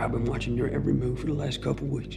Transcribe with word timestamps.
I've 0.00 0.12
been 0.12 0.24
watching 0.24 0.56
your 0.56 0.68
every 0.68 0.94
move 0.94 1.20
for 1.20 1.26
the 1.26 1.34
last 1.34 1.62
couple 1.62 1.86
weeks. 1.86 2.16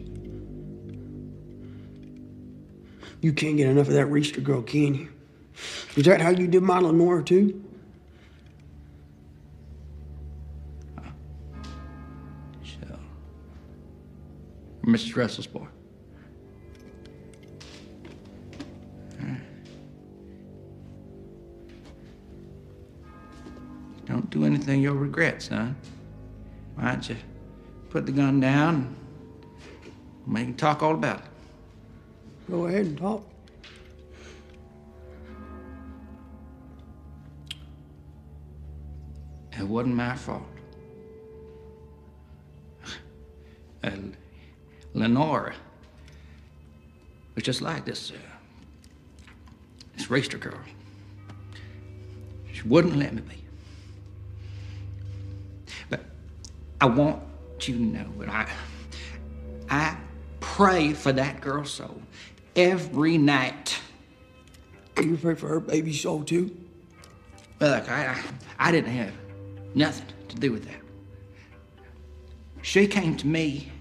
You 3.22 3.34
can't 3.34 3.58
get 3.58 3.68
enough 3.68 3.88
of 3.88 3.94
that 3.94 4.08
Reister 4.08 4.42
girl, 4.42 4.62
can 4.62 4.96
you? 4.96 5.10
Is 5.96 6.06
that 6.06 6.22
how 6.22 6.30
you 6.30 6.48
did 6.48 6.64
my 6.64 6.80
Lenora, 6.80 7.24
too? 7.24 7.64
So, 12.64 13.00
Mrs. 14.84 15.16
Russell's 15.16 15.48
boy. 15.48 15.68
Don't 24.06 24.30
do 24.30 24.46
anything 24.46 24.82
you'll 24.82 24.96
regret, 24.96 25.42
son. 25.42 25.76
Why 26.76 26.92
don't 26.92 27.10
you 27.10 27.16
put 27.94 28.08
the 28.08 28.12
gun 28.12 28.40
down 28.40 28.96
and 30.26 30.34
we 30.34 30.42
can 30.42 30.56
talk 30.56 30.82
all 30.82 30.96
about 30.96 31.20
it? 31.20 31.26
Go 32.50 32.66
ahead 32.66 32.88
and 32.88 32.98
talk. 32.98 33.24
It 39.52 39.62
wasn't 39.62 39.94
my 39.94 40.16
fault. 40.16 40.42
And 43.84 44.18
Lenora 44.96 45.54
was 47.36 47.44
just 47.44 47.62
like 47.62 47.86
this, 47.86 48.10
uh, 48.10 48.16
this 49.96 50.10
racer 50.10 50.40
girl. 50.40 50.58
She 52.52 52.64
wouldn't 52.64 52.96
let 52.96 53.14
me 53.14 53.22
be. 53.22 53.44
But 55.92 56.00
I 56.82 56.88
want 56.88 57.22
you 57.68 57.78
know 57.78 58.08
that 58.20 58.30
I, 58.30 58.50
I 59.70 59.98
pray 60.40 60.94
for 60.94 61.12
that 61.12 61.42
girl's 61.42 61.72
soul 61.72 62.02
every 62.56 63.18
night. 63.18 63.80
You 65.02 65.18
pray 65.18 65.36
for 65.36 65.48
her 65.48 65.60
baby 65.60 65.94
soul, 65.94 66.24
too? 66.24 66.56
Look, 67.60 67.90
I, 67.90 68.06
I, 68.08 68.24
I 68.68 68.72
didn't 68.72 68.92
have 68.92 69.14
nothing 69.74 70.08
to 70.30 70.36
do 70.36 70.52
with 70.52 70.66
that. 70.66 70.82
She 72.62 72.88
came 72.88 73.18
to 73.18 73.28
me 73.28 73.72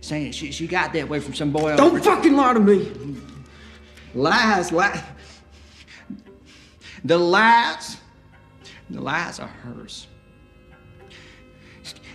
saying 0.00 0.32
she, 0.32 0.52
she 0.52 0.66
got 0.66 0.92
that 0.92 1.08
way 1.08 1.20
from 1.20 1.34
some 1.34 1.50
boy. 1.50 1.76
Don't 1.76 2.02
fucking 2.02 2.34
lie 2.34 2.54
to 2.54 2.60
me! 2.60 2.90
lies, 4.14 4.72
lies. 4.72 5.00
The 7.04 7.18
lies, 7.18 7.96
the 8.90 9.00
lies 9.00 9.40
are 9.40 9.48
hers. 9.48 10.06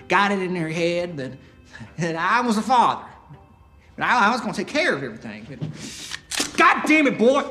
Got 0.07 0.31
it 0.31 0.41
in 0.41 0.55
her 0.55 0.69
head 0.69 1.17
that, 1.17 1.31
that 1.97 2.15
I 2.15 2.41
was 2.41 2.57
a 2.57 2.61
father. 2.61 3.05
But 3.95 4.05
I, 4.05 4.27
I 4.27 4.31
was 4.31 4.41
going 4.41 4.53
to 4.53 4.57
take 4.63 4.71
care 4.73 4.93
of 4.93 5.03
everything. 5.03 5.45
But 5.49 6.57
God 6.57 6.83
damn 6.85 7.07
it, 7.07 7.17
boy! 7.17 7.43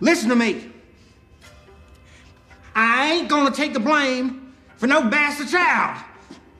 Listen 0.00 0.28
to 0.28 0.36
me. 0.36 0.70
I 2.74 3.12
ain't 3.12 3.28
gonna 3.28 3.50
take 3.50 3.72
the 3.72 3.80
blame 3.80 4.54
for 4.76 4.86
no 4.86 5.08
bastard 5.08 5.48
child. 5.48 6.00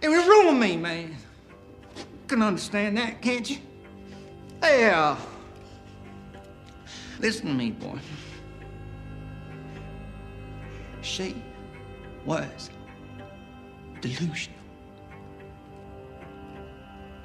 It 0.01 0.09
would 0.09 0.27
ruin 0.27 0.59
me, 0.59 0.77
man. 0.77 1.17
Can 2.27 2.43
understand 2.43 2.99
that, 2.99 3.23
can't 3.23 3.49
you? 3.49 3.59
Yeah. 4.63 5.17
Listen 7.21 7.47
to 7.47 7.55
me, 7.55 7.71
boy. 7.71 7.99
She 11.03 11.41
was 12.25 12.71
delusional. 14.01 14.58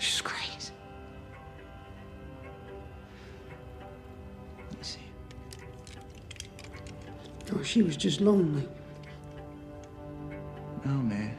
She's 0.04 0.20
crazy. 0.20 0.74
You 4.78 4.84
see. 4.84 5.00
Oh, 7.56 7.64
she 7.64 7.82
was 7.84 7.96
just 7.96 8.20
lonely. 8.20 8.68
Oh, 10.86 10.90
man. 10.90 11.38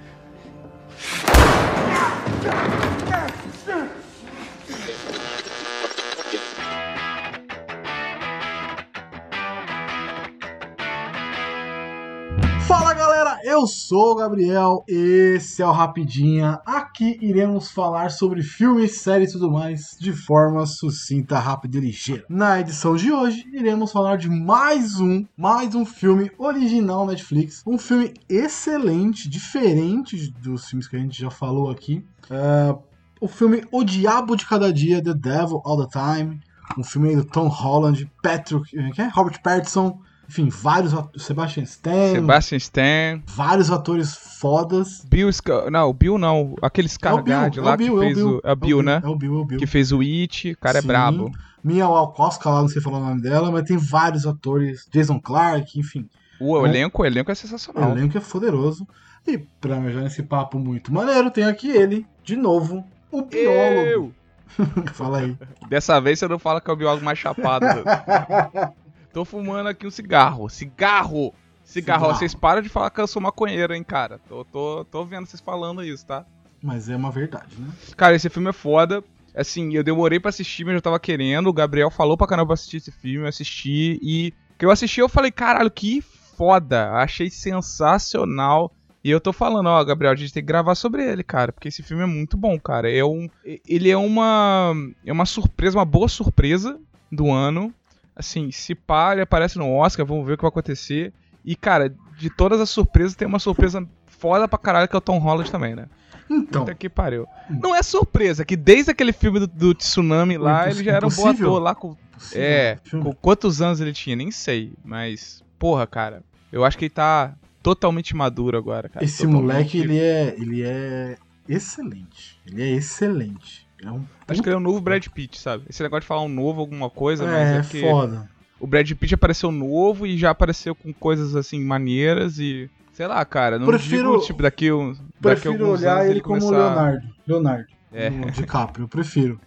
Eu 13.54 13.68
sou 13.68 14.10
o 14.10 14.14
Gabriel, 14.16 14.84
esse 14.88 15.62
é 15.62 15.66
o 15.66 15.70
Rapidinha. 15.70 16.60
Aqui 16.66 17.16
iremos 17.22 17.70
falar 17.70 18.10
sobre 18.10 18.42
filmes, 18.42 18.98
séries 18.98 19.30
e 19.30 19.32
tudo 19.34 19.48
mais 19.48 19.96
de 19.96 20.12
forma 20.12 20.66
sucinta, 20.66 21.38
rápida 21.38 21.78
e 21.78 21.82
ligeira. 21.82 22.24
Na 22.28 22.58
edição 22.58 22.96
de 22.96 23.12
hoje, 23.12 23.48
iremos 23.52 23.92
falar 23.92 24.16
de 24.16 24.28
mais 24.28 24.98
um, 24.98 25.24
mais 25.36 25.72
um 25.76 25.86
filme 25.86 26.32
original 26.36 27.06
Netflix. 27.06 27.62
Um 27.64 27.78
filme 27.78 28.12
excelente, 28.28 29.28
diferente 29.28 30.32
dos 30.42 30.66
filmes 30.66 30.88
que 30.88 30.96
a 30.96 30.98
gente 30.98 31.22
já 31.22 31.30
falou 31.30 31.70
aqui. 31.70 32.04
É, 32.28 32.76
o 33.20 33.28
filme 33.28 33.62
O 33.70 33.84
Diabo 33.84 34.34
de 34.34 34.46
Cada 34.46 34.72
Dia, 34.72 35.00
The 35.00 35.14
Devil 35.14 35.62
All 35.64 35.86
the 35.86 35.96
Time. 35.96 36.40
Um 36.76 36.82
filme 36.82 37.14
do 37.14 37.24
Tom 37.24 37.46
Holland, 37.46 38.10
Patrick, 38.20 38.68
quem 38.68 39.04
é? 39.04 39.08
Robert 39.10 39.40
Pattinson. 39.40 40.00
Enfim, 40.28 40.48
vários 40.48 40.94
atores. 40.94 41.22
Sebastian 41.22 41.62
Stan. 41.64 42.12
Sebastian 42.14 42.56
Stan, 42.58 43.22
Vários 43.26 43.70
atores 43.70 44.14
fodas. 44.40 45.04
Bill 45.08 45.30
Scar... 45.32 45.70
Não, 45.70 45.88
o 45.90 45.92
Bill 45.92 46.18
não. 46.18 46.54
Aquele 46.62 46.88
É 47.02 47.12
o 47.12 47.22
Bill, 47.22 47.34
é 47.34 47.60
lá 47.60 47.74
o 47.74 47.76
Bill, 47.76 47.86
que 47.86 47.88
é 47.88 47.92
o 47.92 48.00
fez 48.00 48.16
Bill. 48.16 48.28
o... 48.36 48.40
É 48.44 48.52
o 48.52 48.56
Bill, 48.56 48.82
né? 48.82 49.00
É 49.04 49.08
o 49.08 49.16
Bill, 49.16 49.34
é 49.34 49.40
o 49.40 49.44
Bill. 49.44 49.58
Que 49.58 49.66
fez 49.66 49.92
o 49.92 50.00
It, 50.00 50.52
o 50.52 50.56
cara 50.58 50.80
Sim. 50.80 50.86
é 50.86 50.88
brabo. 50.88 51.32
Mia 51.62 51.88
Walkowska 51.88 52.50
lá, 52.50 52.60
não 52.62 52.68
sei 52.68 52.82
falar 52.82 52.98
o 52.98 53.04
nome 53.04 53.22
dela, 53.22 53.50
mas 53.50 53.64
tem 53.64 53.76
vários 53.76 54.26
atores. 54.26 54.86
Jason 54.90 55.18
Clark, 55.20 55.78
enfim. 55.78 56.08
O 56.40 56.58
É. 56.66 56.68
elenco, 56.68 57.02
o 57.02 57.06
elenco 57.06 57.30
é 57.30 57.32
O 57.32 57.36
sensacional. 57.36 57.90
elenco 57.96 58.18
é 58.18 58.20
poderoso. 58.20 58.86
E 59.26 59.38
pra 59.38 59.76
me 59.76 59.88
ajudar 59.88 60.02
nesse 60.04 60.22
papo 60.22 60.58
muito 60.58 60.92
maneiro, 60.92 61.30
tem 61.30 61.44
aqui 61.44 61.70
ele, 61.70 62.06
de 62.22 62.36
novo, 62.36 62.84
o 63.10 63.22
biólogo. 63.22 63.80
Eu! 63.86 64.12
Fala 64.92 65.18
aí. 65.20 65.36
Dessa 65.68 65.98
vez 66.00 66.18
você 66.18 66.28
não 66.28 66.38
fala 66.38 66.60
que 66.60 66.68
é 66.70 66.72
o 66.72 66.76
biólogo 66.76 67.04
mais 67.04 67.18
chapado. 67.18 67.64
Tô 69.14 69.24
fumando 69.24 69.68
aqui 69.68 69.86
um 69.86 69.90
cigarro. 69.92 70.48
Cigarro! 70.48 71.32
Cigarro. 71.64 72.06
Cigarro. 72.06 72.06
Vocês 72.08 72.34
param 72.34 72.60
de 72.60 72.68
falar 72.68 72.90
que 72.90 73.00
eu 73.00 73.06
sou 73.06 73.22
maconheiro, 73.22 73.72
hein, 73.72 73.84
cara. 73.84 74.18
Tô, 74.28 74.44
tô, 74.44 74.84
tô 74.84 75.04
vendo 75.04 75.24
vocês 75.24 75.40
falando 75.40 75.84
isso, 75.84 76.04
tá? 76.04 76.26
Mas 76.60 76.88
é 76.88 76.96
uma 76.96 77.12
verdade, 77.12 77.54
né? 77.56 77.68
Cara, 77.96 78.16
esse 78.16 78.28
filme 78.28 78.50
é 78.50 78.52
foda. 78.52 79.04
Assim, 79.32 79.72
eu 79.72 79.84
demorei 79.84 80.18
pra 80.18 80.30
assistir, 80.30 80.64
mas 80.64 80.74
eu 80.74 80.82
tava 80.82 80.98
querendo. 80.98 81.46
O 81.48 81.52
Gabriel 81.52 81.92
falou 81.92 82.16
pra 82.16 82.26
caramba 82.26 82.48
pra 82.48 82.54
assistir 82.54 82.78
esse 82.78 82.90
filme, 82.90 83.24
eu 83.24 83.28
assisti. 83.28 84.00
E 84.02 84.34
que 84.58 84.66
eu 84.66 84.70
assisti, 84.72 84.98
eu 84.98 85.08
falei, 85.08 85.30
caralho, 85.30 85.70
que 85.70 86.02
foda. 86.02 86.90
Achei 86.94 87.30
sensacional. 87.30 88.72
E 89.04 89.10
eu 89.10 89.20
tô 89.20 89.32
falando, 89.32 89.68
ó, 89.68 89.84
Gabriel, 89.84 90.12
a 90.12 90.16
gente 90.16 90.32
tem 90.32 90.42
que 90.42 90.48
gravar 90.48 90.74
sobre 90.74 91.04
ele, 91.04 91.22
cara, 91.22 91.52
porque 91.52 91.68
esse 91.68 91.84
filme 91.84 92.02
é 92.02 92.06
muito 92.06 92.36
bom, 92.36 92.58
cara. 92.58 92.90
É 92.90 93.04
um, 93.04 93.28
ele 93.44 93.90
é 93.90 93.96
uma, 93.96 94.74
é 95.06 95.12
uma 95.12 95.26
surpresa, 95.26 95.78
uma 95.78 95.84
boa 95.84 96.08
surpresa 96.08 96.80
do 97.12 97.30
ano. 97.30 97.72
Assim, 98.16 98.50
se 98.50 98.74
pá, 98.74 99.12
ele 99.12 99.22
aparece 99.22 99.58
no 99.58 99.72
Oscar, 99.74 100.06
vamos 100.06 100.26
ver 100.26 100.34
o 100.34 100.36
que 100.36 100.42
vai 100.42 100.48
acontecer. 100.48 101.12
E, 101.44 101.54
cara, 101.56 101.94
de 102.16 102.30
todas 102.30 102.60
as 102.60 102.70
surpresas, 102.70 103.14
tem 103.14 103.26
uma 103.26 103.38
surpresa 103.38 103.86
foda 104.06 104.46
pra 104.48 104.58
caralho 104.58 104.88
que 104.88 104.94
é 104.94 104.98
o 104.98 105.00
Tom 105.00 105.18
Holland 105.18 105.50
também, 105.50 105.74
né? 105.74 105.86
Então, 106.30 106.62
Puta 106.64 106.74
que 106.74 106.88
pariu. 106.88 107.26
Não 107.50 107.74
é 107.74 107.82
surpresa, 107.82 108.44
que 108.46 108.56
desde 108.56 108.90
aquele 108.90 109.12
filme 109.12 109.40
do, 109.40 109.46
do 109.46 109.74
Tsunami 109.74 110.38
lá, 110.38 110.70
ele 110.70 110.82
já 110.82 110.92
era 110.92 111.06
um 111.06 111.10
bom 111.10 111.28
ator 111.28 111.60
lá 111.60 111.74
com. 111.74 111.94
É, 112.32 112.78
com 112.90 113.12
quantos 113.12 113.60
anos 113.60 113.80
ele 113.80 113.92
tinha? 113.92 114.16
Nem 114.16 114.30
sei. 114.30 114.72
Mas, 114.82 115.44
porra, 115.58 115.86
cara, 115.86 116.22
eu 116.50 116.64
acho 116.64 116.78
que 116.78 116.86
ele 116.86 116.90
tá 116.94 117.34
totalmente 117.62 118.16
maduro 118.16 118.56
agora, 118.56 118.88
cara. 118.88 119.04
esse 119.04 119.18
Totalmente- 119.26 119.42
moleque, 119.42 119.78
ele 119.78 119.98
é, 119.98 120.34
ele 120.38 120.62
é 120.62 121.16
excelente. 121.48 122.40
Ele 122.46 122.62
é 122.62 122.70
excelente. 122.70 123.63
Ele 123.84 123.90
é 123.90 123.92
um 123.92 124.04
Acho 124.26 124.42
que 124.42 124.48
ele 124.48 124.54
é 124.54 124.58
o 124.58 124.62
novo 124.62 124.80
Brad 124.80 125.06
Pitt, 125.08 125.38
sabe? 125.38 125.64
Esse 125.68 125.82
negócio 125.82 126.00
de 126.02 126.06
falar 126.06 126.22
um 126.22 126.28
novo, 126.28 126.60
alguma 126.60 126.88
coisa, 126.88 127.26
mas 127.26 127.34
é, 127.34 127.56
é 127.56 127.60
porque 127.62 127.80
foda. 127.82 128.30
o 128.58 128.66
Brad 128.66 128.90
Pitt 128.92 129.14
apareceu 129.14 129.52
novo 129.52 130.06
e 130.06 130.16
já 130.16 130.30
apareceu 130.30 130.74
com 130.74 130.92
coisas 130.92 131.36
assim 131.36 131.62
maneiras 131.62 132.38
e. 132.38 132.70
Sei 132.92 133.06
lá, 133.06 133.22
cara, 133.24 133.58
não 133.58 133.66
Prefiro- 133.66 134.12
digo, 134.12 134.24
tipo, 134.24 134.42
daqui, 134.42 134.70
um, 134.72 134.92
daqui 135.20 135.42
Prefiro 135.42 135.68
olhar 135.68 135.96
anos 135.98 136.10
ele 136.10 136.20
como 136.20 136.40
começar... 136.40 136.56
Leonardo. 136.56 137.08
Leonardo. 137.26 137.66
É. 137.92 138.08
DiCaprio, 138.10 138.84
eu 138.84 138.88
prefiro. 138.88 139.40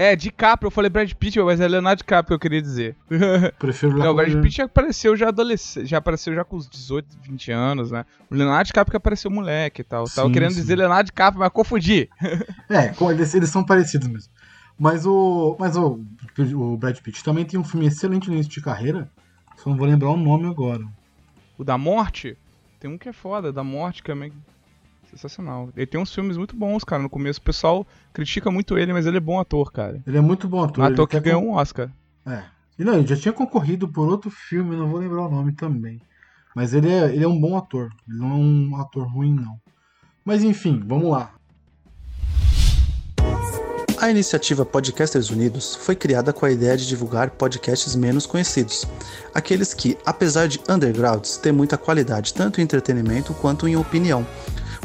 É, 0.00 0.14
DiCaprio, 0.14 0.68
eu 0.68 0.70
falei 0.70 0.88
Brad 0.88 1.12
Pitt, 1.12 1.40
mas 1.40 1.60
é 1.60 1.66
Leonardo 1.66 1.98
DiCaprio 1.98 2.28
que 2.28 2.34
eu 2.34 2.38
queria 2.38 2.62
dizer. 2.62 2.94
Prefiro 3.58 3.98
Não, 3.98 4.12
o 4.12 4.14
Brad 4.14 4.32
Pitt 4.40 4.58
já 4.58 4.64
apareceu 4.64 5.16
já 5.16 5.26
adolescente, 5.26 5.86
já 5.86 5.98
apareceu 5.98 6.32
já 6.32 6.44
com 6.44 6.54
os 6.54 6.68
18, 6.70 7.18
20 7.20 7.50
anos, 7.50 7.90
né? 7.90 8.06
O 8.30 8.34
Leonardo 8.36 8.68
DiCaprio 8.68 8.92
que 8.92 8.96
apareceu 8.96 9.28
moleque 9.28 9.80
e 9.80 9.84
tal. 9.84 10.04
Tava 10.04 10.28
Sim, 10.28 10.32
querendo 10.32 10.52
sim. 10.52 10.60
dizer 10.60 10.76
Leonardo 10.76 11.06
DiCaprio, 11.06 11.40
mas 11.40 11.50
confundi. 11.50 12.08
É, 12.70 12.94
eles, 13.10 13.34
eles 13.34 13.50
são 13.50 13.64
parecidos 13.64 14.06
mesmo. 14.06 14.30
Mas 14.78 15.04
o. 15.04 15.56
Mas 15.58 15.76
o, 15.76 15.98
o 16.54 16.76
Brad 16.76 16.96
Pitt 17.00 17.24
também 17.24 17.44
tem 17.44 17.58
um 17.58 17.64
filme 17.64 17.88
excelente 17.88 18.28
no 18.28 18.34
início 18.34 18.52
de 18.52 18.60
carreira. 18.60 19.10
Só 19.56 19.68
não 19.68 19.76
vou 19.76 19.84
lembrar 19.84 20.10
o 20.10 20.16
nome 20.16 20.46
agora. 20.46 20.84
O 21.58 21.64
da 21.64 21.76
morte, 21.76 22.38
tem 22.78 22.88
um 22.88 22.96
que 22.96 23.08
é 23.08 23.12
foda, 23.12 23.52
da 23.52 23.64
morte 23.64 24.00
que 24.04 24.12
é 24.12 24.14
meio... 24.14 24.32
Sensacional. 25.10 25.70
Ele 25.76 25.86
tem 25.86 26.00
uns 26.00 26.14
filmes 26.14 26.36
muito 26.36 26.54
bons, 26.54 26.84
cara. 26.84 27.02
No 27.02 27.08
começo 27.08 27.40
o 27.40 27.42
pessoal 27.42 27.86
critica 28.12 28.50
muito 28.50 28.76
ele, 28.76 28.92
mas 28.92 29.06
ele 29.06 29.16
é 29.16 29.20
bom 29.20 29.40
ator, 29.40 29.72
cara. 29.72 30.02
Ele 30.06 30.18
é 30.18 30.20
muito 30.20 30.48
bom 30.48 30.62
ator. 30.62 30.84
Um 30.84 30.86
ele 30.86 30.94
ator 30.94 31.08
que 31.08 31.20
ganhou 31.20 31.42
um 31.42 31.52
Oscar. 31.52 31.90
É. 32.26 32.42
E 32.78 32.84
não, 32.84 32.94
ele 32.94 33.06
já 33.06 33.16
tinha 33.16 33.32
concorrido 33.32 33.88
por 33.88 34.08
outro 34.08 34.30
filme, 34.30 34.76
não 34.76 34.88
vou 34.88 35.00
lembrar 35.00 35.26
o 35.26 35.30
nome 35.30 35.52
também. 35.52 36.00
Mas 36.54 36.74
ele 36.74 36.90
é, 36.90 37.12
ele 37.14 37.24
é 37.24 37.28
um 37.28 37.40
bom 37.40 37.56
ator. 37.56 37.90
Ele 38.08 38.18
não 38.18 38.30
é 38.30 38.34
um 38.34 38.76
ator 38.76 39.06
ruim, 39.06 39.34
não. 39.34 39.58
Mas 40.24 40.44
enfim, 40.44 40.82
vamos 40.84 41.10
lá. 41.10 41.32
A 44.00 44.10
iniciativa 44.10 44.64
Podcasters 44.64 45.28
Unidos 45.28 45.74
foi 45.74 45.96
criada 45.96 46.32
com 46.32 46.46
a 46.46 46.52
ideia 46.52 46.76
de 46.76 46.86
divulgar 46.86 47.30
podcasts 47.30 47.96
menos 47.96 48.26
conhecidos, 48.26 48.86
aqueles 49.34 49.74
que, 49.74 49.98
apesar 50.06 50.46
de 50.46 50.60
undergrounds, 50.68 51.36
têm 51.36 51.50
muita 51.50 51.76
qualidade 51.76 52.32
tanto 52.32 52.60
em 52.60 52.64
entretenimento 52.64 53.34
quanto 53.34 53.66
em 53.66 53.74
opinião. 53.74 54.24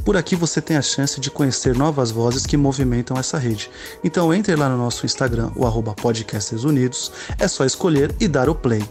Por 0.03 0.17
aqui 0.17 0.35
você 0.35 0.61
tem 0.61 0.75
a 0.75 0.81
chance 0.81 1.19
de 1.19 1.31
conhecer 1.31 1.75
novas 1.75 2.11
vozes 2.11 2.45
que 2.45 2.57
movimentam 2.57 3.17
essa 3.17 3.37
rede. 3.37 3.69
Então 4.03 4.33
entre 4.33 4.55
lá 4.55 4.67
no 4.67 4.77
nosso 4.77 5.05
Instagram, 5.05 5.51
o 5.55 5.65
arroba 5.65 5.93
Podcasters 5.93 6.63
Unidos, 6.65 7.11
é 7.39 7.47
só 7.47 7.63
escolher 7.65 8.13
e 8.19 8.27
dar 8.27 8.49
o 8.49 8.55
play. 8.55 8.83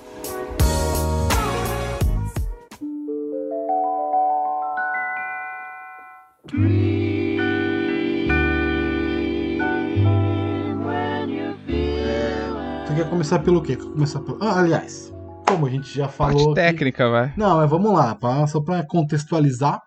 Você 12.86 12.94
quer 12.96 13.08
começar 13.08 13.38
pelo 13.38 13.62
quê? 13.62 13.76
Quer 13.76 13.84
começar 13.86 14.20
pelo... 14.20 14.38
Ah, 14.42 14.58
aliás, 14.60 15.12
como 15.48 15.66
a 15.66 15.70
gente 15.70 15.94
já 15.96 16.08
falou. 16.08 16.54
Parte 16.54 16.54
técnica, 16.54 17.08
vai. 17.08 17.32
Não, 17.36 17.56
mas 17.58 17.70
vamos 17.70 17.92
lá, 17.92 18.14
pra- 18.14 18.46
só 18.46 18.60
pra 18.60 18.84
contextualizar. 18.84 19.80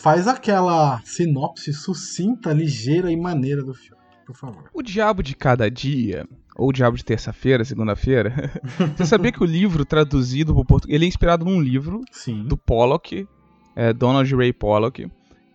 Faz 0.00 0.26
aquela 0.26 0.98
sinopse 1.04 1.74
sucinta, 1.74 2.54
ligeira 2.54 3.12
e 3.12 3.16
maneira 3.16 3.62
do 3.62 3.74
filme, 3.74 4.00
por 4.24 4.34
favor. 4.34 4.64
O 4.72 4.82
Diabo 4.82 5.22
de 5.22 5.36
Cada 5.36 5.70
Dia, 5.70 6.26
ou 6.56 6.70
O 6.70 6.72
Diabo 6.72 6.96
de 6.96 7.04
Terça-feira, 7.04 7.66
segunda-feira. 7.66 8.50
Você 8.96 9.04
sabia 9.04 9.30
que 9.30 9.42
o 9.42 9.46
livro 9.46 9.84
traduzido 9.84 10.54
para 10.54 10.62
o 10.62 10.64
português. 10.64 10.94
Ele 10.94 11.04
é 11.04 11.08
inspirado 11.08 11.44
num 11.44 11.60
livro 11.60 12.00
Sim. 12.10 12.44
do 12.44 12.56
Pollock, 12.56 13.28
é, 13.76 13.92
Donald 13.92 14.34
Ray 14.34 14.54
Pollock, 14.54 15.06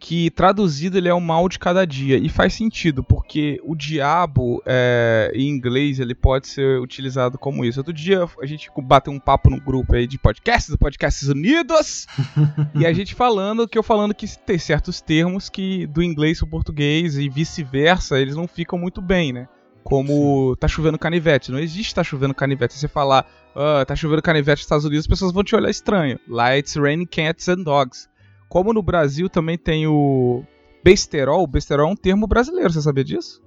que 0.06 0.30
traduzido 0.30 1.00
ele 1.00 1.10
é 1.10 1.14
o 1.16 1.20
mal 1.20 1.50
de 1.50 1.58
cada 1.58 1.84
dia. 1.84 2.20
E 2.20 2.30
faz 2.30 2.54
sentido, 2.54 3.04
porque 3.04 3.60
o 3.64 3.76
diabo 3.76 4.62
é, 4.64 5.32
em 5.34 5.50
inglês 5.50 6.00
ele 6.00 6.14
pode 6.14 6.48
ser 6.48 6.80
utilizado 6.80 7.40
como 7.40 7.66
isso. 7.66 7.80
Outro 7.80 7.92
dia 7.92 8.30
a 8.40 8.46
gente 8.46 8.70
bateu 8.84 9.12
um 9.12 9.20
papo 9.20 9.50
no 9.50 9.60
grupo 9.60 9.96
aí 9.96 10.06
de 10.06 10.20
podcasts, 10.20 10.70
do 10.70 10.78
Podcasts 10.78 11.28
Unidos, 11.28 12.06
e 12.76 12.86
a 12.86 12.94
gente 12.94 13.16
falando, 13.16 13.68
que 13.68 13.80
eu 13.80 13.82
falando 13.82 14.14
que 14.14 14.28
tem 14.38 14.60
certos 14.60 15.02
termos 15.02 15.50
que 15.50 15.88
do 15.88 16.04
inglês 16.04 16.38
pro 16.38 16.48
português 16.48 17.18
e 17.18 17.28
vice-versa, 17.28 18.20
eles 18.20 18.36
não 18.36 18.48
ficam 18.48 18.78
muito 18.78 19.02
bem, 19.02 19.34
né? 19.34 19.48
Como 19.84 20.56
tá 20.58 20.68
chovendo 20.68 21.00
canivete. 21.00 21.52
Não 21.52 21.58
existe 21.58 21.96
tá 21.96 22.04
chovendo 22.04 22.36
canivete. 22.36 22.76
Se 22.76 22.82
você 22.82 22.88
falar, 22.88 23.26
ah, 23.56 23.84
tá 23.84 23.96
chovendo 23.96 24.22
canivete 24.22 24.60
nos 24.60 24.66
Estados 24.66 24.86
Unidos, 24.86 25.06
as 25.06 25.08
pessoas 25.08 25.32
vão 25.32 25.44
te 25.44 25.56
olhar 25.56 25.72
estranho. 25.72 26.20
Lá 26.28 26.56
it's 26.56 26.76
raining 26.76 27.08
cats 27.08 27.50
and 27.50 27.64
dogs. 27.64 28.08
Como 28.50 28.74
no 28.74 28.82
Brasil 28.82 29.30
também 29.30 29.58
tem 29.58 29.88
o 29.88 30.44
besterol. 30.84 31.44
O 31.44 31.48
besterol 31.48 31.90
é 31.90 31.92
um 31.92 31.96
termo 31.96 32.28
brasileiro, 32.28 32.72
você 32.72 32.82
sabia 32.82 33.04
disso? 33.04 33.42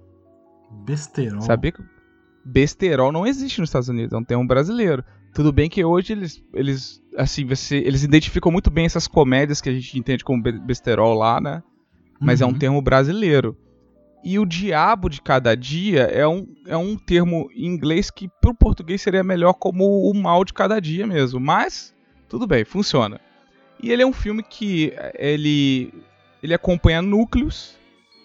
Besterol. 0.71 1.41
Sabia 1.43 1.73
que 1.73 1.83
besterol 2.45 3.13
não 3.13 3.27
existe 3.27 3.61
nos 3.61 3.69
Estados 3.69 3.89
Unidos, 3.89 4.13
é 4.13 4.17
um 4.17 4.25
termo 4.25 4.47
brasileiro. 4.47 5.05
Tudo 5.35 5.53
bem 5.53 5.69
que 5.69 5.85
hoje 5.85 6.13
eles, 6.13 6.43
eles 6.55 7.03
assim, 7.17 7.45
você, 7.45 7.77
eles 7.77 8.03
identificam 8.03 8.51
muito 8.51 8.71
bem 8.71 8.87
essas 8.87 9.07
comédias 9.07 9.61
que 9.61 9.69
a 9.69 9.73
gente 9.73 9.99
entende 9.99 10.25
como 10.25 10.43
be- 10.43 10.53
besterol 10.59 11.15
lá, 11.15 11.41
né? 11.41 11.63
Mas 12.21 12.41
é 12.41 12.47
um 12.47 12.51
Uhum. 12.51 12.59
termo 12.59 12.83
brasileiro. 12.83 13.57
E 14.25 14.39
o 14.39 14.45
diabo 14.45 15.09
de 15.09 15.23
cada 15.23 15.55
dia 15.55 16.03
é 16.03 16.27
um, 16.27 16.47
é 16.67 16.77
um 16.77 16.97
termo 16.97 17.49
em 17.55 17.67
inglês 17.67 18.11
que 18.11 18.29
pro 18.41 18.53
português 18.55 19.01
seria 19.01 19.23
melhor 19.23 19.53
como 19.55 20.11
o 20.11 20.13
mal 20.15 20.45
de 20.45 20.53
cada 20.53 20.81
dia 20.81 21.07
mesmo. 21.07 21.39
Mas, 21.39 21.95
tudo 22.29 22.47
bem, 22.47 22.65
funciona. 22.65 23.21
E 23.83 23.91
ele 23.93 24.03
é 24.03 24.07
um 24.07 24.13
filme 24.13 24.43
que 24.43 24.93
ele, 25.15 25.93
ele 26.43 26.55
acompanha 26.55 27.01
núcleos. 27.03 27.77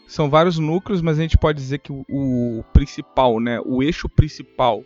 São 0.07 0.29
vários 0.29 0.59
núcleos, 0.59 1.01
mas 1.01 1.17
a 1.17 1.21
gente 1.21 1.37
pode 1.37 1.59
dizer 1.59 1.79
que 1.79 1.91
o, 1.91 2.05
o 2.09 2.63
principal, 2.73 3.39
né? 3.39 3.59
O 3.65 3.81
eixo 3.81 4.07
principal 4.09 4.83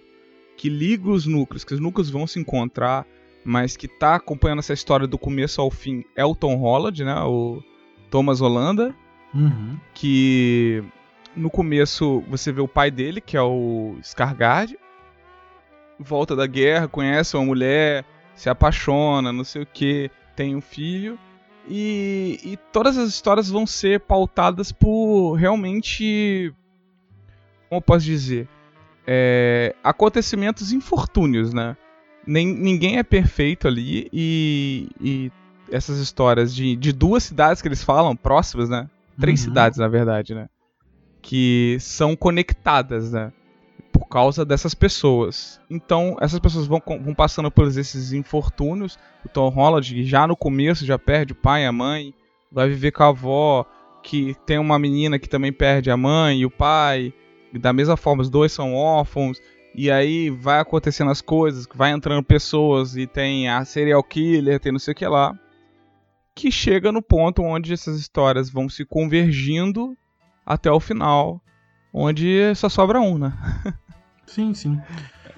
que 0.56 0.70
liga 0.70 1.10
os 1.10 1.26
núcleos, 1.26 1.64
que 1.64 1.74
os 1.74 1.80
núcleos 1.80 2.10
vão 2.10 2.26
se 2.26 2.40
encontrar, 2.40 3.06
mas 3.46 3.78
que 3.78 3.88
tá 3.88 4.16
acompanhando 4.16 4.60
essa 4.60 4.74
história 4.74 5.06
do 5.06 5.18
começo 5.18 5.62
ao 5.62 5.70
fim 5.70 6.04
é 6.16 6.26
o 6.26 6.36
Tom 6.36 6.56
Holland, 6.56 7.04
né? 7.04 7.20
O 7.22 7.62
Thomas 8.10 8.42
Holanda 8.42 8.96
Uhum. 9.34 9.78
que 9.94 10.84
no 11.36 11.50
começo 11.50 12.24
você 12.28 12.52
vê 12.52 12.62
o 12.62 12.68
pai 12.68 12.90
dele, 12.90 13.22
que 13.22 13.38
é 13.38 13.42
o 13.42 13.98
Skargard, 14.02 14.78
volta 16.00 16.36
da 16.36 16.48
guerra, 16.48 16.88
conhece 16.88 17.36
uma 17.36 17.46
mulher, 17.46 18.04
se 18.34 18.50
apaixona, 18.50 19.32
não 19.32 19.44
sei 19.44 19.62
o 19.62 19.66
que, 19.66 20.10
tem 20.38 20.56
um 20.56 20.62
filho. 20.62 21.20
E, 21.68 22.40
e 22.44 22.58
todas 22.72 22.98
as 22.98 23.10
histórias 23.10 23.50
vão 23.50 23.68
ser 23.68 24.00
pautadas 24.00 24.72
por 24.72 25.34
realmente. 25.34 26.54
Como 27.68 27.80
eu 27.80 27.82
posso 27.82 28.06
dizer? 28.06 28.48
É, 29.06 29.76
acontecimentos 29.84 30.72
infortúnios, 30.72 31.54
né? 31.54 31.76
Nem, 32.26 32.48
ninguém 32.48 32.98
é 32.98 33.04
perfeito 33.04 33.68
ali 33.68 34.08
e, 34.14 34.90
e 35.02 35.32
essas 35.70 35.98
histórias 36.00 36.54
de, 36.54 36.76
de 36.76 36.94
duas 36.94 37.24
cidades 37.24 37.62
que 37.62 37.68
eles 37.68 37.84
falam, 37.84 38.16
próximas, 38.16 38.70
né? 38.70 38.90
Três 39.20 39.42
Uhum. 39.42 39.46
cidades, 39.50 39.80
na 39.80 39.88
verdade, 39.88 40.34
né? 40.36 40.48
Que 41.22 41.78
são 41.80 42.16
conectadas, 42.16 43.12
né? 43.12 43.34
Por 44.08 44.14
causa 44.14 44.46
dessas 44.46 44.74
pessoas. 44.74 45.60
Então, 45.70 46.16
essas 46.22 46.40
pessoas 46.40 46.66
vão, 46.66 46.82
vão 47.02 47.14
passando 47.14 47.52
por 47.52 47.68
esses 47.68 48.14
infortúnios. 48.14 48.98
O 49.26 49.28
Tom 49.28 49.50
Holland, 49.50 50.04
já 50.06 50.26
no 50.26 50.36
começo, 50.36 50.86
já 50.86 50.98
perde 50.98 51.34
o 51.34 51.36
pai 51.36 51.64
e 51.64 51.66
a 51.66 51.72
mãe. 51.74 52.14
Vai 52.50 52.70
viver 52.70 52.92
com 52.92 53.04
a 53.04 53.08
avó, 53.08 53.66
que 54.02 54.34
tem 54.46 54.58
uma 54.58 54.80
menina 54.80 55.20
que 55.20 55.28
também 55.28 55.52
perde 55.52 55.92
a 55.92 55.98
mãe 55.98 56.40
e 56.40 56.46
o 56.46 56.50
pai. 56.50 57.14
E 57.54 57.60
da 57.60 57.74
mesma 57.74 57.98
forma, 57.98 58.22
os 58.22 58.30
dois 58.30 58.54
são 58.54 58.74
órfãos. 58.74 59.42
E 59.76 59.92
aí 59.92 60.30
vai 60.30 60.62
acontecendo 60.62 61.12
as 61.12 61.22
coisas, 61.22 61.68
vai 61.76 61.92
entrando 61.92 62.24
pessoas 62.24 62.96
e 62.96 63.06
tem 63.06 63.50
a 63.50 63.66
serial 63.66 64.02
killer, 64.02 64.60
tem 64.60 64.72
não 64.72 64.80
sei 64.80 64.94
o 64.94 64.96
que 64.96 65.06
lá 65.06 65.38
que 66.38 66.52
chega 66.52 66.92
no 66.92 67.02
ponto 67.02 67.42
onde 67.42 67.74
essas 67.74 68.00
histórias 68.00 68.48
vão 68.48 68.70
se 68.70 68.86
convergindo 68.86 69.98
até 70.46 70.72
o 70.72 70.80
final, 70.80 71.42
onde 71.92 72.54
só 72.54 72.70
sobra 72.70 73.02
um, 73.02 73.18
né? 73.18 73.34
Sim, 74.28 74.54
sim. 74.54 74.80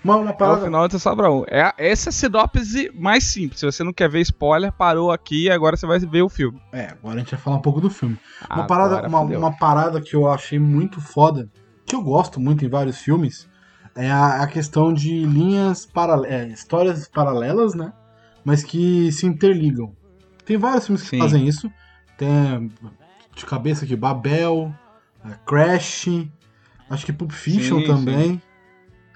Uma, 0.04 0.16
uma 0.18 0.34
parada. 0.34 0.66
final 0.66 0.90
só 0.90 0.98
sobra 0.98 1.32
um. 1.32 1.44
É, 1.48 1.74
essa 1.78 2.10
é 2.10 2.12
a 2.12 2.14
sinopse 2.14 2.92
mais 2.96 3.26
simples. 3.26 3.60
Se 3.60 3.66
você 3.66 3.84
não 3.84 3.94
quer 3.94 4.10
ver 4.10 4.22
spoiler, 4.22 4.72
parou 4.72 5.12
aqui 5.12 5.46
e 5.46 5.52
agora 5.52 5.76
você 5.76 5.86
vai 5.86 6.00
ver 6.00 6.22
o 6.22 6.30
filme. 6.30 6.60
É, 6.72 6.88
agora 6.88 7.16
a 7.16 7.20
gente 7.20 7.32
vai 7.32 7.40
falar 7.40 7.58
um 7.58 7.62
pouco 7.62 7.82
do 7.82 7.90
filme. 7.90 8.18
Uma 8.50 8.64
Agora 8.64 8.68
parada, 8.68 9.08
uma, 9.08 9.20
uma 9.22 9.58
parada 9.58 10.02
que 10.02 10.16
eu 10.16 10.30
achei 10.30 10.58
muito 10.58 11.02
foda, 11.02 11.50
que 11.86 11.96
eu 11.96 12.02
gosto 12.02 12.40
muito 12.40 12.64
em 12.66 12.70
vários 12.70 12.98
filmes, 13.00 13.48
é 13.96 14.10
a, 14.10 14.44
a 14.44 14.48
questão 14.48 14.94
de 14.94 15.26
linhas 15.26 15.86
paralelas, 15.86 16.52
histórias 16.52 17.08
paralelas, 17.08 17.74
né? 17.76 17.92
Mas 18.46 18.64
que 18.64 19.12
se 19.12 19.26
interligam. 19.26 19.94
Tem 20.46 20.58
vários 20.58 20.86
filmes 20.86 21.04
que 21.04 21.10
Sim. 21.10 21.20
fazem 21.20 21.48
isso. 21.48 21.70
Tem 22.18 22.72
de 23.36 23.46
cabeça 23.46 23.86
aqui 23.86 23.96
Babel, 23.96 24.74
eh, 25.26 25.36
Crash, 25.46 26.08
acho 26.90 27.06
que 27.06 27.14
Pulp 27.14 27.32
Fiction 27.32 27.80
Sim, 27.80 27.86
também. 27.86 28.42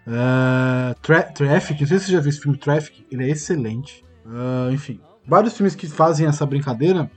Eh, 0.06 0.96
Tra 1.02 1.24
Traffic, 1.24 1.80
não 1.82 1.88
sei 1.88 2.00
se 2.00 2.06
você 2.06 2.12
já 2.12 2.20
viu 2.20 2.30
esse 2.30 2.40
filme 2.42 2.58
Traffic, 2.58 3.06
ele 3.12 3.24
é 3.24 3.30
excelente. 3.30 4.04
Ah, 4.26 4.70
enfim, 4.72 5.00
vários 5.28 5.56
filmes 5.56 5.76
que 5.76 5.88
fazem 5.88 6.28
essa 6.28 6.46
brincadeira 6.46 7.10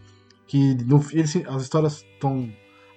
que 0.46 0.74
no, 0.84 1.04
eles- 1.12 1.42
as 1.48 1.62
histórias 1.62 2.04
estão 2.14 2.48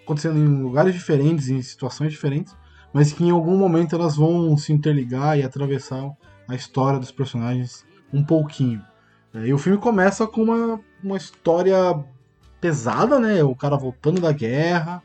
acontecendo 0.03 0.37
em 0.37 0.61
lugares 0.61 0.93
diferentes, 0.93 1.49
em 1.49 1.61
situações 1.61 2.11
diferentes, 2.11 2.55
mas 2.93 3.11
que 3.13 3.23
em 3.23 3.31
algum 3.31 3.57
momento 3.57 3.95
elas 3.95 4.15
vão 4.15 4.55
se 4.57 4.71
interligar 4.73 5.37
e 5.37 5.43
atravessar 5.43 6.09
a 6.47 6.55
história 6.55 6.99
dos 6.99 7.11
personagens 7.11 7.85
um 8.13 8.23
pouquinho. 8.23 8.81
É, 9.33 9.47
E 9.47 9.53
o 9.53 9.57
filme 9.57 9.77
começa 9.79 10.25
com 10.27 10.43
uma, 10.43 10.79
uma 11.03 11.17
história 11.17 11.75
pesada, 12.59 13.19
né? 13.19 13.43
O 13.43 13.55
cara 13.55 13.77
voltando 13.77 14.19
da 14.21 14.31
guerra, 14.31 15.01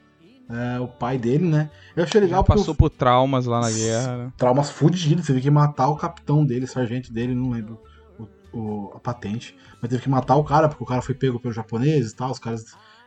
é, 0.48 0.78
o 0.80 0.86
pai 0.88 1.16
dele, 1.18 1.46
né? 1.46 1.70
Eu 1.96 2.04
achei 2.04 2.20
Já 2.20 2.26
legal 2.26 2.44
porque 2.44 2.58
passou 2.58 2.74
por 2.74 2.90
traumas 2.90 3.46
lá 3.46 3.60
na 3.60 3.70
guerra. 3.70 4.16
né? 4.16 4.32
traumas 4.36 4.70
fudidos. 4.70 5.26
Teve 5.26 5.40
que 5.40 5.50
matar 5.50 5.88
o 5.88 5.96
capitão 5.96 6.44
dele, 6.44 6.66
sargento 6.66 7.12
dele, 7.12 7.34
não 7.34 7.50
lembro 7.50 7.80
o, 8.18 8.58
o- 8.58 8.92
a 8.94 8.98
patente. 9.00 9.56
Mas 9.80 9.90
teve 9.90 10.02
que 10.02 10.08
matar 10.10 10.36
o 10.36 10.44
cara, 10.44 10.68
porque 10.68 10.82
o 10.82 10.86
cara 10.86 11.00
foi 11.02 11.14
pego 11.14 11.38
pelos 11.40 11.56
japoneses 11.56 12.12
e 12.12 12.16
tal. 12.16 12.30
Os 12.30 12.38
caras. 12.38 12.64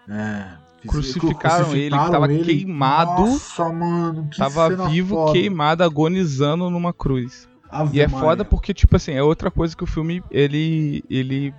é, 0.10 0.48
fiz- 0.82 0.90
Crucificaram 0.92 1.76
ele, 1.76 1.98
que 1.98 2.12
tava 2.12 2.28
queimado. 2.28 3.22
Nossa, 3.22 3.70
mano. 3.72 4.28
Que 4.30 4.38
Tava 4.38 4.88
vivo, 4.90 5.16
foda. 5.16 5.34
queimado, 5.34 5.84
agonizando 5.84 6.70
numa 6.70 6.94
cruz. 6.94 7.48
Ave 7.70 7.98
E 7.98 8.02
é 8.02 8.08
Maria. 8.08 8.26
foda 8.26 8.46
porque, 8.46 8.74
tipo 8.74 8.96
assim, 8.96 9.12
é 9.12 9.22
outra 9.22 9.52
coisa 9.52 9.76
que 9.76 9.84
o 9.84 9.88
filme, 9.88 10.24
ele. 10.32 11.04
ele. 11.10 11.54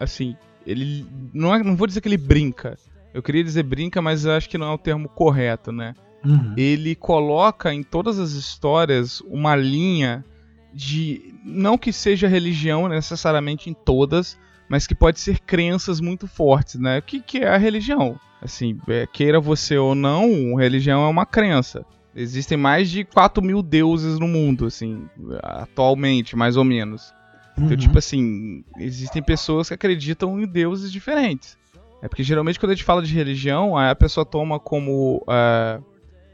Assim. 0.00 0.36
Ele. 0.66 1.06
Não, 1.32 1.54
é, 1.54 1.62
não 1.62 1.76
vou 1.76 1.86
dizer 1.86 2.00
que 2.00 2.08
ele 2.08 2.16
brinca, 2.16 2.76
Eu 3.14 3.22
queria 3.22 3.42
dizer 3.44 3.62
brinca, 3.62 4.02
mas 4.02 4.24
eu 4.24 4.32
acho 4.32 4.50
que 4.50 4.58
não 4.58 4.66
é 4.66 4.74
o 4.74 4.78
termo 4.78 5.08
correto, 5.08 5.70
né? 5.72 5.94
Uhum. 6.24 6.52
Ele 6.56 6.94
coloca 6.94 7.72
em 7.72 7.82
todas 7.82 8.18
as 8.18 8.32
histórias 8.32 9.20
uma 9.22 9.54
linha 9.54 10.24
de. 10.72 11.32
Não 11.44 11.78
que 11.78 11.92
seja 11.92 12.26
religião 12.26 12.88
necessariamente 12.88 13.70
em 13.70 13.74
todas, 13.74 14.38
mas 14.68 14.86
que 14.86 14.94
pode 14.94 15.20
ser 15.20 15.38
crenças 15.38 16.00
muito 16.00 16.26
fortes, 16.26 16.74
né? 16.80 16.98
O 16.98 17.02
que, 17.02 17.20
que 17.20 17.38
é 17.38 17.48
a 17.48 17.56
religião? 17.56 18.18
Assim, 18.42 18.78
é, 18.88 19.06
queira 19.06 19.38
você 19.40 19.78
ou 19.78 19.94
não, 19.94 20.56
religião 20.56 21.04
é 21.04 21.08
uma 21.08 21.24
crença. 21.24 21.84
Existem 22.16 22.56
mais 22.58 22.90
de 22.90 23.04
4 23.04 23.42
mil 23.42 23.62
deuses 23.62 24.18
no 24.18 24.28
mundo, 24.28 24.66
assim, 24.66 25.06
atualmente, 25.42 26.36
mais 26.36 26.56
ou 26.56 26.64
menos. 26.64 27.12
Então, 27.56 27.70
Uhum. 27.70 27.76
tipo 27.76 27.98
assim, 27.98 28.64
existem 28.78 29.22
pessoas 29.22 29.68
que 29.68 29.74
acreditam 29.74 30.40
em 30.40 30.46
deuses 30.46 30.90
diferentes. 30.90 31.56
É 32.04 32.08
porque 32.08 32.22
geralmente 32.22 32.60
quando 32.60 32.72
a 32.72 32.74
gente 32.74 32.84
fala 32.84 33.00
de 33.00 33.14
religião, 33.14 33.78
aí 33.78 33.88
a 33.88 33.94
pessoa 33.94 34.26
toma 34.26 34.60
como 34.60 35.24
é, 35.26 35.80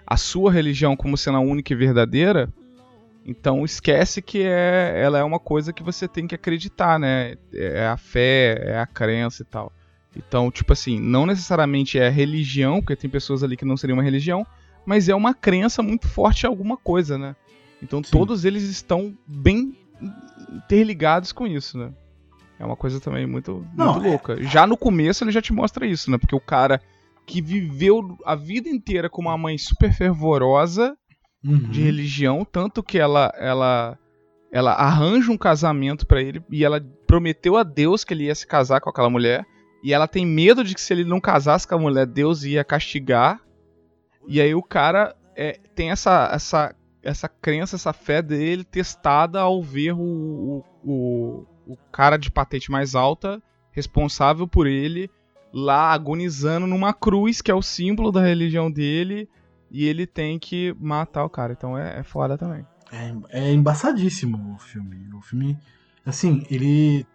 a 0.05 0.17
sua 0.17 0.50
religião 0.50 0.97
como 0.97 1.17
sendo 1.17 1.37
a 1.37 1.41
única 1.41 1.73
e 1.73 1.77
verdadeira. 1.77 2.53
Então 3.25 3.65
esquece 3.65 4.21
que 4.21 4.43
é, 4.43 5.00
ela 5.00 5.21
é 5.21 5.23
uma 5.23 5.39
coisa 5.39 5.73
que 5.73 5.81
você 5.81 6.09
tem 6.09 6.27
que 6.27 6.35
acreditar, 6.35 6.99
né? 6.99 7.37
É 7.55 7.87
a 7.87 7.97
fé, 7.97 8.61
é 8.65 8.81
a 8.81 8.87
crença 8.87 9.43
e 9.43 9.45
tal. 9.45 9.73
Então, 10.17 10.50
tipo 10.50 10.73
assim, 10.73 10.99
não 10.99 11.25
necessariamente 11.25 12.00
é 12.00 12.09
religião, 12.09 12.81
porque 12.81 12.97
tem 12.97 13.09
pessoas 13.09 13.45
ali 13.45 13.57
que 13.57 13.65
não 13.65 13.77
seria 13.77 13.95
uma 13.95 14.03
religião, 14.03 14.45
mas 14.85 15.09
é 15.09 15.15
uma 15.15 15.33
crença 15.33 15.85
muito 15.85 16.09
forte 16.09 16.47
em 16.47 16.49
alguma 16.49 16.77
coisa, 16.77 17.17
né? 17.17 17.37
Então 17.81 18.03
Sim. 18.03 18.11
todos 18.11 18.45
eles 18.45 18.65
estão 18.65 19.17
bem 19.25 19.79
interligados 20.53 21.31
com 21.31 21.47
isso, 21.47 21.79
né? 21.79 21.93
É 22.61 22.64
uma 22.64 22.76
coisa 22.76 23.00
também 23.00 23.26
muito, 23.26 23.67
Não, 23.75 23.95
muito 23.95 24.07
é- 24.07 24.11
louca. 24.11 24.43
Já 24.45 24.67
no 24.67 24.76
começo 24.76 25.25
ele 25.25 25.33
já 25.33 25.40
te 25.40 25.52
mostra 25.52 25.87
isso, 25.87 26.11
né? 26.11 26.19
Porque 26.19 26.35
o 26.37 26.40
cara 26.40 26.81
que 27.26 27.40
viveu 27.40 28.19
a 28.25 28.35
vida 28.37 28.69
inteira 28.69 29.09
com 29.09 29.23
uma 29.23 29.37
mãe 29.38 29.57
super 29.59 29.93
fervorosa 29.93 30.97
Uhum. 31.43 31.71
de 31.71 31.81
religião, 31.81 32.45
tanto 32.45 32.83
que 32.83 32.99
ela 32.99 33.33
ela 33.38 33.99
ela 34.52 34.73
arranja 34.73 35.33
um 35.33 35.38
casamento 35.38 36.07
pra 36.07 36.21
ele 36.21 36.43
e 36.50 36.64
ela 36.64 36.85
prometeu 37.07 37.57
a 37.57 37.62
Deus 37.62 38.05
que 38.05 38.12
ele 38.12 38.25
ia 38.25 38.35
se 38.35 38.47
casar 38.47 38.81
com 38.81 38.90
aquela 38.90 39.09
mulher 39.09 39.47
e 39.83 39.95
ela 39.95 40.07
tem 40.07 40.26
medo 40.26 40.62
de 40.62 40.75
que 40.75 40.81
se 40.83 40.93
ele 40.93 41.05
não 41.05 41.19
casasse 41.21 41.67
com 41.67 41.76
a 41.76 41.79
mulher, 41.79 42.05
Deus 42.05 42.43
ia 42.45 42.62
castigar. 42.62 43.40
E 44.29 44.38
aí 44.40 44.55
o 44.55 44.62
cara 44.62 45.17
é, 45.35 45.59
tem 45.75 45.90
essa 45.90 46.29
essa 46.33 46.75
essa 47.02 47.26
crença, 47.26 47.76
essa 47.76 47.95
fé 47.95 48.21
dele 48.21 48.62
testada 48.62 49.40
ao 49.40 49.62
ver 49.62 49.93
o, 49.95 49.99
o, 50.02 50.64
o, 50.85 51.47
o 51.73 51.79
cara 51.93 52.17
de 52.17 52.31
patente 52.31 52.71
mais 52.71 52.95
alta 52.95 53.43
responsável 53.73 54.47
por 54.49 54.67
ele 54.67 55.11
lá 55.53 55.93
agonizando 55.93 56.67
numa 56.67 56.93
cruz 56.93 57.41
que 57.41 57.50
é 57.50 57.55
o 57.55 57.62
símbolo 57.62 58.12
da 58.12 58.21
religião 58.23 58.71
dele 58.71 59.29
e 59.71 59.85
ele 59.85 60.07
tem 60.07 60.39
que 60.39 60.75
matar 60.81 61.25
o 61.25 61.31
cara. 61.31 61.53
Então 61.53 61.77
é, 61.77 62.00
é 62.00 62.03
foda 62.03 62.37
também. 62.37 62.65
É, 62.93 63.15
é 63.49 63.53
embaçadíssimo 63.53 64.55
o 64.55 64.59
filme. 64.59 64.97
O 65.15 65.21
filme, 65.21 65.57
assim, 66.05 66.45
ele 66.50 67.07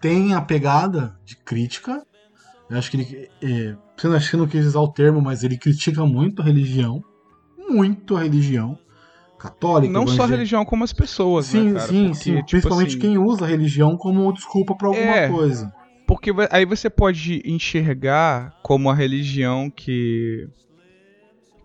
tem 0.00 0.34
a 0.34 0.40
pegada 0.40 1.18
de 1.24 1.36
crítica. 1.36 2.02
Eu 2.68 2.76
acho 2.78 2.90
que 2.90 2.96
ele. 2.98 3.30
É, 3.42 3.76
você 3.96 4.08
não- 4.08 4.16
acho 4.16 4.30
que 4.30 4.36
não 4.36 4.46
quis 4.46 4.66
usar 4.66 4.80
o 4.80 4.88
termo, 4.92 5.20
mas 5.22 5.42
ele 5.42 5.56
critica 5.56 6.04
muito 6.04 6.42
a 6.42 6.44
religião. 6.44 7.02
Muito 7.56 8.16
a 8.16 8.22
religião. 8.22 8.78
Católica. 9.38 9.92
Não 9.92 10.06
só 10.06 10.24
a 10.24 10.26
religião, 10.26 10.64
como 10.64 10.82
as 10.84 10.92
pessoas, 10.92 11.46
Sim, 11.46 11.72
né, 11.72 11.80
sim, 11.80 12.08
Porque, 12.08 12.16
sim. 12.16 12.34
tipo 12.36 12.46
Principalmente 12.50 12.88
assim, 12.88 12.98
quem 12.98 13.18
usa 13.18 13.44
a 13.44 13.48
religião 13.48 13.96
como 13.96 14.32
desculpa 14.32 14.74
pra 14.74 14.88
alguma 14.88 15.16
É. 15.16 15.28
coisa. 15.28 15.72
Porque 16.06 16.30
aí 16.50 16.64
você 16.64 16.88
pode 16.90 17.42
enxergar 17.44 18.52
como 18.62 18.90
a 18.90 18.94
religião 18.94 19.70
que, 19.70 20.48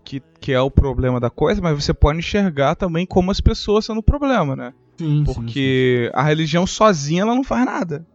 que 0.04 0.22
que 0.38 0.52
é 0.52 0.60
o 0.60 0.70
problema 0.70 1.18
da 1.18 1.30
coisa, 1.30 1.62
mas 1.62 1.82
você 1.82 1.94
pode 1.94 2.18
enxergar 2.18 2.74
também 2.74 3.06
como 3.06 3.30
as 3.30 3.40
pessoas 3.40 3.86
sendo 3.86 4.00
o 4.00 4.02
problema, 4.02 4.54
né? 4.54 4.74
Sim, 4.98 5.24
sim, 5.26 5.32
Porque 5.32 6.10
a 6.14 6.22
religião 6.22 6.66
sozinha 6.66 7.22
ela 7.22 7.34
não 7.34 7.42
faz 7.42 7.64
nada. 7.64 8.06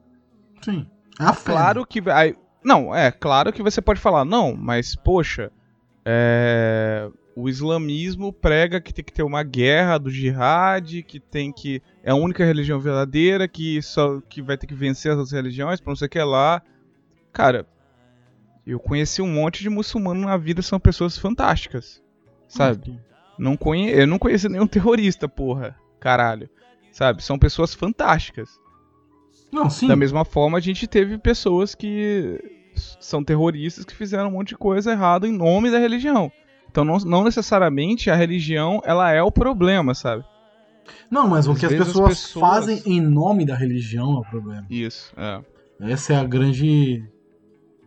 Sim. 0.62 0.72
sim. 0.82 0.88
É 1.20 1.24
a 1.25 1.34
fé. 1.34 1.51
Claro 1.51 1.86
que 1.86 2.01
aí, 2.12 2.36
não, 2.63 2.96
é 2.96 3.12
claro 3.12 3.51
que 3.51 3.63
você 3.63 3.82
pode 3.82 4.00
falar 4.00 4.24
não, 4.24 4.56
mas 4.56 4.96
poxa, 4.96 5.51
é, 6.06 7.10
o 7.36 7.48
islamismo 7.48 8.34
prega 8.34 8.82
que 8.82 8.94
tem 8.94 9.04
que 9.04 9.14
ter 9.14 9.24
uma 9.24 9.44
guerra 9.44 9.98
do 9.98 10.10
jihad, 10.10 11.04
que 11.04 11.20
tem 11.20 11.52
que 11.52 11.82
é 12.04 12.12
a 12.12 12.16
única 12.16 12.44
religião 12.44 12.80
verdadeira, 12.80 13.48
que 13.48 13.82
só 13.82 14.20
que 14.22 14.42
vai 14.42 14.58
ter 14.58 14.68
que 14.68 14.74
vencer 14.74 15.12
as 15.12 15.18
outras 15.18 15.34
religiões, 15.34 15.80
pra 15.80 15.92
não 15.92 15.96
sei 15.96 16.08
o 16.08 16.10
que 16.10 16.22
lá. 16.22 16.62
Cara, 17.32 17.66
eu 18.66 18.80
conheci 18.80 19.22
um 19.22 19.32
monte 19.32 19.62
de 19.62 19.70
muçulmano 19.70 20.22
na 20.22 20.38
vida, 20.38 20.62
são 20.62 20.80
pessoas 20.80 21.18
fantásticas. 21.18 22.02
Sabe? 22.48 23.00
Não 23.38 23.56
conhe... 23.56 23.90
Eu 23.92 24.08
não 24.08 24.20
conheci 24.20 24.50
nenhum 24.50 24.68
terrorista, 24.68 25.30
porra. 25.30 25.76
Caralho. 26.00 26.50
Sabe? 26.92 27.24
São 27.24 27.38
pessoas 27.38 27.74
fantásticas. 27.74 28.50
Não, 29.52 29.70
sim. 29.70 29.88
Da 29.88 29.96
mesma 29.96 30.26
forma, 30.26 30.58
a 30.58 30.62
gente 30.62 30.88
teve 30.88 31.18
pessoas 31.18 31.74
que 31.74 32.40
são 33.00 33.24
terroristas 33.24 33.86
que 33.86 33.96
fizeram 33.96 34.30
um 34.30 34.34
monte 34.34 34.50
de 34.50 34.58
coisa 34.58 34.92
errada 34.92 35.28
em 35.28 35.32
nome 35.32 35.72
da 35.72 35.80
religião. 35.80 36.32
Então, 36.70 36.86
não, 36.86 36.98
não 37.00 37.24
necessariamente 37.24 38.10
a 38.10 38.16
religião 38.16 38.82
ela 38.86 39.12
é 39.12 39.22
o 39.22 39.32
problema, 39.32 39.94
sabe? 39.96 40.24
Não, 41.10 41.28
mas 41.28 41.48
o 41.48 41.52
Às 41.52 41.60
que 41.60 41.66
as 41.66 41.72
vezes 41.72 41.88
as 41.88 41.94
pessoas, 41.94 42.22
pessoas- 42.22 42.50
fazem 42.50 42.82
em 42.86 43.02
nome 43.02 43.46
da 43.46 43.56
religião 43.56 44.14
é 44.16 44.20
o 44.20 44.30
problema. 44.30 44.66
Isso, 44.70 45.14
é. 45.18 45.42
Essa 45.82 46.14
é 46.14 46.16
a 46.18 46.24
grande 46.24 47.04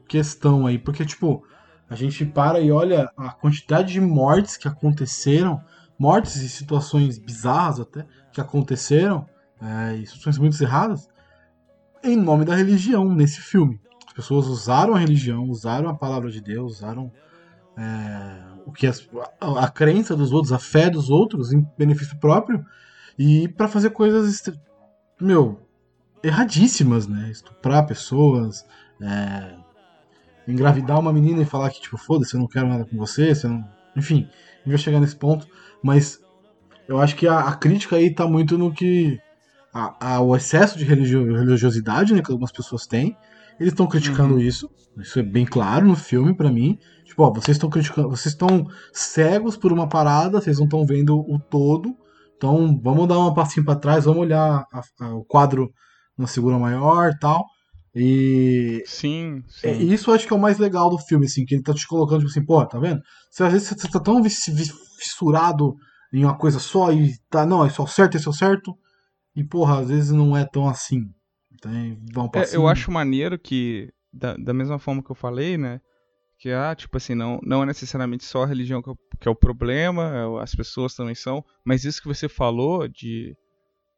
questão 0.09 0.67
aí, 0.67 0.79
porque 0.79 1.05
tipo, 1.05 1.45
a 1.89 1.95
gente 1.95 2.25
para 2.25 2.61
e 2.61 2.71
olha 2.73 3.11
a 3.17 3.31
quantidade 3.33 3.93
de 3.93 4.01
mortes 4.01 4.57
que 4.57 4.67
aconteceram, 4.69 5.61
mortes 5.99 6.37
e 6.37 6.49
situações 6.49 7.19
bizarras 7.19 7.81
até 7.81 8.05
que 8.33 8.41
aconteceram, 8.41 9.27
é, 9.61 9.97
e 9.97 10.07
situações 10.07 10.39
muito 10.39 10.61
erradas, 10.63 11.09
em 12.03 12.17
nome 12.17 12.45
da 12.45 12.55
religião 12.55 13.13
nesse 13.15 13.41
filme. 13.41 13.81
As 14.07 14.13
pessoas 14.13 14.47
usaram 14.47 14.95
a 14.95 14.99
religião, 14.99 15.45
usaram 15.49 15.89
a 15.89 15.95
palavra 15.95 16.31
de 16.31 16.41
Deus, 16.41 16.77
usaram 16.79 17.13
é, 17.77 18.43
o 18.67 18.73
que 18.73 18.87
as- 18.87 19.09
a, 19.41 19.65
a 19.65 19.71
crença 19.71 20.15
dos 20.17 20.33
outros, 20.33 20.53
a 20.53 20.59
fé 20.59 20.91
dos 20.91 21.11
outros 21.11 21.53
em 21.53 21.67
benefício 21.77 22.17
próprio 22.19 22.65
e 23.19 23.49
para 23.49 23.69
fazer 23.69 23.91
coisas 23.91 24.43
meu 25.21 25.61
erradíssimas, 26.23 27.07
né? 27.07 27.31
Estuprar 27.31 27.87
pessoas, 27.87 28.65
é, 29.01 29.55
engravidar 30.47 30.99
uma 30.99 31.13
menina 31.13 31.43
e 31.43 31.47
falar 31.47 31.71
que, 31.71 31.81
tipo, 31.81 31.97
foda-se, 31.97 32.35
eu 32.35 32.41
não 32.41 32.49
quero 32.49 32.69
nada 32.69 32.85
com 32.85 32.97
você, 32.97 33.33
não. 33.45 33.65
Enfim, 33.97 34.29
a 34.31 34.57
gente 34.59 34.69
vai 34.69 34.79
chegar 34.79 35.01
nesse 35.01 35.17
ponto, 35.17 35.47
mas 35.83 36.21
eu 36.89 37.01
acho 37.01 37.17
que 37.17 37.27
a, 37.27 37.41
a 37.41 37.57
crítica 37.57 37.97
aí 37.97 38.15
tá 38.15 38.27
muito 38.27 38.57
no 38.59 38.73
que. 38.73 39.21
A, 39.73 40.15
a- 40.17 40.21
o 40.21 40.37
excesso 40.37 40.79
de 40.79 40.85
religio- 40.85 41.35
religiosidade 41.35 42.13
né, 42.15 42.23
que 42.23 42.31
algumas 42.31 42.53
pessoas 42.53 42.87
têm. 42.87 43.17
Eles 43.61 43.73
estão 43.73 43.87
criticando 43.87 44.41
isso. 44.41 44.69
Isso 44.99 45.19
é 45.19 45.23
bem 45.23 45.45
claro 45.45 45.87
no 45.87 45.97
filme 45.97 46.35
pra 46.37 46.51
mim. 46.51 46.79
Tipo, 47.05 47.23
ó, 47.25 47.33
vocês 47.33 47.57
estão 47.57 47.71
criticando. 47.71 48.09
Vocês 48.11 48.33
estão 48.35 48.67
cegos 48.93 49.57
por 49.57 49.73
uma 49.73 49.89
parada, 49.89 50.41
vocês 50.41 50.59
não 50.59 50.65
estão 50.65 50.85
vendo 50.85 51.17
o 51.19 51.39
todo. 51.39 51.95
Então, 52.37 52.79
vamos 52.83 53.07
dar 53.09 53.19
um 53.19 53.33
passinho 53.33 53.65
pra 53.65 53.77
trás, 53.77 54.05
vamos 54.05 54.23
olhar 54.23 54.65
a- 54.73 54.81
a- 55.01 55.15
o 55.15 55.25
quadro 55.25 55.71
uma 56.19 56.27
segura 56.27 56.59
maior 56.59 57.13
tal. 57.21 57.45
E 57.95 58.83
Sim, 58.87 59.43
sim. 59.47 59.67
é, 59.69 59.73
isso 59.83 60.11
eu 60.11 60.15
acho 60.15 60.27
que 60.27 60.33
é 60.33 60.37
o 60.37 60.41
mais 60.41 60.59
legal 60.59 60.89
do 60.91 60.99
filme, 60.99 61.27
assim, 61.27 61.45
que 61.45 61.55
ele 61.55 61.63
tá 61.63 61.75
te 61.75 61.87
colocando, 61.87 62.21
tipo 62.21 62.31
assim, 62.31 62.45
pô, 62.45 62.65
tá 62.67 62.79
vendo? 62.79 63.01
Você, 63.31 63.45
às 63.45 63.53
vezes 63.53 63.69
você 63.69 63.89
tá 63.89 64.01
tão 64.01 64.23
fissurado 64.99 65.75
em 66.13 66.25
uma 66.25 66.37
coisa 66.37 66.59
só 66.59 66.93
e 66.93 67.13
tá, 67.31 67.45
não, 67.47 67.67
esse 67.67 67.79
é 67.81 67.83
o 67.83 67.87
certo, 67.87 68.17
esse 68.17 68.27
é 68.27 68.31
o 68.31 68.35
certo. 68.35 68.75
E, 69.37 69.45
porra, 69.45 69.81
às 69.81 69.89
vezes 69.89 70.11
não 70.11 70.37
é 70.37 70.45
tão 70.45 70.69
assim. 70.69 71.03
Tem, 71.63 71.97
dá 72.13 72.23
um 72.23 72.31
É, 72.35 72.57
eu 72.57 72.67
acho 72.67 72.91
maneiro 72.91 73.39
que, 73.39 73.89
da, 74.13 74.37
da 74.37 74.53
mesma 74.53 74.79
forma 74.79 75.03
que 75.03 75.11
eu 75.11 75.15
falei, 75.15 75.57
né? 75.57 75.81
Que, 76.39 76.51
ah, 76.51 76.75
tipo 76.75 76.97
assim, 76.97 77.15
não, 77.15 77.39
não 77.43 77.63
é 77.63 77.67
necessariamente 77.67 78.25
só 78.25 78.43
a 78.43 78.47
religião 78.47 78.83
que 78.83 78.91
é 78.91 78.93
o, 78.93 78.99
que 79.21 79.29
é 79.29 79.31
o 79.31 79.37
problema, 79.37 80.13
é, 80.13 80.43
as 80.43 80.55
pessoas 80.55 80.93
também 80.95 81.15
são, 81.15 81.45
mas 81.65 81.85
isso 81.85 82.03
que 82.03 82.09
você 82.09 82.29
falou 82.29 82.89
de, 82.89 83.37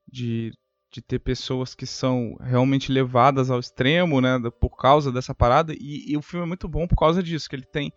de, 0.06 0.52
de 0.92 1.00
ter 1.00 1.18
pessoas 1.20 1.74
que 1.74 1.86
são 1.86 2.36
realmente 2.42 2.92
levadas 2.92 3.50
ao 3.50 3.58
extremo, 3.58 4.20
né? 4.20 4.38
Por 4.60 4.76
causa 4.76 5.10
dessa 5.10 5.34
parada, 5.34 5.72
e, 5.72 6.12
e 6.12 6.16
o 6.18 6.22
filme 6.22 6.44
é 6.44 6.48
muito 6.48 6.68
bom 6.68 6.86
por 6.86 6.96
causa 6.96 7.22
disso, 7.22 7.48
que 7.48 7.56
ele 7.56 7.66
tem. 7.66 7.90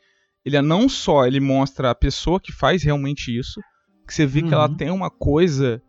Ele 0.45 0.55
é 0.55 0.62
não 0.62 0.88
só 0.88 1.25
ele 1.25 1.41
mostra 1.41 1.91
a 1.91 1.95
pessoa 1.95 2.39
que 2.39 2.53
faz 2.53 2.83
realmente 2.83 3.38
isso, 3.38 3.59
que 4.07 4.13
você 4.13 4.25
vê 4.25 4.41
que 4.41 4.53
ela 4.53 4.69
Uhum. 4.69 4.77
tem 4.77 4.89
uma 4.89 5.12
coisa 5.12 5.83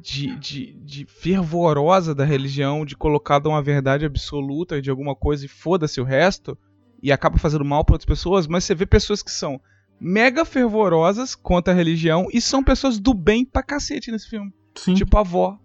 de, 0.00 0.36
de, 0.38 0.72
de 0.84 1.04
fervorosa 1.06 2.14
da 2.14 2.24
religião, 2.24 2.84
de 2.84 2.96
colocar 2.96 3.44
uma 3.46 3.62
verdade 3.62 4.04
absoluta 4.04 4.80
de 4.80 4.90
alguma 4.90 5.14
coisa 5.14 5.44
e 5.44 5.48
foda-se 5.48 6.00
o 6.00 6.04
resto, 6.04 6.56
e 7.02 7.10
acaba 7.12 7.38
fazendo 7.38 7.64
mal 7.64 7.84
para 7.84 7.94
outras 7.94 8.06
pessoas, 8.06 8.46
mas 8.46 8.64
você 8.64 8.74
vê 8.74 8.86
pessoas 8.86 9.22
que 9.22 9.30
são 9.30 9.60
mega 10.00 10.44
fervorosas 10.44 11.34
contra 11.34 11.72
a 11.72 11.76
religião 11.76 12.26
e 12.32 12.40
são 12.40 12.62
pessoas 12.62 12.98
do 12.98 13.14
bem 13.14 13.44
pra 13.44 13.62
cacete 13.62 14.10
nesse 14.10 14.28
filme. 14.28 14.52
Sim, 14.74 14.94
Tipo 14.94 15.16
a 15.16 15.20
avó. 15.20 15.58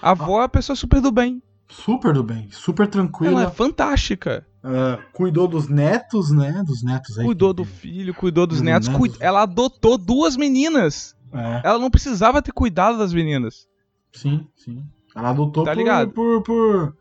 A 0.00 0.10
avó 0.10 0.40
é 0.42 0.44
a 0.44 0.48
pessoa 0.48 0.76
super 0.76 1.00
do 1.00 1.10
bem. 1.10 1.42
super 1.68 2.12
do 2.14 2.22
bem, 2.22 2.48
super 2.50 2.86
tranquila. 2.86 3.32
Ela 3.32 3.42
é 3.44 3.50
fantástica. 3.50 4.46
ah, 4.62 4.98
cuidou 5.12 5.48
dos 5.48 5.68
netos, 5.68 6.30
né? 6.30 6.62
Dos 6.66 6.82
netos 6.82 7.18
aí. 7.18 7.24
Cuidou 7.26 7.52
do 7.52 7.64
filho, 7.64 8.14
cuidou 8.14 8.46
dos 8.46 8.58
Dos 8.58 8.64
netos. 8.64 8.88
netos. 8.88 9.08
cui- 9.08 9.16
Ela 9.20 9.42
adotou 9.42 9.98
duas 9.98 10.36
meninas. 10.36 11.14
É, 11.32 11.62
Ela 11.64 11.78
não 11.78 11.90
precisava 11.90 12.40
ter 12.42 12.52
cuidado 12.52 12.98
das 12.98 13.12
meninas. 13.12 13.66
sim, 14.12 14.46
sim. 14.56 14.84
Ela 15.14 15.30
adotou 15.30 15.64
Tá 15.64 15.74
por, 15.74 16.12
por, 16.12 16.42
por, 16.42 16.96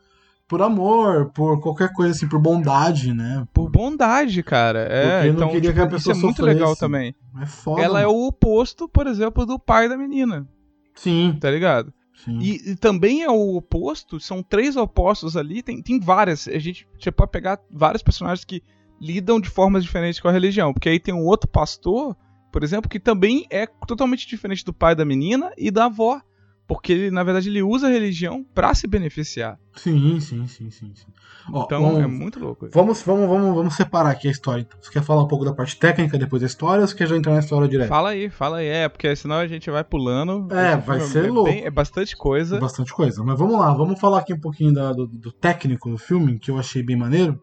por 0.47 0.61
amor, 0.61 1.29
por 1.33 1.61
qualquer 1.61 1.91
coisa 1.93 2.13
assim, 2.13 2.27
por 2.27 2.39
bondade, 2.39 3.13
né? 3.13 3.45
Por 3.53 3.69
bondade, 3.69 4.41
cara. 4.41 4.79
É, 4.89 5.03
Porque 5.19 5.27
não 5.27 5.35
então 5.35 5.49
queria 5.49 5.69
tipo, 5.73 5.73
que 5.75 5.79
a 5.81 5.97
isso 5.97 6.07
pessoa 6.09 6.15
é 6.15 6.23
muito 6.23 6.41
legal 6.41 6.75
também. 6.75 7.13
É 7.41 7.45
foda. 7.45 7.81
Ela 7.81 7.99
é 8.01 8.05
mano. 8.05 8.17
o 8.17 8.27
oposto, 8.27 8.87
por 8.89 9.05
exemplo, 9.07 9.45
do 9.45 9.59
pai 9.59 9.87
da 9.87 9.97
menina, 9.97 10.47
Sim, 10.95 11.37
tá 11.39 11.51
ligado? 11.51 11.93
sim. 12.25 12.39
E, 12.39 12.71
e 12.71 12.75
também 12.75 13.21
é 13.21 13.29
o 13.29 13.55
oposto, 13.57 14.19
são 14.19 14.41
três 14.41 14.75
opostos 14.75 15.37
ali, 15.37 15.61
tem, 15.61 15.81
tem 15.83 15.99
várias. 15.99 16.47
A 16.47 16.57
gente, 16.57 16.87
você 16.99 17.11
pode 17.11 17.29
pegar 17.29 17.59
vários 17.69 18.01
personagens 18.01 18.43
que 18.43 18.63
lidam 18.99 19.39
de 19.39 19.47
formas 19.49 19.83
diferentes 19.83 20.19
com 20.19 20.27
a 20.27 20.31
religião. 20.31 20.73
Porque 20.73 20.89
aí 20.89 20.99
tem 20.99 21.13
um 21.13 21.25
outro 21.25 21.47
pastor, 21.47 22.17
por 22.57 22.63
exemplo, 22.63 22.89
que 22.89 22.99
também 22.99 23.45
é 23.51 23.67
totalmente 23.85 24.27
diferente 24.27 24.65
do 24.65 24.73
pai 24.73 24.95
da 24.95 25.05
menina 25.05 25.51
e 25.55 25.69
da 25.69 25.85
avó. 25.85 26.19
Porque 26.67 26.91
ele, 26.91 27.11
na 27.11 27.23
verdade, 27.23 27.49
ele 27.49 27.61
usa 27.61 27.85
a 27.87 27.89
religião 27.91 28.43
pra 28.53 28.73
se 28.73 28.87
beneficiar. 28.87 29.57
Sim, 29.75 30.19
sim, 30.19 30.47
sim, 30.47 30.69
sim, 30.71 30.91
sim. 30.95 31.05
Ó, 31.53 31.63
Então 31.65 31.81
vamos, 31.83 31.99
é 32.01 32.07
muito 32.07 32.39
louco. 32.39 32.65
isso. 32.65 32.73
vamos, 32.73 33.01
vamos, 33.03 33.29
vamos, 33.29 33.55
vamos 33.55 33.75
separar 33.75 34.09
aqui 34.09 34.27
a 34.27 34.31
história. 34.31 34.61
Então. 34.63 34.77
Você 34.81 34.91
quer 34.91 35.03
falar 35.03 35.23
um 35.23 35.27
pouco 35.27 35.45
da 35.45 35.53
parte 35.53 35.77
técnica 35.77 36.17
depois 36.17 36.41
da 36.41 36.47
história 36.47 36.81
ou 36.81 36.87
você 36.87 36.95
quer 36.95 37.07
já 37.07 37.15
entrar 37.15 37.33
na 37.33 37.39
história 37.39 37.67
direto? 37.69 37.87
Fala 37.89 38.09
aí, 38.09 38.27
fala 38.29 38.57
aí. 38.57 38.65
É, 38.67 38.89
porque 38.89 39.15
senão 39.15 39.35
a 39.37 39.47
gente 39.47 39.69
vai 39.69 39.83
pulando. 39.83 40.51
É, 40.51 40.75
vai 40.77 40.97
filme 40.99 41.13
ser 41.13 41.25
é 41.25 41.29
louco. 41.29 41.49
bem- 41.51 41.63
é 41.63 41.69
bastante 41.69 42.17
coisa. 42.17 42.59
Bastante 42.59 42.91
coisa. 42.91 43.23
Mas 43.23 43.37
vamos 43.39 43.57
lá, 43.57 43.71
vamos 43.73 43.97
falar 43.99 44.17
aqui 44.19 44.33
um 44.33 44.39
pouquinho 44.41 44.73
da- 44.73 44.91
do, 44.93 45.05
do 45.07 45.31
técnico 45.31 45.89
do 45.91 45.97
filme, 45.99 46.37
que 46.39 46.49
eu 46.49 46.57
achei 46.57 46.81
bem 46.83 46.95
maneiro. 46.97 47.39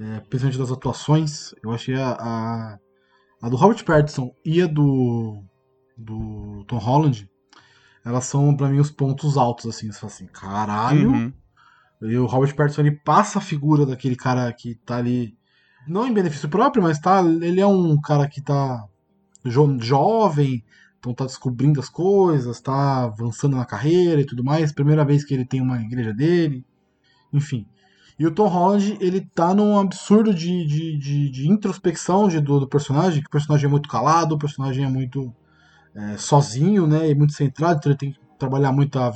É, 0.00 0.18
principalmente 0.28 0.58
das 0.58 0.72
atuações. 0.72 1.54
Eu 1.62 1.70
achei 1.70 1.94
a, 1.94 2.10
a, 2.18 2.78
a 3.46 3.48
do 3.48 3.54
Robert 3.54 3.84
Pattinson 3.84 4.34
e 4.44 4.60
a 4.60 4.66
do, 4.66 5.40
do 5.96 6.64
Tom 6.66 6.78
Holland. 6.78 7.30
Elas 8.04 8.24
são, 8.24 8.56
pra 8.56 8.68
mim, 8.68 8.80
os 8.80 8.90
pontos 8.90 9.36
altos, 9.36 9.66
assim. 9.66 9.90
Você 9.90 10.00
fala 10.00 10.12
assim, 10.12 10.26
caralho. 10.26 11.12
Uhum. 11.12 11.32
E 12.02 12.16
o 12.16 12.26
Robert 12.26 12.56
Pattinson 12.56 12.80
ele 12.80 12.90
passa 12.90 13.38
a 13.38 13.42
figura 13.42 13.86
daquele 13.86 14.16
cara 14.16 14.52
que 14.52 14.74
tá 14.74 14.96
ali, 14.96 15.38
não 15.86 16.08
em 16.08 16.12
benefício 16.12 16.48
próprio, 16.48 16.82
mas 16.82 16.98
tá, 16.98 17.22
ele 17.22 17.60
é 17.60 17.66
um 17.66 17.98
cara 18.00 18.28
que 18.28 18.42
tá 18.42 18.84
jo- 19.44 19.78
jovem, 19.80 20.64
então 20.98 21.14
tá 21.14 21.24
descobrindo 21.24 21.78
as 21.78 21.88
coisas, 21.88 22.60
tá 22.60 23.04
avançando 23.04 23.56
na 23.56 23.64
carreira 23.64 24.20
e 24.20 24.26
tudo 24.26 24.42
mais. 24.42 24.72
Primeira 24.72 25.04
vez 25.04 25.24
que 25.24 25.32
ele 25.32 25.44
tem 25.46 25.60
uma 25.60 25.80
igreja 25.80 26.12
dele, 26.12 26.66
enfim. 27.32 27.64
E 28.18 28.26
o 28.26 28.30
Tom 28.30 28.48
Holland, 28.48 28.96
ele 29.00 29.20
tá 29.20 29.54
num 29.54 29.78
absurdo 29.78 30.32
de, 30.32 30.66
de, 30.66 30.98
de, 30.98 31.30
de 31.30 31.48
introspecção 31.50 32.28
de, 32.28 32.40
do, 32.40 32.60
do 32.60 32.68
personagem, 32.68 33.20
que 33.20 33.28
o 33.28 33.30
personagem 33.30 33.66
é 33.66 33.70
muito 33.70 33.88
calado, 33.88 34.34
o 34.34 34.38
personagem 34.38 34.84
é 34.84 34.88
muito 34.88 35.34
é, 35.94 36.16
sozinho, 36.16 36.86
né, 36.86 37.10
e 37.10 37.14
muito 37.14 37.34
centrado, 37.34 37.78
então 37.78 37.92
ele 37.92 37.98
tem 37.98 38.12
que 38.12 38.20
trabalhar 38.38 38.72
muito 38.72 38.98
a 38.98 39.12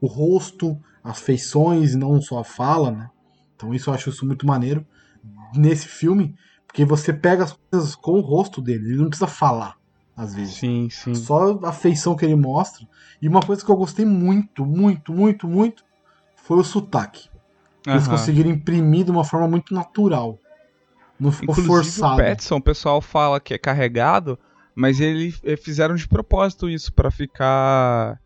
o 0.00 0.06
rosto, 0.06 0.78
as 1.04 1.20
feições 1.20 1.92
e 1.92 1.98
não 1.98 2.20
só 2.22 2.38
a 2.38 2.44
fala, 2.44 2.90
né? 2.90 3.10
Então 3.54 3.74
isso 3.74 3.90
eu 3.90 3.94
acho 3.94 4.08
isso 4.08 4.24
muito 4.24 4.46
maneiro 4.46 4.86
nesse 5.54 5.86
filme, 5.86 6.34
porque 6.66 6.84
você 6.84 7.12
pega 7.12 7.44
as 7.44 7.58
coisas 7.70 7.94
com 7.94 8.12
o 8.12 8.20
rosto 8.20 8.62
dele, 8.62 8.86
ele 8.86 9.02
não 9.02 9.08
precisa 9.08 9.26
falar 9.26 9.76
às 10.20 10.34
vezes. 10.34 10.56
Sim, 10.56 10.88
sim. 10.90 11.14
Só 11.14 11.58
a 11.64 11.72
feição 11.72 12.14
que 12.14 12.24
ele 12.26 12.36
mostra. 12.36 12.86
E 13.22 13.28
uma 13.28 13.40
coisa 13.40 13.64
que 13.64 13.70
eu 13.70 13.76
gostei 13.76 14.04
muito, 14.04 14.66
muito, 14.66 15.14
muito, 15.14 15.48
muito 15.48 15.82
foi 16.36 16.58
o 16.58 16.64
sotaque. 16.64 17.29
Eles 17.86 18.06
conseguiram 18.06 18.50
imprimir 18.50 19.04
de 19.04 19.10
uma 19.10 19.24
forma 19.24 19.48
muito 19.48 19.74
natural. 19.74 20.38
Não 21.18 21.32
ficou 21.32 21.54
Inclusive 21.54 21.66
forçado. 21.68 22.14
o 22.14 22.16
Petson, 22.16 22.56
o 22.56 22.62
pessoal 22.62 23.00
fala 23.00 23.40
que 23.40 23.54
é 23.54 23.58
carregado, 23.58 24.38
mas 24.74 25.00
eles 25.00 25.40
eh, 25.44 25.56
fizeram 25.56 25.94
de 25.94 26.06
propósito 26.08 26.68
isso 26.68 26.92
pra 26.92 27.10
ficar 27.10 28.18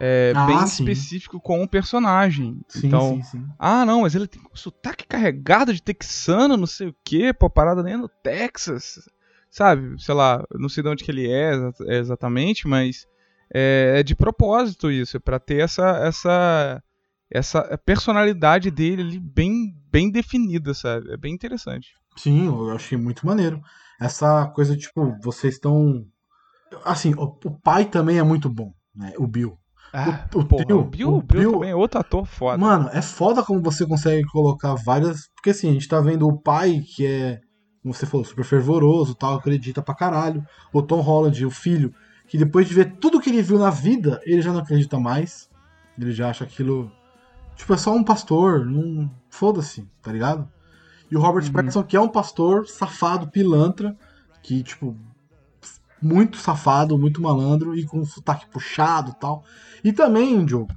é, 0.00 0.32
Ah, 0.34 0.46
bem 0.46 0.64
sim. 0.66 0.84
específico 0.84 1.40
com 1.40 1.62
o 1.62 1.68
personagem. 1.68 2.60
Sim, 2.68 2.88
então, 2.88 3.00
sim, 3.00 3.22
sim. 3.22 3.44
ah 3.58 3.84
não, 3.84 4.02
mas 4.02 4.14
ele 4.14 4.26
tem 4.28 4.40
um 4.42 4.56
sotaque 4.56 5.06
carregado 5.06 5.72
de 5.74 5.82
texano, 5.82 6.56
não 6.56 6.66
sei 6.66 6.88
o 6.88 6.96
que, 7.04 7.32
pô, 7.32 7.50
parada 7.50 7.82
nem 7.82 7.96
no 7.96 8.08
Texas, 8.08 9.08
sabe? 9.50 10.00
Sei 10.00 10.14
lá, 10.14 10.44
não 10.54 10.68
sei 10.68 10.82
de 10.82 10.88
onde 10.88 11.04
que 11.04 11.10
ele 11.10 11.30
é 11.30 11.52
exa- 11.54 11.72
exatamente, 11.88 12.68
mas 12.68 13.06
é, 13.52 13.94
é 13.98 14.02
de 14.02 14.14
propósito 14.14 14.90
isso, 14.90 15.16
é 15.16 15.20
pra 15.20 15.38
ter 15.40 15.60
essa 15.60 15.88
essa 16.04 16.82
essa 17.30 17.78
personalidade 17.84 18.70
dele 18.70 19.02
ali 19.02 19.18
bem 19.18 19.74
bem 19.90 20.10
definida, 20.10 20.74
sabe? 20.74 21.10
É 21.12 21.16
bem 21.16 21.32
interessante. 21.34 21.88
Sim, 22.16 22.46
eu 22.46 22.70
achei 22.72 22.96
muito 22.98 23.26
maneiro. 23.26 23.60
Essa 24.00 24.46
coisa, 24.48 24.76
tipo, 24.76 25.16
vocês 25.22 25.54
estão. 25.54 26.04
Assim, 26.84 27.14
o, 27.14 27.24
o 27.44 27.60
pai 27.60 27.84
também 27.86 28.18
é 28.18 28.22
muito 28.22 28.48
bom, 28.50 28.72
né? 28.94 29.12
O 29.18 29.26
Bill. 29.26 29.56
Ah, 29.92 30.28
o 30.34 30.44
porra, 30.44 30.64
Bill- 30.66 30.78
o 30.80 30.84
Bill, 30.84 31.08
o 31.08 31.16
o 31.18 31.22
Bill 31.22 31.40
Bill- 31.40 31.52
também 31.52 31.70
é 31.70 31.74
outro 31.74 31.98
ator 32.00 32.26
foda. 32.26 32.58
Mano, 32.58 32.90
é 32.92 33.00
foda 33.00 33.42
como 33.42 33.62
você 33.62 33.86
consegue 33.86 34.22
colocar 34.24 34.74
várias. 34.74 35.28
Porque 35.34 35.50
assim, 35.50 35.70
a 35.70 35.72
gente 35.72 35.88
tá 35.88 36.00
vendo 36.00 36.26
o 36.28 36.38
pai, 36.38 36.82
que 36.94 37.06
é, 37.06 37.40
como 37.82 37.94
você 37.94 38.04
falou, 38.04 38.24
super 38.24 38.44
fervoroso 38.44 39.14
tal, 39.14 39.36
acredita 39.36 39.80
pra 39.82 39.94
caralho. 39.94 40.44
O 40.72 40.82
Tom 40.82 41.00
Holland, 41.00 41.44
o 41.46 41.50
filho, 41.50 41.94
que 42.26 42.36
depois 42.36 42.68
de 42.68 42.74
ver 42.74 42.96
tudo 43.00 43.20
que 43.20 43.30
ele 43.30 43.40
viu 43.42 43.58
na 43.58 43.70
vida, 43.70 44.20
ele 44.26 44.42
já 44.42 44.52
não 44.52 44.60
acredita 44.60 44.98
mais. 45.00 45.48
Ele 45.98 46.12
já 46.12 46.28
acha 46.30 46.44
aquilo. 46.44 46.92
Tipo, 47.58 47.74
é 47.74 47.76
só 47.76 47.94
um 47.94 48.02
pastor, 48.02 48.64
não. 48.64 49.10
Foda-se, 49.28 49.86
tá 50.02 50.10
ligado? 50.10 50.48
E 51.10 51.16
o 51.16 51.20
Robert 51.20 51.44
Uhum. 51.44 51.52
Pattinson, 51.52 51.82
que 51.82 51.96
é 51.96 52.00
um 52.00 52.08
pastor 52.08 52.66
safado, 52.66 53.26
pilantra, 53.28 53.94
que, 54.42 54.62
tipo, 54.62 54.96
muito 56.00 56.36
safado, 56.38 56.96
muito 56.98 57.20
malandro 57.20 57.76
e 57.76 57.84
com 57.84 58.02
sotaque 58.04 58.46
puxado 58.50 59.10
e 59.10 59.20
tal. 59.20 59.44
E 59.84 59.92
também, 59.92 60.44
Diogo, 60.44 60.68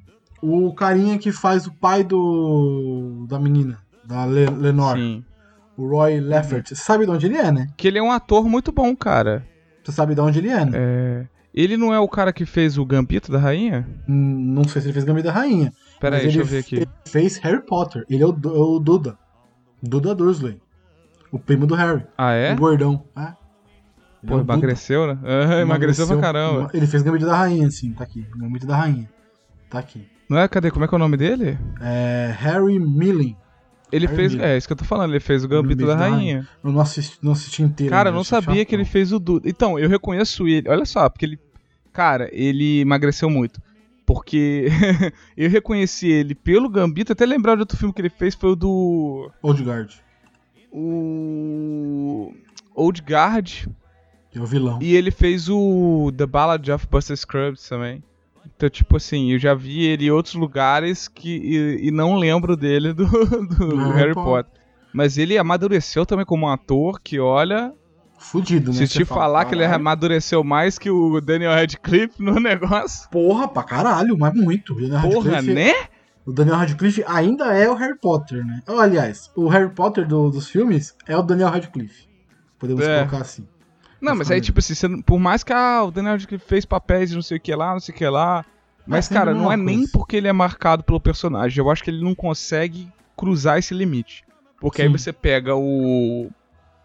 o 0.41 0.73
carinha 0.73 1.17
que 1.17 1.31
faz 1.31 1.67
o 1.67 1.71
pai 1.71 2.03
do 2.03 3.25
da 3.29 3.39
menina, 3.39 3.77
da 4.03 4.25
Le 4.25 4.47
Lenore, 4.47 4.99
Sim. 4.99 5.25
o 5.77 5.87
Roy 5.87 6.19
Leffert. 6.19 6.67
Você 6.67 6.75
sabe 6.75 7.05
de 7.05 7.11
onde 7.11 7.25
ele 7.27 7.37
é, 7.37 7.51
né? 7.51 7.67
Que 7.77 7.87
ele 7.87 7.99
é 7.99 8.03
um 8.03 8.11
ator 8.11 8.47
muito 8.49 8.71
bom, 8.71 8.95
cara. 8.95 9.45
Você 9.83 9.91
sabe 9.91 10.15
de 10.15 10.21
onde 10.21 10.39
ele 10.39 10.49
é, 10.49 10.65
né? 10.65 10.71
É, 10.75 11.27
Ele 11.53 11.75
não 11.77 11.93
é 11.93 11.99
o 11.99 12.07
cara 12.07 12.31
que 12.33 12.45
fez 12.45 12.77
o 12.77 12.85
Gambito 12.85 13.31
da 13.31 13.37
Rainha? 13.39 13.87
Hum, 14.07 14.53
Não 14.53 14.63
sei 14.63 14.81
se 14.81 14.87
ele 14.87 14.93
fez 14.93 15.05
Gambito 15.05 15.27
da 15.27 15.33
Rainha. 15.33 15.73
Pera 16.01 16.17
aí, 16.17 16.23
deixa 16.23 16.39
eu 16.39 16.45
ver 16.45 16.57
aqui. 16.59 16.75
fe- 16.81 16.87
fez 17.05 17.37
Harry 17.37 17.61
Potter. 17.65 18.03
Ele 18.09 18.23
é 18.23 18.25
o, 18.25 18.29
é 18.31 18.47
o 18.49 18.79
Duda. 18.79 19.17
Duda 19.81 20.13
Dursley. 20.13 20.59
O 21.31 21.39
primo 21.39 21.65
do 21.65 21.75
Harry. 21.75 22.03
Ah, 22.17 22.33
é? 22.33 22.51
O 22.53 22.57
gordão. 22.57 23.05
É. 23.15 23.21
Ele 23.21 23.27
é 23.29 24.27
Pô, 24.27 24.37
Duda. 24.37 24.53
emagreceu, 24.53 25.07
né? 25.07 25.17
Ah, 25.23 25.61
emagreceu 25.61 26.05
pra 26.07 26.17
caramba. 26.17 26.69
Ele 26.73 26.85
fez 26.87 27.01
Gambito 27.03 27.25
da 27.25 27.35
Rainha, 27.37 27.71
sim, 27.71 27.93
tá 27.93 28.03
aqui. 28.03 28.25
Gambito 28.35 28.67
da 28.67 28.75
Rainha. 28.75 29.09
Tá 29.69 29.79
aqui. 29.79 30.05
Não 30.29 30.37
é? 30.37 30.47
Cadê? 30.47 30.69
Como 30.71 30.83
é 30.83 30.87
que 30.87 30.93
é 30.93 30.97
o 30.97 30.99
nome 30.99 31.15
dele? 31.17 31.57
É 31.81 32.35
Harry 32.37 32.79
Milling. 32.79 33.35
Ele 33.91 34.05
Harry 34.05 34.15
fez. 34.17 34.33
Miller. 34.33 34.49
É 34.49 34.57
isso 34.57 34.67
que 34.67 34.73
eu 34.73 34.77
tô 34.77 34.85
falando, 34.85 35.11
ele 35.11 35.19
fez 35.19 35.43
o 35.43 35.47
Gambito 35.47 35.85
Gambito 35.85 35.87
da 35.87 35.95
da 35.95 36.09
Rainha. 36.15 36.47
Eu 36.63 36.71
não 36.71 36.81
assisti, 36.81 37.17
não 37.21 37.31
assisti 37.33 37.61
inteiro. 37.63 37.91
Cara, 37.91 38.09
eu 38.09 38.13
não 38.13 38.23
sabia 38.23 38.63
que 38.65 38.73
ele 38.75 38.85
fez 38.85 39.11
o 39.11 39.19
Duda. 39.19 39.47
Então, 39.49 39.77
eu 39.77 39.89
reconheço 39.89 40.47
ele. 40.47 40.67
Olha 40.69 40.85
só, 40.85 41.09
porque 41.09 41.25
ele. 41.25 41.39
Cara, 41.93 42.29
ele 42.31 42.79
emagreceu 42.81 43.29
muito. 43.29 43.61
Porque 44.13 44.67
eu 45.37 45.49
reconheci 45.49 46.09
ele 46.09 46.35
pelo 46.35 46.67
Gambito, 46.67 47.13
até 47.13 47.25
lembrar 47.25 47.55
de 47.55 47.61
outro 47.61 47.77
filme 47.77 47.93
que 47.93 48.01
ele 48.01 48.09
fez, 48.09 48.35
foi 48.35 48.51
o 48.51 48.55
do. 48.57 49.31
Old 49.41 49.63
Guard, 49.63 49.93
O. 50.69 52.33
Old 52.75 53.01
Guard. 53.01 53.67
que 54.29 54.37
é 54.37 54.41
o 54.41 54.45
vilão. 54.45 54.79
E 54.81 54.95
ele 54.95 55.11
fez 55.11 55.47
o 55.47 56.11
The 56.17 56.25
Ballad 56.25 56.69
of 56.71 56.87
Buster 56.87 57.15
Scruggs 57.15 57.69
também. 57.69 58.03
Então, 58.45 58.69
tipo 58.69 58.97
assim, 58.97 59.31
eu 59.31 59.39
já 59.39 59.53
vi 59.53 59.85
ele 59.85 60.07
em 60.07 60.11
outros 60.11 60.35
lugares 60.35 61.07
que, 61.07 61.29
e, 61.29 61.87
e 61.87 61.91
não 61.91 62.15
lembro 62.15 62.57
dele 62.57 62.91
do, 62.91 63.05
do 63.47 63.77
Harry 63.77 63.93
Harry 63.93 64.13
Potter. 64.13 64.43
Potter. 64.45 64.61
Mas 64.91 65.17
ele 65.17 65.37
amadureceu 65.37 66.05
também 66.05 66.25
como 66.25 66.47
um 66.47 66.49
ator 66.49 66.99
que, 66.99 67.17
olha, 67.17 67.73
Fudido, 68.23 68.71
né? 68.71 68.77
se 68.77 68.87
te 68.87 69.03
fala, 69.03 69.21
falar 69.21 69.45
que 69.45 69.53
ele 69.55 69.61
"Caralho". 69.63 69.81
amadureceu 69.81 70.43
mais 70.43 70.77
que 70.77 70.89
o 70.89 71.19
Daniel 71.19 71.51
Radcliffe 71.51 72.21
no 72.21 72.35
negócio. 72.39 73.09
Porra, 73.09 73.47
pra 73.47 73.63
caralho, 73.63 74.17
mas 74.17 74.33
muito. 74.33 74.75
Porra, 74.75 74.99
Radcliffe- 74.99 75.53
né? 75.53 75.73
O 76.25 76.31
Daniel 76.31 76.55
Radcliffe 76.57 77.03
ainda 77.07 77.45
é 77.53 77.67
o 77.67 77.73
Harry 77.73 77.97
Potter, 77.99 78.45
né? 78.45 78.61
Oh, 78.67 78.77
aliás, 78.79 79.31
o 79.35 79.47
Harry 79.47 79.69
Potter 79.71 80.07
do- 80.07 80.29
dos 80.29 80.47
filmes 80.47 80.95
é 81.07 81.17
o 81.17 81.23
Daniel 81.23 81.49
Radcliffe. 81.49 82.07
Podemos 82.59 82.85
É. 82.85 82.99
colocar 82.99 83.17
assim. 83.21 83.47
Não, 83.99 84.15
mas 84.15 84.29
aí, 84.29 84.39
tipo 84.39 84.59
assim, 84.59 84.75
você 84.75 84.87
não- 84.87 85.01
por 85.01 85.19
mais 85.19 85.43
que 85.43 85.51
ah, 85.51 85.83
o 85.83 85.91
Daniel 85.91 86.13
Radcliffe 86.13 86.45
fez 86.47 86.63
papéis 86.63 87.09
de 87.09 87.15
não 87.15 87.23
sei 87.23 87.37
o 87.37 87.41
que 87.41 87.53
lá, 87.55 87.73
não 87.73 87.79
sei 87.79 87.93
o 87.93 87.97
que 87.97 88.07
lá. 88.07 88.45
Mas, 88.85 89.05
sempre 89.05 89.19
cara, 89.19 89.31
a 89.31 89.33
não 89.33 89.41
mesma 89.49 89.53
é 89.53 89.57
nem 89.57 89.77
coisa. 89.79 89.91
porque 89.93 90.15
ele 90.15 90.27
é 90.27 90.33
marcado 90.33 90.83
pelo 90.83 90.99
personagem. 90.99 91.57
Eu 91.59 91.69
acho 91.71 91.83
que 91.83 91.89
ele 91.89 92.03
não 92.03 92.13
consegue 92.15 92.87
cruzar 93.17 93.57
esse 93.59 93.73
limite. 93.73 94.23
Porque 94.59 94.81
aí 94.83 94.87
Sim. 94.87 94.97
você 94.97 95.11
pega 95.11 95.55
o. 95.55 96.29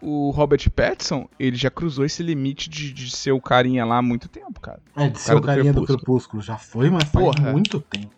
O 0.01 0.29
Robert 0.29 0.69
Pattinson, 0.69 1.27
ele 1.39 1.55
já 1.55 1.71
cruzou 1.71 2.05
esse 2.05 2.21
limite 2.21 2.69
de, 2.69 2.93
de 2.93 3.09
ser 3.09 3.31
o 3.31 3.41
carinha 3.41 3.83
lá 3.83 3.97
há 3.97 4.01
muito 4.01 4.29
tempo, 4.29 4.59
cara. 4.61 4.79
É, 4.95 5.09
de 5.09 5.19
ser 5.19 5.35
o 5.35 5.39
do 5.39 5.45
carinha 5.45 5.73
do 5.73 5.81
Crepúsculo. 5.81 5.97
Crepúsculo. 5.97 6.43
Já 6.43 6.57
foi, 6.57 6.89
mas 6.89 7.09
faz 7.09 7.25
Porra. 7.25 7.51
muito 7.51 7.79
tempo. 7.79 8.11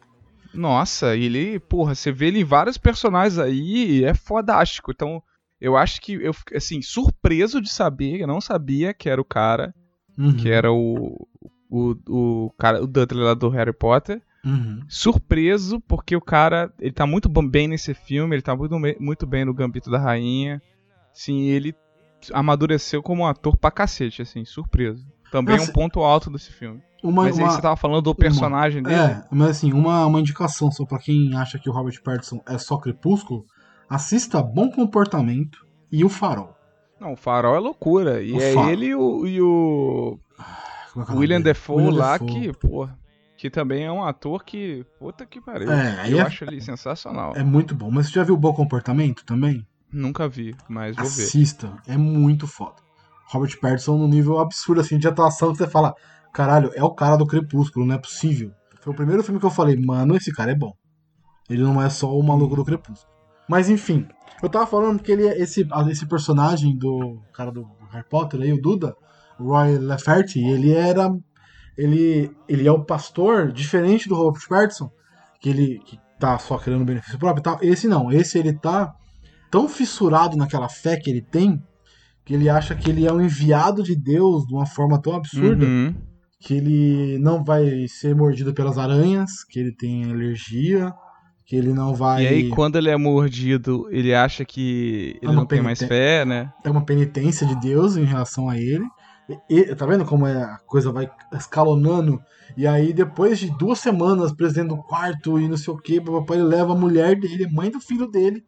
Nossa, 0.54 1.16
ele, 1.16 1.60
porra, 1.60 1.96
você 1.96 2.12
vê 2.12 2.28
ele 2.28 2.40
em 2.40 2.44
vários 2.44 2.78
personagens 2.78 3.38
aí, 3.40 4.04
é 4.04 4.14
fodástico. 4.14 4.92
Então, 4.92 5.22
eu 5.62 5.78
acho 5.78 6.02
que 6.02 6.14
eu 6.14 6.34
fiquei, 6.34 6.58
assim, 6.58 6.82
surpreso 6.82 7.62
de 7.62 7.70
saber, 7.70 8.20
eu 8.20 8.28
não 8.28 8.42
sabia 8.42 8.94
que 8.94 9.10
era 9.10 9.22
o 9.22 9.26
cara, 9.26 9.74
Uhum, 10.18 10.36
que 10.36 10.50
era 10.50 10.70
o, 10.70 11.28
o, 11.70 11.96
o 12.10 12.54
cara, 12.58 12.84
o 12.84 12.88
Dudley 12.88 13.24
lá 13.24 13.34
do 13.34 13.48
Harry 13.48 13.72
Potter. 13.72 14.22
uhum. 14.44 14.82
Surpreso, 14.90 15.80
porque 15.82 16.14
o 16.14 16.22
cara, 16.22 16.74
ele 16.78 16.92
tá 16.92 17.06
muito 17.06 17.30
bem 17.30 17.70
nesse 17.70 17.94
filme, 17.94 18.36
ele 18.36 18.42
tá 18.42 18.54
muito, 18.54 18.76
muito 19.00 19.26
bem 19.26 19.46
no 19.46 19.54
Gambito 19.54 19.90
da 19.90 19.98
Rainha. 19.98 20.62
Sim, 21.22 21.42
ele 21.50 21.76
amadureceu 22.34 23.02
como 23.04 23.24
um 23.24 23.28
ator 23.28 23.58
pra 23.58 23.70
cacete, 23.72 24.22
assim, 24.22 24.46
surpreso. 24.46 25.06
Também 25.32 25.56
é 25.56 25.58
Nossa. 25.58 25.70
um 25.70 25.74
ponto 25.74 26.00
alto 26.02 26.30
desse 26.30 26.52
filme. 26.52 26.82
Uma, 27.04 27.24
Mas 27.24 27.38
aí 27.38 27.44
uma- 27.44 27.52
você 27.52 27.62
tava 27.62 27.76
falando 27.76 28.02
do 28.04 28.16
personagem 28.16 28.82
dele. 28.82 28.96
É, 28.96 29.24
mas 29.32 29.50
assim, 29.52 29.72
uma, 29.74 30.06
uma 30.06 30.20
indicação 30.22 30.72
só 30.72 30.86
pra 30.86 30.98
quem 30.98 31.36
acha 31.36 31.60
que 31.60 31.70
o 31.70 31.74
Robert 31.74 32.02
Pattinson 32.04 32.42
é 32.48 32.58
só 32.58 32.78
Crepúsculo, 32.78 33.46
assista 33.90 34.42
Bom 34.42 34.70
Comportamento 34.72 35.66
e 35.92 36.04
O 36.06 36.10
Farol. 36.10 36.56
Não, 37.00 37.14
o 37.14 37.16
Farol 37.16 37.56
é 37.56 37.60
loucura. 37.60 38.22
E 38.24 38.32
O 38.34 38.42
é 38.42 38.54
Farol. 38.54 38.70
ele 38.72 38.86
e 38.88 38.96
o, 38.96 39.26
e 39.28 39.42
o 39.42 40.20
Como 40.94 41.06
é 41.06 41.12
é 41.12 41.16
William? 41.18 41.42
Defoe 41.42 41.84
William 41.84 42.00
lá, 42.00 42.12
Dafoe. 42.18 42.28
que, 42.28 42.54
pô, 42.54 42.90
que 43.38 43.50
também 43.50 43.84
é 43.86 43.92
um 43.92 44.04
ator 44.04 44.44
que, 44.44 44.86
puta 45.00 45.26
que 45.26 45.40
pariu. 45.40 45.72
É, 45.72 46.12
Eu 46.12 46.20
é- 46.20 46.22
acho 46.22 46.44
ele 46.44 46.60
sensacional. 46.62 47.34
É 47.36 47.44
muito 47.44 47.76
bom. 47.76 47.90
Mas 47.92 48.08
você 48.08 48.14
já 48.14 48.24
viu 48.24 48.36
Bom 48.38 48.54
Comportamento 48.54 49.24
também? 49.26 49.66
Nunca 49.92 50.28
vi, 50.28 50.56
mas 50.68 50.96
vou 50.96 51.06
ver. 51.06 51.24
Assista. 51.24 51.74
É 51.88 51.98
muito 51.98 52.48
foda. 52.48 52.76
Robert 53.28 53.60
Pattinson 53.60 53.98
no 53.98 54.08
nível 54.08 54.40
absurdo 54.40 54.82
assim 54.82 54.98
de 54.98 55.08
atuação 55.08 55.52
que 55.52 55.58
você 55.58 55.68
fala, 55.68 55.94
caralho, 56.34 56.72
é 56.74 56.84
o 56.84 56.94
cara 56.94 57.16
do 57.16 57.28
Crepúsculo, 57.28 57.86
não 57.86 57.96
é 57.96 57.98
possível. 57.98 58.52
Foi 58.82 58.94
o 58.94 58.96
primeiro 58.96 59.24
filme 59.24 59.40
que 59.40 59.46
eu 59.46 59.52
falei, 59.52 59.76
mano, 59.76 60.16
esse 60.16 60.32
cara 60.32 60.52
é 60.52 60.56
bom. 60.56 60.74
Ele 61.50 61.64
não 61.64 61.82
é 61.82 61.90
só 61.90 62.16
o 62.16 62.24
maluco 62.24 62.56
do 62.56 62.66
Crepúsculo. 62.66 63.12
Mas 63.48 63.70
enfim, 63.70 64.08
eu 64.42 64.50
tava 64.50 64.68
falando 64.68 65.02
que 65.02 65.12
ele 65.12 65.28
é 65.28 65.40
esse, 65.40 65.68
esse 65.90 66.06
personagem 66.08 66.78
do 66.78 67.20
cara 67.34 67.52
do 67.52 67.68
Harry 67.92 68.08
Potter 68.08 68.42
aí, 68.42 68.54
o 68.54 68.62
Duda, 68.62 68.96
Roy 69.40 69.78
Lafferty, 69.78 70.40
ele 70.40 70.72
era 70.72 71.10
ele 71.78 72.30
ele 72.48 72.68
é 72.68 72.72
o 72.72 72.84
pastor 72.84 73.52
diferente 73.52 74.10
do 74.10 74.16
Robert 74.16 74.48
Pattinson, 74.48 74.92
que 75.40 75.50
ele 75.50 75.80
que 75.80 76.00
tá 76.20 76.38
só 76.38 76.58
querendo 76.58 76.86
benefício 76.86 77.18
próprio 77.18 77.42
e 77.42 77.44
tal. 77.44 77.58
Esse 77.62 77.88
não, 77.88 78.12
esse 78.12 78.38
ele 78.38 78.54
tá 78.54 78.94
tão 79.52 79.68
fissurado 79.70 80.38
naquela 80.38 80.70
fé 80.70 80.98
que 80.98 81.10
ele 81.10 81.22
tem 81.22 81.62
que 82.26 82.34
ele 82.36 82.48
acha 82.48 82.76
que 82.76 82.90
ele 82.92 83.08
é 83.08 83.12
um 83.12 83.20
enviado 83.22 83.82
de 83.82 83.96
Deus 83.96 84.46
de 84.46 84.54
uma 84.54 84.66
forma 84.68 85.02
tão 85.02 85.16
absurda 85.16 85.66
Uhum. 85.66 85.96
que 86.40 86.54
ele 86.54 87.18
não 87.18 87.44
vai 87.44 87.88
ser 87.88 88.16
mordido 88.16 88.54
pelas 88.54 88.78
aranhas, 88.78 89.44
que 89.50 89.60
ele 89.60 89.72
tem 89.76 90.12
alergia, 90.12 90.94
que 91.44 91.56
ele 91.56 91.74
não 91.74 91.96
vai 91.96 92.24
E 92.24 92.28
aí, 92.28 92.50
quando 92.50 92.78
ele 92.78 92.90
é 92.90 92.96
mordido, 92.96 93.88
ele 93.90 94.14
acha 94.14 94.46
que 94.46 95.18
ele 95.24 95.32
Ah, 95.32 95.36
não, 95.36 95.46
tem 95.46 95.60
mais 95.62 95.80
fé, 95.80 96.24
né? 96.24 96.52
é 96.64 96.70
uma 96.70 96.86
penitência 96.86 97.48
de 97.48 97.56
Deus 97.60 97.98
em 97.98 98.04
relação 98.06 98.48
a 98.48 98.56
ele. 98.58 98.86
E, 99.50 99.64
tá 99.76 99.86
vendo 99.88 100.06
como 100.06 100.28
é- 100.28 100.42
a 100.44 100.58
coisa 100.68 100.92
vai 100.92 101.10
escalonando? 101.34 102.20
E 102.58 102.66
aí, 102.68 102.94
depois 102.94 103.40
de 103.40 103.50
duas 103.58 103.80
semanas 103.80 104.32
preso 104.32 104.54
dentro 104.56 104.76
do 104.76 104.84
quarto 104.84 105.40
e 105.40 105.48
não 105.48 105.58
sei 105.58 105.74
o 105.74 105.78
que, 105.78 106.00
papai 106.02 106.38
ele 106.38 106.46
leva 106.48 106.74
a 106.74 106.78
mulher 106.78 107.20
dele, 107.20 107.48
mãe 107.52 107.70
do 107.72 107.80
filho 107.80 108.08
dele, 108.08 108.44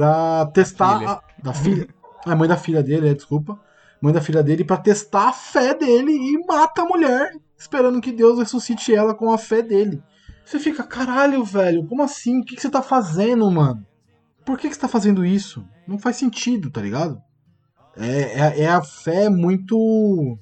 pra 0.00 0.46
testar. 0.46 0.98
filha. 0.98 1.10
A, 1.10 1.22
da 1.42 1.52
filha. 1.52 1.88
A 2.24 2.36
mãe 2.36 2.48
da 2.48 2.56
filha 2.56 2.82
dele, 2.82 3.10
é, 3.10 3.14
desculpa. 3.14 3.60
Mãe 4.00 4.12
da 4.12 4.20
filha 4.20 4.42
dele, 4.42 4.64
pra 4.64 4.78
testar 4.78 5.28
a 5.28 5.32
fé 5.32 5.74
dele 5.74 6.12
e 6.12 6.46
mata 6.46 6.82
a 6.82 6.86
mulher, 6.86 7.32
esperando 7.58 8.00
que 8.00 8.12
Deus 8.12 8.38
ressuscite 8.38 8.94
ela 8.94 9.14
com 9.14 9.30
a 9.30 9.36
fé 9.36 9.60
dele. 9.60 10.02
Você 10.44 10.58
fica, 10.58 10.82
caralho, 10.82 11.44
velho, 11.44 11.86
como 11.86 12.02
assim? 12.02 12.40
O 12.40 12.44
que, 12.44 12.56
que 12.56 12.62
você 12.62 12.70
tá 12.70 12.82
fazendo, 12.82 13.50
mano? 13.50 13.86
Por 14.44 14.58
que, 14.58 14.68
que 14.68 14.74
você 14.74 14.80
tá 14.80 14.88
fazendo 14.88 15.24
isso? 15.24 15.64
Não 15.86 15.98
faz 15.98 16.16
sentido, 16.16 16.70
tá 16.70 16.80
ligado? 16.80 17.20
É, 17.96 18.40
é, 18.40 18.60
é 18.62 18.68
a 18.68 18.82
fé 18.82 19.28
muito. 19.28 20.38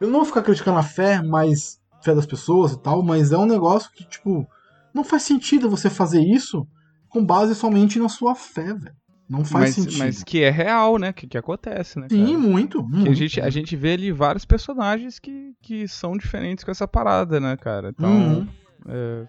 Eu 0.00 0.08
não 0.08 0.20
vou 0.20 0.24
ficar 0.24 0.42
criticando 0.42 0.78
a 0.78 0.84
fé, 0.84 1.20
mas. 1.20 1.80
fé 2.02 2.14
das 2.14 2.26
pessoas 2.26 2.72
e 2.72 2.78
tal, 2.78 3.02
mas 3.02 3.32
é 3.32 3.36
um 3.36 3.46
negócio 3.46 3.90
que, 3.92 4.04
tipo. 4.04 4.46
Não 4.94 5.04
faz 5.04 5.22
sentido 5.24 5.70
você 5.70 5.90
fazer 5.90 6.20
isso 6.20 6.66
com 7.10 7.24
base 7.24 7.54
somente 7.54 7.98
na 7.98 8.08
sua 8.08 8.34
fé, 8.34 8.72
velho. 8.72 8.94
Não 9.28 9.44
faz 9.44 9.76
Mas, 9.76 9.84
sentido. 9.84 9.98
mas 9.98 10.24
que 10.24 10.42
é 10.42 10.50
real, 10.50 10.98
né? 10.98 11.12
Que, 11.12 11.24
que 11.26 11.38
acontece, 11.38 12.00
né? 12.00 12.08
Sim, 12.10 12.26
cara? 12.26 12.38
muito. 12.38 12.82
Muito. 12.82 13.10
a, 13.10 13.14
gente, 13.14 13.40
a 13.40 13.48
gente 13.50 13.76
vê 13.76 13.92
ali 13.92 14.10
vários 14.10 14.44
personagens 14.44 15.20
que, 15.20 15.52
que 15.62 15.86
são 15.86 16.16
diferentes 16.16 16.64
com 16.64 16.70
essa 16.72 16.88
parada, 16.88 17.38
né, 17.38 17.56
cara? 17.56 17.90
Então, 17.90 18.10
Uhum. 18.10 18.48
é, 18.88 19.26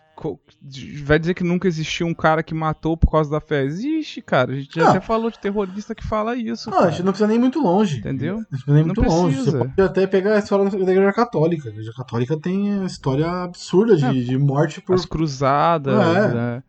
vai 1.04 1.20
dizer 1.20 1.36
que 1.36 1.44
nunca 1.44 1.68
existiu 1.68 2.08
um 2.08 2.16
cara 2.16 2.42
que 2.42 2.54
matou 2.54 2.98
por 2.98 3.12
causa 3.12 3.30
da 3.30 3.40
fé? 3.40 3.64
Existe, 3.64 4.24
cara. 4.24 4.52
A 4.54 4.56
gente 4.56 4.74
já 4.74 4.88
Ah. 4.88 4.90
até 4.90 5.02
falou 5.02 5.30
de 5.30 5.38
terrorista 5.38 5.94
que 5.94 6.04
fala 6.04 6.36
isso. 6.36 6.72
Não, 6.72 6.78
a 6.78 6.82
cara. 6.82 6.92
gente 6.94 7.04
não 7.04 7.12
precisa 7.12 7.28
nem 7.28 7.38
ir 7.38 7.40
muito 7.40 7.60
longe. 7.62 8.00
Entendeu? 8.00 8.38
Não 8.38 8.44
precisa 8.46 8.74
nem 8.74 8.84
Não 8.84 8.88
muito 8.96 9.02
longe. 9.04 9.36
Você 9.36 9.52
precisa. 9.52 9.58
pode 9.60 9.82
até 9.84 10.08
pegar 10.08 10.36
a 10.36 10.40
história 10.40 10.68
da 10.68 10.78
Igreja 10.92 11.14
Católica. 11.14 11.70
A 11.70 11.72
Igreja 11.72 11.92
Católica 11.96 12.40
tem 12.40 12.80
a 12.82 12.86
história 12.86 13.30
absurda 13.44 13.96
de, 13.96 14.06
É. 14.06 14.12
de 14.14 14.36
morte 14.38 14.82
por. 14.82 14.96
As 14.96 15.06
cruzadas, 15.06 15.94
É. 15.94 16.34
né? 16.34 16.64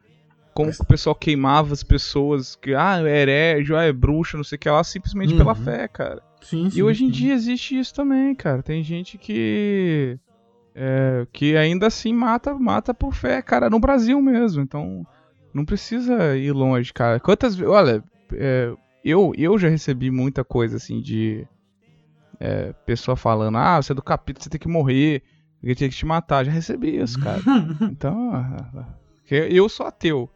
Como 0.55 0.71
o 0.71 0.85
pessoal 0.87 1.15
queimava 1.15 1.73
as 1.73 1.83
pessoas, 1.83 2.55
que, 2.57 2.75
ah, 2.75 3.01
é 3.07 3.23
herege, 3.23 3.75
ah, 3.75 3.83
é 3.83 3.93
bruxa, 3.93 4.37
não 4.37 4.45
sei 4.45 4.57
o 4.57 4.59
que 4.59 4.69
lá, 4.69 4.85
simplesmente 4.85 5.35
pela 5.35 5.51
Uhum. 5.53 5.65
fé, 5.65 5.89
cara. 5.89 6.23
Sim, 6.43 6.69
sim, 6.69 6.79
E 6.79 6.83
hoje 6.83 7.05
em 7.05 7.07
sim. 7.07 7.13
dia 7.13 7.35
existe 7.35 7.79
isso 7.79 7.95
também, 7.95 8.35
cara. 8.35 8.63
Tem 8.63 8.83
gente 8.83 9.17
que. 9.17 10.19
é, 10.75 11.27
que 11.33 11.57
ainda 11.57 11.87
assim 11.87 12.13
mata, 12.13 12.55
mata 12.55 12.93
por 12.93 13.15
fé, 13.15 13.41
cara, 13.43 13.71
no 13.71 13.79
Brasil 13.81 14.21
mesmo. 14.21 14.63
Então, 14.63 15.07
não 15.55 15.65
precisa 15.65 16.37
ir 16.37 16.53
longe, 16.53 16.93
cara. 16.93 17.19
Quantas 17.21 17.55
vezes. 17.55 17.73
Olha, 17.73 18.03
é, 18.35 18.73
eu, 19.05 19.33
eu 19.39 19.59
já 19.59 19.69
recebi 19.69 20.11
muita 20.11 20.43
coisa 20.45 20.77
assim 20.77 21.01
de. 21.01 21.47
é, 22.41 22.73
pessoa 22.85 23.17
falando, 23.17 23.57
ah, 23.59 23.81
você 23.81 23.93
é 23.93 23.95
do 23.95 24.03
capítulo, 24.03 24.43
você 24.45 24.51
tem 24.51 24.61
que 24.61 24.69
morrer, 24.69 25.23
ele 25.63 25.75
tinha 25.75 25.89
que 25.89 25.97
te 25.97 26.05
matar. 26.05 26.45
Já 26.45 26.53
recebi 26.53 26.97
isso, 26.99 27.19
cara. 27.19 27.41
Então. 27.91 28.33
eu- 29.31 29.47
Eu 29.49 29.69
sou 29.69 29.87
ateu. 29.87 30.29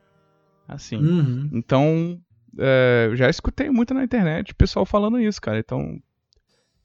Assim. 0.68 0.96
Uhum. 0.96 1.50
Então, 1.52 2.20
é, 2.58 3.10
já 3.14 3.28
escutei 3.28 3.70
muito 3.70 3.94
na 3.94 4.04
internet 4.04 4.52
o 4.52 4.56
pessoal 4.56 4.84
falando 4.84 5.20
isso, 5.20 5.40
cara. 5.40 5.58
Então, 5.58 6.00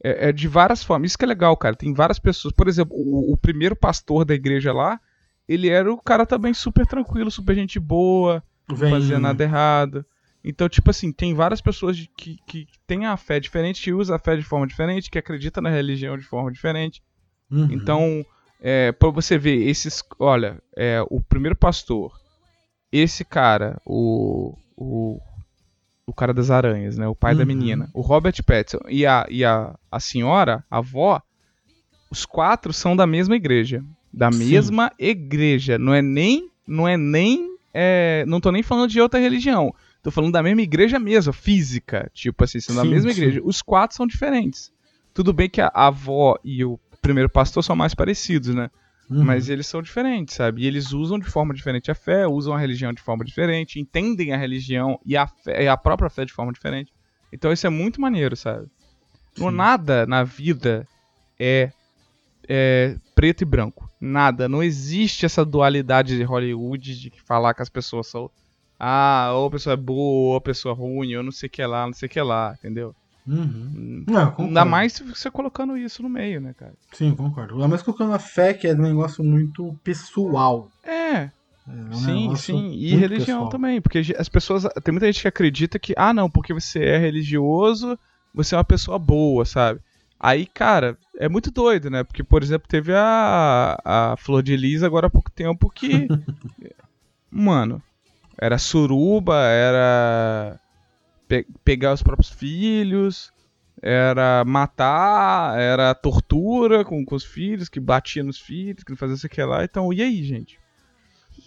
é, 0.04 0.30
é 0.30 0.32
de 0.32 0.48
várias 0.48 0.84
formas. 0.84 1.12
Isso 1.12 1.18
que 1.18 1.26
é 1.26 1.28
legal, 1.28 1.56
cara. 1.58 1.76
Tem 1.76 1.94
várias 1.94 2.20
pessoas. 2.20 2.54
Por 2.54 2.68
exemplo, 2.68 2.96
o, 2.96 3.34
o 3.34 3.38
primeiro 3.38 3.76
pastor 3.76 4.26
da 4.26 4.34
igreja 4.34 4.74
lá, 4.74 5.00
ele 5.48 5.70
era 5.70 5.92
o 5.92 6.02
cara 6.02 6.26
também 6.26 6.54
super 6.54 6.86
tranquilo, 6.86 7.32
super 7.32 7.56
gente 7.56 7.80
boa, 7.80 8.44
não 8.68 8.78
fazia 8.78 9.20
nada 9.20 9.44
errado. 9.44 10.06
Então, 10.44 10.68
tipo 10.68 10.90
assim, 10.90 11.12
tem 11.12 11.34
várias 11.34 11.62
pessoas 11.62 11.98
que, 12.18 12.38
que 12.48 12.68
têm 12.88 13.06
a 13.06 13.16
fé 13.16 13.40
diferente, 13.40 13.82
que 13.82 13.94
usam 13.94 14.16
a 14.16 14.20
fé 14.20 14.36
de 14.36 14.44
forma 14.44 14.66
diferente, 14.66 15.10
que 15.10 15.20
acreditam 15.20 15.62
na 15.62 15.70
religião 15.70 16.18
de 16.18 16.24
forma 16.24 16.52
diferente. 16.52 17.02
Uhum. 17.50 17.68
Então, 17.72 18.26
é, 18.60 18.92
para 18.92 19.10
você 19.10 19.38
ver, 19.38 19.68
esses. 19.68 20.04
Olha, 20.18 20.62
é, 20.76 21.04
o 21.10 21.22
primeiro 21.22 21.56
pastor, 21.56 22.20
esse 22.92 23.24
cara, 23.26 23.80
o. 23.86 24.56
O, 24.76 25.20
o 26.08 26.14
cara 26.14 26.34
das 26.34 26.50
aranhas, 26.50 26.98
né? 26.98 27.08
O 27.08 27.16
pai 27.16 27.36
da 27.36 27.42
Uhum. 27.42 27.48
menina. 27.48 27.90
O 27.94 28.02
Robert 28.02 28.34
Pattinson 28.44 28.80
e 28.90 29.06
a, 29.06 29.28
e 29.30 29.46
a, 29.46 29.76
a 29.92 30.00
senhora, 30.00 30.64
a 30.72 30.78
avó, 30.80 31.22
os 32.10 32.26
quatro 32.26 32.74
são 32.74 32.96
da 32.96 33.06
mesma 33.06 33.36
igreja. 33.36 33.84
Da 34.12 34.32
Sim. 34.32 34.40
mesma 34.50 34.92
igreja. 34.98 35.78
Não 35.78 35.94
é 35.94 36.02
nem. 36.02 36.50
Não 36.68 36.88
é 36.88 36.98
nem. 36.98 37.56
é, 37.74 38.26
não 38.28 38.42
tô 38.42 38.52
nem 38.52 38.64
falando 38.64 38.90
de 38.90 39.00
outra 39.00 39.20
religião. 39.20 39.74
Tô 40.04 40.10
falando 40.10 40.34
da 40.34 40.42
mesma 40.42 40.62
igreja 40.62 40.98
mesmo, 41.00 41.32
física. 41.32 42.10
Tipo 42.14 42.44
assim, 42.44 42.60
são 42.60 42.76
da 42.76 42.82
Sim, 42.82 42.90
mesma 42.90 43.14
sim. 43.14 43.22
igreja. 43.22 43.42
Os 43.44 43.62
quatro 43.62 43.96
são 43.96 44.08
diferentes. 44.08 44.72
Tudo 45.14 45.32
bem 45.32 45.48
que 45.50 45.62
a 45.62 45.72
avó 45.74 46.38
e 46.44 46.66
o 46.66 46.80
primeiro 47.02 47.30
pastor 47.30 47.64
são 47.64 47.76
mais 47.76 47.94
parecidos, 47.94 48.54
né? 48.56 48.70
Uhum. 49.12 49.26
Mas 49.26 49.50
eles 49.50 49.68
são 49.68 49.82
diferentes, 49.82 50.36
sabe? 50.36 50.64
E 50.64 50.68
eles 50.68 50.94
usam 50.94 51.20
de 51.20 51.26
forma 51.26 51.54
diferente 51.54 51.92
a 51.92 51.96
fé, 51.96 52.26
usam 52.26 52.54
a 52.54 52.58
religião 52.58 52.94
de 52.94 53.02
forma 53.02 53.26
diferente, 53.26 53.78
entendem 53.78 54.32
a 54.32 54.38
religião 54.38 54.98
e 55.06 55.18
a, 55.18 55.28
fé, 55.28 55.66
e 55.66 55.68
a 55.68 55.76
própria 55.76 56.10
fé 56.10 56.24
de 56.24 56.32
forma 56.32 56.54
diferente. 56.54 56.94
Então 57.32 57.52
isso 57.52 57.68
é 57.68 57.70
muito 57.70 58.00
maneiro, 58.00 58.38
sabe? 58.38 58.68
Não 59.38 59.50
Sim. 59.50 59.56
nada 59.58 60.06
na 60.06 60.24
vida 60.24 60.88
é, 61.38 61.72
é 62.48 62.96
preto 63.14 63.42
e 63.42 63.46
branco. 63.46 63.90
Nada. 64.00 64.48
Não 64.48 64.64
existe 64.64 65.26
essa 65.26 65.44
dualidade 65.44 66.16
de 66.16 66.24
Hollywood 66.24 66.96
de 66.96 67.12
falar 67.26 67.54
que 67.54 67.62
as 67.62 67.70
pessoas 67.70 68.08
são. 68.08 68.32
Ah, 68.80 69.32
ou 69.34 69.48
a 69.48 69.52
pessoa 69.52 69.74
é 69.74 69.78
boa, 69.78 70.32
ou 70.32 70.36
a 70.38 70.42
pessoa 70.42 70.74
é 70.74 70.78
ruim, 70.78 71.16
ou 71.18 71.24
não 71.24 71.34
sei 71.34 71.48
o 71.48 71.50
que 71.50 71.66
lá, 71.66 71.86
não 71.86 71.94
sei 71.94 72.08
o 72.08 72.10
que 72.10 72.22
lá, 72.22 72.56
entendeu? 72.58 72.96
Uhum. 73.28 74.04
Não, 74.08 74.26
concordo. 74.28 74.44
Ainda 74.48 74.66
mais 74.66 75.00
você 75.00 75.30
colocando 75.30 75.78
isso 75.78 76.02
no 76.02 76.10
meio, 76.10 76.42
né, 76.42 76.54
cara? 76.58 76.74
Sim, 76.92 77.14
concordo. 77.16 77.56
Ainda 77.56 77.68
mais 77.68 77.82
colocando 77.82 78.14
a 78.14 78.20
fé, 78.20 78.54
que 78.54 78.68
é 78.68 78.74
um 78.74 78.82
negócio 78.82 79.24
muito 79.24 79.78
pessoal. 79.84 80.70
É, 80.84 81.16
É 81.16 81.32
um 81.68 81.94
sim, 81.94 82.36
sim. 82.36 82.72
E 82.74 82.96
religião 82.96 83.26
pessoal. 83.26 83.50
também, 83.50 83.80
porque 83.82 84.02
as 84.18 84.28
pessoas. 84.28 84.64
Tem 84.84 84.92
muita 84.92 85.06
gente 85.06 85.22
que 85.22 85.28
acredita 85.28 85.78
que, 85.78 85.94
ah, 85.96 86.14
não, 86.14 86.30
porque 86.30 86.54
você 86.54 86.80
é 86.84 86.98
religioso, 86.98 87.98
você 88.34 88.56
é 88.56 88.58
uma 88.58 88.64
pessoa 88.64 88.98
boa, 88.98 89.46
sabe? 89.46 89.80
Aí, 90.20 90.46
cara, 90.46 90.98
é 91.18 91.28
muito 91.28 91.50
doido, 91.52 91.90
né? 91.90 92.04
Porque, 92.04 92.24
por 92.24 92.44
exemplo, 92.44 92.68
teve 92.68 92.94
a, 92.96 93.78
a 93.84 94.16
Flor 94.18 94.44
de 94.44 94.56
Lis 94.56 94.84
agora 94.84 95.08
há 95.08 95.10
pouco 95.10 95.32
tempo 95.32 95.70
que. 95.70 96.08
mano, 97.30 97.82
era 98.40 98.58
suruba, 98.58 99.36
era 99.46 100.60
pe 101.32 101.48
pegar 101.64 101.94
os 101.94 102.04
próprios 102.04 102.30
filhos, 102.30 103.32
era 103.82 104.44
matar, 104.46 105.58
era 105.58 105.96
tortura 105.96 106.84
com, 106.84 107.04
com 107.06 107.16
os 107.16 107.24
filhos, 107.24 107.70
que 107.70 107.80
batia 107.80 108.22
nos 108.24 108.38
filhos, 108.40 108.84
que 108.84 108.92
não 108.92 108.98
fazia 108.98 109.16
isso 109.16 109.26
aqui 109.26 109.42
lá. 109.44 109.64
Então, 109.64 109.92
e 109.94 110.02
aí, 110.02 110.22
gente? 110.24 110.60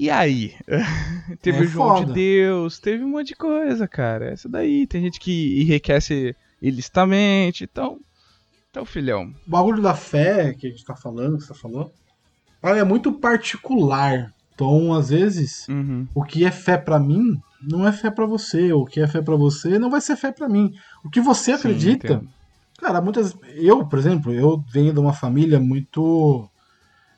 E 0.01 0.09
aí? 0.11 0.55
teve 1.43 1.59
É 1.59 1.61
o 1.61 1.67
João 1.67 1.97
foda. 1.99 2.07
de 2.07 2.13
Deus, 2.15 2.79
teve 2.79 3.05
um 3.05 3.09
monte 3.11 3.29
de 3.29 3.37
coisa, 3.37 3.87
cara. 3.87 4.31
Essa 4.33 4.49
daí. 4.49 4.87
Tem 4.87 5.03
gente 5.03 5.21
que 5.21 5.61
enriquece 5.63 6.35
ilicitamente. 6.61 7.65
Então, 7.65 8.01
então 8.71 8.85
filhão. 8.85 9.33
O 9.47 9.51
bagulho 9.51 9.83
da 9.83 9.95
fé 9.95 10.55
que 10.55 10.67
a 10.67 10.71
gente 10.71 10.85
tá 10.85 10.97
falando, 10.97 11.37
que 11.39 11.45
você 11.45 11.55
falou, 11.55 11.93
ela 12.63 12.79
é 12.79 12.85
muito 12.85 13.13
particular. 13.13 14.33
Então, 14.55 14.95
às 14.95 15.11
vezes, 15.11 15.69
Uhum. 15.69 16.09
o 16.15 16.25
que 16.25 16.45
é 16.45 16.51
fé 16.51 16.77
pra 16.79 16.99
mim 16.99 17.41
não 17.69 17.87
é 17.87 17.93
fé 17.93 18.11
pra 18.11 18.27
você. 18.27 18.73
O 18.73 18.85
que 18.85 19.01
é 19.01 19.07
fé 19.07 19.23
pra 19.23 19.37
você 19.37 19.79
não 19.79 19.91
vai 19.91 20.01
ser 20.01 20.17
fé 20.17 20.33
pra 20.33 20.49
mim. 20.49 20.71
O 21.05 21.11
que 21.11 21.21
você 21.21 21.53
Sim, 21.53 21.59
acredita, 21.59 22.15
entendo. 22.15 22.29
cara, 22.79 23.01
muitas. 23.01 23.37
Eu, 23.57 23.87
por 23.87 23.99
exemplo, 23.99 24.33
eu 24.33 24.63
venho 24.73 24.93
de 24.93 25.01
uma 25.01 25.13
família 25.13 25.59
muito 25.61 26.49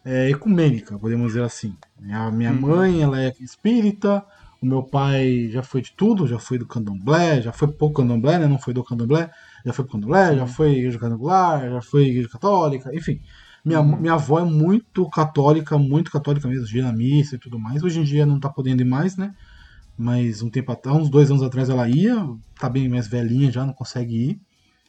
é, 0.04 0.30
ecumênica, 0.30 0.98
podemos 0.98 1.28
dizer 1.28 1.42
assim. 1.42 1.74
A 2.12 2.30
minha 2.30 2.52
Uhum. 2.52 2.60
mãe, 2.60 3.02
ela 3.02 3.20
é 3.20 3.32
espírita. 3.40 4.24
O 4.60 4.66
meu 4.66 4.82
pai 4.82 5.48
já 5.50 5.62
foi 5.62 5.82
de 5.82 5.94
tudo, 5.96 6.26
já 6.26 6.38
foi 6.38 6.58
do 6.58 6.66
candomblé, 6.66 7.42
já 7.42 7.52
foi 7.52 7.68
pouco 7.68 8.00
candomblé, 8.02 8.38
né? 8.38 8.46
Não 8.46 8.58
foi 8.58 8.72
do 8.72 8.82
candomblé, 8.82 9.30
já 9.64 9.72
foi 9.72 9.84
pro 9.84 9.92
candomblé, 9.92 10.34
já 10.36 10.46
foi 10.46 10.72
igreja 10.72 10.98
candomblé, 10.98 11.70
já 11.70 11.80
foi 11.82 12.04
igreja 12.06 12.28
católica, 12.28 12.90
enfim. 12.94 13.20
Minha, 13.64 13.80
Uhum. 13.80 13.96
minha 14.00 14.14
avó 14.14 14.38
é 14.38 14.44
muito 14.44 15.08
católica, 15.10 15.76
muito 15.76 16.10
católica 16.10 16.48
mesmo, 16.48 16.64
dia 16.66 16.84
na 16.84 16.92
missa 16.92 17.34
e 17.36 17.38
tudo 17.38 17.58
mais. 17.58 17.82
Hoje 17.82 18.00
em 18.00 18.04
dia 18.04 18.24
não 18.24 18.40
tá 18.40 18.48
podendo 18.48 18.80
ir 18.80 18.84
mais, 18.86 19.16
né? 19.16 19.32
Mas 19.98 20.42
um 20.42 20.50
tempo 20.50 20.72
atrás, 20.72 20.96
uns 20.98 21.10
dois 21.10 21.30
anos 21.30 21.42
atrás 21.42 21.68
ela 21.68 21.88
ia, 21.88 22.16
tá 22.60 22.68
bem 22.68 22.88
mais 22.88 23.08
velhinha 23.08 23.50
já, 23.50 23.64
não 23.64 23.72
consegue 23.72 24.14
ir. 24.30 24.40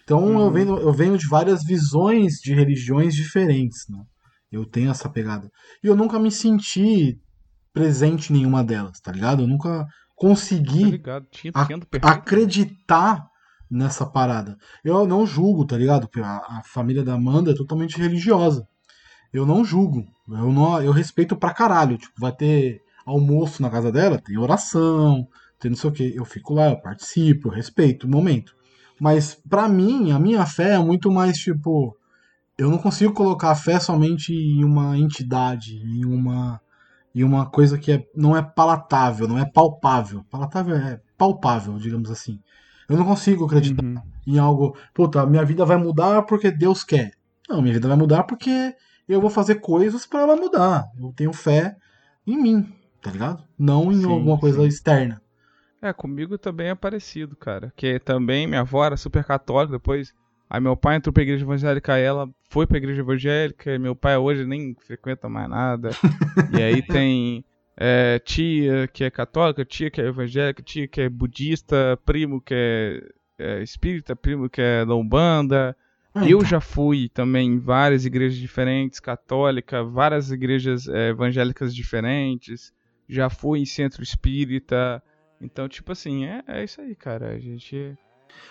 Então 0.03 0.39
eu, 0.39 0.47
Uhum. 0.47 0.51
venho, 0.51 0.77
eu 0.79 0.93
venho 0.93 1.17
de 1.17 1.27
várias 1.27 1.63
visões 1.63 2.33
de 2.41 2.53
religiões 2.53 3.13
diferentes, 3.15 3.85
né? 3.89 4.03
Eu 4.51 4.65
tenho 4.65 4.89
essa 4.91 5.09
pegada. 5.09 5.49
E 5.83 5.87
eu 5.87 5.95
nunca 5.95 6.17
me 6.19 6.31
senti 6.31 7.17
presente 7.73 8.31
em 8.31 8.37
nenhuma 8.37 8.63
delas, 8.63 8.99
tá 8.99 9.11
ligado? 9.11 9.43
Eu 9.43 9.47
nunca 9.47 9.85
Tá 9.85 9.89
consegui 10.15 10.83
entendo 11.43 11.85
perfeitamente. 11.85 12.19
acreditar 12.21 13.25
nessa 13.69 14.05
parada. 14.05 14.55
Eu 14.83 15.05
não 15.05 15.25
julgo, 15.25 15.65
tá 15.65 15.77
ligado? 15.77 16.09
A, 16.23 16.59
a 16.59 16.61
família 16.63 17.03
da 17.03 17.13
Amanda 17.13 17.51
é 17.51 17.55
totalmente 17.55 17.97
religiosa. 17.97 18.65
Eu 19.33 19.45
não 19.45 19.63
julgo. 19.63 20.03
Eu, 20.29 20.51
não, 20.51 20.81
eu 20.81 20.91
respeito 20.91 21.35
pra 21.35 21.53
caralho. 21.53 21.97
Tipo, 21.97 22.13
vai 22.19 22.33
ter 22.33 22.81
almoço 23.07 23.61
na 23.61 23.69
casa 23.69 23.91
dela, 23.91 24.19
tem 24.19 24.37
oração, 24.37 25.27
tem 25.59 25.71
não 25.71 25.77
sei 25.77 25.89
o 25.89 25.93
que. 25.93 26.15
Eu 26.15 26.25
fico 26.25 26.53
lá, 26.53 26.69
eu 26.69 26.81
participo, 26.81 27.47
eu 27.47 27.51
respeito 27.53 28.05
o 28.05 28.09
momento. 28.09 28.55
Mas 28.99 29.35
pra 29.49 29.67
mim, 29.69 30.11
a 30.11 30.19
minha 30.19 30.45
fé 30.45 30.73
é 30.75 30.79
muito 30.79 31.11
mais 31.11 31.37
tipo. 31.37 31.95
Eu 32.57 32.69
não 32.71 32.77
consigo 32.79 33.13
colocar 33.13 33.51
a 33.51 33.55
fé 33.55 33.79
somente 33.79 34.33
em 34.33 34.63
uma 34.63 34.97
entidade, 34.97 35.75
em 35.77 36.05
uma 36.05 36.59
em 37.15 37.23
uma 37.23 37.47
coisa 37.47 37.79
que 37.79 37.91
é, 37.91 38.03
não 38.15 38.37
é 38.37 38.43
palatável, 38.43 39.27
não 39.27 39.39
é 39.39 39.45
palpável. 39.45 40.23
Palatável 40.29 40.75
é 40.75 41.01
palpável, 41.17 41.75
digamos 41.79 42.11
assim. 42.11 42.39
Eu 42.87 42.95
não 42.95 43.05
consigo 43.05 43.45
acreditar 43.45 43.83
Uhum. 43.83 44.01
em 44.27 44.37
algo, 44.37 44.77
puta, 44.93 45.25
minha 45.25 45.43
vida 45.43 45.65
vai 45.65 45.77
mudar 45.77 46.21
porque 46.23 46.51
Deus 46.51 46.83
quer. 46.83 47.11
Não, 47.49 47.59
minha 47.61 47.73
vida 47.73 47.87
vai 47.87 47.97
mudar 47.97 48.23
porque 48.23 48.75
eu 49.09 49.19
vou 49.19 49.31
fazer 49.31 49.55
coisas 49.55 50.05
pra 50.05 50.21
ela 50.21 50.35
mudar. 50.35 50.85
Eu 50.99 51.11
tenho 51.15 51.33
fé 51.33 51.75
em 52.25 52.37
mim, 52.39 52.71
tá 53.07 53.11
ligado? 53.11 53.43
Não 53.57 53.91
em 53.91 54.01
Sim, 54.01 54.11
alguma 54.11 54.37
coisa 54.37 54.61
sim. 54.61 54.67
externa. 54.67 55.21
É, 55.81 55.93
comigo 55.93 56.37
também 56.37 56.69
é 56.69 56.75
parecido, 56.75 57.35
cara. 57.35 57.71
Que 57.75 57.99
também 57.99 58.47
minha 58.47 58.61
avó 58.61 58.83
era 58.83 58.97
super 58.97 59.23
católica, 59.23 59.73
depois. 59.73 60.13
Aí 60.49 60.59
meu 60.59 60.75
pai 60.75 60.95
entrou 60.95 61.13
pra 61.13 61.23
igreja 61.23 61.43
evangélica, 61.45 61.97
ela 61.97 62.27
foi 62.49 62.65
pra 62.65 62.77
igreja 62.77 63.01
evangélica, 63.01 63.73
e 63.73 63.77
meu 63.79 63.95
pai 63.95 64.17
hoje 64.17 64.45
nem 64.45 64.75
frequenta 64.85 65.29
mais 65.29 65.49
nada. 65.49 65.89
e 66.51 66.61
aí 66.61 66.81
tem 66.81 67.45
é, 67.77 68.19
tia 68.19 68.87
que 68.87 69.03
é 69.03 69.09
católica, 69.09 69.63
tia 69.63 69.89
que 69.91 70.01
é 70.01 70.05
evangélica, 70.07 70.63
tia 70.63 70.87
que 70.87 71.01
é 71.01 71.09
budista, 71.09 71.97
primo 72.05 72.41
que 72.41 72.53
é, 72.53 73.03
é 73.37 73.63
espírita, 73.63 74.15
primo 74.15 74.49
que 74.49 74.61
é 74.61 74.85
da 74.85 74.95
Umbanda. 74.95 75.75
Ah, 76.13 76.21
Eu 76.23 76.39
então, 76.39 76.45
já 76.45 76.59
fui 76.59 77.09
também 77.09 77.47
em 77.51 77.59
várias 77.59 78.05
igrejas 78.05 78.37
diferentes, 78.37 78.99
católica, 78.99 79.83
várias 79.83 80.31
igrejas 80.31 80.87
eh, 80.87 81.09
evangélicas 81.09 81.75
diferentes. 81.75 82.73
Já 83.07 83.29
fui 83.29 83.59
em 83.59 83.65
centro 83.65 84.03
espírita. 84.03 85.01
Então, 85.41 85.67
tipo 85.69 85.91
assim, 85.91 86.25
é, 86.25 86.43
é 86.47 86.63
isso 86.63 86.81
aí, 86.81 86.95
cara. 86.95 87.29
A 87.31 87.39
gente. 87.39 87.95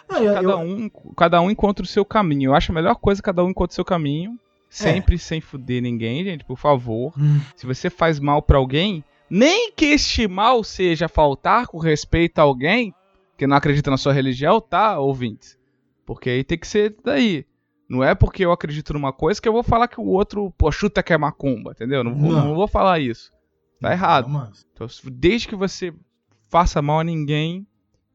ah, 0.08 0.20
eu- 0.22 0.34
Cada 0.34 0.48
eu- 0.50 0.58
um, 0.58 0.90
cada 1.16 1.40
um 1.40 1.50
encontra 1.50 1.84
o 1.84 1.88
seu 1.88 2.04
caminho. 2.04 2.50
Eu 2.50 2.54
acho 2.54 2.72
a 2.72 2.74
melhor 2.74 2.94
coisa 2.96 3.22
cada 3.22 3.44
um 3.44 3.50
encontra 3.50 3.72
o 3.72 3.74
seu 3.74 3.84
caminho. 3.84 4.38
Sempre 4.68 5.16
sem 5.18 5.40
fuder 5.40 5.80
ninguém, 5.80 6.24
gente, 6.24 6.44
por 6.44 6.58
favor. 6.58 7.12
Hum, 7.18 7.40
Se 7.54 7.66
você 7.66 7.88
faz 7.88 8.18
mal 8.18 8.42
pra 8.42 8.58
alguém, 8.58 9.02
nem 9.30 9.70
que 9.72 9.86
este 9.86 10.26
mal 10.26 10.62
seja 10.64 11.08
faltar 11.08 11.66
com 11.68 11.78
respeito 11.78 12.38
a 12.38 12.42
alguém 12.42 12.92
que 13.38 13.46
não 13.46 13.56
acredita 13.56 13.90
na 13.90 13.96
sua 13.96 14.12
religião, 14.12 14.60
tá, 14.60 14.98
ouvintes? 14.98 15.56
Porque 16.04 16.30
aí 16.30 16.44
tem 16.44 16.58
que 16.58 16.66
ser 16.66 16.96
daí. 17.04 17.46
Não 17.88 18.02
é 18.02 18.14
porque 18.14 18.44
eu 18.44 18.50
acredito 18.50 18.92
numa 18.92 19.12
coisa 19.12 19.40
que 19.40 19.48
eu 19.48 19.52
vou 19.52 19.62
falar 19.62 19.86
que 19.86 20.00
o 20.00 20.04
outro, 20.06 20.52
pô, 20.58 20.70
chuta 20.72 21.02
que 21.02 21.12
é 21.12 21.18
macumba, 21.18 21.70
entendeu? 21.70 22.02
Não 22.02 22.14
vou, 22.14 22.32
Não. 22.32 22.44
não 22.48 22.54
vou 22.54 22.66
falar 22.66 22.98
isso. 22.98 23.30
Tá 23.80 23.92
errado. 23.92 24.28
Então, 24.72 24.86
desde 25.12 25.48
que 25.48 25.56
você 25.56 25.92
faça 26.48 26.80
mal 26.80 27.00
a 27.00 27.04
ninguém, 27.04 27.66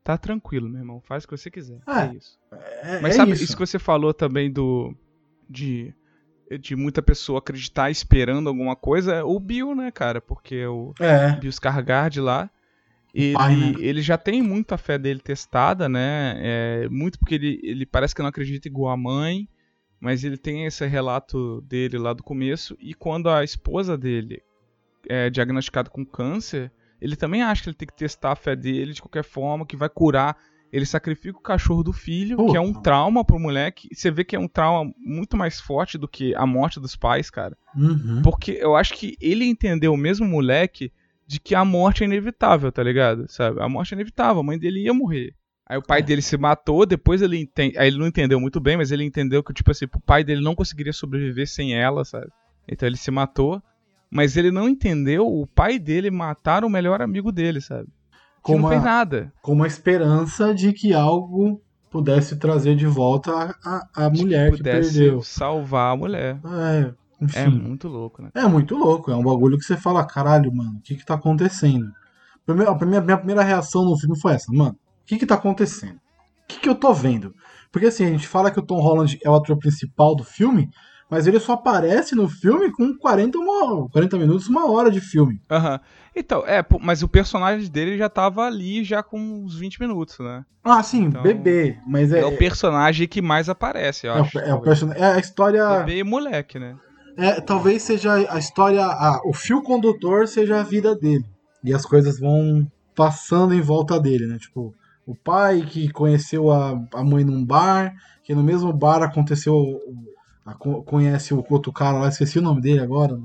tá 0.04 0.17
tranquilo, 0.17 0.67
meu 0.69 0.80
irmão. 0.80 1.02
Faz 1.02 1.24
o 1.24 1.28
que 1.28 1.38
você 1.38 1.52
quiser. 1.52 1.80
É, 1.88 2.02
É 2.02 2.13
isso. 2.15 2.39
É, 2.52 3.00
Mas 3.02 3.13
é 3.13 3.17
sabe, 3.17 3.32
isso. 3.34 3.43
isso. 3.43 3.54
que 3.58 3.65
você 3.65 3.78
falou 3.80 4.13
também 4.13 4.52
do. 4.52 4.95
De. 5.50 5.93
De 6.60 6.76
muita 6.76 7.02
pessoa 7.02 7.39
acreditar 7.39 7.89
esperando 7.89 8.50
alguma 8.50 8.76
coisa, 8.76 9.24
o 9.24 9.39
Bill, 9.39 9.74
né, 9.74 9.89
cara? 9.89 10.19
Porque 10.19 10.65
o 10.65 10.93
É, 11.00 11.32
Bill 11.38 11.50
Skarsgård 11.50 12.19
lá, 12.21 12.50
ele, 13.13 13.34
pai, 13.34 13.56
né? 13.56 13.74
ele 13.80 14.02
já 14.02 14.17
tem 14.17 14.41
muito 14.41 14.74
a 14.74 14.78
fé 14.78 14.97
dele 14.97 15.21
testada, 15.21 15.88
né? 15.88 16.34
É, 16.39 16.89
muito 16.89 17.17
porque 17.17 17.36
ele, 17.36 17.58
ele 17.63 17.86
parece 17.86 18.13
que 18.13 18.21
não 18.21 18.28
acredita 18.28 18.67
igual 18.67 18.91
a 18.91 18.97
mãe, 18.97 19.47
mas 19.97 20.26
ele 20.26 20.36
tem 20.36 20.65
esse 20.65 20.86
relato 20.86 21.62
dele 21.62 21.97
lá 21.97 22.12
do 22.12 22.21
começo. 22.21 22.76
E 22.82 22.93
quando 22.93 23.30
a 23.30 23.45
esposa 23.45 23.97
dele 23.97 24.43
é 25.08 25.30
diagnosticada 25.30 25.90
com 25.90 26.06
câncer, 26.06 26.72
ele 27.02 27.16
também 27.16 27.42
acha 27.42 27.64
que 27.64 27.70
ele 27.70 27.76
tem 27.76 27.88
que 27.88 27.96
testar 27.96 28.32
a 28.32 28.36
fé 28.36 28.56
dele 28.56 28.94
de 28.94 29.02
qualquer 29.02 29.24
forma, 29.24 29.66
que 29.66 29.76
vai 29.76 29.90
curar. 29.90 30.38
Ele 30.72 30.86
sacrifica 30.86 31.38
o 31.38 31.42
cachorro 31.42 31.84
do 31.84 31.92
filho, 31.92 32.38
que 32.50 32.56
é 32.56 32.62
um 32.62 32.72
Puta. 32.72 32.84
trauma 32.84 33.26
pro 33.26 33.38
moleque. 33.40 33.90
Você 33.94 34.10
vê 34.10 34.24
que 34.24 34.36
é 34.38 34.40
um 34.40 34.48
trauma 34.48 34.94
muito 34.98 35.36
mais 35.36 35.60
forte 35.60 35.98
do 35.98 36.08
que 36.08 36.34
a 36.36 36.46
morte 36.46 36.80
dos 36.80 36.96
pais, 36.96 37.30
cara. 37.30 37.58
uhum. 37.76 38.22
Porque 38.24 38.52
eu 38.54 38.76
acho 38.76 38.94
que 38.94 39.18
ele 39.20 39.44
entendeu, 39.46 39.98
mesmo 39.98 40.26
moleque, 40.26 40.92
de 41.28 41.40
que 41.42 41.56
a 41.56 41.66
morte 41.66 42.04
é 42.04 42.06
inevitável, 42.06 42.72
tá 42.72 42.82
ligado? 42.84 43.26
Sabe? 43.30 43.62
A 43.62 43.68
morte 43.68 43.94
é 43.94 43.96
inevitável, 43.96 44.40
a 44.40 44.44
mãe 44.44 44.58
dele 44.58 44.84
ia 44.84 44.94
morrer. 44.94 45.34
Aí 45.68 45.78
o 45.78 45.82
pai 45.82 46.00
É. 46.00 46.04
dele 46.04 46.22
se 46.22 46.38
matou, 46.38 46.86
depois 46.86 47.22
ele 47.22 47.38
entende. 47.38 47.78
Aí 47.78 47.88
ele 47.88 47.98
não 47.98 48.08
entendeu 48.08 48.40
muito 48.40 48.60
bem, 48.62 48.78
mas 48.78 48.92
ele 48.92 49.04
entendeu 49.04 49.44
que, 49.44 49.54
tipo 49.54 49.72
assim, 49.72 49.86
o 49.94 50.00
pai 50.00 50.24
dele 50.24 50.42
não 50.42 50.56
conseguiria 50.56 50.94
sobreviver 50.94 51.48
sem 51.50 51.74
ela, 51.74 52.06
sabe? 52.06 52.28
Então 52.68 52.88
ele 52.88 52.98
se 52.98 53.12
matou. 53.12 53.62
Mas 54.12 54.36
ele 54.36 54.52
não 54.52 54.67
entendeu 54.67 55.26
o 55.26 55.47
pai 55.47 55.80
dele 55.80 56.12
matar 56.12 56.65
o 56.65 56.69
melhor 56.69 57.02
amigo 57.02 57.32
dele, 57.32 57.62
sabe? 57.62 57.88
Que 58.43 58.52
Com 58.54 58.60
não 58.60 58.69
fez 58.69 58.84
nada. 58.84 59.32
com 59.41 59.54
uma 59.54 59.67
esperança 59.67 60.54
de 60.54 60.74
que 60.74 60.93
algo 60.93 61.62
pudesse 61.89 62.38
trazer 62.38 62.76
de 62.76 62.88
volta 62.88 63.56
a, 63.63 63.88
a, 63.95 64.10
mulher 64.10 64.52
que 64.52 64.58
pudesse 64.58 65.00
perdeu. 65.00 65.21
salvar 65.21 65.93
a 65.93 65.95
mulher. 65.95 66.39
É, 66.45 66.93
enfim. 67.21 67.39
É 67.39 67.50
muito 67.50 67.88
louco, 67.88 68.21
né? 68.21 68.30
É 68.34 68.47
muito 68.47 68.76
louco, 68.76 69.12
é 69.12 69.15
um 69.15 69.24
bagulho 69.24 69.58
que 69.58 69.65
você 69.65 69.78
fala, 69.78 70.06
caralho, 70.06 70.54
mano, 70.54 70.78
o 70.78 70.82
que 70.82 70.95
que 70.95 71.06
tá 71.06 71.13
acontecendo? 71.13 71.91
Primeiro, 72.45 72.71
a 72.71 72.76
primeira, 72.76 73.06
minha 73.06 73.17
primeira 73.17 73.43
reação 73.43 73.86
no 73.86 73.97
filme 73.97 74.19
foi 74.19 74.34
essa, 74.34 74.52
mano, 74.52 74.71
o 74.71 75.06
que 75.06 75.17
que 75.17 75.26
tá 75.26 75.36
acontecendo? 75.36 75.95
O 75.95 76.47
que 76.47 76.60
que 76.60 76.69
eu 76.69 76.76
tô 76.76 76.93
vendo? 76.93 77.34
Porque 77.71 77.88
assim, 77.88 78.06
a 78.06 78.10
gente 78.10 78.28
fala 78.28 78.50
que 78.50 78.60
o 78.60 78.63
Tom 78.63 78.82
Holland 78.82 79.19
é 79.24 79.30
o 79.30 79.36
ator 79.36 79.58
principal 79.58 80.15
do 80.15 80.24
filme, 80.24 80.69
mas 81.12 81.28
ele 81.28 81.39
só 81.39 81.54
aparece 81.54 82.15
no 82.15 82.30
filme 82.30 82.71
com 82.71 82.97
40, 82.97 83.38
uma, 83.38 83.88
40 83.89 84.17
minutos, 84.17 84.47
uma 84.47 84.71
hora 84.71 84.89
de 84.89 85.02
filme. 85.02 85.39
Aham. 85.52 85.80
Então, 86.15 86.43
é, 86.47 86.65
mas 86.80 87.04
o 87.04 87.08
personagem 87.10 87.69
dele 87.69 87.97
já 87.97 88.10
tava 88.10 88.43
ali 88.45 88.84
já 88.84 89.04
com 89.04 89.19
uns 89.19 89.56
20 89.60 89.80
minutos, 89.82 90.17
né? 90.19 90.43
Ah, 90.63 90.82
sim, 90.82 91.04
Então, 91.06 91.21
bebê, 91.21 91.78
mas 91.86 92.12
é, 92.13 92.21
É, 92.21 92.26
o 92.26 92.38
personagem 92.38 93.08
que 93.08 93.21
mais 93.21 93.50
aparece, 93.50 94.08
eu 94.08 94.13
é, 94.13 94.21
acho. 94.21 94.39
é 94.39 94.54
o 94.54 94.62
person... 94.62 94.91
é 94.93 95.13
a 95.13 95.19
história... 95.19 95.80
Bebê 95.84 95.97
e 96.00 96.04
moleque, 96.04 96.58
né? 96.58 96.76
É, 97.17 97.41
talvez 97.41 97.84
seja 97.84 98.13
a 98.13 98.39
história, 98.39 98.84
a- 98.86 99.19
o 99.26 99.34
fio 99.34 99.62
condutor 99.62 100.28
seja 100.28 100.60
a 100.60 100.63
vida 100.63 100.95
dele. 100.95 101.26
E 101.63 101.74
as 101.74 101.86
coisas 101.86 102.19
vão 102.19 102.65
passando 102.95 103.54
em 103.54 103.62
volta 103.62 104.00
dele, 104.00 104.28
né? 104.28 104.38
Tipo, 104.38 104.74
o 105.06 105.15
pai 105.15 105.62
que 105.62 105.91
conheceu 105.91 106.50
a, 106.52 106.71
a 106.93 107.04
mãe 107.04 107.24
num 107.26 107.43
bar, 107.45 107.93
que 108.24 108.34
no 108.34 108.41
mesmo 108.43 108.71
bar 108.71 109.04
aconteceu. 109.04 109.54
O- 110.45 110.49
a- 110.49 110.54
co- 110.54 110.84
conhece 110.84 111.34
o 111.34 111.45
outro 111.49 111.71
cara 111.71 111.99
lá, 111.99 112.08
esqueci 112.10 112.39
o 112.39 112.41
nome 112.41 112.62
dele 112.62 112.80
agora. 112.80 113.15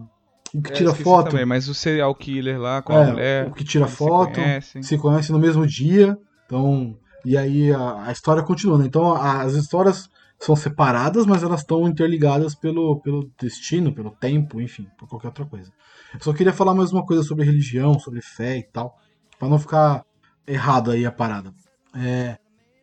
O 0.54 0.62
que 0.62 0.70
É, 0.70 0.74
tira 0.74 0.94
foto. 0.94 1.30
Também, 1.30 1.44
mas 1.44 1.68
o 1.68 1.74
serial 1.74 2.14
killer 2.14 2.58
lá 2.60 2.80
com 2.80 2.92
É, 2.92 3.02
a 3.02 3.04
mulher. 3.12 3.48
o 3.48 3.52
que 3.52 3.64
tira 3.64 3.84
eles 3.84 3.92
se 3.92 3.98
foto, 3.98 4.32
conhecem. 4.34 4.82
se 4.82 4.98
conhece 4.98 5.32
no 5.32 5.38
mesmo 5.38 5.66
dia. 5.66 6.16
Então, 6.46 6.96
e 7.24 7.36
aí 7.36 7.72
a, 7.72 8.04
a 8.04 8.12
história 8.12 8.42
continua, 8.42 8.78
né? 8.78 8.86
Então 8.86 9.12
a- 9.14 9.42
as 9.42 9.54
histórias 9.54 10.08
são 10.38 10.54
separadas, 10.54 11.26
mas 11.26 11.42
elas 11.42 11.60
estão 11.60 11.88
interligadas 11.88 12.54
pelo, 12.54 13.00
pelo 13.00 13.28
destino, 13.40 13.92
pelo 13.92 14.10
tempo, 14.10 14.60
enfim, 14.60 14.86
por 14.98 15.08
qualquer 15.08 15.28
outra 15.28 15.46
coisa. 15.46 15.70
Eu 16.14 16.20
só 16.20 16.32
queria 16.32 16.52
falar 16.52 16.74
mais 16.74 16.92
uma 16.92 17.04
coisa 17.04 17.22
sobre 17.22 17.44
religião, 17.44 17.98
sobre 17.98 18.20
fé 18.22 18.58
e 18.58 18.62
tal, 18.62 18.94
pra 19.38 19.48
não 19.48 19.58
ficar 19.58 20.04
errado 20.46 20.90
aí 20.90 21.04
a 21.04 21.10
parada. 21.10 21.52
É, 21.94 22.36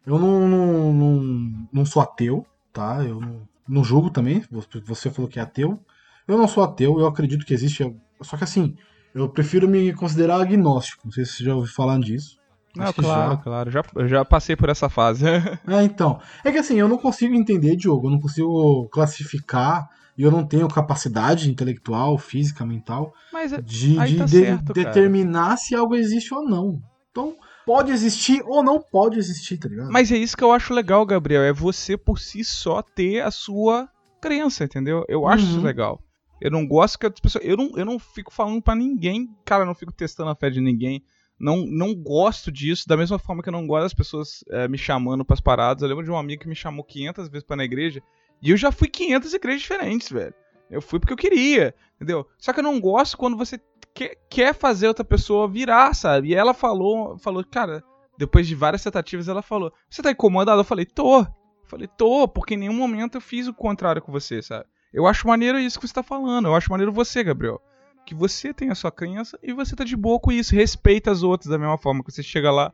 eu 0.05 0.19
não, 0.19 0.47
não, 0.47 0.93
não, 0.93 1.67
não 1.71 1.85
sou 1.85 2.01
ateu, 2.01 2.45
tá? 2.73 3.03
Eu 3.03 3.19
não, 3.21 3.41
não 3.67 3.83
julgo 3.83 4.09
também. 4.09 4.43
Você- 4.85 5.09
falou 5.09 5.29
que 5.29 5.39
é 5.39 5.41
ateu. 5.41 5.79
Eu 6.27 6.37
não 6.37 6.47
sou 6.47 6.63
ateu, 6.63 6.99
eu 6.99 7.07
acredito 7.07 7.45
que 7.45 7.53
existe. 7.53 7.83
Só 8.21 8.37
que 8.37 8.43
assim, 8.43 8.75
eu 9.13 9.27
prefiro 9.29 9.67
me 9.67 9.93
considerar 9.93 10.39
agnóstico. 10.41 11.01
Não 11.05 11.11
sei 11.11 11.25
se 11.25 11.33
você 11.33 11.43
já 11.43 11.55
ouviu 11.55 11.73
falar 11.73 11.99
disso. 11.99 12.37
Não, 12.75 12.85
Acho 12.85 13.01
claro, 13.01 13.31
já. 13.31 13.37
claro. 13.37 13.71
Já, 13.71 13.83
já 14.07 14.25
passei 14.25 14.55
por 14.55 14.69
essa 14.69 14.89
fase. 14.89 15.23
É, 15.67 15.83
então. 15.83 16.19
É 16.43 16.51
que 16.51 16.57
assim, 16.57 16.79
eu 16.79 16.87
não 16.87 16.97
consigo 16.97 17.35
entender, 17.35 17.75
Diogo. 17.75 18.07
Eu 18.07 18.11
não 18.11 18.19
consigo 18.19 18.87
classificar. 18.89 19.87
E 20.15 20.21
eu 20.21 20.29
não 20.29 20.45
tenho 20.45 20.67
capacidade 20.67 21.49
intelectual, 21.49 22.19
física, 22.19 22.63
mental 22.63 23.11
Mas 23.31 23.51
de, 23.63 23.95
tá 23.95 24.05
de- 24.05 24.27
certo, 24.27 24.71
cara. 24.73 24.85
determinar 24.87 25.57
se 25.57 25.73
algo 25.73 25.95
existe 25.95 26.31
ou 26.33 26.43
não. 26.47 26.79
Então, 27.09 27.35
pode 27.65 27.91
existir 27.91 28.41
ou 28.45 28.63
não 28.63 28.81
pode 28.81 29.17
existir, 29.17 29.57
tá 29.57 29.67
ligado? 29.69 29.91
Mas 29.91 30.11
é 30.11 30.17
isso 30.17 30.35
que 30.37 30.43
eu 30.43 30.51
acho 30.51 30.73
legal, 30.73 31.05
Gabriel. 31.05 31.41
É 31.43 31.53
você 31.53 31.97
por 31.97 32.19
si 32.19 32.43
só 32.43 32.81
ter 32.81 33.21
a 33.21 33.31
sua 33.31 33.89
crença, 34.21 34.63
entendeu? 34.63 35.03
Eu 35.07 35.27
acho 35.27 35.45
isso 35.45 35.59
Uhum. 35.59 35.65
legal. 35.65 36.01
Eu 36.41 36.51
não 36.51 36.67
gosto 36.67 36.99
que 36.99 37.05
as 37.05 37.19
pessoas. 37.19 37.43
Eu 37.45 37.55
não, 37.55 37.71
eu 37.77 37.85
não 37.85 37.97
fico 37.99 38.33
falando 38.33 38.61
pra 38.61 38.75
ninguém. 38.75 39.29
Cara, 39.45 39.63
eu 39.63 39.67
não 39.67 39.75
fico 39.75 39.93
testando 39.93 40.29
a 40.29 40.35
fé 40.35 40.49
de 40.49 40.59
ninguém. 40.59 41.01
Não, 41.39 41.65
não 41.65 41.95
gosto 41.95 42.51
disso. 42.51 42.87
Da 42.87 42.97
mesma 42.97 43.17
forma 43.17 43.41
que 43.41 43.49
eu 43.49 43.53
não 43.53 43.65
gosto 43.65 43.83
das 43.83 43.93
pessoas 43.93 44.43
eh, 44.49 44.67
me 44.67 44.77
chamando 44.77 45.23
pras 45.25 45.39
paradas. 45.41 45.81
Eu 45.83 45.89
lembro 45.89 46.03
de 46.03 46.11
um 46.11 46.17
amigo 46.17 46.41
que 46.43 46.47
me 46.49 46.55
chamou 46.55 46.83
500 46.83 47.29
vezes 47.29 47.45
pra 47.45 47.55
ir 47.55 47.57
na 47.57 47.63
igreja. 47.65 48.01
E 48.41 48.51
eu 48.51 48.57
já 48.57 48.71
fui 48.71 48.87
500 48.89 49.33
igrejas 49.33 49.61
diferentes, 49.61 50.09
velho. 50.09 50.33
Eu 50.73 50.81
fui 50.81 50.99
porque 50.99 51.13
eu 51.13 51.17
queria, 51.17 51.75
entendeu? 51.95 52.27
Só 52.37 52.51
que 52.51 52.59
eu 52.59 52.63
não 52.63 52.79
gosto 52.79 53.17
quando 53.17 53.37
você 53.37 53.59
quer, 53.93 54.17
quer 54.29 54.53
fazer 54.53 54.87
outra 54.87 55.05
pessoa 55.05 55.47
virar, 55.47 55.93
sabe? 55.93 56.29
E 56.29 56.35
ela 56.35 56.53
falou, 56.53 57.17
falou, 57.17 57.43
cara, 57.43 57.83
depois 58.17 58.47
de 58.47 58.55
várias 58.55 58.83
tentativas, 58.83 59.27
ela 59.27 59.41
falou: 59.41 59.73
Você 59.89 60.01
tá 60.01 60.11
incomodado? 60.11 60.59
Eu 60.59 60.65
falei: 60.65 60.85
Tô. 60.85 61.21
Eu 61.21 61.27
falei: 61.65 61.87
Tô, 61.87 62.27
porque 62.27 62.53
em 62.53 62.57
nenhum 62.57 62.73
momento 62.73 63.15
eu 63.15 63.21
fiz 63.21 63.47
o 63.47 63.53
contrário 63.53 64.01
com 64.01 64.11
você, 64.11 64.41
sabe? 64.41 64.65
Eu 64.93 65.07
acho 65.07 65.27
maneiro 65.27 65.57
isso 65.57 65.79
que 65.79 65.87
você 65.87 65.93
tá 65.93 66.03
falando. 66.03 66.47
Eu 66.47 66.55
acho 66.55 66.71
maneiro 66.71 66.91
você, 66.91 67.23
Gabriel. 67.23 67.61
Que 68.05 68.13
você 68.13 68.53
tem 68.53 68.69
a 68.69 68.75
sua 68.75 68.91
crença 68.91 69.39
e 69.41 69.53
você 69.53 69.75
tá 69.75 69.83
de 69.83 69.95
boa 69.95 70.19
com 70.19 70.31
isso. 70.31 70.53
Respeita 70.53 71.09
as 71.09 71.23
outras 71.23 71.49
da 71.49 71.57
mesma 71.57 71.77
forma 71.77 72.03
que 72.03 72.11
você 72.11 72.21
chega 72.21 72.51
lá 72.51 72.71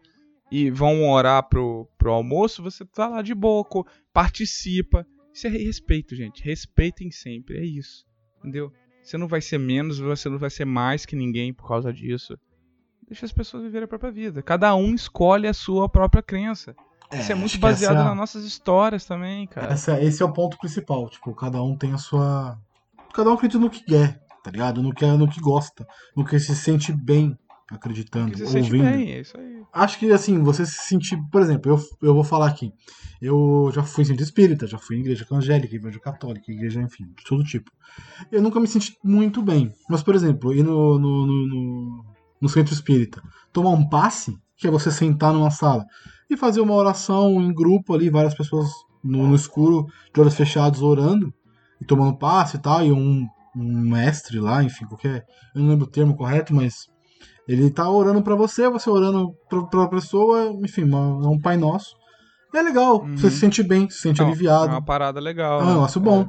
e 0.51 0.69
vão 0.71 1.07
orar 1.09 1.47
pro, 1.47 1.87
pro 1.97 2.11
almoço, 2.11 2.63
você 2.63 2.83
tá 2.83 3.07
lá 3.07 3.21
de 3.21 3.35
boa, 3.35 3.63
participa. 4.11 5.05
Isso 5.33 5.47
é 5.47 5.49
respeito, 5.49 6.15
gente. 6.15 6.43
Respeitem 6.43 7.11
sempre. 7.11 7.57
É 7.57 7.63
isso. 7.63 8.05
Entendeu? 8.39 8.71
Você 9.01 9.17
não 9.17 9.27
vai 9.27 9.41
ser 9.41 9.57
menos, 9.57 9.99
você 9.99 10.29
não 10.29 10.37
vai 10.37 10.49
ser 10.49 10.65
mais 10.65 11.05
que 11.05 11.15
ninguém 11.15 11.53
por 11.53 11.67
causa 11.67 11.91
disso. 11.93 12.37
Deixa 13.07 13.25
as 13.25 13.31
pessoas 13.31 13.63
viverem 13.63 13.85
a 13.85 13.87
própria 13.87 14.11
vida. 14.11 14.41
Cada 14.43 14.75
um 14.75 14.93
escolhe 14.93 15.47
a 15.47 15.53
sua 15.53 15.89
própria 15.89 16.21
crença. 16.21 16.75
Isso 17.11 17.31
é 17.31 17.35
muito 17.35 17.57
baseado 17.57 17.95
essa- 17.95 18.03
nas 18.03 18.15
nossas 18.17 18.43
histórias 18.45 19.03
também, 19.05 19.47
cara. 19.47 19.73
Essa- 19.73 19.99
esse 20.03 20.21
é 20.21 20.25
o 20.25 20.31
ponto 20.31 20.57
principal. 20.59 21.09
Tipo, 21.09 21.33
cada 21.33 21.61
um 21.63 21.75
tem 21.75 21.91
a 21.93 21.97
sua. 21.97 22.59
Cada 23.13 23.31
um 23.31 23.33
acredita 23.33 23.57
no 23.59 23.69
que 23.69 23.83
quer, 23.83 24.21
tá 24.43 24.51
ligado? 24.51 24.83
No 24.83 24.93
que, 24.93 25.03
no 25.05 25.27
que 25.27 25.39
gosta. 25.41 25.87
No 26.15 26.23
que 26.23 26.39
se 26.39 26.55
sente 26.55 26.91
bem 26.93 27.35
acreditando, 27.71 28.31
Porque 28.31 28.45
você 28.45 28.57
ouvindo. 28.59 28.83
bem, 28.83 29.11
é 29.11 29.19
isso 29.21 29.37
aí. 29.37 29.61
Acho 29.73 29.99
que 29.99 30.11
assim, 30.11 30.41
você 30.41 30.65
se 30.65 30.87
sentir. 30.87 31.17
Por 31.31 31.41
exemplo, 31.41 31.71
eu, 31.71 32.07
eu 32.09 32.13
vou 32.13 32.23
falar 32.23 32.47
aqui. 32.47 32.71
Eu 33.21 33.69
já 33.73 33.83
fui 33.83 34.05
centro 34.05 34.23
espírita, 34.23 34.65
já 34.65 34.77
fui 34.77 34.95
em 34.95 35.01
igreja 35.01 35.25
evangélica, 35.29 35.75
igreja 35.75 35.99
católica, 35.99 36.51
igreja, 36.51 36.81
enfim, 36.81 37.03
de 37.17 37.23
todo 37.25 37.43
tipo. 37.43 37.69
Eu 38.31 38.41
nunca 38.41 38.59
me 38.59 38.67
senti 38.67 38.95
muito 39.03 39.41
bem. 39.41 39.71
Mas, 39.89 40.01
por 40.01 40.15
exemplo, 40.15 40.53
ir 40.53 40.63
no, 40.63 40.97
no, 40.97 41.25
no, 41.27 41.47
no- 41.47 42.03
no 42.41 42.49
centro 42.49 42.73
espírita, 42.73 43.21
tomar 43.51 43.71
um 43.71 43.87
passe, 43.89 44.33
que 44.57 44.65
é 44.67 44.71
você 44.71 44.89
sentar 44.89 45.33
numa 45.33 45.51
sala 45.51 45.85
e 46.29 46.37
fazer 46.37 46.61
uma 46.61 46.73
oração 46.73 47.41
em 47.41 47.53
grupo 47.53 47.93
ali, 47.93 48.09
várias 48.09 48.33
pessoas 48.33 48.69
no, 49.03 49.27
no 49.27 49.35
escuro, 49.35 49.85
de 50.13 50.21
olhos 50.21 50.35
fechados, 50.35 50.81
orando 50.81 51.33
e 51.81 51.85
tomando 51.85 52.17
passe 52.17 52.55
e 52.55 52.59
tal, 52.61 52.85
e 52.85 52.91
um, 52.93 53.27
um 53.55 53.81
mestre 53.81 54.39
lá, 54.39 54.63
enfim, 54.63 54.85
qualquer. 54.85 55.25
Eu 55.53 55.61
não 55.61 55.69
lembro 55.69 55.85
o 55.85 55.89
termo 55.89 56.15
correto, 56.15 56.53
mas 56.55 56.87
ele 57.51 57.71
tá 57.71 57.89
orando 57.89 58.21
pra 58.21 58.35
você, 58.35 58.69
você 58.69 58.89
orando 58.89 59.33
pra, 59.49 59.63
pra 59.65 59.87
pessoa, 59.87 60.53
enfim, 60.63 60.83
é 60.83 60.95
um 61.27 61.39
Pai 61.41 61.57
Nosso. 61.57 61.95
É 62.53 62.61
legal, 62.61 63.01
Uhum. 63.01 63.17
você 63.17 63.29
se 63.29 63.37
sente 63.37 63.63
bem, 63.63 63.89
se 63.89 63.99
sente 63.99 64.21
Não, 64.21 64.27
aliviado. 64.27 64.67
É 64.67 64.75
uma 64.75 64.81
parada 64.85 65.19
legal. 65.19 65.59
É 65.59 65.63
um 65.63 65.67
né? 65.67 65.73
negócio 65.73 65.99
bom. 65.99 66.27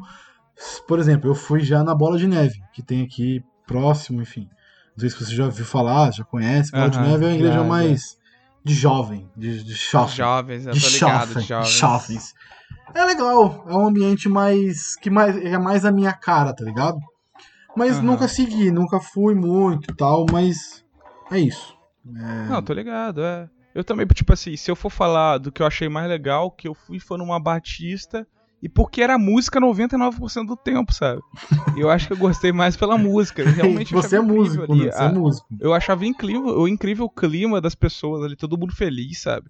Por 0.88 0.98
exemplo, 0.98 1.30
eu 1.30 1.34
fui 1.34 1.60
já 1.60 1.84
na 1.84 1.94
Bola 1.94 2.18
de 2.18 2.26
Neve, 2.26 2.58
que 2.74 2.82
tem 2.82 3.02
aqui 3.02 3.42
próximo, 3.66 4.20
enfim. 4.20 4.48
Não 4.96 5.00
sei 5.00 5.10
se 5.10 5.24
você 5.24 5.34
já 5.34 5.44
ouviu 5.44 5.64
falar, 5.64 6.10
já 6.12 6.24
conhece. 6.24 6.72
Bola 6.72 6.90
de 6.90 6.98
Aham, 6.98 7.10
Neve 7.10 7.24
é 7.24 7.28
uma 7.28 7.34
igreja 7.34 7.58
já. 7.58 7.64
mais 7.64 8.02
de 8.64 8.74
jovem, 8.74 9.30
de, 9.36 9.62
de 9.64 9.72
É, 9.72 10.06
jovens, 10.08 10.66
eu 10.66 10.72
de 10.72 10.80
tô 10.80 10.88
ligado, 10.88 11.34
de 11.34 11.78
jovens. 11.78 12.34
É 12.94 13.04
legal, 13.04 13.64
é 13.68 13.74
um 13.74 13.86
ambiente 13.86 14.28
mais 14.28 14.96
que 14.96 15.08
mais 15.08 15.36
é 15.36 15.56
mais 15.58 15.84
a 15.84 15.92
minha 15.92 16.12
cara, 16.12 16.54
tá 16.54 16.64
ligado? 16.64 16.98
Mas 17.76 17.96
Aham. 17.96 18.02
nunca 18.06 18.28
segui, 18.28 18.70
nunca 18.70 19.00
fui 19.00 19.34
muito 19.34 19.90
e 19.92 19.96
tal, 19.96 20.26
mas 20.26 20.84
é 21.30 21.38
isso. 21.40 21.76
É, 22.16 22.48
Não, 22.48 22.62
tô 22.62 22.72
ligado, 22.72 23.22
é. 23.22 23.48
Eu 23.74 23.84
também, 23.84 24.06
tipo 24.06 24.32
assim, 24.32 24.56
se 24.56 24.70
eu 24.70 24.74
for 24.76 24.90
falar 24.90 25.38
do 25.38 25.52
que 25.52 25.62
eu 25.62 25.66
achei 25.66 25.88
mais 25.88 26.08
legal, 26.08 26.50
que 26.50 26.66
eu 26.66 26.74
fui 26.74 26.98
foi 26.98 27.16
numa 27.18 27.38
Batista 27.38 28.26
e 28.62 28.68
porque 28.68 29.00
era 29.00 29.16
música 29.16 29.60
99% 29.60 30.46
do 30.46 30.56
tempo, 30.56 30.92
sabe? 30.92 31.22
Eu 31.76 31.88
acho 31.88 32.08
que 32.08 32.12
eu 32.12 32.16
gostei 32.16 32.52
mais 32.52 32.76
pela 32.76 32.98
música. 32.98 33.48
Realmente 33.48 33.94
você 33.94 34.16
é 34.16 34.20
músico, 34.20 34.72
ali. 34.72 34.86
né? 34.86 34.90
Você 34.90 35.02
é 35.02 35.06
Ah, 35.06 35.12
músico. 35.12 35.46
Eu 35.60 35.72
achava 35.72 36.04
incrível, 36.04 36.58
o 36.58 36.68
incrível 36.68 37.08
clima 37.08 37.60
das 37.60 37.74
pessoas 37.74 38.24
ali, 38.24 38.36
todo 38.36 38.58
mundo 38.58 38.74
feliz, 38.74 39.22
sabe? 39.22 39.48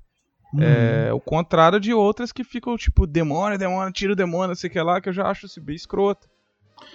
Uhum. 0.53 0.61
É, 0.63 1.13
o 1.13 1.21
contrário 1.21 1.81
de 1.81 1.93
outras 1.95 2.31
que 2.31 2.45
ficam, 2.45 2.77
tipo, 2.77 3.07
demônio, 3.07 3.59
demônio, 3.59 3.93
tira 3.93 4.13
o 4.13 4.17
demônio, 4.17 4.55
sei 4.55 4.69
o 4.69 4.73
que 4.73 4.81
lá, 4.81 5.01
que 5.01 5.09
eu 5.09 5.13
já 5.13 5.27
acho 5.27 5.47
isso 5.47 5.61
bem 5.61 5.77
escroto. 5.77 6.29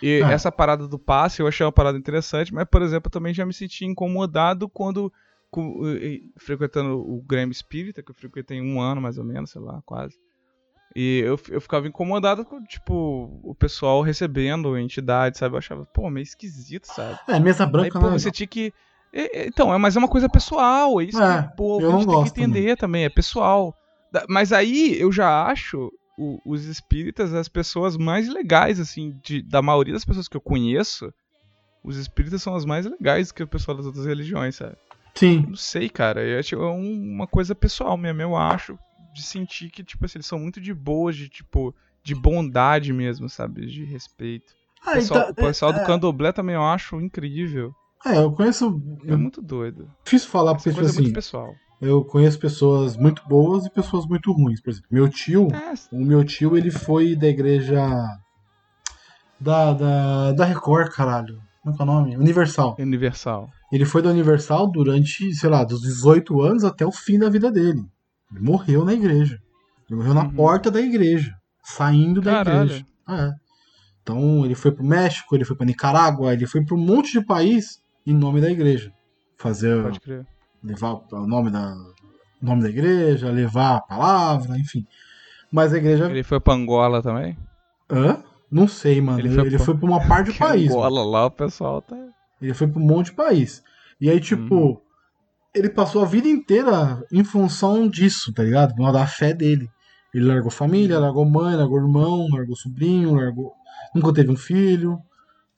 E 0.02 0.21
É. 0.24 0.32
essa 0.34 0.52
parada 0.52 0.88
do 0.88 1.00
passe 1.00 1.41
eu 1.41 1.48
achei 1.48 1.65
uma 1.65 1.71
parada 1.71 1.98
interessante, 1.98 2.54
mas, 2.54 2.65
por 2.69 2.82
exemplo, 2.82 3.08
eu 3.08 3.12
também 3.12 3.34
já 3.34 3.45
me 3.45 3.54
senti 3.54 3.86
incomodado 3.86 4.67
quando, 4.69 5.12
com- 5.50 5.80
frequentando 6.38 7.00
o 7.00 7.21
Grêmio 7.21 7.52
Espírita, 7.52 8.04
que 8.04 8.12
eu 8.12 8.15
frequentei 8.15 8.62
um 8.62 8.80
ano 8.82 9.02
mais 9.02 9.17
ou 9.17 9.24
menos, 9.24 9.52
sei 9.52 9.62
lá, 9.62 9.82
quase. 9.86 10.15
E 10.95 11.19
eu, 11.26 11.38
eu 11.50 11.60
ficava 11.60 11.88
incomodado 11.88 12.45
com, 12.45 12.63
tipo, 12.63 13.39
o 13.43 13.54
pessoal 13.54 14.02
recebendo 14.02 14.78
entidade, 14.78 15.38
sabe? 15.38 15.56
Eu 15.56 15.60
achava, 15.60 15.86
pô, 15.88 16.10
meio 16.10 16.24
esquisito, 16.24 16.86
sabe? 16.86 17.19
É, 17.28 17.39
mesa 17.39 17.65
Aí, 17.65 17.71
branca, 17.71 18.00
pô, 18.00 18.10
né? 18.10 18.17
você 18.17 18.32
tinha 18.32 18.48
que. 18.48 18.74
é, 19.12 19.41
é, 19.41 19.48
Então, 19.48 19.74
é, 19.74 19.78
mas 19.78 19.95
é 19.95 20.00
uma 20.00 20.08
coisa 20.08 20.30
pessoal, 20.30 21.02
é 21.02 21.04
isso 21.06 21.21
É, 21.21 21.41
que 21.41 21.58
pô, 21.58 21.82
eu 21.82 21.89
a 21.89 21.91
não 21.91 22.00
gente 22.00 22.08
tem 22.10 22.24
que 22.24 22.30
entender 22.30 22.78
também. 22.78 23.04
é 23.04 23.10
pessoal. 23.10 23.76
Mas 24.30 24.54
aí 24.54 24.98
eu 25.00 25.12
já 25.12 25.43
acho 25.45 25.91
o- 26.17 26.39
os 26.45 26.65
espíritas 26.65 27.34
as 27.34 27.47
pessoas 27.47 27.97
mais 27.97 28.28
legais, 28.30 28.80
assim, 28.80 29.19
de- 29.23 29.41
da 29.41 29.62
maioria 29.62 29.93
das 29.93 30.06
pessoas 30.06 30.28
que 30.28 30.38
eu 30.38 30.41
conheço. 30.41 31.13
Os 31.84 31.97
espíritas 31.97 32.41
são 32.41 32.56
as 32.56 32.65
mais 32.65 32.86
legais 32.86 33.32
que 33.32 33.43
o 33.43 33.47
pessoal 33.47 33.78
das 33.78 33.86
outras 33.86 34.06
religiões, 34.06 34.56
sabe? 34.56 34.75
Sim. 35.13 35.43
Eu 35.43 35.49
não 35.49 35.56
sei, 35.56 35.88
cara. 35.89 36.21
Eu 36.23 36.39
acho- 36.39 36.56
é 36.56 36.71
um- 36.71 37.13
uma 37.13 37.28
coisa 37.28 37.54
pessoal 37.54 37.95
mesmo, 37.97 38.21
eu 38.21 38.36
acho. 38.36 38.78
De 39.13 39.21
sentir 39.21 39.69
que, 39.69 39.84
tipo 39.84 40.04
assim, 40.04 40.17
eles 40.17 40.25
são 40.25 40.39
muito 40.39 40.60
de 40.60 40.73
boas, 40.73 41.15
de 41.15 41.30
tipo, 41.30 41.73
de 42.04 42.13
bondade 42.15 42.91
mesmo, 42.91 43.30
sabe? 43.30 43.65
De 43.65 43.84
respeito. 43.86 44.51
O 44.86 44.89
Ah, 44.89 44.93
pessoal, 44.93 45.19
então, 45.21 45.32
o 45.32 45.36
pessoal 45.36 45.73
do 45.73 45.80
é, 45.80 45.86
candomblé 45.86 46.32
também 46.32 46.56
eu 46.56 46.63
acho 46.63 46.99
incrível. 46.99 47.73
É, 48.05 48.18
eu 48.20 48.32
conheço. 48.32 48.80
É 49.07 49.13
É 49.13 49.16
muito 49.16 49.41
doido. 49.41 49.89
difícil 50.03 50.30
falar, 50.30 50.51
Essa 50.51 50.57
porque, 50.57 50.70
tipo 50.70 50.76
coisa 50.82 50.91
é 50.91 50.93
muito 50.93 51.05
assim, 51.07 51.13
pessoal. 51.13 51.55
Eu 51.82 52.03
conheço 52.05 52.39
pessoas 52.39 52.95
muito 52.97 53.21
boas 53.28 53.65
e 53.65 53.69
pessoas 53.69 54.05
muito 54.05 54.32
ruins. 54.32 54.61
Por 54.61 54.69
exemplo, 54.69 54.88
meu 54.91 55.07
tio, 55.09 55.47
É, 55.53 55.73
o 55.91 56.03
meu 56.03 56.23
tio, 56.23 56.57
ele 56.57 56.71
foi 56.71 57.15
da 57.15 57.28
igreja. 57.28 57.88
Da, 59.39 59.73
da, 59.73 60.32
da 60.32 60.45
Record, 60.45 60.89
caralho. 60.91 61.39
Como 61.61 61.73
é 61.73 61.78
que 61.78 61.82
é 61.82 61.84
o 61.84 61.88
nome? 61.88 62.15
Universal. 62.17 62.76
universal. 62.80 63.49
Ele 63.71 63.84
foi 63.86 64.01
da 64.01 64.09
Universal 64.11 64.71
durante, 64.71 65.34
sei 65.34 65.49
lá, 65.49 65.63
dos 65.63 65.82
18 65.82 66.41
anos 66.41 66.63
até 66.63 66.86
o 66.86 66.91
fim 66.91 67.17
da 67.19 67.30
vida 67.30 67.51
dele. 67.51 67.84
Ele 68.32 68.39
morreu 68.39 68.86
na 68.86 68.93
igreja. 68.93 69.39
Ele 69.89 69.97
morreu 69.99 70.13
na 70.13 70.23
Uhum. 70.23 70.32
porta 70.36 70.69
da 70.71 70.80
igreja. 70.80 71.34
Saindo 71.63 72.21
da 72.21 72.32
Caralho. 72.32 72.65
igreja. 72.71 72.86
É. 73.09 73.32
Então 74.01 74.45
ele 74.45 74.53
foi 74.55 74.71
pro 74.71 74.84
México, 74.86 75.36
ele 75.36 75.43
foi 75.43 75.55
pra 75.55 75.65
Nicarágua, 75.65 76.32
ele 76.34 76.45
foi 76.45 76.63
pra 76.63 76.76
um 76.76 76.80
monte 76.80 77.11
de 77.19 77.26
país 77.26 77.80
em 78.05 78.13
nome 78.13 78.39
da 78.39 78.49
igreja. 78.51 78.91
Fazer. 79.38 79.82
Pode 79.84 79.99
crer. 79.99 80.26
Levar 80.66 80.93
o 81.11 81.28
nome 81.28 81.49
da. 81.51 81.74
o 82.41 82.45
nome 82.45 82.63
da 82.63 82.70
igreja, 82.70 83.30
levar 83.30 83.78
a 83.78 83.82
palavra, 83.82 84.57
enfim. 84.57 84.86
Mas 85.51 85.74
a 85.74 85.78
igreja. 85.78 86.05
Ele 86.09 86.24
foi 86.24 86.39
pra 86.39 86.53
Angola 86.53 87.01
também? 87.01 87.38
Hã? 87.89 88.24
Não 88.51 88.68
sei, 88.68 88.99
mano. 89.01 89.20
Ele 89.20 89.28
Ele, 89.30 89.36
foi 89.36 89.45
ele 89.47 89.55
pra- 89.57 89.66
foi 89.66 89.78
pra 89.78 89.86
uma 89.89 90.07
parte 90.07 90.32
do 90.32 90.38
país. 90.39 90.68
mano. 90.70 90.80
Angola 90.84 91.03
lá, 91.05 91.26
o 91.28 91.32
pessoal 91.32 91.82
tá. 91.82 91.95
Ele 92.41 92.53
foi 92.53 92.68
pra 92.68 92.82
um 92.82 92.86
monte 92.86 93.07
de 93.07 93.13
país. 93.13 93.63
E 93.99 94.09
aí, 94.09 94.20
tipo, 94.20 94.55
Uhum. 94.55 94.78
ele 95.53 95.70
passou 95.70 96.01
a 96.03 96.05
vida 96.05 96.28
inteira 96.28 97.01
em 97.11 97.24
função 97.24 97.88
disso, 97.88 98.34
tá 98.34 98.43
ligado? 98.43 98.74
Da 98.91 99.07
fé 99.07 99.34
dele. 99.34 99.70
Ele 100.13 100.26
largou 100.26 100.51
família, 100.51 100.99
largou 100.99 101.26
mãe, 101.26 101.55
largou 101.55 101.78
irmão, 101.78 102.28
largou 102.32 102.55
sobrinho, 102.55 103.16
largou. 103.16 103.53
Nunca 103.93 104.13
teve 104.13 104.32
um 104.32 104.36
filho. 104.38 104.97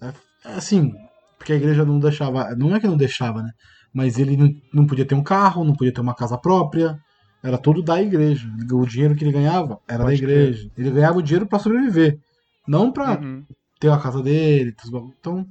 É, 0.01 0.07
é 0.45 0.53
assim, 0.55 0.93
porque 1.37 1.53
a 1.53 1.55
igreja 1.55 1.83
não 1.85 1.99
deixava. 1.99 2.55
Não 2.55 2.75
é 2.75 2.79
que 2.79 2.87
não 2.87 2.97
deixava, 2.97 3.41
né? 3.43 3.51
Mas 3.93 4.19
ele 4.19 4.37
não, 4.37 4.53
não 4.73 4.85
podia 4.85 5.05
ter 5.05 5.15
um 5.15 5.23
carro, 5.23 5.63
não 5.63 5.73
podia 5.73 5.93
ter 5.93 6.01
uma 6.01 6.13
casa 6.15 6.37
própria. 6.37 6.99
Era 7.43 7.57
tudo 7.57 7.81
da 7.81 8.01
igreja. 8.01 8.47
O 8.71 8.85
dinheiro 8.85 9.15
que 9.15 9.23
ele 9.23 9.31
ganhava 9.31 9.79
era 9.87 10.03
Pode 10.03 10.17
da 10.21 10.23
igreja. 10.23 10.69
Ele 10.77 10.91
ganhava 10.91 11.19
o 11.19 11.21
dinheiro 11.21 11.47
pra 11.47 11.59
sobreviver. 11.59 12.19
Não 12.67 12.91
pra 12.91 13.19
Uhum. 13.19 13.43
ter 13.79 13.91
a 13.91 13.97
casa 13.97 14.21
dele. 14.21 14.75
Então, 15.19 15.45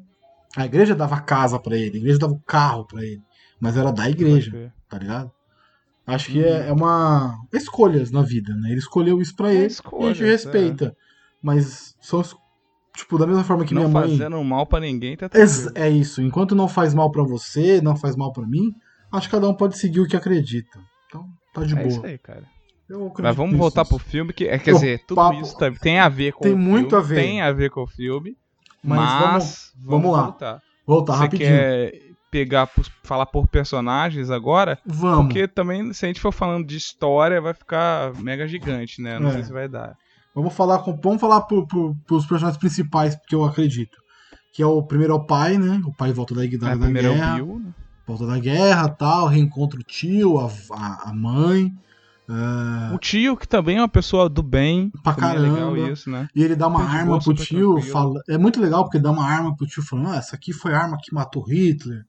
a 0.56 0.66
igreja 0.66 0.94
dava 0.94 1.20
casa 1.20 1.58
pra 1.58 1.76
ele, 1.76 1.96
a 1.96 2.00
igreja 2.00 2.18
dava 2.18 2.32
o 2.34 2.40
carro 2.40 2.86
pra 2.86 3.02
ele. 3.04 3.22
Mas 3.60 3.76
era 3.76 3.90
da 3.90 4.08
igreja, 4.10 4.72
tá 4.88 4.98
ligado? 4.98 5.30
Acho 6.06 6.30
que 6.30 6.42
é, 6.42 6.68
é 6.68 6.72
uma. 6.72 7.36
Escolhas 7.52 8.10
na 8.10 8.22
vida, 8.22 8.54
né? 8.54 8.68
Ele 8.70 8.78
escolheu 8.78 9.20
isso 9.20 9.34
pra 9.34 9.48
É 9.50 9.54
ele 9.54 9.62
e 9.62 9.64
a 9.64 9.68
escolhas, 9.68 10.16
gente 10.18 10.26
respeita. 10.28 10.94
Mas 11.42 11.96
são. 12.00 12.22
Tipo, 12.96 13.18
da 13.18 13.26
mesma 13.26 13.44
forma 13.44 13.64
que 13.64 13.74
Não 13.74 13.82
minha 13.82 13.92
mãe. 13.92 14.08
fazendo 14.10 14.42
mal 14.42 14.66
pra 14.66 14.80
ninguém, 14.80 15.16
tá 15.16 15.28
tranquilo. 15.28 15.70
É 15.74 15.88
isso. 15.90 16.22
Enquanto 16.22 16.54
não 16.54 16.66
faz 16.66 16.94
mal 16.94 17.10
pra 17.12 17.22
você, 17.22 17.80
não 17.80 17.94
faz 17.94 18.16
mal 18.16 18.32
pra 18.32 18.46
mim, 18.46 18.74
acho 19.12 19.28
que 19.28 19.34
cada 19.34 19.48
um 19.48 19.54
pode 19.54 19.76
seguir 19.78 20.00
o 20.00 20.08
que 20.08 20.16
acredita. 20.16 20.78
Então, 21.06 21.26
tá 21.52 21.62
de 21.62 21.74
É 21.74 21.76
boa. 21.76 21.86
isso 21.88 22.04
aí, 22.06 22.16
cara. 22.18 22.42
Mas 23.20 23.34
vamos 23.36 23.56
voltar 23.58 23.84
pro 23.84 23.98
filme, 23.98 24.32
que 24.32 24.46
é, 24.46 24.58
quer 24.58 24.72
dizer, 24.74 25.04
tudo 25.06 25.16
papo- 25.16 25.40
isso 25.40 25.58
tam- 25.58 25.74
tem 25.74 25.98
a 25.98 26.08
ver 26.08 26.32
com 26.32 26.44
Tem 26.44 26.52
o 26.54 26.56
muito 26.58 26.90
filme, 26.90 27.04
a 27.04 27.06
ver. 27.06 27.14
Tem 27.16 27.40
a 27.42 27.52
ver 27.52 27.70
com 27.70 27.82
o 27.82 27.86
filme, 27.86 28.36
Mas 28.82 28.98
mas, 28.98 29.72
vamos 29.76 30.12
lá. 30.12 30.22
voltar. 30.22 30.62
Voltar 30.86 31.12
Você 31.14 31.18
rapidinho. 31.24 31.48
quer 31.50 31.92
pegar, 32.30 32.70
falar 33.02 33.26
por 33.26 33.48
personagens 33.48 34.30
agora? 34.30 34.78
Vamos. 34.86 35.26
Porque 35.26 35.48
também, 35.48 35.92
se 35.92 36.04
a 36.04 36.08
gente 36.08 36.20
for 36.20 36.30
falando 36.32 36.64
de 36.66 36.76
história, 36.76 37.40
vai 37.40 37.52
ficar 37.54 38.14
mega 38.22 38.46
gigante, 38.46 39.02
né? 39.02 39.18
Não 39.18 39.30
É. 39.30 39.32
sei 39.32 39.42
se 39.42 39.52
vai 39.52 39.68
dar. 39.68 39.96
Vamos 40.36 40.52
falar 40.52 40.80
com, 40.80 40.94
vamos 41.02 41.18
falar 41.18 41.40
pro, 41.40 41.66
pro, 41.66 41.96
pros 42.06 42.26
personagens 42.26 42.58
principais, 42.60 43.16
porque 43.16 43.34
eu 43.34 43.42
acredito. 43.42 43.96
Que 44.52 44.62
é 44.62 44.66
o 44.66 44.82
primeiro 44.82 45.14
é 45.14 45.16
o 45.16 45.24
pai, 45.24 45.56
né? 45.56 45.80
O 45.86 45.94
pai 45.94 46.12
volta 46.12 46.34
da, 46.34 46.42
da, 46.42 46.72
É, 46.72 46.76
da 46.76 46.88
é 46.88 46.92
guerra. 46.92 47.32
o 47.32 47.46
Bill, 47.46 47.58
né? 47.58 47.74
Volta 48.06 48.26
da 48.26 48.38
guerra 48.38 48.88
tal, 48.90 49.26
reencontra 49.28 49.80
o 49.80 49.82
tio, 49.82 50.38
a, 50.38 50.50
a, 50.72 51.10
a 51.10 51.14
mãe. 51.14 51.72
é, 52.28 52.94
O 52.94 52.98
tio, 52.98 53.34
que 53.34 53.48
também 53.48 53.78
é 53.78 53.80
uma 53.80 53.88
pessoa 53.88 54.28
do 54.28 54.42
bem. 54.42 54.92
Pra 55.02 55.12
é 55.12 55.38
legal 55.38 55.72
caramba. 55.72 55.90
isso, 55.90 56.10
né? 56.10 56.28
e 56.34 56.42
ele 56.44 56.54
dá 56.54 56.66
uma 56.66 56.84
arma 56.84 57.18
pro 57.18 57.34
tio. 57.34 57.80
Fala, 57.80 58.20
é 58.28 58.36
muito 58.36 58.60
legal 58.60 58.84
porque 58.84 58.98
ele 58.98 59.04
dá 59.04 59.10
uma 59.10 59.24
arma 59.26 59.56
pro 59.56 59.66
tio 59.66 59.82
falando: 59.82 60.10
ah, 60.10 60.16
essa 60.16 60.36
aqui 60.36 60.52
foi 60.52 60.74
a 60.74 60.82
arma 60.82 60.98
que 61.02 61.14
matou 61.14 61.42
Hitler. 61.42 62.04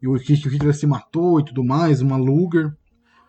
E 0.00 0.06
o, 0.06 0.14
que 0.14 0.32
o 0.32 0.50
Hitler 0.50 0.74
se 0.74 0.86
matou 0.86 1.40
e 1.40 1.44
tudo 1.44 1.64
mais, 1.64 2.00
uma 2.00 2.16
Luger. 2.16 2.72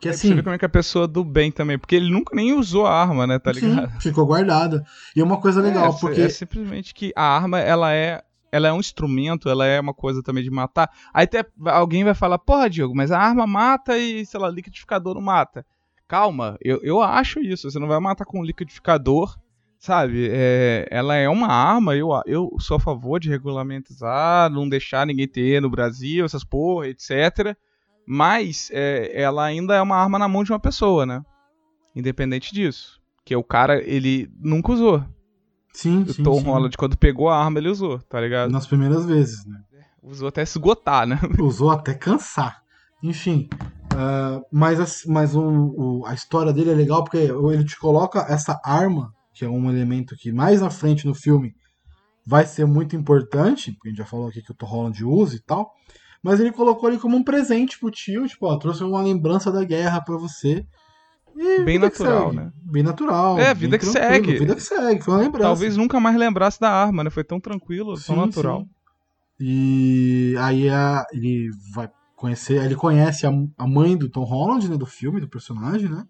Que 0.04 0.10
É 0.10 0.12
pra 0.12 0.18
você 0.18 0.28
assim. 0.28 0.36
ver 0.36 0.43
como 0.43 0.56
é 0.56 0.58
que 0.58 0.66
é 0.66 0.68
a 0.68 0.70
pessoa 0.70 1.08
do 1.08 1.24
bem 1.24 1.51
também, 1.51 1.80
porque 1.80 1.95
ele 1.95 2.12
nunca 2.12 2.36
nem 2.36 2.54
usou 2.54 2.86
a 2.86 2.93
arma, 3.01 3.26
né? 3.26 3.39
Tá 3.39 3.54
sim, 3.54 3.70
ligado? 3.70 4.01
ficou 4.01 4.26
guardada. 4.26 4.86
E 5.16 5.22
é 5.22 5.24
uma 5.24 5.39
coisa 5.39 5.62
legal, 5.62 5.93
é, 5.93 5.99
porque. 5.99 6.22
é 6.22 6.30
simplesmente 6.30 6.93
que 6.93 7.14
a 7.16 7.24
arma, 7.24 7.60
ela 7.60 7.93
é. 7.93 8.22
Ela 8.51 8.68
é 8.68 8.72
um 8.74 8.80
instrumento, 8.80 9.49
ela 9.49 9.66
é 9.66 9.80
uma 9.80 9.95
coisa 9.95 10.22
também 10.22 10.43
de 10.43 10.51
matar. 10.51 10.88
Aí 11.12 11.24
até 11.24 11.43
alguém 11.66 12.04
vai 12.04 12.14
falar, 12.14 12.38
porra, 12.38 12.70
Diogo, 12.70 12.95
mas 12.95 13.12
a 13.12 13.18
arma 13.18 13.47
mata 13.47 13.97
e, 13.97 14.24
sei 14.28 14.39
lá, 14.39 14.47
liquidificador 14.47 15.16
não 15.16 15.22
mata. 15.24 15.66
Calma, 16.08 16.56
eu, 16.62 16.80
eu 16.84 17.01
acho 17.01 17.39
isso. 17.39 17.72
Você 17.72 17.80
não 17.80 17.88
vai 17.88 17.99
matar 17.99 18.26
com 18.26 18.43
liquidificador, 18.43 19.36
sabe? 19.80 20.30
É, 20.32 20.88
ela 20.91 21.16
é 21.16 21.28
uma 21.28 21.47
arma, 21.47 21.95
eu, 21.95 22.10
eu 22.28 22.56
sou 22.60 22.78
a 22.78 22.80
favor 22.80 23.20
de 23.20 23.28
regulamentizar, 23.28 24.51
não 24.51 24.70
deixar 24.70 25.08
ninguém 25.08 25.28
ter 25.28 25.60
no 25.60 25.70
Brasil, 25.70 26.24
essas 26.24 26.43
porra, 26.43 26.88
etc. 26.89 27.58
Mas 28.06 28.70
é, 28.74 29.22
ela 29.22 29.43
ainda 29.45 29.76
é 29.76 29.82
uma 29.82 29.95
arma 29.97 30.20
na 30.20 30.28
mão 30.28 30.43
de 30.43 30.51
uma 30.51 30.60
pessoa, 30.60 31.06
né? 31.06 31.22
Independente 31.95 32.54
disso. 32.54 32.99
Que 33.26 33.36
o 33.36 33.43
cara, 33.43 33.82
ele 33.88 34.30
nunca 34.39 34.72
usou. 34.74 35.04
Sim, 35.74 36.04
O 36.04 36.14
sim. 36.14 36.24
Tom 36.24 36.36
sim. 36.39 36.45
Holland, 36.45 36.78
quando 36.78 36.97
pegou 36.97 37.30
a 37.30 37.41
arma, 37.43 37.60
ele 37.60 37.70
usou, 37.70 37.99
tá 37.99 38.20
ligado? 38.20 38.51
Nas 38.51 38.68
primeiras 38.68 39.06
vezes, 39.06 39.45
né? 39.45 39.60
Usou 40.01 40.28
até 40.28 40.41
esgotar, 40.43 41.08
né? 41.08 41.20
usou 41.39 41.72
até 41.72 41.93
cansar. 41.93 42.62
Enfim, 43.01 43.49
ah, 43.95 44.41
mas, 44.51 44.80
as- 44.80 45.04
mas 45.06 45.34
o, 45.36 45.41
o- 45.41 46.06
a 46.06 46.14
história 46.14 46.51
dele 46.54 46.72
é 46.72 46.76
legal 46.76 47.04
porque 47.04 47.18
ele 47.18 47.64
te 47.64 47.78
coloca 47.80 48.20
essa 48.30 48.60
arma, 48.64 49.14
que 49.34 49.45
é 49.45 49.49
um 49.49 49.70
elemento 49.70 50.16
que 50.18 50.32
mais 50.32 50.62
na 50.62 50.70
frente 50.70 51.06
no 51.08 51.16
filme 51.16 51.54
vai 52.26 52.45
ser 52.45 52.66
muito 52.66 52.95
importante, 52.95 53.72
porque 53.74 53.88
a 53.89 53.91
gente 53.91 53.97
já 53.99 54.06
falou 54.06 54.28
aqui 54.28 54.41
que 54.41 54.51
o 54.51 54.56
Tom 54.56 54.66
Holland 54.68 55.04
usa 55.04 55.36
e 55.36 55.39
tal, 55.41 55.72
mas 56.24 56.39
ele 56.39 56.51
colocou 56.51 56.89
ele 56.89 56.97
como 56.97 57.17
um 57.17 57.24
presente 57.24 57.78
pro 57.78 57.91
tio, 57.91 58.28
tipo, 58.28 58.45
ó, 58.47 58.57
trouxe 58.57 58.84
uma 58.84 59.01
lembrança 59.01 59.51
da 59.51 59.63
guerra 59.63 60.01
pra 60.01 60.15
você. 60.17 60.65
E 61.36 61.63
Bem 61.63 61.78
natural, 61.80 62.32
né? 62.32 62.51
Bem 62.63 62.84
natural. 62.84 63.39
É, 63.39 63.53
vida 63.53 63.78
que 63.78 63.86
segue. 63.86 64.38
Vida 64.38 64.55
que 64.55 64.61
segue, 64.61 65.01
foi 65.01 65.13
uma 65.15 65.21
lembrança. 65.24 65.47
Talvez 65.49 65.76
nunca 65.76 65.99
mais 65.99 66.15
lembrasse 66.15 66.59
da 66.59 66.69
arma, 66.71 67.03
né? 67.03 67.09
Foi 67.09 67.24
tão 67.24 67.39
tranquilo, 67.39 67.93
tão 67.95 68.15
Sim, 68.15 68.21
natural. 68.26 68.61
sim. 68.61 68.69
E 69.39 70.36
aí 70.39 70.69
a- 70.69 71.05
ele 71.11 71.49
vai 71.74 71.89
conhecer, 72.15 72.63
ele 72.63 72.76
conhece 72.76 73.26
a, 73.26 73.32
a 73.57 73.67
mãe 73.67 73.97
do 73.97 74.07
Tom 74.09 74.24
Holland, 74.24 74.69
né, 74.69 74.78
do 74.78 74.86
filme, 74.86 75.19
do 75.19 75.28
personagem, 75.28 75.89
né? 75.89 76.05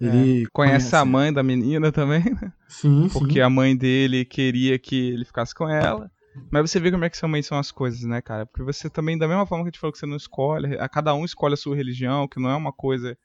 Ele 0.00 0.44
É, 0.44 0.48
Conhece 0.52 0.94
a 0.94 1.04
mãe 1.04 1.32
da 1.32 1.42
menina 1.42 1.90
também, 1.90 2.22
né? 2.24 2.52
Sim, 2.68 3.08
Porque 3.12 3.34
sim. 3.34 3.40
a 3.40 3.50
mãe 3.50 3.76
dele 3.76 4.24
queria 4.24 4.78
que 4.78 4.94
ele 4.94 5.24
ficasse 5.24 5.54
com 5.54 5.68
ela. 5.68 6.10
Mas 6.50 6.70
você 6.70 6.80
vê 6.80 6.90
como 6.90 7.04
é 7.04 7.10
que 7.10 7.16
são 7.16 7.58
as 7.58 7.70
coisas, 7.70 8.02
né, 8.04 8.20
cara? 8.22 8.46
Porque 8.46 8.62
você 8.62 8.88
também, 8.88 9.18
da 9.18 9.28
mesma 9.28 9.44
forma 9.46 9.64
que 9.64 9.68
a 9.68 9.70
gente 9.70 9.80
falou 9.80 9.92
que 9.92 9.98
você 9.98 10.06
não 10.06 10.16
escolhe, 10.16 10.78
a 10.78 10.88
cada 10.88 11.14
um 11.14 11.24
escolhe 11.24 11.54
a 11.54 11.56
sua 11.58 11.76
religião, 11.76 12.26
que 12.28 12.40
não 12.40 12.50
é 12.50 12.56
uma 12.56 12.72
coisa. 12.72 13.16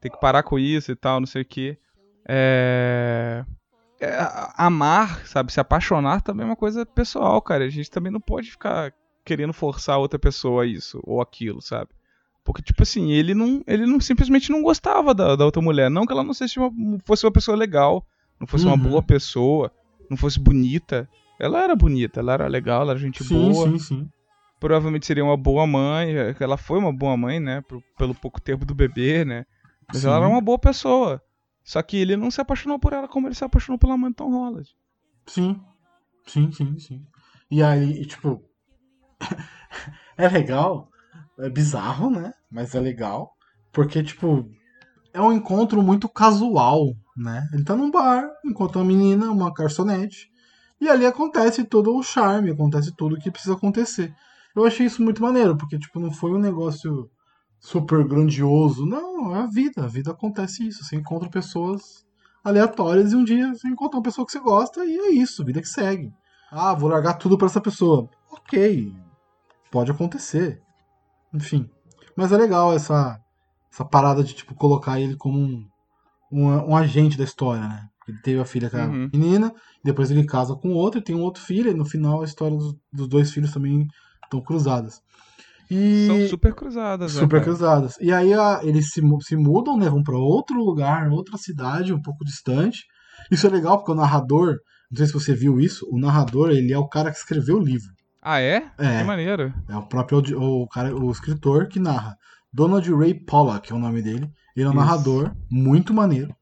Tem 0.00 0.10
que 0.10 0.18
parar 0.20 0.42
com 0.42 0.58
isso 0.58 0.90
e 0.90 0.96
tal, 0.96 1.20
não 1.20 1.26
sei 1.26 1.42
o 1.42 1.44
quê. 1.46 1.78
É... 2.26 3.44
é, 4.00 4.18
amar, 4.56 5.26
sabe? 5.26 5.52
Se 5.52 5.60
apaixonar 5.60 6.22
também 6.22 6.44
é 6.44 6.48
uma 6.48 6.56
coisa 6.56 6.84
pessoal, 6.86 7.40
cara. 7.42 7.64
A 7.64 7.68
gente 7.68 7.90
também 7.90 8.10
não 8.12 8.20
pode 8.20 8.50
ficar 8.50 8.92
querendo 9.24 9.52
forçar 9.52 9.98
outra 9.98 10.18
pessoa 10.18 10.64
a 10.64 10.66
isso 10.66 11.00
ou 11.04 11.20
aquilo, 11.20 11.60
sabe? 11.62 11.90
Porque, 12.44 12.60
tipo 12.62 12.82
assim, 12.82 13.12
ele 13.12 13.34
não, 13.34 13.62
ele 13.66 13.86
não 13.86 14.00
simplesmente 14.00 14.50
não 14.50 14.62
gostava 14.62 15.14
da, 15.14 15.36
da 15.36 15.44
outra 15.44 15.62
mulher. 15.62 15.88
Não 15.88 16.04
que 16.06 16.12
ela 16.12 16.24
não 16.24 16.34
seja 16.34 16.60
uma- 16.60 16.98
fosse 17.04 17.24
uma 17.24 17.30
pessoa 17.32 17.56
legal, 17.56 18.04
não 18.40 18.46
fosse 18.46 18.64
uma 18.66 18.74
Uhum. 18.74 18.82
boa 18.82 19.02
pessoa, 19.02 19.70
não 20.10 20.16
fosse 20.16 20.40
bonita. 20.40 21.08
Ela 21.42 21.64
era 21.64 21.74
bonita, 21.74 22.20
ela 22.20 22.34
era 22.34 22.46
legal, 22.46 22.82
ela 22.82 22.92
era 22.92 23.00
gente 23.00 23.24
Sim, 23.24 23.52
boa. 23.52 23.66
sim, 23.68 23.78
sim. 23.78 24.08
Provavelmente 24.60 25.04
seria 25.06 25.24
uma 25.24 25.36
boa 25.36 25.66
mãe. 25.66 26.16
é, 26.16 26.36
Ela 26.38 26.56
foi 26.56 26.78
uma 26.78 26.92
boa 26.92 27.16
mãe, 27.16 27.40
né? 27.40 27.60
pro- 27.62 27.82
pelo 27.98 28.14
pouco 28.14 28.40
tempo 28.40 28.64
do 28.64 28.76
bebê, 28.76 29.24
né? 29.24 29.44
Mas 29.88 30.02
Sim. 30.02 30.06
ela 30.06 30.18
era 30.18 30.28
uma 30.28 30.40
boa 30.40 30.56
pessoa. 30.58 31.20
Só 31.64 31.82
que 31.82 31.96
ele 31.96 32.16
não 32.16 32.30
se 32.30 32.40
apaixonou 32.40 32.78
por 32.78 32.92
ela 32.92 33.08
como 33.08 33.26
ele 33.26 33.34
se 33.34 33.42
apaixonou 33.44 33.76
pela 33.76 33.96
mãe 33.98 34.10
do 34.10 34.14
Tom 34.14 34.30
Holland. 34.30 34.68
Sim. 35.26 35.60
Sim, 36.28 36.52
sim, 36.52 36.78
sim. 36.78 37.04
E 37.50 37.60
aí, 37.60 38.06
tipo. 38.06 38.40
é 40.16 40.28
legal. 40.28 40.88
É 41.40 41.50
bizarro, 41.50 42.08
né? 42.08 42.32
Mas 42.50 42.74
é 42.76 42.80
legal. 42.80 43.32
Porque, 43.72 44.00
tipo, 44.02 44.48
é 45.12 45.20
um 45.20 45.32
encontro 45.32 45.82
muito 45.82 46.08
casual, 46.08 46.94
né? 47.16 47.48
Ele 47.52 47.64
tá 47.64 47.74
num 47.74 47.90
bar, 47.90 48.28
encontra 48.44 48.78
uma 48.78 48.84
menina, 48.84 49.30
uma 49.30 49.52
garçonete. 49.52 50.30
E 50.82 50.88
ali 50.88 51.06
acontece 51.06 51.62
todo 51.62 51.94
o 51.94 52.02
charme, 52.02 52.50
acontece 52.50 52.90
tudo 52.90 53.14
o 53.14 53.18
que 53.18 53.30
precisa 53.30 53.54
acontecer. 53.54 54.12
Eu 54.52 54.66
achei 54.66 54.84
isso 54.84 55.00
muito 55.00 55.22
maneiro, 55.22 55.56
porque, 55.56 55.78
tipo, 55.78 56.00
não 56.00 56.10
foi 56.10 56.32
um 56.32 56.40
negócio 56.40 57.08
super 57.60 58.04
grandioso. 58.04 58.84
Não, 58.84 59.32
é 59.32 59.42
a 59.42 59.46
vida. 59.46 59.84
A 59.84 59.86
vida 59.86 60.10
acontece 60.10 60.66
isso. 60.66 60.82
Você 60.82 60.96
encontra 60.96 61.30
pessoas 61.30 62.04
aleatórias 62.42 63.12
e 63.12 63.16
um 63.16 63.22
dia 63.22 63.54
você 63.54 63.68
encontra 63.68 63.96
uma 63.96 64.02
pessoa 64.02 64.26
que 64.26 64.32
você 64.32 64.40
gosta 64.40 64.84
e 64.84 64.92
é 64.92 65.10
isso, 65.12 65.44
vida 65.44 65.60
que 65.60 65.68
segue. 65.68 66.12
Ah, 66.50 66.74
vou 66.74 66.88
largar 66.90 67.14
tudo 67.14 67.38
pra 67.38 67.46
essa 67.46 67.60
pessoa. 67.60 68.10
Ok, 68.32 68.92
pode 69.70 69.92
acontecer. 69.92 70.60
Enfim. 71.32 71.70
Mas 72.16 72.32
é 72.32 72.36
legal 72.36 72.74
essa, 72.74 73.20
essa 73.72 73.84
parada 73.84 74.24
de 74.24 74.34
tipo 74.34 74.52
colocar 74.56 74.98
ele 74.98 75.14
como 75.14 75.38
um, 75.38 75.64
um, 76.32 76.70
um 76.70 76.76
agente 76.76 77.16
da 77.16 77.22
história, 77.22 77.68
né? 77.68 77.88
Ele 78.08 78.18
teve 78.22 78.40
a 78.40 78.44
filha 78.44 78.68
com 78.68 78.76
a 78.76 78.86
Uhum. 78.86 79.08
menina, 79.12 79.52
depois 79.84 80.10
ele 80.10 80.24
casa 80.24 80.54
com 80.56 80.70
outra 80.70 81.00
e 81.00 81.04
tem 81.04 81.14
um 81.14 81.20
outro 81.22 81.42
filho, 81.42 81.70
e 81.70 81.74
no 81.74 81.84
final 81.84 82.22
a 82.22 82.24
história 82.24 82.56
dos, 82.56 82.74
dos 82.92 83.08
dois 83.08 83.30
filhos 83.32 83.52
também 83.52 83.86
estão 84.24 84.40
cruzadas. 84.40 85.00
E 85.70 86.06
São 86.06 86.28
super 86.28 86.54
cruzadas, 86.54 87.14
né? 87.14 87.20
super 87.20 87.40
cara? 87.40 87.44
cruzadas. 87.44 87.96
E 88.00 88.12
aí 88.12 88.34
a- 88.34 88.60
eles 88.62 88.90
se, 88.90 89.00
se 89.22 89.36
mudam, 89.36 89.76
né? 89.76 89.88
Vão 89.88 90.02
pra 90.02 90.16
outro 90.18 90.56
lugar, 90.62 91.08
outra 91.10 91.36
cidade, 91.38 91.92
um 91.94 92.02
pouco 92.02 92.24
distante. 92.24 92.84
Isso 93.30 93.46
é 93.46 93.50
legal 93.50 93.78
porque 93.78 93.92
o 93.92 93.94
narrador, 93.94 94.56
não 94.90 94.96
sei 94.98 95.06
se 95.06 95.12
você 95.12 95.34
viu 95.34 95.58
isso, 95.60 95.86
o 95.90 95.98
narrador, 95.98 96.50
ele 96.50 96.72
é 96.72 96.78
o 96.78 96.88
cara 96.88 97.10
que 97.10 97.16
escreveu 97.16 97.56
o 97.56 97.62
livro. 97.62 97.88
Ah, 98.20 98.40
é? 98.40 98.66
É. 98.78 98.98
Que 98.98 99.04
maneiro. 99.04 99.52
É 99.68 99.76
o 99.76 99.82
próprio 99.86 100.18
o 100.38 100.68
cara, 100.68 100.94
o 100.94 101.10
escritor 101.10 101.68
que 101.68 101.80
narra. 101.80 102.16
Donald 102.52 102.92
Ray 102.94 103.14
Pollock 103.14 103.72
é 103.72 103.74
o 103.74 103.78
nome 103.78 104.02
dele. 104.02 104.28
Ele 104.54 104.66
é 104.66 104.68
um 104.68 104.72
Isso. 104.72 104.78
narrador, 104.80 105.32
muito 105.50 105.94
maneiro. 105.94 106.34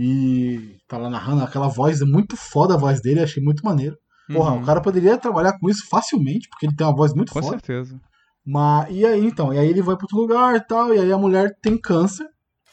E 0.00 0.76
tá 0.86 0.96
lá 0.96 1.10
narrando, 1.10 1.42
aquela 1.42 1.66
voz 1.66 2.00
é 2.00 2.04
muito 2.04 2.36
foda 2.36 2.74
a 2.74 2.78
voz 2.78 3.00
dele, 3.02 3.18
achei 3.20 3.42
muito 3.42 3.64
maneiro. 3.64 3.96
Porra, 4.32 4.52
Uhum. 4.52 4.62
o 4.62 4.64
cara 4.64 4.80
poderia 4.80 5.18
trabalhar 5.18 5.58
com 5.58 5.68
isso 5.68 5.88
facilmente, 5.88 6.48
porque 6.48 6.66
ele 6.66 6.76
tem 6.76 6.86
uma 6.86 6.94
voz 6.94 7.12
muito 7.12 7.32
Com 7.32 7.40
foda. 7.42 7.50
certeza. 7.56 8.00
Mas, 8.46 8.86
e 8.90 9.04
aí 9.04 9.26
então? 9.26 9.52
E 9.52 9.58
aí 9.58 9.68
ele 9.68 9.82
vai 9.82 9.96
para 9.96 10.04
outro 10.04 10.16
lugar 10.18 10.54
e 10.54 10.60
tal, 10.60 10.94
e 10.94 10.98
aí 11.00 11.10
a 11.10 11.18
mulher 11.18 11.52
tem 11.60 11.76
câncer. 11.76 12.26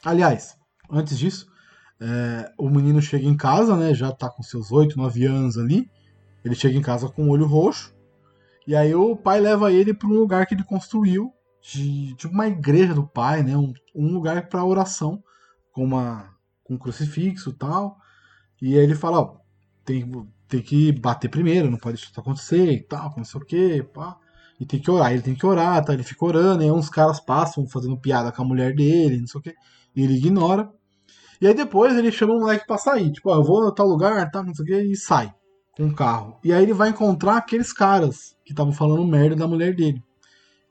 Aliás, 0.04 0.56
antes 0.92 1.18
disso, 1.18 1.48
é, 2.00 2.52
o 2.60 2.70
menino 2.70 3.02
chega 3.02 3.26
em 3.26 3.36
casa, 3.36 3.76
né? 3.76 3.94
Já 3.94 4.12
tá 4.12 4.30
com 4.30 4.44
seus 4.44 4.72
8, 4.72 4.96
9 4.98 5.26
anos 5.26 5.58
ali. 5.58 5.90
Ele 6.44 6.54
chega 6.54 6.78
em 6.78 6.82
casa 6.82 7.10
com 7.10 7.24
o 7.26 7.30
olho 7.32 7.48
roxo. 7.48 7.92
E 8.68 8.76
aí 8.76 8.94
o 8.94 9.16
pai 9.16 9.40
leva 9.40 9.72
ele 9.72 9.94
para 9.94 10.08
um 10.08 10.14
lugar 10.20 10.46
que 10.46 10.54
ele 10.54 10.64
construiu, 10.64 11.32
de, 11.62 12.14
tipo 12.16 12.34
uma 12.34 12.48
igreja 12.48 12.94
do 12.94 13.08
pai, 13.08 13.42
né? 13.42 13.58
Um, 13.58 13.74
um 13.96 14.14
lugar 14.14 14.48
para 14.48 14.64
oração, 14.64 15.24
com, 15.72 15.84
uma, 15.84 16.30
com 16.66 16.78
crucifixo 16.78 17.52
e 17.52 17.54
tal. 17.54 17.98
E 18.62 18.78
aí 18.78 18.84
ele 18.84 18.96
fala, 18.96 19.20
ó, 19.22 19.38
tem, 19.86 20.12
tem 20.48 20.62
que 20.62 20.92
bater 20.92 21.30
primeiro, 21.30 21.72
não 21.72 21.78
pode 21.78 21.98
isso 21.98 22.12
acontecer 22.20 22.72
e 22.72 22.84
tal, 22.84 23.14
não 23.16 23.24
sei 23.24 23.42
o 23.42 23.46
que, 23.46 23.84
pá. 23.84 24.18
E 24.60 24.66
tem 24.66 24.80
que 24.80 24.90
orar, 24.90 25.12
ele 25.12 25.22
tem 25.22 25.36
que 25.36 25.46
orar, 25.46 25.84
tá? 25.84 25.94
Ele 25.94 26.04
fica 26.04 26.26
orando, 26.26 26.64
e 26.64 26.66
aí 26.66 26.72
uns 26.72 26.90
caras 26.90 27.20
passam 27.20 27.68
fazendo 27.68 27.98
piada 27.98 28.32
com 28.32 28.42
a 28.42 28.46
mulher 28.46 28.74
dele, 28.74 29.20
não 29.20 29.28
sei 29.28 29.40
o 29.40 29.44
que. 29.44 29.54
E 29.96 30.04
ele 30.04 30.16
ignora. 30.18 30.70
E 31.42 31.48
aí 31.48 31.54
depois 31.54 31.96
ele 31.96 32.12
chama 32.12 32.34
o 32.34 32.40
moleque 32.40 32.66
pra 32.66 32.78
sair. 32.78 33.12
Tipo, 33.12 33.30
ó, 33.30 33.36
eu 33.36 33.44
vou 33.44 33.68
a 33.68 33.72
tal 33.72 33.88
lugar, 33.88 34.32
tá? 34.32 34.42
Não 34.42 34.54
sei 34.54 34.64
o 34.64 34.68
que, 34.68 34.82
e 34.92 34.96
sai 34.96 35.34
com 35.76 35.88
o 35.88 35.94
carro. 35.94 36.40
E 36.44 36.54
aí 36.54 36.64
ele 36.64 36.74
vai 36.74 36.90
encontrar 36.90 37.38
aqueles 37.38 37.74
caras 37.74 38.36
que 38.46 38.54
estavam 38.54 38.72
falando 38.72 39.06
merda 39.06 39.36
da 39.36 39.48
mulher 39.48 39.76
dele. 39.76 40.02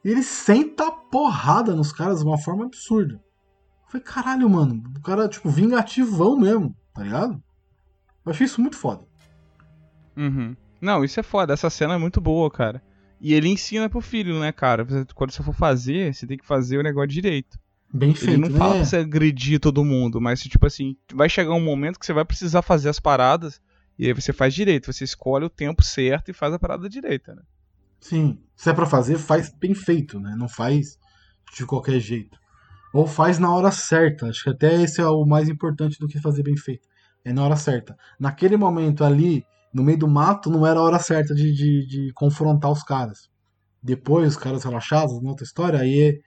E 0.05 0.09
ele 0.09 0.22
senta 0.22 0.88
a 0.88 0.90
porrada 0.90 1.74
nos 1.74 1.92
caras 1.92 2.20
de 2.20 2.24
uma 2.24 2.38
forma 2.38 2.64
absurda. 2.64 3.20
Falei, 3.95 4.03
caralho, 4.05 4.51
mano, 4.51 4.82
o 4.97 5.01
cara, 5.01 5.28
tipo, 5.28 5.49
vingativão 5.49 6.36
mesmo, 6.36 6.74
tá 6.92 7.05
ligado? 7.05 7.40
Eu 8.26 8.32
achei 8.32 8.45
isso 8.45 8.61
muito 8.61 8.76
foda. 8.76 9.05
Uhum. 10.16 10.57
Não, 10.80 11.05
isso 11.05 11.20
é 11.20 11.22
foda. 11.22 11.53
Essa 11.53 11.70
cena 11.70 11.95
é 11.95 11.99
muito 11.99 12.20
boa, 12.20 12.51
cara. 12.51 12.82
E 13.20 13.32
ele 13.32 13.49
ensina 13.49 13.88
pro 13.88 14.01
filho, 14.01 14.40
né, 14.40 14.51
cara? 14.51 14.84
Quando 15.14 15.30
você 15.30 15.45
for 15.45 15.55
fazer, 15.55 16.12
você 16.12 16.26
tem 16.26 16.36
que 16.36 16.45
fazer 16.45 16.76
o 16.78 16.82
negócio 16.82 17.09
direito. 17.09 17.57
Bem 17.92 18.11
Ele 18.11 18.18
feito, 18.18 18.40
não 18.40 18.49
né? 18.49 18.59
fala 18.59 18.74
pra 18.74 18.84
você 18.84 18.97
agredir 18.97 19.61
todo 19.61 19.84
mundo, 19.84 20.20
mas 20.20 20.42
tipo 20.42 20.66
assim, 20.66 20.97
vai 21.12 21.28
chegar 21.28 21.53
um 21.53 21.61
momento 21.61 22.01
que 22.01 22.05
você 22.05 22.12
vai 22.12 22.24
precisar 22.24 22.62
fazer 22.62 22.88
as 22.88 22.99
paradas 22.99 23.61
e 23.97 24.09
aí 24.09 24.12
você 24.12 24.32
faz 24.32 24.53
direito. 24.53 24.92
Você 24.92 25.05
escolhe 25.05 25.45
o 25.45 25.51
tempo 25.51 25.84
certo 25.84 26.30
e 26.30 26.34
faz 26.34 26.53
a 26.53 26.59
parada 26.59 26.88
direita, 26.88 27.36
né? 27.36 27.42
Sim, 28.01 28.40
se 28.57 28.68
é 28.68 28.72
pra 28.72 28.86
fazer, 28.86 29.18
faz 29.18 29.55
bem 29.55 29.72
feito, 29.72 30.18
né? 30.18 30.34
Não 30.36 30.49
faz 30.49 30.99
de 31.57 31.64
qualquer 31.64 32.01
jeito. 32.01 32.42
Ou 32.95 33.09
faz 33.09 33.40
na 33.40 33.53
hora 33.53 33.72
certa. 33.72 34.28
Acho 34.28 34.45
que 34.45 34.51
até 34.51 34.80
esse 34.80 35.01
é 35.01 35.07
o 35.07 35.26
mais 35.26 35.49
importante 35.49 35.99
do 35.99 36.07
que 36.07 36.20
fazer 36.20 36.45
bem 36.45 36.57
feito. 36.57 36.88
É 37.24 37.32
na 37.32 37.45
hora 37.45 37.57
certa. 37.57 37.97
Naquele 38.20 38.57
momento 38.57 39.03
ali, 39.03 39.45
no 39.72 39.82
meio 39.82 39.99
do 39.99 40.07
mato, 40.09 40.49
não 40.49 40.64
era 40.64 40.78
a 40.78 40.82
hora 40.82 40.99
certa 41.01 41.34
de, 41.34 41.53
de, 41.53 41.86
de 41.86 42.12
confrontar 42.14 42.70
os 42.70 42.84
caras. 42.84 43.28
Depois, 43.82 44.28
os 44.28 44.36
caras 44.36 44.62
relaxados, 44.62 45.20
na 45.20 45.30
outra 45.30 45.45
história, 45.45 45.80
aí 45.80 46.01
é- 46.01 46.20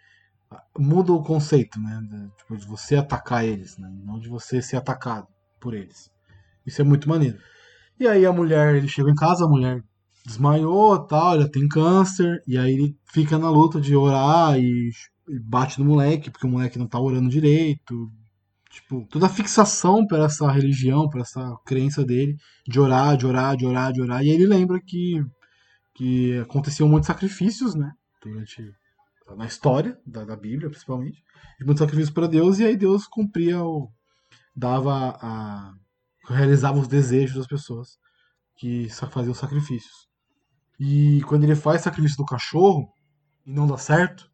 muda 0.77 1.13
o 1.13 1.23
conceito, 1.23 1.79
né? 1.79 2.01
De, 2.03 2.29
tipo, 2.37 2.57
de 2.57 2.67
você 2.67 2.97
atacar 2.97 3.45
eles, 3.45 3.77
né? 3.77 3.89
Não 4.03 4.19
de 4.19 4.27
você 4.27 4.61
ser 4.61 4.75
atacado 4.75 5.27
por 5.61 5.73
eles. 5.73 6.11
Isso 6.65 6.81
é 6.81 6.83
muito 6.83 7.07
maneiro. 7.07 7.37
E 7.99 8.07
aí 8.07 8.25
a 8.25 8.33
mulher, 8.33 8.75
ele 8.75 8.89
chega 8.89 9.09
em 9.09 9.15
casa, 9.15 9.45
a 9.45 9.49
mulher 9.49 9.81
desmaiou 10.25 10.99
tal, 11.07 11.35
ela 11.35 11.49
tem 11.49 11.67
câncer, 11.69 12.43
e 12.45 12.57
aí 12.57 12.73
ele 12.73 12.97
fica 13.05 13.37
na 13.37 13.49
luta 13.49 13.79
de 13.79 13.95
orar 13.95 14.59
e, 14.59 14.91
e 15.27 15.39
bate 15.39 15.79
no 15.79 15.85
moleque, 15.85 16.29
porque 16.29 16.47
o 16.47 16.49
moleque 16.49 16.79
não 16.79 16.87
tá 16.87 16.99
orando 16.99 17.29
direito. 17.29 18.11
Tipo, 18.69 19.07
toda 19.09 19.25
a 19.25 19.29
fixação 19.29 20.05
por 20.05 20.19
essa 20.19 20.49
religião, 20.51 21.09
por 21.09 21.21
essa 21.21 21.55
crença 21.65 22.03
dele, 22.05 22.35
de 22.67 22.79
orar, 22.79 23.17
de 23.17 23.25
orar, 23.25 23.55
de 23.55 23.65
orar, 23.65 23.91
de 23.91 24.01
orar. 24.01 24.23
E 24.23 24.29
ele 24.29 24.45
lembra 24.45 24.79
que, 24.79 25.23
que 25.95 26.37
aconteciam 26.39 26.87
muitos 26.87 27.07
sacrifícios, 27.07 27.75
né? 27.75 27.91
Durante. 28.21 28.63
Na 29.35 29.45
história 29.45 29.97
da, 30.05 30.23
da 30.23 30.37
Bíblia, 30.37 30.69
principalmente. 30.69 31.21
E 31.59 31.65
muitos 31.65 31.79
sacrifícios 31.79 32.13
para 32.13 32.27
Deus, 32.27 32.59
e 32.59 32.65
aí 32.65 32.77
Deus 32.77 33.07
cumpria 33.07 33.61
o. 33.61 33.89
dava 34.55 35.17
a. 35.21 35.73
realizava 36.29 36.79
os 36.79 36.87
desejos 36.87 37.35
das 37.35 37.47
pessoas 37.47 37.97
que 38.57 38.89
faziam 38.89 39.31
os 39.31 39.37
sacrifícios. 39.37 40.07
E 40.79 41.21
quando 41.23 41.43
ele 41.43 41.55
faz 41.55 41.81
sacrifício 41.81 42.17
do 42.17 42.25
cachorro 42.25 42.91
e 43.45 43.51
não 43.51 43.67
dá 43.67 43.77
certo, 43.77 44.29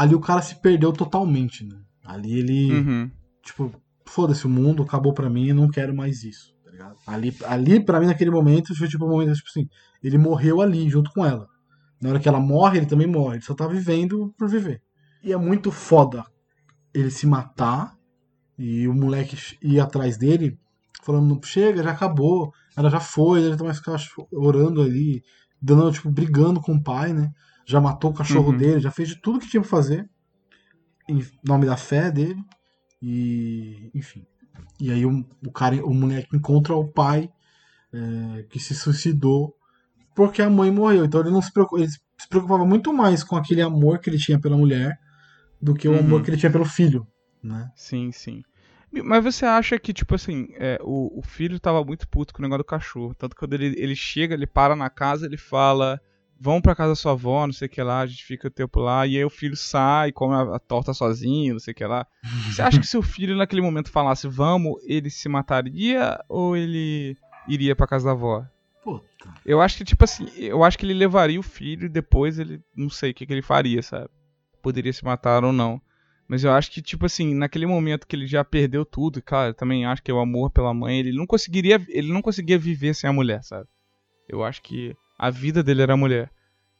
ali 0.00 0.14
o 0.14 0.20
cara 0.20 0.42
se 0.42 0.60
perdeu 0.60 0.92
totalmente, 0.92 1.64
né? 1.64 1.78
Ali 2.04 2.38
ele, 2.38 2.72
Uhum. 2.80 3.10
tipo, 3.42 3.72
foda-se 4.06 4.46
o 4.46 4.50
mundo, 4.50 4.82
acabou 4.82 5.12
pra 5.12 5.30
mim, 5.30 5.48
eu 5.48 5.54
não 5.54 5.68
quero 5.68 5.94
mais 5.94 6.22
isso, 6.22 6.54
tá 6.64 6.70
ligado? 6.70 6.96
Ali, 7.06 7.36
ali 7.46 7.84
pra 7.84 7.98
mim, 7.98 8.06
naquele 8.06 8.30
momento, 8.30 8.74
foi 8.76 8.88
tipo 8.88 9.04
um 9.06 9.08
momento, 9.08 9.34
tipo 9.34 9.48
assim, 9.48 9.68
ele 10.02 10.18
morreu 10.18 10.60
ali, 10.60 10.88
junto 10.88 11.10
com 11.12 11.24
ela. 11.24 11.46
Na 12.00 12.10
hora 12.10 12.20
que 12.20 12.28
ela 12.28 12.38
morre, 12.38 12.78
ele 12.78 12.86
também 12.86 13.06
morre, 13.06 13.36
ele 13.36 13.44
só 13.44 13.54
tá 13.54 13.66
vivendo 13.66 14.32
por 14.38 14.48
viver. 14.48 14.80
E 15.24 15.32
é 15.32 15.36
muito 15.36 15.72
foda 15.72 16.24
ele 16.94 17.10
se 17.10 17.26
matar 17.26 17.94
e 18.58 18.86
o 18.86 18.94
moleque 18.94 19.36
ir 19.62 19.80
atrás 19.80 20.16
dele, 20.16 20.58
falando, 21.02 21.40
chega, 21.44 21.82
já 21.82 21.90
acabou, 21.90 22.52
ela 22.76 22.90
já 22.90 23.00
foi, 23.00 23.42
ele 23.42 23.56
tá 23.56 23.64
mais 23.64 23.80
orando 24.32 24.82
ali, 24.82 25.22
dando, 25.60 25.90
tipo, 25.92 26.10
brigando 26.10 26.60
com 26.60 26.74
o 26.74 26.82
pai, 26.82 27.12
né? 27.12 27.30
Já 27.66 27.80
matou 27.80 28.10
o 28.10 28.14
cachorro 28.14 28.52
Uhum. 28.52 28.56
dele, 28.58 28.80
já 28.80 28.90
fez 28.90 29.08
de 29.08 29.20
tudo 29.20 29.40
que 29.40 29.48
tinha 29.50 29.60
pra 29.60 29.68
fazer, 29.68 30.08
em 31.08 31.20
nome 31.44 31.66
da 31.66 31.76
fé 31.76 32.10
dele, 32.10 32.40
e 33.02 33.90
enfim. 33.94 34.24
E 34.80 34.90
aí 34.90 35.04
o, 35.04 35.24
o 35.46 35.52
cara, 35.52 35.76
o 35.84 35.92
moleque 35.92 36.34
encontra 36.36 36.74
o 36.74 36.86
pai 36.88 37.28
é, 37.92 38.42
que 38.44 38.58
se 38.60 38.74
suicidou 38.74 39.54
porque 40.14 40.40
a 40.40 40.48
mãe 40.48 40.70
morreu. 40.70 41.04
Então 41.04 41.20
ele 41.20 41.30
não 41.30 41.42
se 41.42 41.52
preocupa, 41.52 41.82
ele 41.82 41.90
se 41.90 42.28
preocupava 42.28 42.64
muito 42.64 42.92
mais 42.92 43.22
com 43.22 43.36
aquele 43.36 43.60
amor 43.62 43.98
que 43.98 44.08
ele 44.08 44.18
tinha 44.18 44.40
pela 44.40 44.56
mulher 44.56 44.98
do 45.60 45.74
que 45.74 45.88
o 45.88 45.92
Uhum. 45.92 45.98
amor 46.00 46.22
que 46.22 46.30
ele 46.30 46.36
tinha 46.36 46.50
pelo 46.52 46.64
filho, 46.64 47.06
né? 47.42 47.68
Sim, 47.74 48.10
sim. 48.12 48.42
Mas 49.04 49.22
você 49.22 49.44
acha 49.44 49.78
que, 49.78 49.92
tipo 49.92 50.14
assim, 50.14 50.48
é, 50.54 50.78
o, 50.82 51.18
o 51.18 51.22
filho 51.22 51.60
tava 51.60 51.84
muito 51.84 52.08
puto 52.08 52.32
com 52.32 52.38
o 52.40 52.42
negócio 52.42 52.62
do 52.62 52.66
cachorro. 52.66 53.14
Tanto 53.14 53.34
que 53.34 53.40
quando 53.40 53.52
ele, 53.52 53.74
ele 53.76 53.94
chega, 53.96 54.34
ele 54.34 54.46
para 54.46 54.74
na 54.74 54.88
casa, 54.88 55.26
ele 55.26 55.36
fala: 55.36 56.00
Vamos 56.38 56.60
pra 56.60 56.74
casa 56.74 56.90
da 56.90 56.96
sua 56.96 57.12
avó, 57.12 57.46
não 57.46 57.52
sei 57.52 57.66
o 57.66 57.70
que 57.70 57.82
lá, 57.82 58.00
a 58.00 58.06
gente 58.06 58.24
fica 58.24 58.48
o 58.48 58.50
tempo 58.50 58.80
lá. 58.80 59.06
E 59.06 59.16
aí 59.16 59.24
o 59.24 59.30
filho 59.30 59.56
sai, 59.56 60.12
come 60.12 60.34
a, 60.34 60.56
a 60.56 60.58
torta 60.58 60.92
sozinho, 60.92 61.54
não 61.54 61.60
sei 61.60 61.72
o 61.72 61.74
que 61.74 61.84
lá. 61.84 62.06
Você 62.50 62.60
acha 62.60 62.78
que 62.78 62.86
se 62.86 62.96
o 62.96 63.02
filho 63.02 63.36
naquele 63.36 63.62
momento 63.62 63.90
falasse 63.90 64.28
vamos, 64.28 64.74
ele 64.84 65.08
se 65.08 65.28
mataria 65.28 66.22
ou 66.28 66.56
ele 66.56 67.16
iria 67.48 67.74
pra 67.74 67.86
casa 67.86 68.06
da 68.06 68.12
avó? 68.12 68.44
Puta. 68.84 69.34
Eu 69.44 69.60
acho 69.60 69.78
que, 69.78 69.84
tipo 69.84 70.04
assim, 70.04 70.28
eu 70.36 70.62
acho 70.62 70.78
que 70.78 70.84
ele 70.84 70.94
levaria 70.94 71.40
o 71.40 71.42
filho 71.42 71.86
e 71.86 71.88
depois 71.88 72.38
ele. 72.38 72.60
Não 72.76 72.90
sei 72.90 73.10
o 73.10 73.14
que, 73.14 73.26
que 73.26 73.32
ele 73.32 73.42
faria, 73.42 73.82
sabe? 73.82 74.08
Poderia 74.62 74.92
se 74.92 75.04
matar 75.04 75.42
ou 75.44 75.52
não. 75.52 75.80
Mas 76.28 76.44
eu 76.44 76.52
acho 76.52 76.70
que, 76.70 76.82
tipo 76.82 77.06
assim, 77.06 77.34
naquele 77.34 77.66
momento 77.66 78.06
que 78.06 78.14
ele 78.14 78.26
já 78.26 78.44
perdeu 78.44 78.84
tudo, 78.84 79.22
cara, 79.22 79.50
eu 79.50 79.54
também 79.54 79.86
acho 79.86 80.02
que 80.02 80.10
é 80.10 80.14
o 80.14 80.18
amor 80.18 80.50
pela 80.50 80.74
mãe, 80.74 80.98
ele 80.98 81.12
não 81.16 81.26
conseguiria. 81.26 81.80
Ele 81.88 82.12
não 82.12 82.20
conseguia 82.20 82.58
viver 82.58 82.94
sem 82.94 83.08
a 83.08 83.12
mulher, 83.12 83.42
sabe? 83.42 83.66
Eu 84.28 84.44
acho 84.44 84.60
que 84.62 84.94
a 85.18 85.30
vida 85.30 85.62
dele 85.62 85.82
era 85.82 85.94
a 85.94 85.96
mulher. 85.96 86.30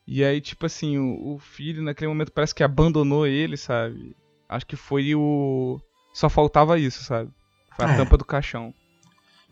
E 0.06 0.22
aí, 0.24 0.40
tipo 0.40 0.66
assim, 0.66 0.98
o, 0.98 1.34
o 1.34 1.38
filho 1.38 1.82
naquele 1.82 2.08
momento 2.08 2.30
parece 2.32 2.54
que 2.54 2.62
abandonou 2.62 3.26
ele, 3.26 3.56
sabe? 3.56 4.14
Acho 4.48 4.66
que 4.66 4.76
foi 4.76 5.14
o. 5.14 5.80
Só 6.14 6.28
faltava 6.28 6.78
isso, 6.78 7.02
sabe? 7.02 7.30
Foi 7.76 7.84
a 7.84 7.92
É. 7.92 7.96
tampa 7.96 8.16
do 8.16 8.24
caixão. 8.24 8.72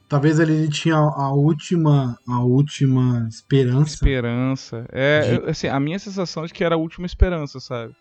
Talvez 0.08 0.38
ele, 0.38 0.68
tinha 0.68 0.96
a 0.96 1.32
última, 1.32 2.16
a 2.28 2.40
última 2.44 3.26
esperança, 3.28 3.94
Esperança. 3.94 4.86
É, 4.92 5.38
De- 5.38 5.50
assim, 5.50 5.66
a 5.66 5.80
minha 5.80 5.98
sensação 5.98 6.44
é 6.44 6.46
de 6.46 6.52
que 6.52 6.62
era 6.62 6.74
a 6.74 6.78
última 6.78 7.06
esperança, 7.06 7.58
sabe? 7.58 7.92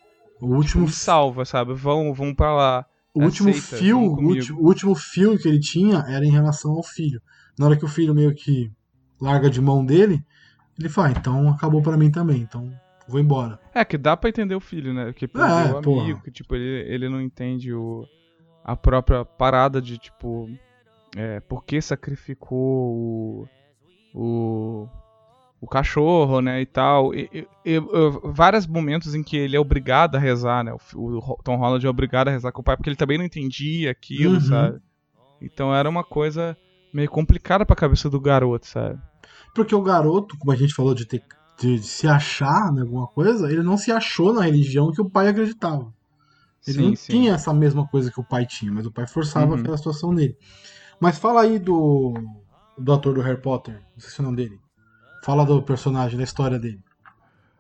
o 0.42 0.48
último, 0.48 0.86
Me 0.86 0.92
salva, 0.92 1.46
sabe? 1.46 1.74
Vão, 1.74 2.14
vão 2.14 2.36
pra 2.36 2.54
lá. 2.54 2.86
o 3.16 3.24
último 3.24 3.50
aceita, 3.50 3.78
fio, 3.78 3.98
o 4.00 4.66
último 4.68 4.94
fio 4.94 5.38
que 5.40 5.48
ele 5.48 5.60
tinha 5.60 6.00
era 6.08 6.26
em 6.26 6.32
relação 6.32 6.72
ao 6.74 6.84
filho. 6.84 7.22
Na 7.58 7.66
hora 7.68 7.78
que 7.78 7.86
o 7.86 7.88
filho 7.88 8.14
meio 8.14 8.36
que 8.36 8.70
larga 9.22 9.50
de 9.50 9.62
mão 9.62 9.86
dele, 9.86 10.22
ele 10.80 10.90
fala, 10.90 11.10
"Ah, 11.10 11.12
então 11.12 11.50
acabou 11.50 11.82
pra 11.82 11.98
mim 11.98 12.10
também, 12.12 12.42
então 12.42 12.72
vou 13.08 13.20
embora. 13.20 13.60
É, 13.74 13.84
que 13.84 13.98
dá 13.98 14.16
pra 14.18 14.30
entender 14.30 14.56
o 14.56 14.60
filho, 14.60 14.94
né? 14.94 15.12
Que 15.14 15.28
perdeu 15.28 15.56
É, 15.76 15.80
o 15.80 15.82
porra. 15.82 16.02
amigo, 16.04 16.22
que 16.22 16.32
tipo, 16.32 16.56
ele, 16.56 16.88
ele 16.94 17.10
não 17.10 17.22
entende 17.22 17.74
o, 17.74 18.06
a 18.64 18.76
própria 18.76 19.26
parada 19.26 19.82
de, 19.82 19.98
tipo, 19.98 20.50
é, 21.16 21.40
por 21.42 21.64
que 21.66 21.82
sacrificou 21.82 22.58
o, 22.58 23.48
o, 24.14 24.88
o 25.62 25.68
cachorro, 25.68 26.40
né, 26.42 26.62
e 26.62 26.66
tal. 26.66 27.14
E, 27.14 27.30
e- 27.34 27.48
e- 27.76 27.80
vários 28.24 28.66
momentos 28.68 29.14
em 29.16 29.24
que 29.24 29.36
ele 29.38 29.56
é 29.56 29.60
obrigado 29.60 30.16
a 30.16 30.20
rezar, 30.20 30.64
né? 30.64 30.74
O, 30.96 31.18
o 31.18 31.38
Tom 31.44 31.56
Holland 31.58 31.86
é 31.86 31.90
obrigado 31.90 32.28
a 32.30 32.32
rezar 32.32 32.52
com 32.52 32.62
o 32.62 32.64
pai, 32.64 32.76
porque 32.78 32.90
ele 32.90 32.96
também 32.98 33.18
não 33.18 33.26
entendia 33.26 33.92
aquilo, 33.92 34.36
Uhum. 34.36 34.40
sabe? 34.42 34.80
Então 35.42 35.74
era 35.76 35.90
uma 35.90 36.04
coisa 36.04 36.58
meio 36.94 37.10
complicada 37.10 37.66
pra 37.66 37.76
cabeça 37.76 38.10
do 38.10 38.20
garoto, 38.20 38.66
sabe? 38.68 39.00
Porque 39.54 39.76
o 39.76 39.82
garoto, 39.82 40.38
como 40.38 40.52
a 40.52 40.56
gente 40.56 40.74
falou 40.74 40.94
de 40.94 41.06
ter 41.06 41.24
de 41.60 41.78
se 41.84 42.08
achar 42.08 42.74
em 42.76 42.82
alguma 42.82 43.08
coisa, 43.08 43.50
ele 43.50 43.62
não 43.62 43.78
se 43.78 43.92
achou 43.92 44.34
na 44.34 44.42
religião 44.42 44.92
que 44.92 45.00
o 45.00 45.10
pai 45.10 45.28
acreditava. 45.28 45.94
Ele 46.68 46.78
Sim, 46.78 46.88
não 46.88 46.96
sim. 46.96 47.14
tinha 47.14 47.34
essa 47.34 47.54
mesma 47.54 47.88
coisa 47.88 48.12
que 48.12 48.20
o 48.20 48.24
pai 48.24 48.46
tinha, 48.46 48.72
mas 48.72 48.86
o 48.88 48.92
pai 48.92 49.06
forçava 49.06 49.54
Uhum. 49.54 49.60
aquela 49.62 49.78
situação 49.78 50.14
dele. 50.16 50.36
Mas 51.00 51.20
fala 51.20 51.42
aí 51.42 51.60
do, 51.60 52.14
do 52.78 52.92
ator 52.92 53.14
do 53.14 53.22
Harry 53.22 53.40
Potter, 53.40 53.76
não 53.76 54.00
sei 54.00 54.10
se 54.10 54.20
é 54.20 54.22
o 54.22 54.26
nome 54.26 54.38
dele. 54.38 54.60
Fala 55.24 55.46
do 55.46 55.62
personagem, 55.62 56.18
da 56.18 56.24
história 56.24 56.58
dele. 56.58 56.82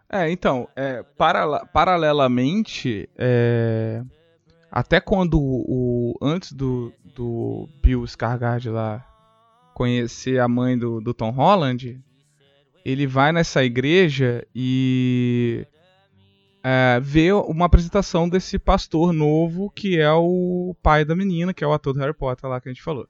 É, 0.10 0.30
então, 0.32 0.68
é, 0.76 1.04
parala- 1.04 1.66
paralelamente, 1.68 3.08
é, 3.18 4.02
até 4.72 5.00
quando 5.00 5.40
o, 5.40 6.14
antes 6.22 6.52
do, 6.54 6.92
do 7.16 7.70
Bill 7.82 8.04
Skarsgård 8.04 8.72
lá 8.72 9.06
conhecer 9.74 10.40
a 10.40 10.48
mãe 10.48 10.78
do, 10.78 11.02
do 11.02 11.14
Tom 11.14 11.32
Holland, 11.32 12.00
ele 12.86 13.08
vai 13.08 13.32
nessa 13.32 13.64
igreja 13.64 14.46
e 14.54 15.66
é, 16.64 17.00
vê 17.02 17.32
uma 17.32 17.66
apresentação 17.66 18.28
desse 18.28 18.60
pastor 18.60 19.14
novo 19.14 19.70
que 19.70 20.00
é 20.00 20.12
o 20.12 20.76
pai 20.82 21.04
da 21.04 21.16
menina, 21.16 21.54
que 21.54 21.64
é 21.64 21.68
o 21.68 21.74
ator 21.74 21.94
do 21.94 22.00
Harry 22.00 22.14
Potter 22.14 22.50
lá 22.50 22.60
que 22.60 22.70
a 22.70 22.74
gente 22.74 22.84
falou. 22.84 23.08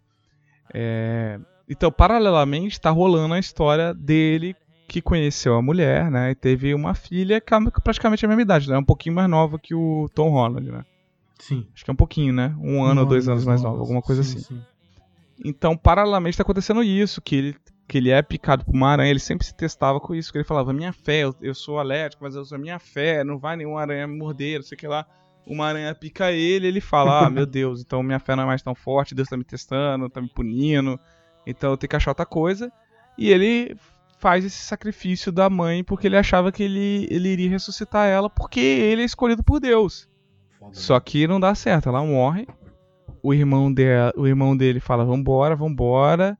É, 0.74 1.40
então, 1.68 1.92
paralelamente, 1.92 2.80
tá 2.80 2.90
rolando 2.90 3.34
a 3.34 3.40
história 3.40 3.94
dele 3.94 4.56
que 4.88 5.02
conheceu 5.02 5.56
a 5.56 5.62
mulher, 5.62 6.12
né? 6.12 6.32
E 6.32 6.36
teve 6.36 6.74
uma 6.74 6.94
filha 6.94 7.40
que 7.40 7.54
é 7.54 7.58
praticamente 7.84 8.26
a 8.26 8.28
mesma 8.28 8.42
idade, 8.42 8.70
né? 8.70 8.78
Um 8.78 8.84
pouquinho 8.84 9.16
mais 9.16 9.30
nova 9.30 9.58
que 9.58 9.74
o 9.74 10.10
Tom 10.14 10.30
Holland, 10.30 10.72
né? 10.72 10.86
Sim. 11.40 11.66
Acho 11.74 11.84
que 11.84 11.92
é 11.92 11.94
um 11.94 11.98
pouquinho, 11.98 12.34
né? 12.34 12.56
Um 12.60 12.84
ano 12.84 13.02
ou 13.02 13.08
dois 13.08 13.28
anos 13.28 13.46
mais 13.46 13.62
nova, 13.62 13.80
alguma 13.80 14.02
coisa 14.02 14.24
Sim, 14.24 14.38
assim. 14.38 14.56
sim. 14.56 14.62
Então, 15.44 15.76
paralelamente, 15.76 16.38
tá 16.38 16.44
acontecendo 16.44 16.84
isso, 16.84 17.22
que 17.22 17.36
ele, 17.36 17.56
que 17.88 17.98
ele 17.98 18.12
é 18.12 18.22
picado 18.22 18.66
por 18.66 18.74
uma 18.74 18.90
aranha, 18.90 19.10
ele 19.10 19.20
sempre 19.20 19.46
se 19.46 19.54
testava 19.54 20.00
com 20.00 20.14
isso, 20.14 20.32
que 20.32 20.38
ele 20.38 20.46
falava, 20.46 20.74
minha 20.74 20.94
fé, 20.94 21.20
eu, 21.20 21.36
eu 21.42 21.54
sou 21.54 21.80
alérgico, 21.80 22.24
mas 22.24 22.36
eu 22.36 22.42
uso 22.42 22.56
a 22.56 22.58
minha 22.58 22.80
fé, 22.80 23.24
não 23.24 23.38
vai 23.38 23.56
nenhuma 23.56 23.82
aranha 23.82 24.08
me 24.08 24.18
morder, 24.18 24.60
não 24.60 24.66
sei 24.66 24.76
o 24.76 24.80
que 24.80 24.88
lá. 24.88 25.06
Uma 25.46 25.68
aranha 25.68 25.94
pica 25.94 26.32
ele, 26.32 26.68
ele 26.68 26.80
fala, 26.80 27.26
ah, 27.26 27.30
meu 27.30 27.46
Deus, 27.46 27.82
então 27.82 28.02
minha 28.02 28.20
fé 28.20 28.36
não 28.36 28.44
é 28.44 28.46
mais 28.46 28.62
tão 28.62 28.74
forte, 28.74 29.14
Deus 29.14 29.28
tá 29.28 29.36
me 29.36 29.44
testando, 29.44 30.10
tá 30.10 30.22
me 30.22 30.30
punindo, 30.30 30.98
então 31.46 31.72
eu 31.72 31.78
tenho 31.78 31.90
que 31.90 31.96
achar 31.96 32.12
outra 32.12 32.26
coisa. 32.26 32.72
E 33.18 33.30
ele 33.30 33.76
faz 34.20 34.46
esse 34.46 34.64
sacrifício 34.64 35.34
da 35.34 35.50
mãe 35.50 35.84
porque 35.84 36.08
ele 36.08 36.16
achava 36.16 36.50
que 36.50 36.64
ele, 36.64 37.08
ele 37.12 37.28
iria 37.28 37.50
ressuscitar 37.50 38.08
ela 38.08 38.30
porque 38.30 38.62
ele 38.62 39.02
é 39.02 39.06
escolhido 39.06 39.44
por 39.44 39.60
Deus. 39.60 40.08
Foda, 40.58 40.74
Só 40.74 40.98
que 41.00 41.28
não 41.28 41.42
dá 41.42 41.54
certo, 41.54 41.90
ela 41.90 42.02
morre. 42.06 42.48
O 43.24 43.34
irmão, 43.34 43.74
de, 43.74 43.86
o 44.18 44.28
irmão 44.28 44.56
dele 44.56 44.80
fala: 44.82 45.06
Vambora, 45.06 45.56
vambora, 45.56 46.38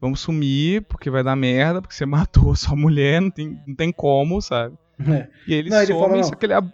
vamos 0.00 0.20
sumir, 0.20 0.82
porque 0.82 1.10
vai 1.10 1.24
dar 1.24 1.34
merda, 1.36 1.82
porque 1.82 1.94
você 1.94 2.06
matou 2.06 2.54
sua 2.54 2.76
mulher, 2.76 3.20
não 3.20 3.30
tem, 3.30 3.58
não 3.66 3.74
tem 3.74 3.90
como, 3.92 4.40
sabe? 4.40 4.76
É. 5.08 5.28
E 5.48 5.54
ele 5.54 5.70
Não, 5.70 5.78
ele 5.78 5.86
some, 5.88 6.00
fala, 6.00 6.16
não. 6.16 6.22
só 6.24 6.34
que 6.36 6.46
ele 6.46 6.52
ab- 6.54 6.70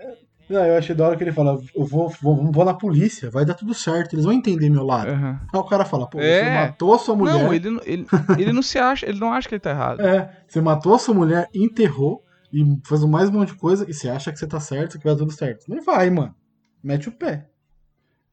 Não, 0.50 0.64
eu 0.64 0.76
achei 0.76 0.94
da 0.94 1.06
hora 1.06 1.16
que 1.16 1.24
ele 1.24 1.32
fala, 1.32 1.58
eu 1.74 1.84
vou, 1.86 2.08
vou, 2.20 2.52
vou 2.52 2.64
na 2.64 2.74
polícia, 2.74 3.30
vai 3.30 3.44
dar 3.44 3.54
tudo 3.54 3.72
certo, 3.72 4.14
eles 4.14 4.24
vão 4.24 4.34
entender 4.34 4.68
meu 4.68 4.84
lado. 4.84 5.08
Aham. 5.10 5.40
Aí 5.54 5.60
o 5.60 5.64
cara 5.64 5.84
fala, 5.84 6.06
pô, 6.08 6.20
É. 6.20 6.40
você 6.44 6.50
matou 6.50 6.94
a 6.94 6.98
sua 6.98 7.16
mulher. 7.16 7.44
Não, 7.44 7.54
ele, 7.54 7.70
não- 7.70 7.80
ele, 7.84 8.06
ele 8.38 8.52
não 8.52 8.62
se 8.62 8.78
acha, 8.78 9.08
ele 9.08 9.18
não 9.18 9.32
acha 9.32 9.48
que 9.48 9.54
ele 9.54 9.60
tá 9.60 9.70
errado. 9.70 10.00
É, 10.02 10.30
você 10.46 10.60
matou 10.60 10.94
a 10.94 10.98
sua 10.98 11.14
mulher, 11.14 11.48
enterrou 11.54 12.22
e 12.52 12.62
fez 12.86 13.02
mais 13.04 13.28
um 13.28 13.32
monte 13.32 13.52
de 13.52 13.58
coisa 13.58 13.86
e 13.88 13.94
você 13.94 14.08
acha 14.08 14.30
que 14.32 14.38
você 14.38 14.46
tá 14.46 14.60
certo, 14.60 14.98
que 14.98 15.04
vai 15.04 15.14
dar 15.14 15.20
tudo 15.20 15.32
certo. 15.32 15.64
Não 15.68 15.82
vai, 15.82 16.10
mano. 16.10 16.34
Mete 16.82 17.08
o 17.08 17.12
pé. 17.12 17.46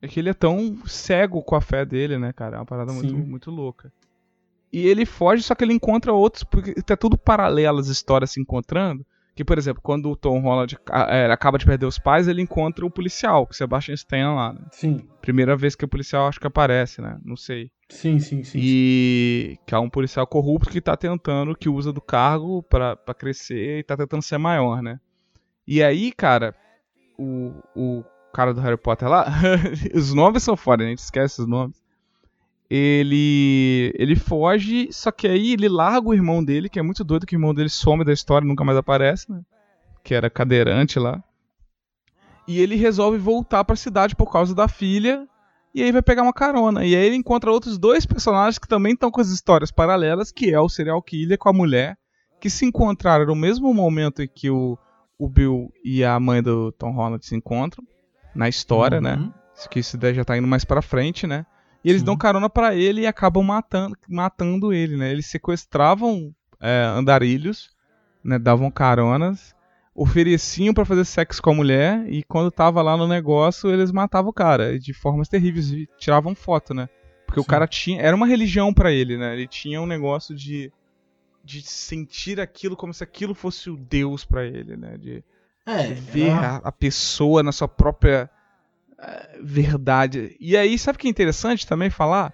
É 0.03 0.07
que 0.09 0.19
ele 0.19 0.29
é 0.29 0.33
tão 0.33 0.85
cego 0.85 1.41
com 1.41 1.55
a 1.55 1.61
fé 1.61 1.85
dele, 1.85 2.17
né, 2.17 2.33
cara? 2.33 2.57
É 2.57 2.59
uma 2.59 2.65
parada 2.65 2.91
muito, 2.91 3.09
Sim. 3.09 3.23
muito 3.23 3.49
louca. 3.49 3.89
E 4.69 4.85
ele 4.85 5.05
foge, 5.05 5.41
só 5.41 5.55
que 5.55 5.63
ele 5.63 5.71
encontra 5.71 6.11
outros, 6.11 6.43
porque 6.43 6.73
tá 6.81 6.97
tudo 6.97 7.17
paralelo 7.17 7.79
as 7.79 7.87
histórias 7.87 8.31
se 8.31 8.41
encontrando. 8.41 9.05
Que, 9.33 9.45
por 9.45 9.57
exemplo, 9.57 9.81
quando 9.81 10.11
o 10.11 10.15
Tom 10.17 10.41
Holland 10.41 10.77
é, 11.07 11.31
acaba 11.31 11.57
de 11.57 11.65
perder 11.65 11.85
os 11.85 11.97
pais, 11.97 12.27
ele 12.27 12.41
encontra 12.41 12.85
o 12.85 12.91
policial, 12.91 13.47
que 13.47 13.53
o 13.53 13.57
Sebastian 13.57 13.93
Stan 13.93 14.33
lá, 14.33 14.51
né? 14.51 14.59
Sim, 14.71 15.07
Primeira 15.21 15.55
vez 15.55 15.73
que 15.73 15.85
o 15.85 15.87
policial 15.87 16.27
acho 16.27 16.37
que 16.39 16.47
aparece, 16.47 17.01
né? 17.01 17.17
Não 17.23 17.37
sei. 17.37 17.71
sim, 17.87 18.19
sim, 18.19 18.43
sim. 18.43 18.59
E 18.61 19.57
que 19.65 19.73
é 19.73 19.79
um 19.79 19.89
policial 19.89 20.27
corrupto 20.27 20.69
que 20.69 20.81
tá 20.81 20.97
tentando, 20.97 21.55
que 21.55 21.69
usa 21.69 21.93
do 21.93 22.01
cargo 22.01 22.61
pra, 22.63 22.97
pra 22.97 23.13
crescer 23.13 23.79
e 23.79 23.83
tá 23.83 23.95
tentando 23.95 24.21
ser 24.21 24.37
maior, 24.37 24.83
né? 24.83 24.99
E 25.65 25.81
aí, 25.81 26.11
cara, 26.11 26.53
o, 27.17 27.53
o 27.73 28.03
cara 28.33 28.53
do 28.53 28.61
Harry 28.61 28.77
Potter 28.77 29.07
lá, 29.07 29.27
os 29.93 30.13
nomes 30.13 30.43
são 30.43 30.57
foda, 30.57 30.83
a 30.83 30.87
gente 30.87 30.99
esquece 30.99 31.41
os 31.41 31.47
nomes. 31.47 31.81
Ele 32.69 33.93
ele 33.95 34.15
foge, 34.15 34.89
só 34.91 35.11
que 35.11 35.27
aí 35.27 35.53
ele 35.53 35.69
larga 35.69 36.09
o 36.09 36.13
irmão 36.13 36.43
dele, 36.43 36.69
que 36.69 36.79
é 36.79 36.81
muito 36.81 37.03
doido, 37.03 37.25
que 37.25 37.35
o 37.35 37.37
irmão 37.37 37.53
dele 37.53 37.69
some 37.69 38.03
da 38.03 38.11
história 38.11 38.47
nunca 38.47 38.63
mais 38.63 38.77
aparece, 38.77 39.31
né? 39.31 39.41
Que 40.03 40.15
era 40.15 40.29
cadeirante 40.29 40.97
lá. 40.97 41.23
E 42.47 42.59
ele 42.59 42.75
resolve 42.75 43.17
voltar 43.17 43.63
pra 43.63 43.75
cidade 43.75 44.15
por 44.15 44.31
causa 44.31 44.55
da 44.55 44.67
filha 44.67 45.27
e 45.73 45.81
aí 45.81 45.91
vai 45.91 46.01
pegar 46.01 46.23
uma 46.23 46.33
carona. 46.33 46.85
E 46.85 46.95
aí 46.95 47.05
ele 47.05 47.15
encontra 47.15 47.51
outros 47.51 47.77
dois 47.77 48.05
personagens 48.05 48.59
que 48.59 48.67
também 48.67 48.93
estão 48.93 49.09
com 49.09 49.21
as 49.21 49.29
histórias 49.29 49.71
paralelas, 49.71 50.31
que 50.31 50.51
é 50.51 50.59
o 50.59 50.69
serial 50.69 51.01
killer 51.01 51.37
com 51.37 51.49
a 51.49 51.53
mulher, 51.53 51.97
que 52.39 52.49
se 52.49 52.65
encontraram 52.65 53.25
no 53.25 53.35
mesmo 53.35 53.73
momento 53.73 54.21
em 54.21 54.27
que 54.27 54.49
o, 54.49 54.77
o 55.17 55.27
Bill 55.29 55.71
e 55.83 56.03
a 56.03 56.19
mãe 56.19 56.43
do 56.43 56.71
Tom 56.73 56.91
Holland 56.91 57.25
se 57.25 57.35
encontram, 57.35 57.83
na 58.35 58.49
história, 58.49 58.99
né? 58.99 59.15
Uhum. 59.15 59.33
Isso 59.55 59.69
que 59.69 59.79
isso 59.79 59.97
daí 59.97 60.13
já 60.13 60.25
tá 60.25 60.37
indo 60.37 60.47
mais 60.47 60.65
pra 60.65 60.81
frente, 60.81 61.27
né? 61.27 61.45
E 61.83 61.89
eles 61.89 62.01
Sim. 62.01 62.05
dão 62.05 62.17
carona 62.17 62.49
pra 62.49 62.75
ele 62.75 63.01
e 63.01 63.07
acabam 63.07 63.43
matando, 63.43 63.95
matando 64.07 64.73
ele, 64.73 64.97
né? 64.97 65.11
Eles 65.11 65.25
sequestravam 65.27 66.33
é, 66.59 66.83
andarilhos, 66.85 67.71
né? 68.23 68.39
Davam 68.39 68.71
caronas, 68.71 69.53
ofereciam 69.93 70.73
pra 70.73 70.85
fazer 70.85 71.05
sexo 71.05 71.41
com 71.41 71.51
a 71.51 71.55
mulher 71.55 72.05
e 72.07 72.23
quando 72.23 72.49
tava 72.49 72.81
lá 72.81 72.97
no 72.97 73.07
negócio 73.07 73.69
eles 73.69 73.91
matavam 73.91 74.31
o 74.31 74.33
cara 74.33 74.79
de 74.79 74.93
formas 74.93 75.27
terríveis 75.27 75.71
e 75.71 75.87
tiravam 75.97 76.33
foto, 76.33 76.73
né? 76.73 76.87
Porque 77.25 77.39
o 77.39 77.43
Sim. 77.43 77.49
cara 77.49 77.67
tinha, 77.67 78.01
era 78.01 78.15
uma 78.15 78.27
religião 78.27 78.73
pra 78.73 78.91
ele, 78.91 79.17
né? 79.17 79.33
Ele 79.33 79.47
tinha 79.47 79.81
um 79.81 79.85
negócio 79.85 80.35
de 80.35 80.71
de 81.43 81.61
sentir 81.61 82.39
aquilo 82.39 82.77
como 82.77 82.93
se 82.93 83.03
aquilo 83.03 83.35
fosse 83.35 83.69
o 83.69 83.75
Deus 83.75 84.23
pra 84.23 84.45
ele, 84.45 84.77
né? 84.77 84.97
De 84.97 85.23
É, 85.65 85.93
ver 85.93 86.31
a, 86.31 86.57
a 86.57 86.71
pessoa 86.71 87.41
na 87.41 87.51
sua 87.51 87.67
própria 87.67 88.29
eh, 88.99 89.39
verdade. 89.41 90.35
E 90.39 90.55
aí, 90.55 90.77
sabe 90.77 90.95
o 90.95 90.99
que 90.99 91.07
é 91.07 91.09
interessante 91.09 91.67
também 91.67 91.89
falar? 91.89 92.33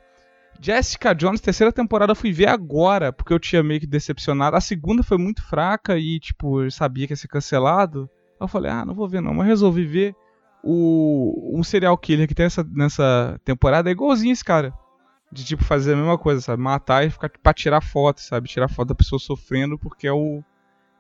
Jessica 0.61 1.15
Jones, 1.15 1.39
terceira 1.39 1.71
temporada, 1.71 2.11
eu 2.11 2.15
fui 2.15 2.33
ver 2.33 2.47
agora, 2.47 3.13
porque 3.13 3.33
eu 3.33 3.39
tinha 3.39 3.63
meio 3.63 3.79
que 3.79 3.87
decepcionado. 3.87 4.57
A 4.57 4.61
segunda 4.61 5.01
foi 5.01 5.17
muito 5.17 5.41
fraca 5.41 5.97
e, 5.97 6.19
tipo, 6.19 6.61
eu 6.61 6.69
sabia 6.71 7.07
que 7.07 7.13
ia 7.13 7.17
ser 7.17 7.29
cancelado. 7.29 8.09
Eu 8.39 8.47
falei, 8.47 8.69
ah, 8.69 8.85
não 8.85 8.93
vou 8.93 9.07
ver 9.07 9.21
não, 9.21 9.33
mas 9.33 9.47
resolvi 9.47 9.85
ver. 9.85 10.15
O, 10.61 11.57
um 11.57 11.63
serial 11.63 11.97
killer 11.97 12.27
que 12.27 12.35
tem 12.35 12.45
essa, 12.45 12.63
nessa 12.69 13.39
temporada 13.45 13.89
é 13.89 13.93
igualzinho 13.93 14.33
esse 14.33 14.43
cara. 14.43 14.73
De, 15.31 15.45
tipo, 15.45 15.63
fazer 15.63 15.93
a 15.93 15.95
mesma 15.95 16.17
coisa, 16.17 16.41
sabe? 16.41 16.61
Matar 16.61 17.05
e 17.05 17.09
ficar 17.09 17.29
pra 17.41 17.53
tirar 17.53 17.81
foto, 17.81 18.19
sabe? 18.19 18.49
Tirar 18.49 18.67
foto 18.67 18.89
da 18.89 18.95
pessoa 18.95 19.19
sofrendo 19.19 19.77
porque 19.77 20.07
é 20.07 20.11
o... 20.11 20.43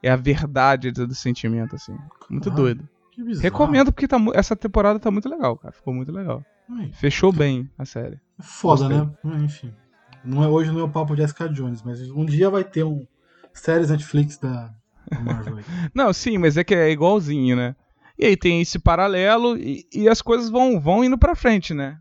É 0.01 0.09
a 0.09 0.15
verdade 0.15 0.91
do, 0.91 1.13
sentimento, 1.13 1.75
assim. 1.75 1.95
Muito 2.29 2.49
Ah, 2.49 2.53
doido. 2.53 2.87
que 3.11 3.23
bizarro. 3.23 3.43
Recomendo 3.43 3.91
porque 3.91 4.07
tá, 4.07 4.17
essa 4.33 4.55
temporada 4.55 4.99
tá 4.99 5.11
muito 5.11 5.27
legal, 5.29 5.57
cara. 5.57 5.73
Ficou 5.73 5.93
muito 5.93 6.11
legal. 6.11 6.43
Ai, 6.69 6.91
Fechou 6.93 7.31
bem 7.31 7.69
a 7.77 7.83
série. 7.85 8.19
Foda, 8.39 8.87
Gostei. 8.87 8.97
né? 8.99 9.11
Ah, 9.25 9.39
Enfim. 9.43 9.73
Não 10.23 10.43
é, 10.43 10.47
hoje 10.47 10.71
não 10.71 10.81
é 10.81 10.83
o 10.83 10.89
papo 10.89 11.15
de 11.15 11.21
Jessica 11.21 11.47
Jones, 11.49 11.81
mas 11.81 12.01
um 12.11 12.25
dia 12.25 12.49
vai 12.49 12.63
ter 12.63 12.83
um 12.83 13.05
séries 13.53 13.89
Netflix 13.89 14.37
da 14.37 14.73
da 15.09 15.19
Marvel. 15.19 15.57
Não, 15.95 16.11
sim, 16.13 16.37
mas 16.37 16.55
é 16.57 16.63
que 16.63 16.75
é 16.75 16.91
igualzinho, 16.91 17.55
né? 17.55 17.75
E 18.17 18.25
aí 18.25 18.37
tem 18.37 18.61
esse 18.61 18.77
paralelo 18.77 19.57
e, 19.57 19.85
e 19.93 20.07
as 20.09 20.21
coisas 20.21 20.49
vão, 20.49 20.79
vão 20.79 21.03
indo 21.03 21.17
pra 21.17 21.35
frente, 21.35 21.73
né? 21.73 21.97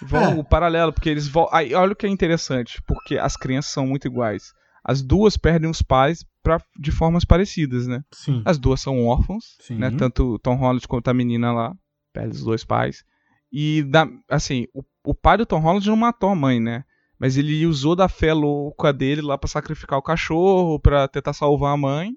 Vão 0.00 0.22
É. 0.22 0.34
o 0.36 0.44
paralelo, 0.44 0.92
porque 0.92 1.08
eles 1.10 1.26
vão. 1.28 1.48
Aí, 1.52 1.74
olha 1.74 1.92
o 1.92 1.96
que 1.96 2.06
é 2.06 2.08
interessante, 2.08 2.80
porque 2.86 3.18
as 3.18 3.36
crianças 3.36 3.72
são 3.72 3.86
muito 3.86 4.06
iguais. 4.06 4.52
As 4.84 5.02
duas 5.02 5.36
perdem 5.36 5.70
os 5.70 5.82
pais 5.82 6.24
pra, 6.42 6.60
de 6.78 6.90
formas 6.90 7.24
parecidas, 7.24 7.86
né? 7.86 8.02
Sim. 8.12 8.42
As 8.44 8.58
duas 8.58 8.80
são 8.80 9.06
órfãos, 9.06 9.56
Sim. 9.60 9.76
né? 9.76 9.90
Tanto 9.90 10.34
o 10.34 10.38
Tom 10.38 10.54
Holland 10.54 10.86
quanto 10.88 11.08
a 11.08 11.14
menina 11.14 11.52
lá. 11.52 11.74
Perde 12.12 12.36
os 12.36 12.42
dois 12.42 12.64
pais. 12.64 13.04
E, 13.52 13.82
da, 13.82 14.08
assim, 14.28 14.66
o, 14.74 14.82
o 15.04 15.14
pai 15.14 15.36
do 15.36 15.46
Tom 15.46 15.58
Holland 15.60 15.86
não 15.88 15.96
matou 15.96 16.30
a 16.30 16.34
mãe, 16.34 16.60
né? 16.60 16.84
Mas 17.18 17.36
ele 17.36 17.66
usou 17.66 17.94
da 17.94 18.08
fé 18.08 18.32
louca 18.32 18.92
dele 18.92 19.20
lá 19.20 19.36
pra 19.36 19.48
sacrificar 19.48 19.98
o 19.98 20.02
cachorro, 20.02 20.80
pra 20.80 21.06
tentar 21.06 21.34
salvar 21.34 21.74
a 21.74 21.76
mãe. 21.76 22.16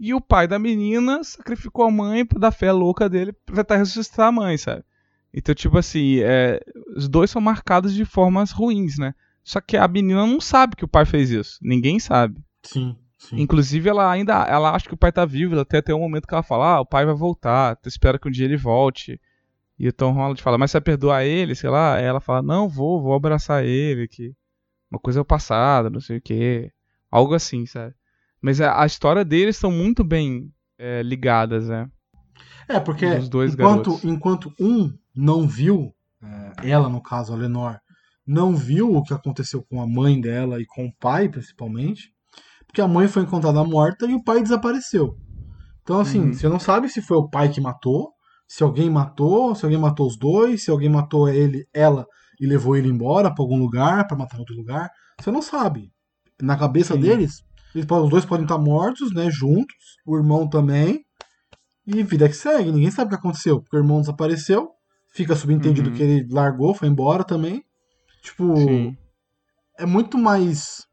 E 0.00 0.14
o 0.14 0.20
pai 0.20 0.46
da 0.46 0.58
menina 0.58 1.22
sacrificou 1.22 1.84
a 1.84 1.90
mãe 1.90 2.24
da 2.38 2.50
fé 2.50 2.72
louca 2.72 3.08
dele 3.08 3.32
pra 3.44 3.56
tentar 3.56 3.76
ressuscitar 3.76 4.28
a 4.28 4.32
mãe, 4.32 4.56
sabe? 4.56 4.84
Então, 5.34 5.54
tipo 5.54 5.76
assim, 5.76 6.20
é, 6.20 6.60
os 6.96 7.08
dois 7.08 7.30
são 7.30 7.42
marcados 7.42 7.92
de 7.92 8.04
formas 8.04 8.50
ruins, 8.50 8.96
né? 8.96 9.14
Só 9.48 9.62
que 9.62 9.78
a 9.78 9.88
menina 9.88 10.26
não 10.26 10.42
sabe 10.42 10.76
que 10.76 10.84
o 10.84 10.88
pai 10.88 11.06
fez 11.06 11.30
isso. 11.30 11.58
Ninguém 11.62 11.98
sabe. 11.98 12.38
Sim. 12.62 12.94
Sim. 13.16 13.40
Inclusive, 13.40 13.88
ela 13.88 14.10
ainda 14.10 14.34
ela 14.44 14.72
acha 14.72 14.86
que 14.86 14.92
o 14.92 14.96
pai 14.96 15.10
tá 15.10 15.24
vivo, 15.24 15.54
ela 15.54 15.62
até 15.62 15.80
tem 15.80 15.94
um 15.94 16.00
momento 16.00 16.26
que 16.28 16.34
ela 16.34 16.42
fala, 16.42 16.74
ah, 16.74 16.80
o 16.82 16.86
pai 16.86 17.06
vai 17.06 17.14
voltar, 17.14 17.74
tu 17.76 17.88
espera 17.88 18.18
que 18.18 18.28
um 18.28 18.30
dia 18.30 18.44
ele 18.44 18.58
volte. 18.58 19.18
E 19.78 19.88
o 19.88 19.92
Tom 19.92 20.12
Holland 20.12 20.42
fala, 20.42 20.58
mas 20.58 20.70
você 20.70 20.76
vai 20.76 20.82
perdoar 20.82 21.24
ele, 21.24 21.54
sei 21.54 21.70
lá? 21.70 21.94
Aí 21.94 22.04
ela 22.04 22.20
fala, 22.20 22.42
não, 22.42 22.68
vou, 22.68 23.00
vou 23.00 23.14
abraçar 23.14 23.64
ele, 23.64 24.06
que 24.06 24.34
uma 24.90 25.00
coisa 25.00 25.18
é 25.18 25.22
o 25.22 25.24
passado, 25.24 25.88
não 25.88 26.00
sei 26.00 26.18
o 26.18 26.20
quê. 26.22 26.70
Algo 27.10 27.32
assim, 27.32 27.64
sabe? 27.64 27.94
Mas 28.42 28.60
a, 28.60 28.82
a 28.82 28.84
história 28.84 29.24
deles 29.24 29.56
estão 29.56 29.72
muito 29.72 30.04
bem 30.04 30.52
é, 30.78 31.02
ligadas, 31.02 31.68
né? 31.68 31.90
É, 32.68 32.78
porque 32.78 33.06
enquanto, 33.06 33.56
garotos. 33.56 34.04
enquanto 34.04 34.52
um 34.60 34.92
não 35.16 35.48
viu, 35.48 35.94
é, 36.22 36.68
ela 36.70 36.90
no 36.90 37.02
caso, 37.02 37.32
a 37.32 37.36
Lenor, 37.36 37.80
não 38.28 38.54
viu 38.54 38.94
o 38.94 39.02
que 39.02 39.14
aconteceu 39.14 39.64
com 39.70 39.80
a 39.80 39.86
mãe 39.86 40.20
dela 40.20 40.60
e 40.60 40.66
com 40.66 40.86
o 40.86 40.92
pai, 41.00 41.30
principalmente, 41.30 42.12
porque 42.66 42.82
a 42.82 42.86
mãe 42.86 43.08
foi 43.08 43.22
encontrada 43.22 43.64
morta 43.64 44.04
e 44.04 44.14
o 44.14 44.22
pai 44.22 44.42
desapareceu. 44.42 45.16
Então, 45.82 45.98
assim, 45.98 46.20
Uhum. 46.20 46.32
você 46.34 46.46
não 46.48 46.60
sabe 46.60 46.90
se 46.90 47.00
foi 47.00 47.16
o 47.16 47.26
pai 47.28 47.48
que 47.48 47.60
matou, 47.60 48.10
se 48.46 48.62
alguém 48.62 48.90
matou, 48.90 49.54
se 49.54 49.64
alguém 49.64 49.78
matou 49.80 50.06
os 50.06 50.18
dois, 50.18 50.62
se 50.62 50.70
alguém 50.70 50.90
matou 50.90 51.26
ele, 51.28 51.66
ela 51.72 52.06
e 52.38 52.46
levou 52.46 52.76
ele 52.76 52.88
embora 52.88 53.34
pra 53.34 53.42
algum 53.42 53.58
lugar, 53.58 54.06
pra 54.06 54.16
matar 54.16 54.36
em 54.36 54.40
outro 54.40 54.54
lugar. 54.54 54.90
Você 55.18 55.30
não 55.30 55.40
sabe. 55.42 55.90
Na 56.40 56.56
cabeça 56.56 56.94
Sim. 56.94 57.00
deles, 57.00 57.42
eles 57.74 57.86
os 57.90 58.10
dois 58.10 58.26
podem 58.26 58.44
estar 58.44 58.58
mortos, 58.58 59.12
né, 59.14 59.30
juntos, 59.30 59.74
o 60.06 60.16
irmão 60.16 60.46
também. 60.48 61.00
E 61.86 62.02
vida 62.02 62.28
que 62.28 62.34
segue, 62.36 62.70
ninguém 62.70 62.90
sabe 62.90 63.06
o 63.06 63.10
que 63.10 63.20
aconteceu, 63.20 63.60
porque 63.62 63.76
o 63.76 63.80
irmão 63.80 64.00
desapareceu, 64.00 64.68
fica 65.14 65.34
subentendido 65.34 65.88
Uhum. 65.88 65.96
que 65.96 66.02
ele 66.02 66.26
largou, 66.30 66.74
foi 66.74 66.88
embora 66.88 67.24
também. 67.24 67.62
Tipo, 68.22 68.56
Sim. 68.56 68.96
é 69.78 69.86
muito 69.86 70.18
mais 70.18 70.86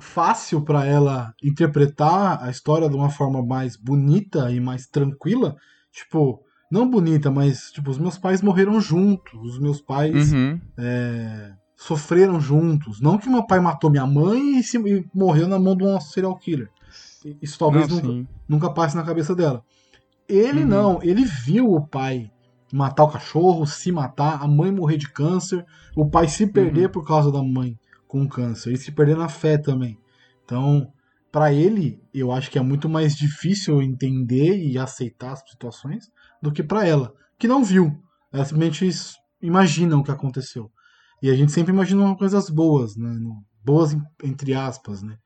fácil 0.00 0.62
pra 0.62 0.84
ela 0.84 1.32
interpretar 1.42 2.42
a 2.42 2.50
história 2.50 2.88
de 2.88 2.96
uma 2.96 3.10
forma 3.10 3.44
mais 3.44 3.76
bonita 3.76 4.50
e 4.50 4.58
mais 4.60 4.86
tranquila. 4.86 5.54
Tipo, 5.92 6.40
não 6.70 6.88
bonita, 6.88 7.30
mas 7.30 7.70
tipo, 7.70 7.90
os 7.90 7.98
meus 7.98 8.16
pais 8.18 8.42
morreram 8.42 8.80
juntos, 8.80 9.32
os 9.42 9.58
meus 9.60 9.80
pais 9.80 10.32
Uhum. 10.32 10.60
é, 10.78 11.52
sofreram 11.76 12.40
juntos. 12.40 13.00
Não 13.00 13.18
que 13.18 13.28
meu 13.28 13.46
pai 13.46 13.60
matou 13.60 13.90
minha 13.90 14.06
mãe 14.06 14.58
e, 14.58 14.62
se- 14.62 14.78
e 14.78 15.04
morreu 15.14 15.46
na 15.46 15.58
mão 15.58 15.76
de 15.76 15.84
um 15.84 16.00
serial 16.00 16.36
killer. 16.38 16.70
Isso 17.40 17.58
talvez 17.58 17.88
Não, 17.88 18.02
nunca, 18.02 18.30
nunca 18.48 18.70
passe 18.72 18.96
na 18.96 19.04
cabeça 19.04 19.34
dela. 19.34 19.62
Ele 20.28 20.62
Uhum. 20.62 20.66
não, 20.68 21.02
ele 21.02 21.24
viu 21.24 21.70
o 21.72 21.86
pai 21.86 22.30
matar 22.72 23.04
o 23.04 23.10
cachorro, 23.10 23.66
se 23.66 23.92
matar, 23.92 24.42
a 24.42 24.48
mãe 24.48 24.72
morrer 24.72 24.96
de 24.96 25.12
câncer, 25.12 25.64
o 25.94 26.08
pai 26.08 26.26
se 26.26 26.46
perder 26.46 26.86
Uhum. 26.86 26.92
por 26.92 27.06
causa 27.06 27.30
da 27.30 27.42
mãe 27.42 27.78
com 28.08 28.26
câncer 28.26 28.72
e 28.72 28.76
se 28.78 28.90
perder 28.90 29.16
na 29.16 29.28
fé 29.28 29.58
também. 29.58 29.98
Então, 30.44 30.90
pra 31.30 31.52
ele, 31.52 32.00
eu 32.12 32.32
acho 32.32 32.50
que 32.50 32.58
é 32.58 32.62
muito 32.62 32.88
mais 32.88 33.14
difícil 33.14 33.82
entender 33.82 34.56
e 34.56 34.78
aceitar 34.78 35.32
as 35.32 35.42
situações 35.48 36.10
do 36.40 36.50
que 36.50 36.62
pra 36.62 36.86
ela, 36.86 37.12
que 37.38 37.46
não 37.46 37.62
viu. 37.62 37.94
Ela 38.32 38.44
simplesmente 38.44 38.88
imagina 39.40 39.96
o 39.96 40.02
que 40.02 40.10
aconteceu. 40.10 40.70
E 41.22 41.30
a 41.30 41.34
gente 41.34 41.52
sempre 41.52 41.72
imagina 41.72 42.16
coisas 42.16 42.48
boas, 42.50 42.96
né? 42.96 43.14
Boas 43.64 43.96
entre 44.24 44.54
aspas, 44.54 45.02
né? 45.02 45.16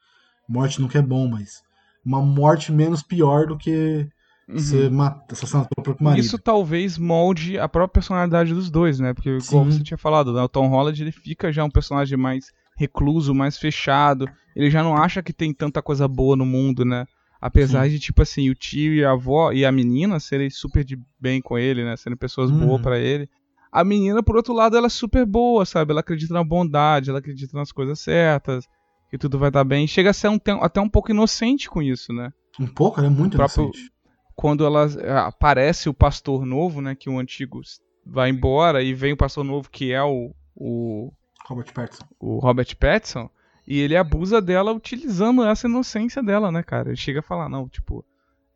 Morte 0.49 0.81
nunca 0.81 0.99
é 0.99 1.03
bom, 1.03 1.29
mas 1.29 1.63
uma 2.05 2.21
morte 2.21 2.71
menos 2.71 3.03
pior 3.03 3.47
do 3.47 3.57
que 3.57 4.07
Uhum. 4.49 4.59
ser 4.59 4.91
mata, 4.91 5.35
assassinado 5.35 5.69
pelo 5.75 5.83
próprio 5.85 6.05
marido. 6.05 6.25
Isso 6.25 6.39
talvez 6.39 6.97
molde 6.99 7.59
a 7.59 7.69
própria 7.69 7.95
personalidade 7.95 8.55
dos 8.55 8.71
dois, 8.71 9.01
né? 9.01 9.13
Porque, 9.13 9.39
como 9.49 9.71
Sim. 9.73 9.79
você 9.79 9.83
tinha 9.85 9.99
falado, 9.99 10.33
né? 10.33 10.41
o 10.43 10.49
Tom 10.49 10.69
Holland 10.69 11.03
ele 11.03 11.11
fica 11.13 11.53
já 11.53 11.65
um 11.65 11.71
personagem 11.71 12.17
mais 12.17 12.47
recluso, 12.77 13.35
mais 13.35 13.59
fechado. 13.59 14.29
Ele 14.55 14.71
já 14.71 14.83
não 14.83 14.97
acha 14.97 15.23
que 15.23 15.33
tem 15.33 15.53
tanta 15.53 15.83
coisa 15.83 16.07
boa 16.07 16.37
no 16.37 16.47
mundo, 16.47 16.85
né? 16.85 17.07
Apesar 17.41 17.89
de, 17.89 17.99
tipo 17.99 18.23
assim, 18.23 18.49
o 18.49 18.55
tio 18.55 18.95
e 18.95 19.05
a 19.05 19.11
avó 19.13 19.53
e 19.53 19.65
a 19.65 19.73
menina 19.73 20.19
serem 20.21 20.49
super 20.49 20.85
de 20.85 20.99
bem 21.21 21.41
com 21.43 21.59
ele, 21.59 21.85
né? 21.85 21.97
Serem 21.97 22.17
pessoas 22.17 22.51
Uhum. 22.51 22.61
boas 22.67 22.81
pra 22.83 22.99
ele. 22.99 23.29
A 23.73 23.83
menina, 23.85 24.23
por 24.23 24.37
outro 24.37 24.55
lado, 24.55 24.77
ela 24.77 24.87
é 24.87 24.91
super 24.91 25.27
boa, 25.27 25.65
sabe? 25.67 25.91
Ela 25.91 26.01
acredita 26.01 26.33
na 26.33 26.43
bondade, 26.45 27.11
ela 27.11 27.19
acredita 27.19 27.57
nas 27.59 27.73
coisas 27.73 27.99
certas, 28.01 28.65
que 29.11 29.19
tudo 29.19 29.39
vai 29.39 29.51
dar 29.51 29.65
bem. 29.65 29.87
Chega 29.87 30.11
a 30.11 30.15
ser 30.15 30.29
um, 30.29 30.39
até 30.63 30.81
um 30.81 30.89
pouco 30.89 31.11
inocente 31.11 31.69
com 31.69 31.83
isso, 31.83 32.13
né? 32.13 32.31
Um 32.59 32.67
pouco, 32.67 32.99
ela 33.01 33.09
é 33.09 33.11
muito 33.11 33.35
O 33.35 33.37
próprio- 33.37 33.65
inocente. 33.65 33.91
Quando 34.37 34.65
ela 34.67 34.87
eh, 35.01 35.11
aparece 35.19 35.89
o 35.89 35.95
pastor 35.95 36.45
novo, 36.45 36.81
né, 36.81 36.95
que 36.95 37.09
o 37.09 37.19
antigo 37.19 37.61
vai 38.05 38.29
embora 38.31 38.83
e 38.83 38.93
vem 38.95 39.15
o 39.15 39.17
pastor 39.17 39.43
novo 39.45 39.71
que 39.71 39.93
é 39.93 40.03
o, 40.03 40.33
o, 40.55 41.13
Robert 41.49 41.73
Pattinson. 41.73 42.05
o 42.21 42.39
Robert 42.39 42.77
Pattinson 42.77 43.31
e 43.67 43.81
ele 43.81 43.97
abusa 43.97 44.41
dela 44.41 44.73
utilizando 44.73 45.43
essa 45.45 45.67
inocência 45.67 46.23
dela, 46.23 46.53
né, 46.53 46.63
cara? 46.63 46.91
Ele 46.91 46.97
chega 46.97 47.19
a 47.19 47.23
falar, 47.23 47.49
não, 47.49 47.69
tipo, 47.69 48.05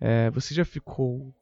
é, 0.00 0.30
você 0.30 0.54
já 0.54 0.64
ficou 0.64 1.34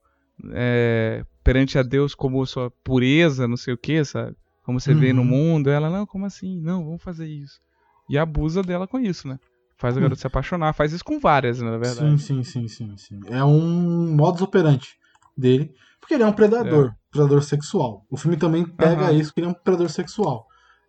é, 0.53 1.23
perante 1.45 1.79
a 1.79 1.83
Deus 1.83 2.15
como 2.15 2.47
sua 2.47 2.71
pureza, 2.71 3.47
não 3.47 3.57
sei 3.59 3.75
o 3.75 3.79
que, 3.79 4.03
sabe? 4.05 4.35
Como 4.65 4.81
você 4.81 4.95
vê 4.95 5.13
no 5.13 5.21
Uhum. 5.23 5.29
mundo. 5.29 5.71
Ela, 5.71 5.91
não, 5.91 6.07
como 6.07 6.25
assim? 6.25 6.61
Não, 6.61 6.85
vamos 6.85 7.03
fazer 7.03 7.27
isso. 7.27 7.61
E 8.09 8.17
abusa 8.17 8.63
dela 8.63 8.87
com 8.87 8.99
isso, 8.99 9.27
né? 9.29 9.39
Faz 9.79 9.97
a 9.97 10.01
Hum. 10.01 10.03
garota 10.03 10.21
se 10.21 10.27
apaixonar. 10.27 10.73
Faz 10.75 10.93
isso 10.93 11.05
com 11.05 11.19
várias, 11.19 11.61
né, 11.61 11.71
na 11.71 11.79
verdade. 11.79 12.19
Sim, 12.23 12.43
sim, 12.45 12.45
sim, 12.45 12.69
sim, 12.69 12.97
sim. 12.97 13.21
É 13.27 13.43
um 13.45 14.15
modus 14.15 14.43
operandi 14.43 14.89
dele. 15.37 15.73
Porque 16.01 16.15
ele 16.15 16.23
é 16.23 16.27
um 16.27 16.33
predador, 16.33 16.93
predador 17.11 17.43
sexual. 17.43 18.05
O 18.11 18.17
filme 18.17 18.37
também 18.37 18.67
pega 18.67 19.13
isso, 19.13 19.33
que 19.33 19.41
ele 19.41 19.47
é 19.47 19.51
um 19.51 19.55
predador 19.55 19.89
sexual. 19.91 20.47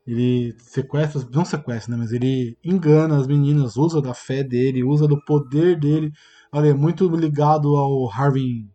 Ele 0.07 0.55
sequestra, 0.59 1.21
não 1.31 1.45
sequestra, 1.45 1.91
né? 1.91 1.97
Mas 2.01 2.11
ele 2.11 2.57
engana 2.63 3.17
as 3.17 3.27
meninas, 3.27 3.77
usa 3.77 4.01
da 4.01 4.13
fé 4.13 4.43
dele, 4.43 4.83
usa 4.83 5.07
do 5.07 5.23
poder 5.23 5.79
dele. 5.79 6.11
Olha, 6.51 6.69
é 6.69 6.73
muito 6.73 7.07
ligado 7.15 7.75
ao 7.75 8.09
Harvey 8.11 8.65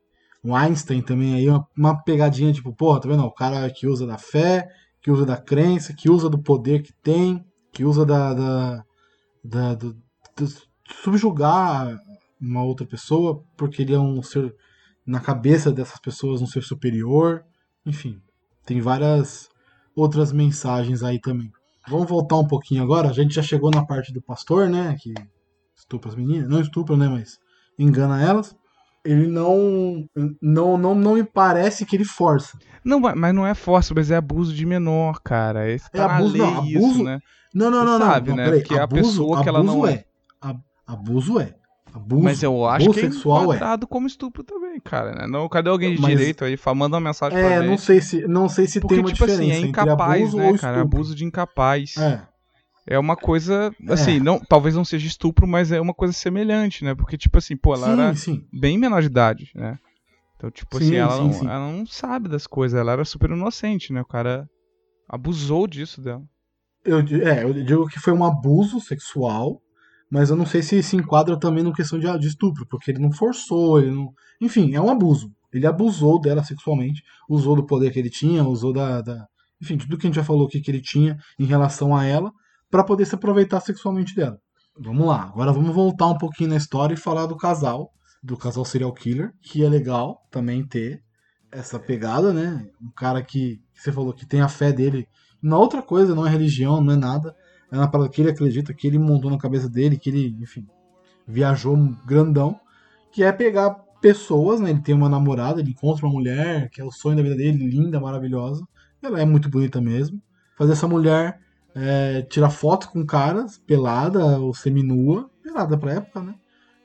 Weinstein 0.44 1.02
também 1.02 1.34
aí, 1.34 1.48
uma, 1.48 1.66
uma 1.76 2.02
pegadinha 2.04 2.52
tipo, 2.52 2.72
porra, 2.72 3.00
tá 3.00 3.08
vendo? 3.08 3.24
O 3.24 3.32
cara 3.32 3.68
que 3.70 3.86
usa 3.86 4.06
da 4.06 4.18
fé, 4.18 4.68
que 5.02 5.10
usa 5.10 5.24
da 5.26 5.36
crença, 5.36 5.94
que 5.94 6.08
usa 6.10 6.28
do 6.28 6.40
poder 6.40 6.82
que 6.82 6.92
tem, 7.02 7.42
que 7.72 7.84
usa 7.84 8.04
da, 8.06 8.34
da, 8.34 8.84
da- 9.42 9.74
do 9.74 9.96
subjugar 11.02 11.98
uma 12.40 12.62
outra 12.62 12.86
pessoa 12.86 13.42
porque 13.56 13.82
ele 13.82 13.94
é 13.94 13.98
um 13.98 14.22
ser 14.22 14.54
na 15.06 15.20
cabeça 15.20 15.70
dessas 15.72 15.98
pessoas 15.98 16.40
um 16.42 16.46
ser 16.46 16.62
superior 16.62 17.44
enfim 17.86 18.20
tem 18.66 18.80
várias 18.80 19.48
outras 19.96 20.32
mensagens 20.32 21.02
aí 21.02 21.20
também 21.20 21.50
vamos 21.88 22.08
voltar 22.08 22.36
um 22.36 22.46
pouquinho 22.46 22.82
agora 22.82 23.08
a 23.08 23.12
gente 23.12 23.34
já 23.34 23.42
chegou 23.42 23.70
na 23.70 23.84
parte 23.84 24.12
do 24.12 24.20
pastor 24.22 24.68
né 24.68 24.96
que 25.00 25.12
estupra 25.76 26.10
as 26.10 26.16
meninas 26.16 26.48
não 26.48 26.60
estupra 26.60 26.96
né 26.96 27.08
mas 27.08 27.38
engana 27.78 28.22
elas 28.22 28.54
ele 29.04 29.26
não 29.26 30.06
não 30.40 30.76
não 30.78 30.94
não 30.94 31.14
me 31.14 31.24
parece 31.24 31.84
que 31.84 31.94
ele 31.96 32.04
força 32.06 32.58
Não, 32.84 32.98
ma- 33.00 33.14
mas 33.14 33.34
não 33.34 33.46
é 33.46 33.54
força, 33.54 33.92
mas 33.94 34.10
é 34.10 34.16
abuso 34.16 34.52
de 34.54 34.64
menor, 34.66 35.20
cara. 35.22 35.70
Esse 35.70 35.86
É 35.92 35.98
tá 35.98 36.16
abuso- 36.16 36.36
não, 36.38 36.64
isso, 36.66 36.78
abuso- 36.78 37.04
né? 37.04 37.18
não 37.54 37.70
não 37.70 37.80
Você 37.80 37.84
não 37.86 37.98
não, 37.98 38.06
sabe, 38.06 38.28
não 38.30 38.36
né? 38.36 38.44
peraí. 38.44 38.60
Porque 38.62 38.78
a 38.78 38.88
pessoa 38.88 39.42
que 39.42 39.48
ela 39.48 39.58
abuso 39.60 39.76
não- 39.76 39.86
é 39.86 39.92
Ab- 39.94 40.04
abuso 40.86 41.38
é 41.40 41.54
abuso 41.92 42.22
Mas 42.22 42.42
eu 42.42 42.66
acho 42.66 42.90
que 42.90 42.98
é 43.00 43.02
sexual 43.02 43.40
é 43.42 43.44
enquadrado 43.56 43.86
como 43.86 44.06
estupro 44.06 44.42
também, 44.42 44.80
cara. 44.80 45.12
Né? 45.14 45.26
Não, 45.26 45.48
cadê 45.48 45.70
alguém 45.70 45.94
de 45.94 46.00
Mas- 46.00 46.10
direito 46.18 46.44
aí? 46.44 46.58
Manda 46.74 46.96
uma 46.96 47.00
mensagem 47.00 47.38
pra 47.38 47.48
É, 47.48 47.58
gente. 47.60 47.68
não 47.70 47.78
sei 47.78 48.00
se, 48.00 48.26
não 48.28 48.48
sei 48.48 48.66
se 48.66 48.80
Porque, 48.80 48.96
tem 48.96 49.04
uma 49.04 49.12
tipo 49.12 49.24
diferença 49.26 49.52
assim, 49.56 49.64
é 49.66 49.68
incapaz, 49.68 50.34
né, 50.34 50.58
cara? 50.58 50.80
Abuso 50.80 51.14
de 51.14 51.24
incapaz. 51.24 51.96
É, 51.96 52.20
É 52.86 52.98
uma 52.98 53.16
coisa, 53.16 53.74
assim, 53.88 54.20
não, 54.20 54.38
talvez 54.40 54.74
não 54.74 54.84
seja 54.84 55.06
estupro, 55.06 55.46
mas 55.46 55.72
é 55.72 55.80
uma 55.80 55.94
coisa 55.94 56.12
semelhante, 56.12 56.84
né? 56.84 56.94
Porque, 56.94 57.16
tipo 57.16 57.38
assim, 57.38 57.56
pô, 57.56 57.74
ela 57.74 57.90
era 57.92 58.14
sim, 58.14 58.34
sim. 58.34 58.46
bem 58.52 58.76
menor 58.76 59.00
de 59.00 59.06
idade, 59.06 59.50
né? 59.54 59.78
Então, 60.36 60.50
tipo 60.50 60.76
assim, 60.76 60.88
Sim, 60.90 60.96
ela, 60.96 61.16
sim, 61.16 61.22
não, 61.22 61.32
sim. 61.32 61.46
ela 61.46 61.72
não 61.72 61.86
sabe 61.86 62.28
das 62.28 62.46
coisas, 62.46 62.78
ela 62.78 62.92
era 62.92 63.04
super 63.06 63.30
inocente, 63.30 63.90
né? 63.90 64.02
O 64.02 64.06
cara 64.06 64.46
abusou 65.08 65.66
disso 65.66 66.02
dela. 66.02 66.22
Eu, 66.84 66.98
é, 66.98 67.44
eu 67.44 67.54
digo 67.54 67.88
que 67.88 67.98
foi 67.98 68.12
um 68.12 68.22
abuso 68.24 68.78
sexual, 68.80 69.62
mas 70.10 70.30
eu 70.30 70.36
não 70.36 70.46
sei 70.46 70.62
se 70.62 70.82
se 70.82 70.96
enquadra 70.96 71.38
também 71.38 71.62
no 71.64 71.72
questão 71.72 71.98
de, 71.98 72.18
de 72.18 72.28
estupro, 72.28 72.66
porque 72.68 72.90
ele 72.90 73.00
não 73.00 73.12
forçou, 73.12 73.80
ele 73.80 73.90
não. 73.90 74.12
Enfim, 74.40 74.74
é 74.74 74.80
um 74.80 74.90
abuso. 74.90 75.30
Ele 75.52 75.66
abusou 75.66 76.20
dela 76.20 76.42
sexualmente, 76.42 77.02
usou 77.28 77.56
do 77.56 77.64
poder 77.66 77.92
que 77.92 77.98
ele 77.98 78.10
tinha, 78.10 78.44
usou 78.44 78.72
da. 78.72 79.00
da- 79.02 79.26
enfim, 79.60 79.76
tudo 79.78 79.96
que 79.96 80.06
a 80.06 80.08
gente 80.08 80.16
já 80.16 80.24
falou 80.24 80.46
aqui 80.46 80.60
que 80.60 80.70
ele 80.70 80.80
tinha 80.80 81.16
em 81.38 81.44
relação 81.44 81.94
a 81.96 82.04
ela, 82.04 82.32
pra 82.70 82.84
poder 82.84 83.06
se 83.06 83.14
aproveitar 83.14 83.60
sexualmente 83.60 84.14
dela. 84.14 84.38
Vamos 84.78 85.06
lá, 85.06 85.22
agora 85.22 85.52
vamos 85.52 85.74
voltar 85.74 86.08
um 86.08 86.18
pouquinho 86.18 86.50
na 86.50 86.56
história 86.56 86.94
e 86.94 86.96
falar 86.96 87.26
do 87.26 87.36
casal, 87.36 87.90
do 88.22 88.36
casal 88.36 88.64
serial 88.64 88.92
killer, 88.92 89.30
que 89.42 89.64
é 89.64 89.68
legal 89.68 90.18
também 90.30 90.66
ter 90.66 91.00
essa 91.52 91.78
pegada, 91.78 92.32
né? 92.32 92.66
Um 92.82 92.90
cara 92.90 93.22
que, 93.22 93.58
que 93.72 93.80
você 93.80 93.92
falou 93.92 94.12
que 94.12 94.26
tem 94.26 94.40
a 94.40 94.48
fé 94.48 94.72
dele 94.72 95.06
na 95.40 95.56
outra 95.58 95.82
coisa, 95.82 96.14
não 96.14 96.26
é 96.26 96.30
religião, 96.30 96.80
não 96.80 96.92
é 96.94 96.96
nada. 96.96 97.34
É 97.74 97.78
uma 97.78 97.90
parada 97.90 98.08
que 98.08 98.22
ele 98.22 98.30
acredita, 98.30 98.72
que 98.72 98.86
ele 98.86 99.00
montou 99.00 99.28
na 99.28 99.36
cabeça 99.36 99.68
dele, 99.68 99.98
que 99.98 100.08
ele, 100.08 100.36
enfim, 100.40 100.64
viajou 101.26 101.76
grandão, 102.06 102.60
que 103.10 103.24
é 103.24 103.32
pegar 103.32 103.70
pessoas, 104.00 104.60
né? 104.60 104.70
Ele 104.70 104.80
tem 104.80 104.94
uma 104.94 105.08
namorada, 105.08 105.60
ele 105.60 105.70
encontra 105.70 106.06
uma 106.06 106.12
mulher, 106.12 106.70
que 106.70 106.80
é 106.80 106.84
o 106.84 106.92
sonho 106.92 107.16
da 107.16 107.22
vida 107.22 107.34
dele, 107.34 107.66
linda, 107.66 107.98
maravilhosa. 107.98 108.64
Ela 109.02 109.20
é 109.20 109.24
muito 109.24 109.48
bonita 109.48 109.80
mesmo. 109.80 110.22
Fazer 110.56 110.74
essa 110.74 110.86
mulher 110.86 111.40
é, 111.74 112.22
tirar 112.22 112.50
foto 112.50 112.90
com 112.90 113.04
caras, 113.04 113.58
pelada 113.58 114.38
ou 114.38 114.54
seminua, 114.54 115.28
pelada 115.42 115.76
pra 115.76 115.94
época, 115.94 116.22
né? 116.22 116.36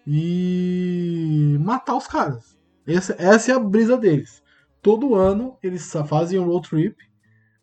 E 0.07 1.55
matar 1.59 1.97
os 1.97 2.07
caras. 2.07 2.57
Essa, 2.87 3.15
essa 3.19 3.51
é 3.51 3.55
a 3.55 3.59
brisa 3.59 3.95
deles. 3.95 4.41
Todo 4.81 5.13
ano 5.13 5.55
eles 5.61 5.91
fazem 6.07 6.39
um 6.39 6.45
road 6.45 6.67
trip, 6.67 6.97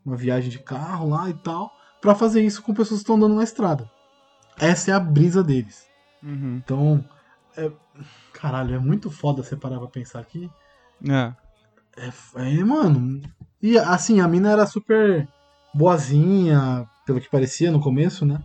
uma 0.05 0.17
viagem 0.17 0.49
de 0.49 0.61
carro 0.61 1.09
lá 1.09 1.29
e 1.29 1.35
tal, 1.35 1.73
pra 2.07 2.15
fazer 2.15 2.41
isso 2.41 2.63
com 2.63 2.73
pessoas 2.73 3.01
que 3.01 3.03
estão 3.03 3.17
andando 3.17 3.35
na 3.35 3.43
estrada. 3.43 3.91
Essa 4.57 4.93
é 4.93 4.95
a 4.95 5.01
brisa 5.01 5.43
deles. 5.43 5.89
Uhum. 6.23 6.63
Então, 6.65 7.05
é- 7.57 7.73
caralho, 8.33 8.77
é 8.77 8.79
muito 8.79 9.11
foda 9.11 9.43
você 9.43 9.57
parar 9.57 9.81
pra 9.81 9.89
pensar 9.89 10.21
aqui. 10.21 10.49
É. 11.05 11.33
É, 11.97 12.13
é, 12.37 12.65
mano, 12.65 13.21
E 13.61 13.77
assim, 13.77 14.21
a 14.21 14.29
mina 14.29 14.53
era 14.53 14.67
super 14.67 15.27
boazinha, 15.75 16.89
pelo 17.05 17.21
que 17.21 17.29
parecia 17.29 17.73
no 17.73 17.81
começo, 17.81 18.25
né? 18.25 18.41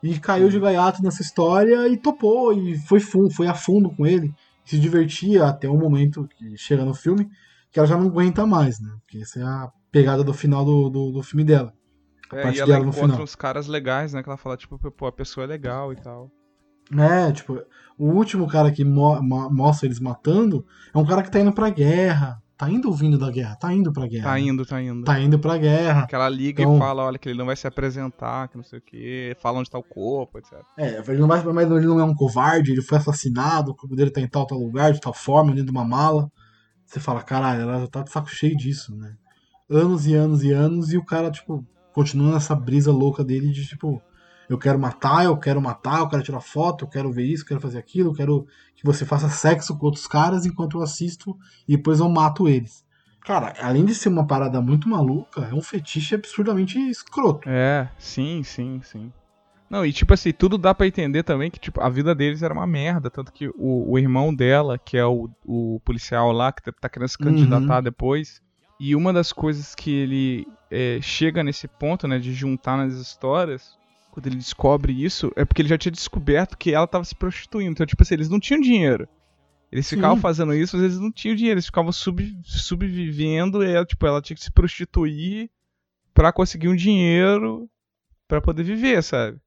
E 0.00 0.20
caiu 0.20 0.48
de 0.48 0.60
gaiato 0.60 1.02
nessa 1.02 1.22
história 1.22 1.88
e 1.88 1.96
topou, 1.96 2.52
e 2.52 2.78
foi 2.78 3.00
fundo, 3.00 3.34
foi 3.34 3.48
a 3.48 3.54
fundo 3.54 3.90
com 3.90 4.06
ele. 4.06 4.32
Se 4.64 4.78
divertia 4.78 5.46
até 5.46 5.68
o 5.68 5.76
momento 5.76 6.28
que 6.36 6.56
chega 6.56 6.84
no 6.84 6.94
filme, 6.94 7.28
que 7.72 7.80
ela 7.80 7.88
já 7.88 7.96
não 7.96 8.06
aguenta 8.06 8.46
mais, 8.46 8.78
né? 8.78 8.90
Porque 9.00 9.18
essa 9.18 9.40
é 9.40 9.42
a 9.42 9.72
pegada 9.90 10.22
do 10.22 10.32
final 10.32 10.64
do, 10.64 10.88
do, 10.88 11.10
do 11.10 11.22
filme 11.22 11.42
dela. 11.42 11.72
A 12.32 12.36
É, 12.38 12.42
parte 12.42 12.56
e 12.56 12.60
ela 12.60 12.72
dela 12.72 12.84
no 12.84 12.90
encontra 12.90 13.08
final. 13.10 13.22
uns 13.22 13.34
caras 13.34 13.66
legais, 13.66 14.12
né? 14.12 14.22
Que 14.22 14.28
ela 14.28 14.36
fala, 14.38 14.56
tipo, 14.56 14.78
pô, 14.90 15.06
a 15.06 15.12
pessoa 15.12 15.44
é 15.44 15.46
legal 15.46 15.92
e 15.92 15.96
tal. 15.96 16.30
É, 16.98 17.30
tipo, 17.32 17.60
o 17.98 18.06
último 18.06 18.46
cara 18.48 18.70
que 18.70 18.84
mo- 18.84 19.20
mostra 19.50 19.86
eles 19.86 20.00
matando 20.00 20.66
é 20.94 20.98
um 20.98 21.04
cara 21.06 21.22
que 21.22 21.30
tá 21.30 21.40
indo 21.40 21.52
pra 21.52 21.70
guerra. 21.70 22.40
Tá 22.56 22.70
indo 22.70 22.88
ou 22.88 22.94
vindo 22.94 23.18
da 23.18 23.28
guerra? 23.30 23.56
Tá 23.56 23.72
indo 23.72 23.92
pra 23.92 24.06
guerra. 24.06 24.24
Tá 24.24 24.38
indo, 24.38 24.64
tá 24.64 24.80
indo. 24.80 25.04
Tá 25.04 25.18
indo 25.20 25.38
pra 25.38 25.56
guerra. 25.58 26.06
Que 26.06 26.14
ela 26.14 26.28
liga 26.28 26.62
Então- 26.62 26.76
e 26.76 26.78
fala, 26.78 27.02
olha, 27.04 27.18
que 27.18 27.28
ele 27.28 27.38
não 27.38 27.46
vai 27.46 27.56
se 27.56 27.66
apresentar, 27.66 28.46
que 28.48 28.56
não 28.56 28.62
sei 28.62 28.78
o 28.78 28.82
quê, 28.82 29.36
fala 29.40 29.58
onde 29.58 29.68
tá 29.70 29.78
o 29.78 29.82
corpo, 29.82 30.38
etc. 30.38 30.60
É, 30.78 30.98
ele 31.08 31.18
não, 31.18 31.26
vai, 31.26 31.42
mas 31.42 31.68
ele 31.70 31.86
não 31.86 31.98
é 31.98 32.04
um 32.04 32.14
covarde, 32.14 32.70
ele 32.72 32.82
foi 32.82 32.98
assassinado, 32.98 33.72
o 33.72 33.74
corpo 33.74 33.96
dele 33.96 34.10
tá 34.10 34.20
em 34.20 34.28
tal, 34.28 34.46
tal 34.46 34.58
lugar, 34.58 34.92
de 34.92 35.00
tal 35.00 35.12
forma, 35.14 35.50
dentro 35.50 35.66
de 35.66 35.70
uma 35.72 35.84
mala. 35.84 36.30
Você 36.86 37.00
fala, 37.00 37.20
caralho, 37.22 37.62
ela 37.62 37.80
já 37.80 37.86
tá 37.88 38.02
de 38.02 38.10
saco 38.12 38.28
cheio 38.30 38.56
disso, 38.56 38.94
né? 38.94 39.14
Anos 39.68 40.06
e 40.06 40.14
anos 40.14 40.44
e 40.44 40.52
anos, 40.52 40.92
e 40.92 40.98
o 40.98 41.04
cara, 41.04 41.30
tipo, 41.32 41.66
continua 41.92 42.32
nessa 42.32 42.54
brisa 42.54 42.90
louca 42.92 43.22
dele 43.24 43.50
de, 43.50 43.66
tipo, 43.66 44.02
eu 44.48 44.58
quero 44.58 44.78
matar, 44.78 45.24
eu 45.24 45.36
quero 45.36 45.60
matar, 45.60 46.00
eu 46.00 46.08
quero 46.08 46.22
tirar 46.22 46.40
foto, 46.40 46.84
eu 46.84 46.88
quero 46.88 47.12
ver 47.12 47.24
isso, 47.24 47.42
eu 47.44 47.48
quero 47.48 47.60
fazer 47.60 47.78
aquilo, 47.78 48.10
eu 48.10 48.14
quero 48.14 48.46
que 48.76 48.84
você 48.84 49.04
faça 49.04 49.28
sexo 49.28 49.76
com 49.78 49.86
outros 49.86 50.06
caras 50.06 50.44
enquanto 50.46 50.78
eu 50.78 50.82
assisto 50.82 51.36
e 51.68 51.76
depois 51.76 52.00
eu 52.00 52.08
mato 52.08 52.48
eles. 52.48 52.84
Cara, 53.24 53.54
além 53.60 53.84
de 53.84 53.94
ser 53.94 54.08
uma 54.08 54.26
parada 54.26 54.60
muito 54.60 54.88
maluca, 54.88 55.42
é 55.42 55.54
um 55.54 55.62
fetiche 55.62 56.14
absurdamente 56.16 56.78
escroto. 56.90 57.48
É, 57.48 57.88
sim, 57.96 58.42
sim, 58.42 58.80
sim. 58.82 59.12
Não, 59.70 59.86
e 59.86 59.92
tipo 59.92 60.12
assim, 60.12 60.32
tudo 60.32 60.58
dá 60.58 60.74
pra 60.74 60.86
entender 60.86 61.22
também 61.22 61.50
que 61.50 61.58
tipo, 61.58 61.80
a 61.80 61.88
vida 61.88 62.14
deles 62.14 62.42
era 62.42 62.52
uma 62.52 62.66
merda. 62.66 63.10
Tanto 63.10 63.32
que 63.32 63.48
o, 63.56 63.90
o 63.92 63.98
irmão 63.98 64.34
dela, 64.34 64.76
que 64.76 64.98
é 64.98 65.06
o, 65.06 65.30
o 65.46 65.80
policial 65.84 66.30
lá, 66.30 66.52
que 66.52 66.62
tá- 66.62 66.72
tá 66.78 66.88
querendo 66.90 67.08
se 67.08 67.16
candidatar 67.16 67.80
depois. 67.80 68.42
E 68.80 68.96
uma 68.96 69.12
das 69.12 69.32
coisas 69.32 69.74
que 69.74 69.90
ele 69.90 70.46
é, 70.70 70.98
chega 71.00 71.42
nesse 71.44 71.68
ponto, 71.68 72.08
né, 72.08 72.18
de 72.18 72.32
juntar 72.32 72.76
nas 72.76 72.94
histórias, 72.94 73.78
quando 74.10 74.26
ele 74.26 74.36
descobre 74.36 74.92
isso, 74.92 75.32
é 75.36 75.44
porque 75.44 75.62
ele 75.62 75.68
já 75.68 75.78
tinha 75.78 75.92
descoberto 75.92 76.58
que 76.58 76.74
ela 76.74 76.86
tava 76.86 77.04
se 77.04 77.14
prostituindo. 77.14 77.72
Então, 77.72 77.86
tipo 77.86 78.02
assim, 78.02 78.14
eles 78.14 78.28
não 78.28 78.40
tinham 78.40 78.60
dinheiro. 78.60 79.08
Eles 79.70 79.86
Sim. 79.86 79.96
ficavam 79.96 80.18
fazendo 80.18 80.54
isso, 80.54 80.76
mas 80.76 80.84
eles 80.84 80.98
não 80.98 81.10
tinham 81.10 81.34
dinheiro. 81.34 81.56
Eles 81.56 81.66
ficavam 81.66 81.90
sub, 81.92 82.38
subvivendo 82.44 83.64
e 83.64 83.70
ela, 83.70 83.86
tipo, 83.86 84.06
ela 84.06 84.20
tinha 84.20 84.36
que 84.36 84.42
se 84.42 84.50
prostituir 84.52 85.48
pra 86.12 86.30
conseguir 86.30 86.68
um 86.68 86.76
dinheiro 86.76 87.70
pra 88.28 88.40
poder 88.40 88.64
viver, 88.64 89.02
sabe? 89.02 89.38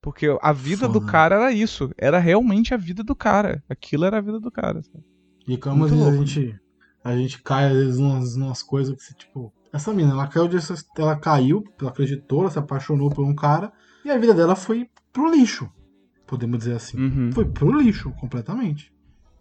Porque 0.00 0.26
a 0.40 0.52
vida 0.52 0.86
do 0.86 1.00
Foda. 1.00 1.10
cara 1.10 1.34
era 1.36 1.52
isso. 1.52 1.90
Era 1.98 2.18
realmente 2.18 2.72
a 2.72 2.76
vida 2.76 3.02
do 3.02 3.16
cara. 3.16 3.64
Aquilo 3.68 4.04
era 4.04 4.18
a 4.18 4.20
vida 4.20 4.38
do 4.38 4.50
cara. 4.50 4.82
Sabe? 4.82 5.02
E 5.48 5.56
como 5.56 5.78
Muito 5.78 5.94
a 5.94 5.96
louco, 5.96 6.24
gente, 6.26 6.60
a 7.04 7.14
gente 7.16 7.42
cai, 7.42 7.66
às 7.66 7.72
vezes, 7.74 7.98
umas, 7.98 8.34
umas 8.34 8.62
coisas 8.62 8.96
que 8.96 9.02
você, 9.02 9.14
tipo. 9.14 9.52
Essa 9.72 9.92
mina, 9.92 10.12
ela 10.12 10.26
caiu, 10.28 10.48
dessas, 10.48 10.84
ela 10.96 11.16
caiu, 11.16 11.62
ela 11.80 11.90
acreditou, 11.90 12.40
ela 12.42 12.50
se 12.50 12.58
apaixonou 12.58 13.10
por 13.10 13.24
um 13.24 13.34
cara, 13.34 13.70
e 14.04 14.10
a 14.10 14.16
vida 14.16 14.32
dela 14.32 14.56
foi 14.56 14.88
pro 15.12 15.30
lixo. 15.30 15.68
Podemos 16.26 16.58
dizer 16.58 16.76
assim. 16.76 16.96
Uhum. 16.98 17.30
Foi 17.32 17.44
pro 17.44 17.78
lixo, 17.80 18.10
completamente. 18.12 18.90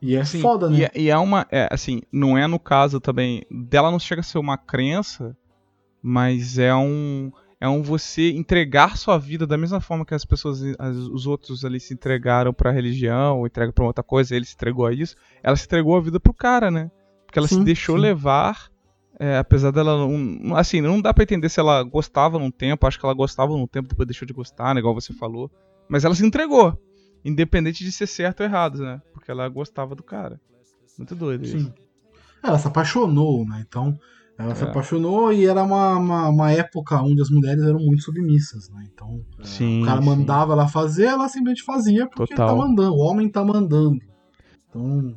E 0.01 0.15
é 0.15 0.25
Sim, 0.25 0.41
foda, 0.41 0.69
né? 0.69 0.77
E, 0.79 0.83
é- 0.83 0.91
e 0.95 1.09
é 1.09 1.17
uma. 1.17 1.47
É, 1.49 1.69
assim, 1.71 2.01
não 2.11 2.37
é 2.37 2.45
no 2.45 2.59
caso 2.59 2.99
também. 2.99 3.45
Dela 3.49 3.89
não 3.89 3.99
chega 3.99 4.19
a 4.19 4.23
ser 4.23 4.37
uma 4.37 4.57
crença, 4.57 5.37
mas 6.01 6.57
é 6.57 6.75
um. 6.75 7.31
É 7.61 7.69
um 7.69 7.81
você 7.81 8.31
entregar 8.31 8.97
sua 8.97 9.17
vida 9.17 9.47
da 9.47 9.57
mesma 9.57 9.79
forma 9.79 10.05
que 10.05 10.13
as 10.13 10.25
pessoas, 10.25 10.61
as- 10.77 10.97
os 10.97 11.25
outros 11.25 11.63
ali 11.63 11.79
se 11.79 11.93
entregaram 11.93 12.53
pra 12.53 12.71
religião, 12.71 13.37
ou 13.39 13.47
entregam 13.47 13.71
pra 13.71 13.85
outra 13.85 14.03
coisa, 14.03 14.35
ele 14.35 14.43
se 14.43 14.53
entregou 14.55 14.85
a 14.85 14.91
isso. 14.93 15.15
Ela 15.41 15.55
se 15.55 15.65
entregou 15.65 15.95
a 15.95 16.01
vida 16.01 16.19
pro 16.19 16.33
cara, 16.33 16.69
né? 16.69 16.91
Porque 17.33 17.39
ela 17.39 17.47
se 17.47 17.55
Sim, 17.55 17.63
deixou 17.63 17.95
sim. 17.95 18.01
levar, 18.03 18.69
é, 19.19 19.39
apesar 19.39 19.71
dela 19.71 19.97
não. 19.97 20.55
Assim, 20.55 20.81
não 20.81 21.01
dá 21.01 21.11
pra 21.11 21.23
entender 21.23 21.49
se 21.49 21.59
ela 21.59 21.81
gostava 21.81 22.37
num 22.37 22.51
tempo, 22.51 22.85
acho 22.85 22.99
que 22.99 23.05
ela 23.07 23.13
gostava 23.15 23.53
num 23.53 23.65
tempo, 23.65 23.89
depois 23.89 24.05
deixou 24.05 24.27
de 24.27 24.33
gostar, 24.33 24.75
né? 24.75 24.79
Igual 24.79 24.93
você 24.93 25.11
falou. 25.13 25.49
Mas 25.89 26.05
ela 26.05 26.13
se 26.13 26.23
entregou. 26.23 26.79
Independente 27.25 27.83
de 27.83 27.91
ser 27.91 28.05
certo 28.05 28.41
ou 28.41 28.45
errado, 28.45 28.83
né? 28.83 29.01
Porque 29.11 29.31
ela 29.31 29.49
gostava 29.49 29.95
do 29.95 30.03
cara. 30.03 30.39
Muito 30.95 31.15
doido 31.15 31.43
isso. 31.43 31.57
Sim. 31.57 31.73
Ela 32.43 32.59
se 32.59 32.67
apaixonou, 32.67 33.43
né? 33.47 33.65
Então, 33.67 33.97
ela 34.37 34.53
se 34.53 34.63
É. 34.63 34.67
apaixonou 34.67 35.33
e 35.33 35.47
era 35.47 35.63
uma, 35.63 35.97
uma, 35.97 36.29
uma 36.29 36.51
época 36.51 37.01
onde 37.01 37.19
as 37.19 37.31
mulheres 37.31 37.63
eram 37.63 37.79
muito 37.79 38.03
submissas, 38.03 38.69
né? 38.69 38.87
Então, 38.93 39.25
Sim. 39.41 39.81
o 39.81 39.85
cara 39.85 40.01
sim. 40.01 40.07
mandava 40.07 40.53
ela 40.53 40.67
fazer, 40.67 41.05
ela 41.05 41.27
simplesmente 41.27 41.63
fazia 41.63 42.05
porque 42.05 42.35
Total. 42.35 42.47
ele 42.47 42.61
tá 42.61 42.67
mandando, 42.67 42.93
o 42.93 42.99
homem 42.99 43.27
tá 43.27 43.43
mandando. 43.43 43.97
Então. 44.69 45.15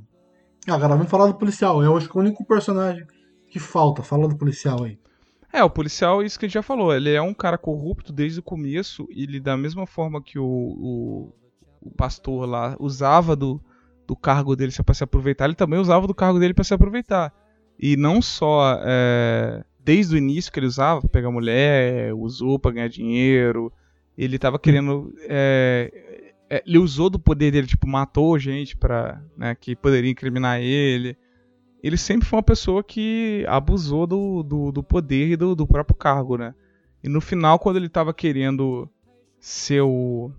Agora 0.68 0.96
vamos 0.96 1.10
falar 1.10 1.26
do 1.26 1.34
policial. 1.34 1.82
Eu 1.82 1.96
acho 1.96 2.08
que 2.08 2.16
é 2.16 2.20
o 2.20 2.24
único 2.24 2.44
personagem 2.44 3.06
que 3.50 3.58
falta. 3.58 4.02
Fala 4.02 4.28
do 4.28 4.36
policial 4.36 4.84
aí. 4.84 4.98
É, 5.52 5.62
o 5.64 5.70
policial, 5.70 6.22
isso 6.22 6.38
que 6.38 6.44
a 6.44 6.48
gente 6.48 6.54
já 6.54 6.62
falou, 6.62 6.94
ele 6.94 7.10
é 7.10 7.22
um 7.22 7.32
cara 7.32 7.56
corrupto 7.56 8.12
desde 8.12 8.40
o 8.40 8.42
começo, 8.42 9.06
e 9.10 9.22
ele, 9.22 9.40
da 9.40 9.56
mesma 9.56 9.86
forma 9.86 10.20
que 10.20 10.38
o, 10.38 10.44
o, 10.44 11.32
o 11.80 11.90
pastor 11.96 12.46
lá 12.46 12.76
usava 12.78 13.34
do, 13.34 13.58
do 14.06 14.14
cargo 14.14 14.54
dele 14.54 14.72
pra 14.84 14.94
se 14.94 15.02
aproveitar, 15.02 15.46
ele 15.46 15.54
também 15.54 15.78
usava 15.78 16.06
do 16.06 16.14
cargo 16.14 16.38
dele 16.38 16.52
pra 16.52 16.64
se 16.64 16.74
aproveitar. 16.74 17.32
E 17.78 17.96
não 17.96 18.20
só 18.20 18.78
é, 18.82 19.64
desde 19.78 20.14
o 20.14 20.18
início 20.18 20.52
que 20.52 20.58
ele 20.58 20.66
usava 20.66 21.08
pegar 21.08 21.30
mulher, 21.30 22.12
usou 22.12 22.58
pra 22.58 22.72
ganhar 22.72 22.88
dinheiro, 22.88 23.72
ele 24.16 24.38
tava 24.38 24.58
querendo. 24.58 25.14
é, 25.22 26.05
é, 26.48 26.62
ele 26.66 26.78
usou 26.78 27.10
do 27.10 27.18
poder 27.18 27.50
dele, 27.50 27.66
tipo, 27.66 27.86
matou 27.86 28.38
gente 28.38 28.76
pra, 28.76 29.22
né, 29.36 29.54
que 29.54 29.74
poderia 29.74 30.10
incriminar 30.10 30.60
ele 30.60 31.16
ele 31.86 31.96
sempre 31.96 32.26
foi 32.26 32.38
uma 32.38 32.42
pessoa 32.42 32.82
que 32.82 33.44
abusou 33.48 34.06
do, 34.08 34.42
do, 34.42 34.72
do 34.72 34.82
poder 34.82 35.30
e 35.30 35.36
do, 35.36 35.54
do 35.54 35.66
próprio 35.66 35.96
cargo, 35.96 36.36
né? 36.36 36.52
E 37.02 37.08
no 37.08 37.20
final, 37.20 37.60
quando 37.60 37.76
ele 37.76 37.88
tava 37.88 38.12
querendo 38.12 38.90
ser 39.38 39.82
o, 39.82 40.32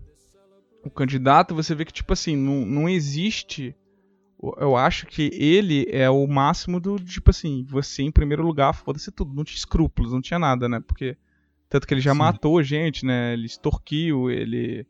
o 0.83 0.89
candidato, 0.89 1.55
você 1.55 1.73
vê 1.73 1.85
que, 1.85 1.93
tipo 1.93 2.11
assim, 2.11 2.35
não, 2.35 2.65
não 2.65 2.89
existe. 2.89 3.73
Eu 4.57 4.75
acho 4.75 5.07
que 5.07 5.31
ele 5.33 5.87
é 5.89 6.09
o 6.09 6.27
máximo 6.27 6.81
do, 6.81 6.99
tipo 6.99 7.29
assim, 7.29 7.65
você 7.69 8.03
em 8.03 8.11
primeiro 8.11 8.45
lugar, 8.45 8.73
foda-se 8.73 9.09
tudo, 9.09 9.33
não 9.33 9.45
tinha 9.45 9.57
escrúpulos, 9.57 10.11
não 10.11 10.21
tinha 10.21 10.39
nada, 10.39 10.67
né? 10.67 10.81
Porque. 10.85 11.15
Tanto 11.69 11.85
que 11.85 11.93
ele 11.93 12.01
já 12.01 12.11
Sim. 12.11 12.19
matou 12.19 12.63
gente, 12.63 13.05
né? 13.05 13.33
Ele 13.33 13.45
extorquiu, 13.45 14.29
ele, 14.29 14.85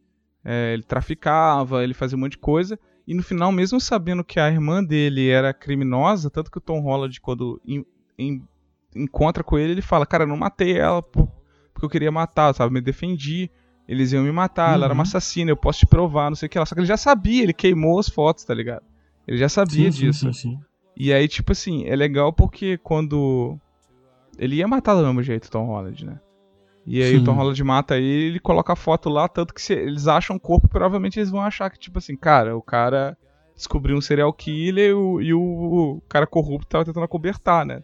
é, 0.49 0.73
ele 0.73 0.83
traficava, 0.83 1.83
ele 1.83 1.93
fazia 1.93 2.17
um 2.17 2.21
monte 2.21 2.31
de 2.31 2.37
coisa. 2.37 2.79
E 3.05 3.13
no 3.13 3.21
final, 3.21 3.51
mesmo 3.51 3.79
sabendo 3.81 4.23
que 4.23 4.39
a 4.39 4.49
irmã 4.49 4.81
dele 4.83 5.27
era 5.29 5.53
criminosa, 5.53 6.29
tanto 6.29 6.49
que 6.49 6.57
o 6.57 6.61
Tom 6.61 6.79
Holland, 6.79 7.19
quando 7.19 7.61
em- 7.65 7.85
em- 8.17 8.41
encontra 8.95 9.43
com 9.43 9.57
ele, 9.59 9.73
ele 9.73 9.81
fala: 9.81 10.05
Cara, 10.05 10.23
eu 10.23 10.27
não 10.27 10.37
matei 10.37 10.77
ela 10.77 11.01
por- 11.01 11.27
porque 11.73 11.85
eu 11.85 11.89
queria 11.89 12.11
matar, 12.11 12.53
sabe? 12.55 12.73
Me 12.73 12.81
defendi. 12.81 13.51
Eles 13.87 14.11
iam 14.13 14.23
me 14.23 14.31
matar, 14.31 14.73
ela 14.73 14.85
era 14.85 14.93
uma 14.93 15.01
Uhum. 15.01 15.07
assassina, 15.07 15.51
eu 15.51 15.55
posso 15.57 15.79
te 15.79 15.85
provar, 15.85 16.29
não 16.29 16.35
sei 16.35 16.47
o 16.47 16.49
que 16.49 16.57
lá. 16.59 16.65
Só 16.65 16.73
que 16.75 16.81
ele 16.81 16.87
já 16.87 16.97
sabia, 16.97 17.43
ele 17.43 17.53
queimou 17.53 17.99
as 17.99 18.07
fotos, 18.09 18.43
tá 18.43 18.53
ligado? 18.53 18.83
Ele 19.27 19.37
já 19.37 19.47
sabia 19.49 19.91
sim, 19.91 19.99
disso. 20.07 20.25
sim, 20.25 20.33
sim, 20.33 20.51
sim. 20.51 20.59
E 20.97 21.13
aí, 21.13 21.27
tipo 21.27 21.51
assim, 21.51 21.85
é 21.85 21.95
legal 21.95 22.33
porque 22.33 22.77
quando. 22.79 23.57
Ele 24.37 24.55
ia 24.57 24.67
matar 24.67 24.95
do 24.95 25.03
mesmo 25.05 25.21
jeito, 25.23 25.49
Tom 25.49 25.65
Holland, 25.65 26.05
né? 26.05 26.19
E 26.87 27.03
aí 27.03 27.11
Sim. 27.11 27.17
o 27.17 27.23
Tom 27.25 27.33
Holland 27.33 27.63
mata 27.65 27.97
ele, 27.97 28.27
ele 28.27 28.39
coloca 28.39 28.71
a 28.71 28.75
foto 28.75 29.09
lá, 29.09 29.27
tanto 29.27 29.53
que 29.53 29.61
se 29.61 29.73
eles 29.73 30.07
acham 30.07 30.37
o 30.37 30.39
corpo, 30.39 30.69
provavelmente 30.69 31.19
eles 31.19 31.29
vão 31.29 31.41
achar 31.41 31.69
que, 31.69 31.77
tipo 31.77 31.97
assim, 31.97 32.15
cara, 32.15 32.55
o 32.55 32.61
cara 32.61 33.17
descobriu 33.53 33.97
um 33.97 34.01
serial 34.01 34.31
killer 34.31 34.91
e 34.91 34.93
o, 34.93 35.21
e 35.21 35.33
o 35.33 36.01
cara 36.07 36.25
corrupto 36.25 36.69
tava 36.69 36.85
tentando 36.85 37.03
acobertar, 37.03 37.65
né? 37.65 37.83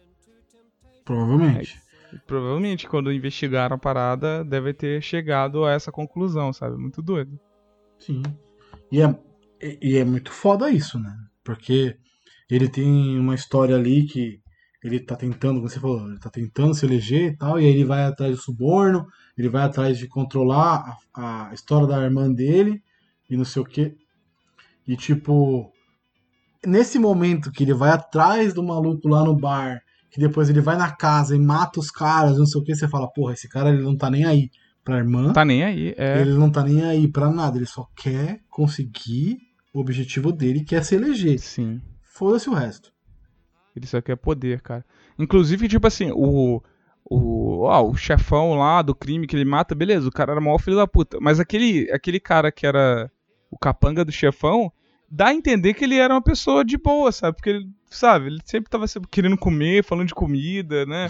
Provavelmente. 1.03 1.77
E 2.13 2.17
provavelmente, 2.19 2.87
quando 2.87 3.11
investigaram 3.11 3.75
a 3.75 3.79
parada, 3.79 4.41
deve 4.45 4.73
ter 4.73 5.01
chegado 5.01 5.65
a 5.65 5.73
essa 5.73 5.91
conclusão, 5.91 6.53
sabe? 6.53 6.77
Muito 6.77 7.01
doido. 7.01 7.37
Sim. 7.99 8.23
E 8.89 9.01
é, 9.01 9.15
e 9.81 9.97
é 9.97 10.05
muito 10.05 10.31
foda 10.31 10.69
isso, 10.69 10.97
né? 10.97 11.13
Porque 11.43 11.97
ele 12.49 12.69
tem 12.69 13.19
uma 13.19 13.35
história 13.35 13.75
ali 13.75 14.03
que 14.03 14.42
ele 14.83 14.99
tá 14.99 15.15
tentando, 15.15 15.55
como 15.55 15.69
você 15.69 15.79
falou, 15.79 16.09
ele 16.09 16.19
tá 16.19 16.29
tentando 16.29 16.73
se 16.73 16.85
eleger 16.85 17.31
e 17.31 17.37
tal, 17.37 17.59
e 17.59 17.65
aí 17.65 17.71
ele 17.71 17.85
vai 17.85 18.03
atrás 18.03 18.35
do 18.35 18.41
suborno, 18.41 19.05
ele 19.37 19.47
vai 19.47 19.63
atrás 19.63 19.97
de 19.97 20.07
controlar 20.07 20.97
a, 21.13 21.49
a 21.49 21.53
história 21.53 21.87
da 21.87 22.03
irmã 22.03 22.31
dele 22.31 22.83
e 23.29 23.37
não 23.37 23.45
sei 23.45 23.61
o 23.61 23.65
quê. 23.65 23.95
E 24.85 24.97
tipo, 24.97 25.71
nesse 26.65 26.99
momento 26.99 27.51
que 27.51 27.63
ele 27.63 27.73
vai 27.73 27.91
atrás 27.91 28.53
do 28.53 28.61
maluco 28.61 29.07
lá 29.07 29.23
no 29.23 29.35
bar, 29.35 29.81
que 30.11 30.19
depois 30.19 30.49
ele 30.49 30.61
vai 30.61 30.77
na 30.77 30.91
casa 30.91 31.35
e 31.35 31.39
mata 31.39 31.79
os 31.79 31.89
caras, 31.89 32.37
não 32.37 32.45
sei 32.45 32.61
o 32.61 32.63
que, 32.63 32.75
você 32.75 32.87
fala, 32.87 33.11
porra, 33.11 33.33
esse 33.33 33.47
cara 33.47 33.69
ele 33.69 33.81
não 33.81 33.97
tá 33.97 34.09
nem 34.09 34.25
aí 34.25 34.49
pra 34.83 34.97
irmã. 34.97 35.31
Tá 35.31 35.45
nem 35.45 35.63
aí, 35.63 35.95
é. 35.97 36.19
Ele 36.19 36.33
não 36.33 36.51
tá 36.51 36.61
nem 36.61 36.83
aí 36.83 37.07
pra 37.07 37.31
nada, 37.31 37.57
ele 37.57 37.65
só 37.65 37.87
quer 37.95 38.41
conseguir 38.49 39.37
o 39.73 39.79
objetivo 39.79 40.31
dele, 40.31 40.63
que 40.63 40.75
é 40.75 40.83
se 40.83 40.95
eleger. 40.95 41.39
Sim. 41.39 41.81
Foda-se 42.03 42.49
o 42.49 42.53
resto. 42.53 42.92
Ele 43.75 43.87
só 43.87 44.01
quer 44.01 44.15
poder, 44.15 44.61
cara. 44.61 44.85
Inclusive, 45.17 45.67
tipo 45.67 45.87
assim, 45.87 46.11
o. 46.11 46.61
o, 47.03 47.61
ó, 47.61 47.83
o 47.89 47.95
chefão 47.95 48.55
lá 48.55 48.81
do 48.81 48.93
crime 48.95 49.27
que 49.27 49.35
ele 49.35 49.45
mata, 49.45 49.75
beleza, 49.75 50.07
o 50.07 50.11
cara 50.11 50.31
era 50.31 50.39
o 50.39 50.43
maior 50.43 50.59
filho 50.59 50.77
da 50.77 50.87
puta. 50.87 51.17
Mas 51.19 51.39
aquele, 51.39 51.89
aquele 51.91 52.19
cara 52.19 52.51
que 52.51 52.65
era 52.65 53.11
o 53.49 53.57
capanga 53.57 54.05
do 54.05 54.11
chefão, 54.11 54.71
dá 55.09 55.27
a 55.27 55.33
entender 55.33 55.73
que 55.73 55.83
ele 55.83 55.97
era 55.97 56.13
uma 56.13 56.21
pessoa 56.21 56.65
de 56.65 56.77
boa, 56.77 57.11
sabe? 57.11 57.37
Porque 57.37 57.49
ele, 57.51 57.69
sabe, 57.89 58.27
ele 58.27 58.39
sempre 58.45 58.69
tava 58.69 58.85
querendo 59.11 59.37
comer, 59.37 59.83
falando 59.83 60.07
de 60.07 60.15
comida, 60.15 60.85
né? 60.85 61.09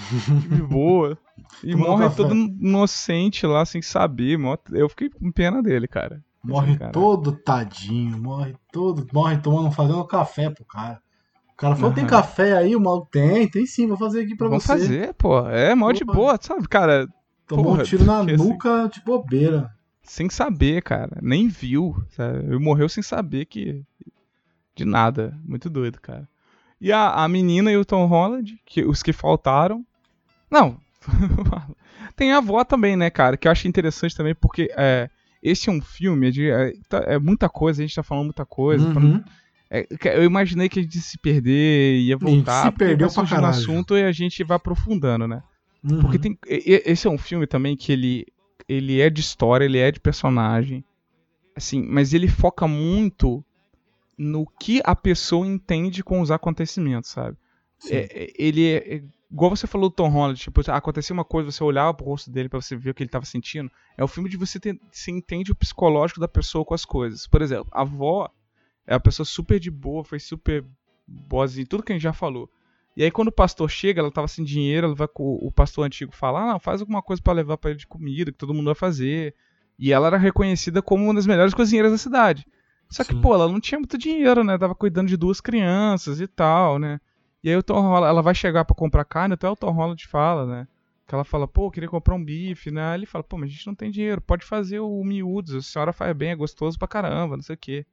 De 0.49 0.61
boa. 0.63 1.17
E 1.63 1.75
morre 1.75 2.05
café. 2.05 2.15
todo 2.17 2.33
inocente 2.33 3.45
lá, 3.45 3.65
sem 3.65 3.81
saber. 3.81 4.37
Eu 4.71 4.89
fiquei 4.89 5.09
com 5.09 5.31
pena 5.31 5.61
dele, 5.61 5.87
cara. 5.87 6.23
Morre 6.43 6.77
Cara. 6.77 6.91
todo 6.91 7.31
tadinho, 7.31 8.21
morre 8.21 8.53
todo. 8.71 9.07
Morre 9.13 9.37
tomando, 9.37 9.71
fazendo 9.71 10.05
café 10.05 10.49
pro 10.49 10.65
cara. 10.65 11.01
O 11.53 11.57
cara 11.57 11.75
falou: 11.75 11.93
tem 11.93 12.03
Aham. 12.03 12.09
café 12.09 12.57
aí? 12.57 12.75
O 12.75 12.79
maluco 12.81 13.09
tem, 13.11 13.47
tem 13.47 13.65
sim, 13.65 13.87
vou 13.87 13.97
fazer 13.97 14.21
aqui 14.23 14.35
pra 14.35 14.47
Vamos 14.47 14.63
você. 14.63 14.73
fazer, 14.73 15.13
pô. 15.13 15.47
É 15.49 15.73
mó 15.75 15.91
de 15.91 16.03
boa, 16.03 16.37
sabe, 16.41 16.67
cara? 16.67 17.07
Tomou 17.47 17.65
Porra, 17.65 17.81
um 17.81 17.85
tiro 17.85 18.03
na 18.05 18.19
assim- 18.21 18.35
nuca 18.37 18.89
de 18.91 19.01
bobeira. 19.03 19.69
Sem 20.01 20.29
saber, 20.29 20.81
cara. 20.81 21.17
Nem 21.21 21.47
viu. 21.47 21.95
Sabe? 22.09 22.39
Ele 22.39 22.59
morreu 22.59 22.89
sem 22.89 23.01
saber 23.03 23.45
que. 23.45 23.81
De 24.75 24.83
nada. 24.85 25.37
Muito 25.45 25.69
doido, 25.69 25.99
cara. 26.01 26.27
E 26.81 26.91
a, 26.91 27.11
a 27.23 27.27
menina 27.29 27.71
e 27.71 27.77
o 27.77 27.85
Tom 27.85 28.05
Holland, 28.07 28.59
que, 28.65 28.83
os 28.83 29.01
que 29.01 29.13
faltaram. 29.13 29.85
Não. 30.51 30.77
Tem 32.15 32.31
a 32.33 32.37
avó 32.37 32.63
também, 32.63 32.95
né, 32.95 33.09
cara? 33.09 33.37
Que 33.37 33.47
eu 33.47 33.51
acho 33.51 33.67
interessante 33.67 34.15
também, 34.15 34.35
porque 34.35 34.69
é, 34.75 35.09
esse 35.41 35.69
é 35.69 35.71
um 35.71 35.81
filme, 35.81 36.27
é, 36.27 36.31
de- 36.31 36.49
é, 36.49 36.73
tá- 36.89 37.03
é 37.05 37.17
muita 37.17 37.47
coisa, 37.49 37.81
a 37.81 37.85
gente 37.85 37.95
tá 37.95 38.03
falando 38.03 38.25
muita 38.25 38.45
coisa. 38.45 38.87
não- 38.93 39.01
Uhum. 39.01 39.23
Eu 40.05 40.23
imaginei 40.23 40.69
que 40.69 40.79
a 40.79 40.83
gente 40.83 40.95
ia 40.95 41.01
se 41.01 41.17
perder, 41.17 41.99
ia 41.99 42.17
voltar. 42.17 42.63
se 42.65 42.71
perdeu 42.71 43.11
pra 43.11 43.25
caralho. 43.25 43.47
assunto 43.47 43.97
e 43.97 44.03
a 44.03 44.11
gente 44.11 44.43
vai 44.43 44.57
aprofundando, 44.57 45.27
né? 45.27 45.41
Uhum. 45.83 45.99
Porque 46.01 46.19
tem. 46.19 46.37
Esse 46.47 47.07
é 47.07 47.09
um 47.09 47.17
filme 47.17 47.47
também 47.47 47.75
que 47.75 47.91
ele, 47.91 48.25
ele 48.69 49.01
é 49.01 49.09
de 49.09 49.21
história, 49.21 49.65
ele 49.65 49.79
é 49.79 49.91
de 49.91 49.99
personagem. 49.99 50.83
Assim, 51.55 51.83
mas 51.87 52.13
ele 52.13 52.27
foca 52.27 52.67
muito 52.67 53.43
no 54.17 54.45
que 54.59 54.81
a 54.83 54.95
pessoa 54.95 55.45
entende 55.45 56.03
com 56.03 56.21
os 56.21 56.31
acontecimentos, 56.31 57.09
sabe? 57.09 57.35
É- 57.89 58.23
é- 58.25 58.33
ele 58.37 58.65
é, 58.65 58.95
é- 58.95 59.03
Igual 59.31 59.49
você 59.49 59.65
falou 59.65 59.89
do 59.89 59.95
Tom 59.95 60.09
Holland, 60.09 60.39
tipo, 60.39 60.61
acontecia 60.69 61.11
uma 61.11 61.25
coisa, 61.25 61.51
você 61.51 61.63
olhava 61.63 61.91
pro 61.91 62.05
rosto 62.05 62.29
dele 62.29 62.47
pra 62.47 62.61
você 62.61 62.75
ver 62.75 62.91
o 62.91 62.93
que 62.93 63.01
ele 63.01 63.09
tava 63.09 63.25
sentindo. 63.25 63.71
É 63.97 64.03
o 64.03 64.07
filme 64.07 64.29
de 64.29 64.37
você 64.37 64.59
ter, 64.59 64.79
você 64.91 65.09
entende 65.09 65.51
o 65.51 65.55
psicológico 65.55 66.19
da 66.19 66.27
pessoa 66.27 66.63
com 66.63 66.75
as 66.75 66.85
coisas. 66.85 67.25
Por 67.25 67.41
exemplo, 67.41 67.67
a 67.71 67.81
avó 67.81 68.29
é 68.85 68.93
uma 68.93 68.99
pessoa 68.99 69.25
super 69.25 69.59
de 69.59 69.71
boa, 69.71 70.03
foi 70.03 70.19
super 70.19 70.63
boazinha, 71.07 71.65
tudo 71.67 71.83
que 71.83 71.91
a 71.91 71.95
gente 71.95 72.03
já 72.03 72.13
falou. 72.13 72.49
E 72.95 73.03
aí 73.03 73.11
quando 73.11 73.29
o 73.29 73.31
pastor 73.31 73.69
chega, 73.69 73.99
ela 73.99 74.11
tava 74.11 74.27
sem 74.27 74.45
dinheiro, 74.45 74.87
ela 74.87 74.95
vai 74.95 75.07
com 75.07 75.35
o 75.41 75.51
pastor 75.51 75.85
antigo 75.85 76.11
falar, 76.13 76.43
ah, 76.43 76.53
não, 76.53 76.59
faz 76.59 76.81
alguma 76.81 77.01
coisa 77.01 77.21
pra 77.21 77.33
levar 77.33 77.57
pra 77.57 77.71
ele 77.71 77.79
de 77.79 77.87
comida, 77.87 78.31
que 78.31 78.37
todo 78.37 78.53
mundo 78.53 78.65
vai 78.65 78.75
fazer. 78.75 79.33
E 79.79 79.91
ela 79.91 80.07
era 80.07 80.17
reconhecida 80.17 80.81
como 80.81 81.05
uma 81.05 81.13
das 81.15 81.25
melhores 81.25 81.53
cozinheiras 81.53 81.91
da 81.91 81.97
cidade. 81.97 82.45
Só 82.89 83.03
que, 83.03 83.13
Sim. 83.13 83.21
pô, 83.21 83.33
ela 83.33 83.47
não 83.47 83.59
tinha 83.59 83.79
muito 83.79 83.97
dinheiro, 83.97 84.43
né? 84.43 84.55
Tava 84.55 84.75
cuidando 84.75 85.07
de 85.07 85.17
duas 85.17 85.41
crianças 85.41 86.21
e 86.21 86.27
tal, 86.27 86.77
né? 86.77 86.99
E 87.43 87.49
aí 87.49 87.57
o 87.57 87.63
Tom 87.63 87.81
Holland, 87.81 88.07
ela 88.07 88.21
vai 88.21 88.35
chegar 88.35 88.63
pra 88.63 88.75
comprar 88.75 89.03
carne, 89.03 89.33
até 89.33 89.49
o 89.49 89.55
Tom 89.55 89.71
Holland 89.71 90.07
fala, 90.07 90.45
né? 90.45 90.67
Que 91.07 91.15
ela 91.15 91.25
fala, 91.25 91.47
pô, 91.47 91.65
eu 91.65 91.71
queria 91.71 91.89
comprar 91.89 92.13
um 92.13 92.23
bife, 92.23 92.69
né? 92.69 92.93
Ele 92.93 93.05
fala, 93.07 93.23
pô, 93.23 93.37
mas 93.37 93.49
a 93.49 93.51
gente 93.51 93.67
não 93.67 93.75
tem 93.75 93.89
dinheiro, 93.89 94.21
pode 94.21 94.45
fazer 94.45 94.79
o 94.79 95.03
miúdos, 95.03 95.55
a 95.55 95.61
senhora 95.61 95.91
faz 95.91 96.15
bem, 96.15 96.29
é 96.29 96.35
gostoso 96.35 96.77
pra 96.77 96.87
caramba, 96.87 97.35
não 97.35 97.43
sei 97.43 97.55
o 97.55 97.57
quê. 97.57 97.85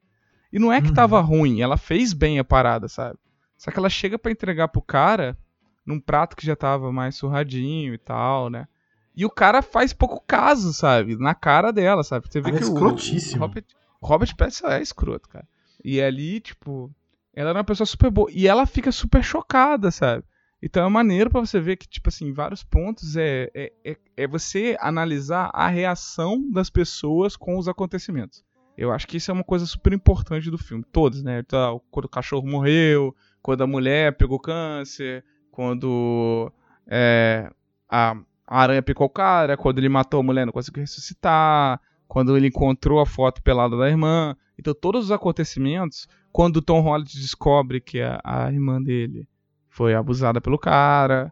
E 0.51 0.59
não 0.59 0.71
é 0.71 0.81
que 0.81 0.89
Uhum. 0.89 0.93
tava 0.93 1.19
ruim, 1.21 1.61
ela 1.61 1.77
fez 1.77 2.13
bem 2.13 2.39
a 2.39 2.43
parada, 2.43 2.87
sabe? 2.87 3.17
Só 3.57 3.71
que 3.71 3.77
ela 3.79 3.89
chega 3.89 4.17
pra 4.19 4.31
entregar 4.31 4.67
pro 4.67 4.81
cara 4.81 5.37
num 5.85 5.99
prato 5.99 6.35
que 6.35 6.45
já 6.45 6.55
tava 6.55 6.91
mais 6.91 7.15
surradinho 7.15 7.93
e 7.93 7.97
tal, 7.97 8.49
né? 8.49 8.67
E 9.15 9.25
o 9.25 9.29
cara 9.29 9.61
faz 9.61 9.93
pouco 9.93 10.21
caso, 10.25 10.73
sabe? 10.73 11.15
Na 11.17 11.33
cara 11.35 11.71
dela, 11.71 12.03
sabe? 12.03 12.27
Você 12.29 12.39
vê 12.41 12.51
Cara, 12.51 12.57
que 12.59 12.65
o- 12.65 12.73
escrotíssimo. 12.73 13.43
o 13.43 13.47
Robert, 13.47 13.65
Robert 14.01 14.35
Pattinson 14.35 14.67
é 14.67 14.81
escroto, 14.81 15.29
cara. 15.29 15.47
E 15.83 16.01
ali, 16.01 16.39
tipo, 16.39 16.89
ela 17.33 17.49
era 17.51 17.59
uma 17.59 17.63
pessoa 17.65 17.85
super 17.87 18.09
boa. 18.09 18.29
E 18.31 18.47
ela 18.47 18.65
fica 18.65 18.91
super 18.91 19.23
chocada, 19.23 19.91
sabe? 19.91 20.23
Então 20.63 20.85
é 20.85 20.89
maneiro 20.89 21.29
pra 21.29 21.39
você 21.41 21.59
ver 21.59 21.75
que, 21.75 21.87
tipo 21.87 22.07
assim, 22.09 22.27
em 22.27 22.33
vários 22.33 22.63
pontos 22.63 23.15
é, 23.15 23.49
é, 23.53 23.73
é, 23.83 23.97
é 24.17 24.27
você 24.27 24.77
analisar 24.79 25.49
a 25.53 25.67
reação 25.67 26.49
das 26.51 26.69
pessoas 26.69 27.35
com 27.35 27.57
os 27.57 27.67
acontecimentos. 27.67 28.43
Eu 28.77 28.91
acho 28.91 29.07
que 29.07 29.17
isso 29.17 29.29
é 29.29 29.33
uma 29.33 29.43
coisa 29.43 29.65
super 29.65 29.93
importante 29.93 30.49
do 30.49 30.57
filme. 30.57 30.83
Todos, 30.91 31.23
né? 31.23 31.39
Então, 31.39 31.81
quando 31.91 32.05
o 32.05 32.09
cachorro 32.09 32.47
morreu, 32.47 33.15
quando 33.41 33.61
a 33.63 33.67
mulher 33.67 34.15
pegou 34.17 34.39
câncer, 34.39 35.23
quando 35.51 36.51
é, 36.87 37.51
a, 37.89 38.15
a 38.47 38.61
aranha 38.61 38.81
picou 38.81 39.07
o 39.07 39.09
cara, 39.09 39.57
quando 39.57 39.77
ele 39.79 39.89
matou 39.89 40.19
a 40.19 40.23
mulher 40.23 40.43
e 40.43 40.45
não 40.45 40.53
conseguiu 40.53 40.81
ressuscitar, 40.81 41.79
quando 42.07 42.35
ele 42.35 42.47
encontrou 42.47 42.99
a 42.99 43.05
foto 43.05 43.41
pelada 43.41 43.77
da 43.77 43.89
irmã. 43.89 44.35
Então, 44.57 44.73
todos 44.73 45.05
os 45.05 45.11
acontecimentos, 45.11 46.07
quando 46.31 46.57
o 46.57 46.61
Tom 46.61 46.81
Holland 46.81 47.11
descobre 47.13 47.81
que 47.81 48.01
a, 48.01 48.19
a 48.23 48.51
irmã 48.51 48.81
dele 48.81 49.27
foi 49.69 49.95
abusada 49.95 50.41
pelo 50.41 50.57
cara. 50.57 51.31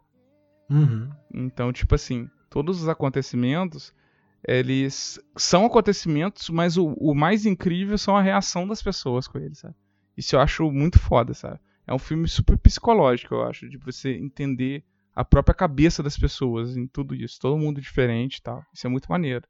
Uhum. 0.69 1.09
Então, 1.33 1.73
tipo 1.73 1.95
assim, 1.95 2.29
todos 2.49 2.81
os 2.81 2.87
acontecimentos, 2.87 3.93
eles 4.47 5.19
são 5.37 5.65
acontecimentos, 5.65 6.49
mas 6.49 6.77
o, 6.77 6.93
o 6.93 7.13
mais 7.13 7.45
incrível 7.45 7.97
são 7.97 8.15
a 8.15 8.21
reação 8.21 8.67
das 8.67 8.81
pessoas 8.81 9.27
com 9.27 9.37
eles, 9.37 9.59
sabe? 9.59 9.75
Isso 10.15 10.35
eu 10.35 10.39
acho 10.39 10.71
muito 10.71 10.99
foda, 10.99 11.33
sabe? 11.33 11.59
É 11.87 11.93
um 11.93 11.99
filme 11.99 12.27
super 12.27 12.57
psicológico, 12.57 13.35
eu 13.35 13.43
acho, 13.43 13.69
de 13.69 13.77
você 13.77 14.11
entender 14.15 14.83
a 15.15 15.25
própria 15.25 15.55
cabeça 15.55 16.03
das 16.03 16.17
pessoas 16.17 16.77
em 16.77 16.87
tudo 16.87 17.15
isso. 17.15 17.39
Todo 17.39 17.57
mundo 17.57 17.81
diferente 17.81 18.37
e 18.37 18.41
tal. 18.41 18.63
Isso 18.73 18.85
é 18.85 18.89
muito 18.89 19.07
maneiro. 19.09 19.45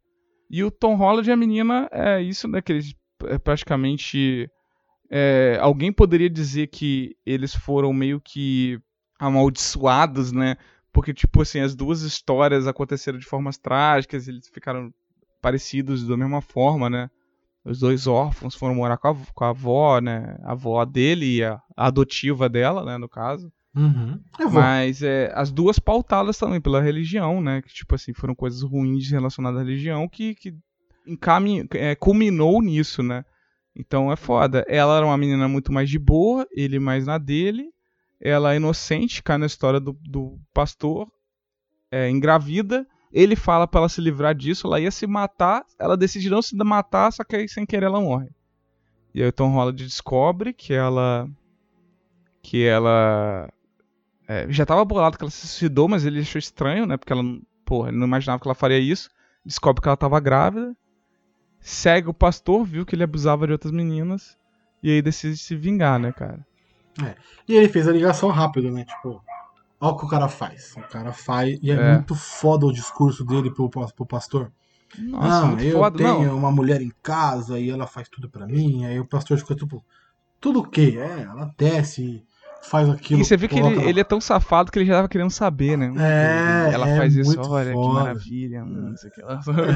E 0.50 0.64
o 0.64 0.72
Tom 0.72 0.96
Holland 0.96 1.30
e 1.30 1.32
a 1.32 1.38
menina, 1.38 1.88
é 1.92 2.22
isso, 2.22 2.48
né? 2.48 2.62
Que 2.62 2.72
eles 2.72 2.96
é, 3.26 3.38
praticamente. 3.38 4.50
é, 5.12 5.58
alguém 5.62 5.92
poderia 5.92 6.30
dizer 6.30 6.68
que 6.68 7.16
eles 7.26 7.54
foram 7.54 7.92
meio 7.94 8.20
que 8.22 8.80
amaldiçoados, 9.20 10.32
né? 10.32 10.56
Porque, 11.00 11.14
tipo 11.14 11.41
assim, 11.41 11.62
as 11.62 11.74
duas 11.74 12.02
histórias 12.02 12.68
aconteceram 12.68 13.18
de 13.18 13.26
formas 13.26 13.58
trágicas, 13.58 14.28
eles 14.28 14.50
ficaram 14.50 14.93
parecidos 15.41 16.06
da 16.06 16.18
mesma 16.18 16.41
forma, 16.41 16.89
né? 16.89 17.10
Os 17.64 17.80
dois 17.80 18.06
órfãos 18.06 18.54
foram 18.54 18.76
morar 18.76 18.97
com 18.97 19.08
a, 19.08 19.16
com 19.34 19.43
a 19.45 19.50
avó, 19.52 20.02
né? 20.02 20.38
A 20.43 20.52
avó 20.52 20.84
dele 20.84 21.38
e 21.38 21.41
a, 21.41 21.54
a 21.78 21.88
adotiva 21.88 22.50
dela, 22.50 22.84
né? 22.84 22.97
No 22.97 23.08
caso. 23.08 23.50
Uhum. 23.74 24.20
Vou. 24.39 24.52
Mas 24.62 25.02
é, 25.02 25.32
as 25.34 25.54
duas 25.54 25.80
pautadas 25.80 26.38
também 26.38 26.60
pela 26.60 26.82
religião, 26.82 27.39
né? 27.39 27.62
Que, 27.62 27.74
tipo 27.74 27.95
assim, 27.95 28.14
foram 28.14 28.36
coisas 28.36 28.62
ruins 28.62 29.10
relacionadas 29.10 29.62
à 29.62 29.64
religião 29.64 30.06
que, 30.10 30.36
que 30.36 30.54
encamin... 31.08 31.66
é, 31.76 31.95
culminou 31.95 32.62
nisso, 32.62 33.02
né? 33.02 33.24
Então 33.74 34.12
é 34.12 34.18
foda. 34.18 34.66
Ela 34.68 34.97
era 34.97 35.06
uma 35.06 35.18
menina 35.18 35.47
muito 35.47 35.72
mais 35.72 35.89
de 35.89 35.97
boa, 35.97 36.45
ele 36.52 36.78
mais 36.78 37.06
na 37.06 37.18
dele. 37.18 37.70
Ela 38.22 38.53
é 38.53 38.57
inocente, 38.57 39.24
cai 39.24 39.38
na 39.38 39.45
história 39.45 39.80
do, 39.80 39.93
do 40.01 40.38
pastor, 40.53 41.09
é, 41.91 42.09
engravida. 42.09 42.86
Ele 43.11 43.36
fala 43.36 43.67
pra 43.67 43.80
ela 43.80 43.89
se 43.89 44.01
livrar 44.01 44.36
disso, 44.36 44.67
ela 44.67 44.80
ia 44.80 44.91
se 44.91 45.07
matar. 45.07 45.65
Ela 45.80 45.97
decide 45.97 46.30
não 46.30 46.41
se 46.41 46.55
matar, 46.55 47.11
só 47.11 47.24
que 47.24 47.36
aí 47.36 47.47
sem 47.47 47.65
querer 47.65 47.86
ela 47.86 48.01
morre. 48.01 48.30
E 49.13 49.24
aí 49.24 49.30
o 49.30 49.34
Tom 49.34 49.51
Holland 49.51 49.84
descobre 49.84 50.53
que 50.53 50.74
ela. 50.74 51.28
Que 52.41 52.65
ela 52.65 53.49
é, 54.30 54.45
já 54.51 54.63
tava 54.63 54.86
bolado 54.86 55.17
que 55.17 55.24
ela 55.24 55.32
se 55.32 55.47
suicidou, 55.47 55.88
mas 55.88 56.05
ele 56.05 56.20
achou 56.20 56.38
estranho, 56.38 56.86
né? 56.86 56.97
Porque 56.97 57.11
ela, 57.11 57.24
porra, 57.65 57.89
ele 57.89 57.97
não 57.97 58.05
imaginava 58.05 58.39
que 58.39 58.47
ela 58.47 58.53
faria 58.53 58.78
isso. 58.78 59.09
Descobre 59.43 59.82
que 59.82 59.88
ela 59.88 59.97
tava 59.97 60.20
grávida. 60.20 60.78
Segue 61.59 62.09
o 62.09 62.13
pastor, 62.13 62.63
viu 62.63 62.86
que 62.86 62.93
ele 62.93 63.03
abusava 63.03 63.47
de 63.47 63.53
outras 63.53 63.74
meninas. 63.74 64.38
E 64.84 64.91
aí 64.91 65.01
decide 65.01 65.36
se 65.36 65.55
vingar, 65.55 65.99
né, 65.99 66.11
cara? 66.11 66.45
E 67.47 67.56
ele 67.56 67.70
fez 67.70 67.88
a 67.88 67.91
ligação 67.91 68.30
rápido, 68.30 68.72
né? 68.72 68.86
Tipo, 68.86 69.22
olha 69.80 69.93
o 69.93 69.97
que 69.97 70.06
o 70.06 70.10
cara 70.10 70.28
faz. 70.28 70.76
O 70.78 70.82
cara 70.89 71.12
faz. 71.12 71.58
E 71.62 71.72
é, 71.72 71.76
É. 71.76 71.93
muito 71.93 72.16
foda 72.16 72.66
o 72.66 72.74
discurso 72.74 73.24
dele 73.26 73.52
pro, 73.52 73.70
pro 73.70 74.06
pastor. 74.06 74.52
Nossa, 74.97 75.43
ah, 75.43 75.45
muito 75.45 75.64
eu 75.64 75.78
foda. 75.80 75.97
tenho 75.97 76.24
Não, 76.26 76.38
uma 76.38 76.52
mulher 76.52 76.82
em 76.82 76.91
casa 77.04 77.60
e 77.60 77.70
ela 77.70 77.86
faz 77.86 78.10
tudo 78.10 78.30
pra 78.30 78.47
mim. 78.47 78.86
Aí 78.86 79.00
o 79.00 79.06
pastor 79.06 79.38
fica 79.38 79.54
tipo, 79.56 79.84
tudo 80.41 80.60
o 80.62 80.68
quê? 80.68 80.97
É, 81.00 81.22
ela 81.22 81.54
desce, 81.58 82.24
faz 82.64 82.89
aquilo. 82.89 83.22
e 83.22 83.24
você 83.26 83.38
vê 83.38 83.47
que 83.47 83.60
ele, 83.60 83.84
ele 83.88 84.00
é 84.00 84.04
tão 84.04 84.20
safado 84.20 84.72
que 84.72 84.80
ele 84.80 84.86
já 84.88 84.95
tava 84.95 85.08
querendo 85.08 85.30
saber, 85.30 85.78
né? 85.78 85.93
É, 85.97 86.74
Ela 86.74 86.89
é 86.89 86.97
faz 86.97 87.16
isso, 87.16 87.39
olha 87.39 87.68
que 87.70 87.74
foda. 87.74 87.93
maravilha. 88.00 88.64
Hum, 88.64 88.93
isso 88.95 89.08
aqui. 89.08 89.22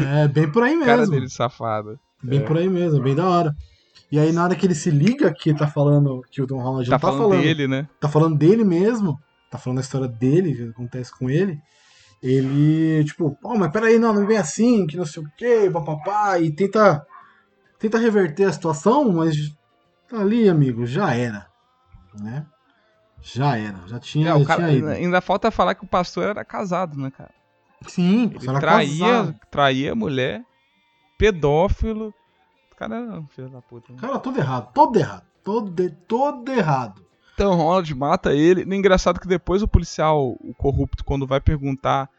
É, 0.08 0.28
bem 0.28 0.52
por 0.52 0.64
aí 0.64 0.76
O 0.76 0.80
cara 0.86 0.98
mesmo. 1.02 1.14
dele 1.14 1.30
safado. 1.30 2.00
Bem 2.24 2.40
É. 2.40 2.44
por 2.44 2.58
aí 2.58 2.68
mesmo, 2.68 3.00
bem 3.04 3.14
da 3.16 3.28
hora. 3.30 3.56
E 4.14 4.20
aí, 4.20 4.32
na 4.32 4.44
hora 4.44 4.56
que 4.56 4.64
ele 4.64 4.76
se 4.76 4.92
liga 4.92 5.34
que 5.34 5.56
tá 5.56 5.66
falando 5.66 6.22
que 6.30 6.40
o 6.40 6.46
Tom 6.46 6.62
Holland 6.62 6.88
Tá 6.88 6.92
não 6.96 7.00
tá 7.00 7.08
falando, 7.08 7.30
falando, 7.30 7.42
dele, 7.42 7.68
né? 7.68 7.88
tá 8.00 8.08
falando 8.08 8.38
dele 8.38 8.64
mesmo, 8.64 9.20
tá 9.50 9.58
falando 9.58 9.80
a 9.80 9.82
história 9.82 10.08
dele, 10.08 10.54
que 10.56 10.64
acontece 10.70 11.12
com 11.18 11.32
ele, 11.32 11.58
ele, 12.22 13.04
tipo, 13.06 13.36
oh, 13.44 13.58
mas 13.58 13.72
peraí, 13.72 13.98
não, 13.98 14.14
não 14.14 14.24
bem 14.28 14.38
assim, 14.38 14.86
que 14.86 14.96
não 14.96 15.06
sei 15.06 15.24
o 15.24 15.26
que, 15.36 15.68
papapá, 15.72 16.40
e 16.40 16.52
tenta, 16.54 17.04
tenta 17.80 17.98
reverter 17.98 18.44
a 18.44 18.54
situação, 18.54 19.12
mas 19.12 19.36
ali, 20.12 20.48
amigo, 20.48 20.86
já 20.86 21.12
era, 21.16 21.48
né? 22.20 22.46
Já 23.20 23.58
era, 23.58 23.80
já 23.88 24.00
tinha, 24.00 24.30
É, 24.30 24.40
já 24.40 24.46
cara- 24.46 24.68
tinha 24.68 24.78
ido. 24.78 24.88
ainda 24.90 25.22
falta 25.22 25.50
falar 25.50 25.74
que 25.74 25.84
o 25.86 25.88
pastor 25.88 26.26
era 26.26 26.46
casado, 26.46 26.96
né, 27.00 27.10
cara? 27.10 27.32
Sim, 27.88 28.32
Ele 28.36 28.48
era 28.48 28.60
traía, 28.60 29.08
casado. 29.08 29.36
traía 29.50 29.92
a 29.94 29.96
mulher, 29.96 30.44
pedófilo. 31.18 32.14
O 32.74 32.76
cara 32.76 32.96
era 32.96 33.20
um 33.20 33.28
filho 33.28 33.50
da 33.50 33.62
puta. 33.62 33.94
né? 33.94 34.00
Cara, 34.02 34.20
tudo 34.20 34.40
errado, 34.40 34.72
todo 34.74 34.98
errado. 34.98 35.24
Todo, 35.44 35.92
todo 36.08 36.52
errado. 36.52 37.02
Então 37.34 37.54
Holland 37.56 37.94
mata 37.96 38.34
ele. 38.34 38.64
E 38.64 38.76
engraçado 38.76 39.20
que 39.20 39.28
depois 39.28 39.62
o 39.62 39.68
policial, 39.68 40.38
o 40.40 40.54
corrupto, 40.58 41.04
quando 41.04 41.28
vai 41.28 41.40
perguntar, 41.42 42.10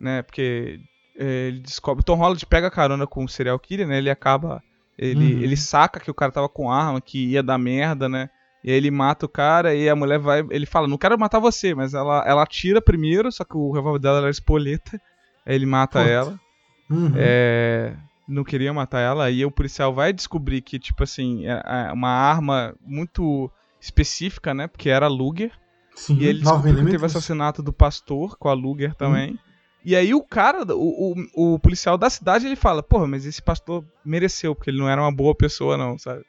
né? 0.00 0.22
Porque 0.22 0.80
é, 1.18 1.48
ele 1.48 1.60
descobre. 1.60 2.04
Tom 2.04 2.14
Holland 2.16 2.44
pega 2.46 2.70
carona 2.70 3.06
com 3.06 3.24
o 3.24 3.28
serial 3.28 3.58
killer, 3.58 3.86
né? 3.86 3.98
Ele 3.98 4.10
acaba. 4.10 4.62
Ele, 4.98 5.34
Uhum. 5.34 5.40
ele 5.42 5.56
saca 5.56 5.98
que 6.00 6.10
o 6.10 6.14
cara 6.14 6.30
tava 6.32 6.48
com 6.48 6.70
arma, 6.70 7.00
que 7.00 7.26
ia 7.30 7.42
dar 7.42 7.58
merda, 7.58 8.08
né? 8.08 8.28
E 8.64 8.70
aí 8.70 8.76
ele 8.76 8.90
mata 8.90 9.26
o 9.26 9.28
cara 9.28 9.74
e 9.74 9.88
a 9.88 9.96
mulher 9.96 10.18
vai. 10.18 10.44
Ele 10.50 10.66
fala, 10.66 10.86
não 10.86 10.96
quero 10.98 11.18
matar 11.18 11.40
você, 11.40 11.74
mas 11.74 11.94
ela, 11.94 12.22
ela 12.26 12.42
atira 12.42 12.80
primeiro, 12.80 13.30
só 13.32 13.44
que 13.44 13.56
o 13.56 13.72
revólver 13.72 13.98
dela 13.98 14.18
era 14.18 14.30
espoleta. 14.30 15.00
Aí 15.44 15.54
ele 15.56 15.66
mata 15.66 15.98
Puta. 15.98 16.10
ela. 16.10 16.40
Uhum. 16.88 17.12
É, 17.16 17.96
não 18.26 18.44
queria 18.44 18.72
matar 18.72 19.00
ela, 19.00 19.24
aí 19.24 19.44
o 19.44 19.50
policial 19.50 19.92
vai 19.92 20.12
descobrir 20.12 20.60
que, 20.62 20.78
tipo 20.78 21.02
assim, 21.02 21.46
é 21.46 21.62
é 21.88 21.92
uma 21.92 22.10
arma 22.10 22.74
muito 22.80 23.50
específica, 23.80 24.54
né? 24.54 24.66
Porque 24.66 24.88
era 24.88 25.08
Luger. 25.08 25.52
Sim, 25.94 26.16
E 26.18 26.24
ele 26.24 26.42
9 26.42 26.62
descobriu 26.62 26.84
que 26.84 26.90
teve 26.92 27.06
assassinato 27.06 27.62
do 27.62 27.72
pastor 27.72 28.36
com 28.38 28.48
a 28.48 28.54
Luger 28.54 28.94
também. 28.94 29.38
E 29.84 29.96
aí 29.96 30.14
o 30.14 30.22
cara, 30.22 30.64
o, 30.74 31.14
o, 31.34 31.54
o 31.54 31.58
policial 31.58 31.98
da 31.98 32.08
cidade, 32.08 32.46
ele 32.46 32.54
fala, 32.56 32.82
porra, 32.82 33.06
mas 33.06 33.26
esse 33.26 33.42
pastor 33.42 33.84
mereceu, 34.04 34.54
porque 34.54 34.70
ele 34.70 34.78
não 34.78 34.88
era 34.88 35.02
uma 35.02 35.12
boa 35.12 35.34
pessoa, 35.34 35.76
não, 35.76 35.98
sabe? 35.98 36.24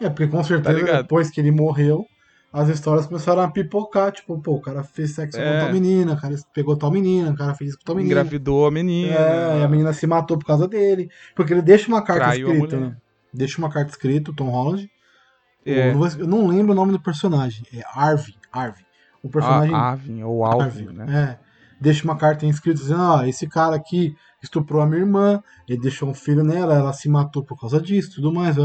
É, 0.00 0.08
porque 0.10 0.26
com 0.26 0.42
certeza 0.42 0.76
ligado? 0.76 1.02
depois 1.02 1.30
que 1.30 1.40
ele 1.40 1.52
morreu, 1.52 2.04
as 2.52 2.68
histórias 2.68 3.06
começaram 3.06 3.40
a 3.42 3.48
pipocar. 3.50 4.12
Tipo, 4.12 4.38
pô, 4.40 4.52
o 4.54 4.60
cara 4.60 4.82
fez 4.84 5.12
sexo 5.14 5.40
É. 5.40 5.52
com 5.60 5.64
tal 5.64 5.72
menina, 5.72 6.12
o 6.12 6.20
cara 6.20 6.34
pegou 6.54 6.76
tal 6.76 6.90
menina, 6.90 7.30
o 7.30 7.36
cara 7.36 7.54
fez 7.54 7.70
isso 7.70 7.78
com 7.78 7.84
tal 7.84 7.96
menina. 7.96 8.12
Engravidou 8.12 8.66
a 8.66 8.70
menina. 8.70 9.14
É, 9.14 9.60
e 9.60 9.64
a 9.64 9.68
menina 9.68 9.92
se 9.92 10.06
matou 10.06 10.36
por 10.38 10.46
causa 10.46 10.68
dele. 10.68 11.08
Porque 11.34 11.52
ele 11.52 11.62
deixa 11.62 11.88
uma 11.88 12.02
carta 12.02 12.24
Traiu 12.24 12.52
escrita, 12.52 12.78
né? 12.78 12.96
Deixa 13.32 13.58
uma 13.58 13.70
carta 13.70 13.90
escrita, 13.90 14.30
o 14.30 14.34
Tom 14.34 14.50
Holland. 14.50 14.90
É. 15.64 15.88
Eu, 15.88 15.92
não 15.92 15.98
vou- 16.00 16.20
eu 16.20 16.26
não 16.26 16.46
lembro 16.48 16.72
o 16.72 16.74
nome 16.74 16.92
do 16.92 17.00
personagem. 17.00 17.64
É 17.72 17.82
Arvin. 17.94 18.34
Arvin. 18.52 18.84
O 19.22 19.28
personagem. 19.30 19.74
A- 19.74 19.78
Arvin, 19.78 20.22
ou 20.22 20.44
Alvin, 20.44 20.64
Arvin, 20.64 20.92
né? 20.92 21.38
É. 21.40 21.52
Deixa 21.80 22.04
uma 22.04 22.16
carta 22.16 22.44
em 22.44 22.48
escrito 22.48 22.78
dizendo: 22.78 23.00
ah, 23.00 23.28
esse 23.28 23.46
cara 23.48 23.74
aqui 23.76 24.14
estuprou 24.42 24.82
a 24.82 24.86
minha 24.86 25.00
irmã, 25.00 25.42
ele 25.68 25.80
deixou 25.80 26.08
um 26.08 26.14
filho 26.14 26.42
nela, 26.44 26.74
ela 26.74 26.92
se 26.92 27.08
matou 27.08 27.44
por 27.44 27.58
causa 27.58 27.80
disso, 27.80 28.16
tudo 28.16 28.32
mais. 28.32 28.56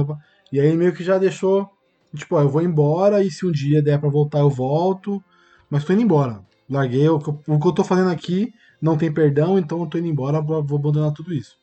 E 0.52 0.60
aí 0.60 0.76
meio 0.76 0.92
que 0.94 1.04
já 1.04 1.18
deixou, 1.18 1.70
tipo, 2.18 2.36
ó, 2.36 2.42
eu 2.42 2.50
vou 2.50 2.62
embora 2.62 3.24
e 3.24 3.32
se 3.32 3.46
um 3.46 3.52
dia 3.52 3.82
der 3.82 4.00
pra 4.00 4.10
voltar 4.10 4.40
eu 4.40 4.50
volto, 4.50 5.24
mas 5.70 5.84
tô 5.84 5.94
indo 5.94 6.02
embora. 6.02 6.42
Larguei, 6.70 7.08
o 7.08 7.20
que 7.20 7.30
eu, 7.30 7.42
o 7.48 7.60
que 7.60 7.68
eu 7.68 7.72
tô 7.72 7.84
fazendo 7.84 8.10
aqui 8.10 8.54
não 8.82 8.98
tem 8.98 9.12
perdão, 9.12 9.58
então 9.58 9.80
eu 9.80 9.88
tô 9.88 9.98
indo 9.98 10.08
embora, 10.08 10.42
vou 10.42 10.78
abandonar 10.78 11.12
tudo 11.14 11.34
isso. 11.34 11.56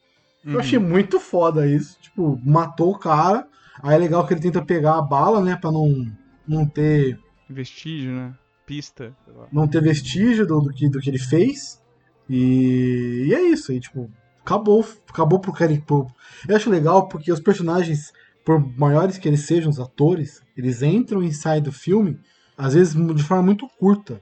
Eu 0.45 0.61
achei 0.61 0.79
muito 0.79 1.19
foda 1.19 1.67
isso, 1.67 1.99
tipo, 2.01 2.39
matou 2.45 2.93
o 2.93 2.99
cara, 2.99 3.47
aí 3.83 3.95
é 3.95 3.99
legal 3.99 4.27
que 4.27 4.35
ele 4.35 4.43
tenta 4.43 4.63
pegar 4.63 4.99
a 4.99 5.03
bala, 5.03 5.41
né, 5.43 5.57
pra 5.57 5.73
não, 5.73 6.07
não 6.47 6.67
ter 6.67 7.19
Vestígio, 7.49 8.13
né? 8.13 8.35
Pista. 8.67 9.15
não 9.53 9.69
ter 9.69 9.83
vestígio 9.83 10.47
do, 10.47 10.61
do 10.61 10.71
que, 10.71 10.89
do 10.89 10.99
que 10.99 11.11
ele 11.11 11.19
fez. 11.19 11.83
E, 12.29 13.27
e 13.29 13.35
é 13.35 13.43
isso, 13.43 13.71
aí, 13.71 13.79
tipo, 13.79 14.11
acabou, 14.41 14.87
acabou 15.09 15.39
pro 15.39 15.53
cara. 15.53 15.79
Pro... 15.87 16.11
Eu 16.49 16.57
acho 16.57 16.71
legal 16.71 17.07
porque 17.07 17.31
os 17.31 17.41
personagens, 17.41 18.11
por 18.45 18.61
maiores 18.77 19.19
que 19.19 19.29
eles 19.29 19.47
sejam, 19.47 19.71
os 19.71 19.81
atores, 19.81 20.43
eles 20.57 20.83
entram 20.83 21.23
e 21.23 21.33
saem 21.33 21.63
do 21.63 21.73
filme, 21.73 22.19
às 22.57 22.75
vezes 22.75 22.95
de 22.95 23.23
forma 23.23 23.43
muito 23.43 23.67
curta. 23.79 24.21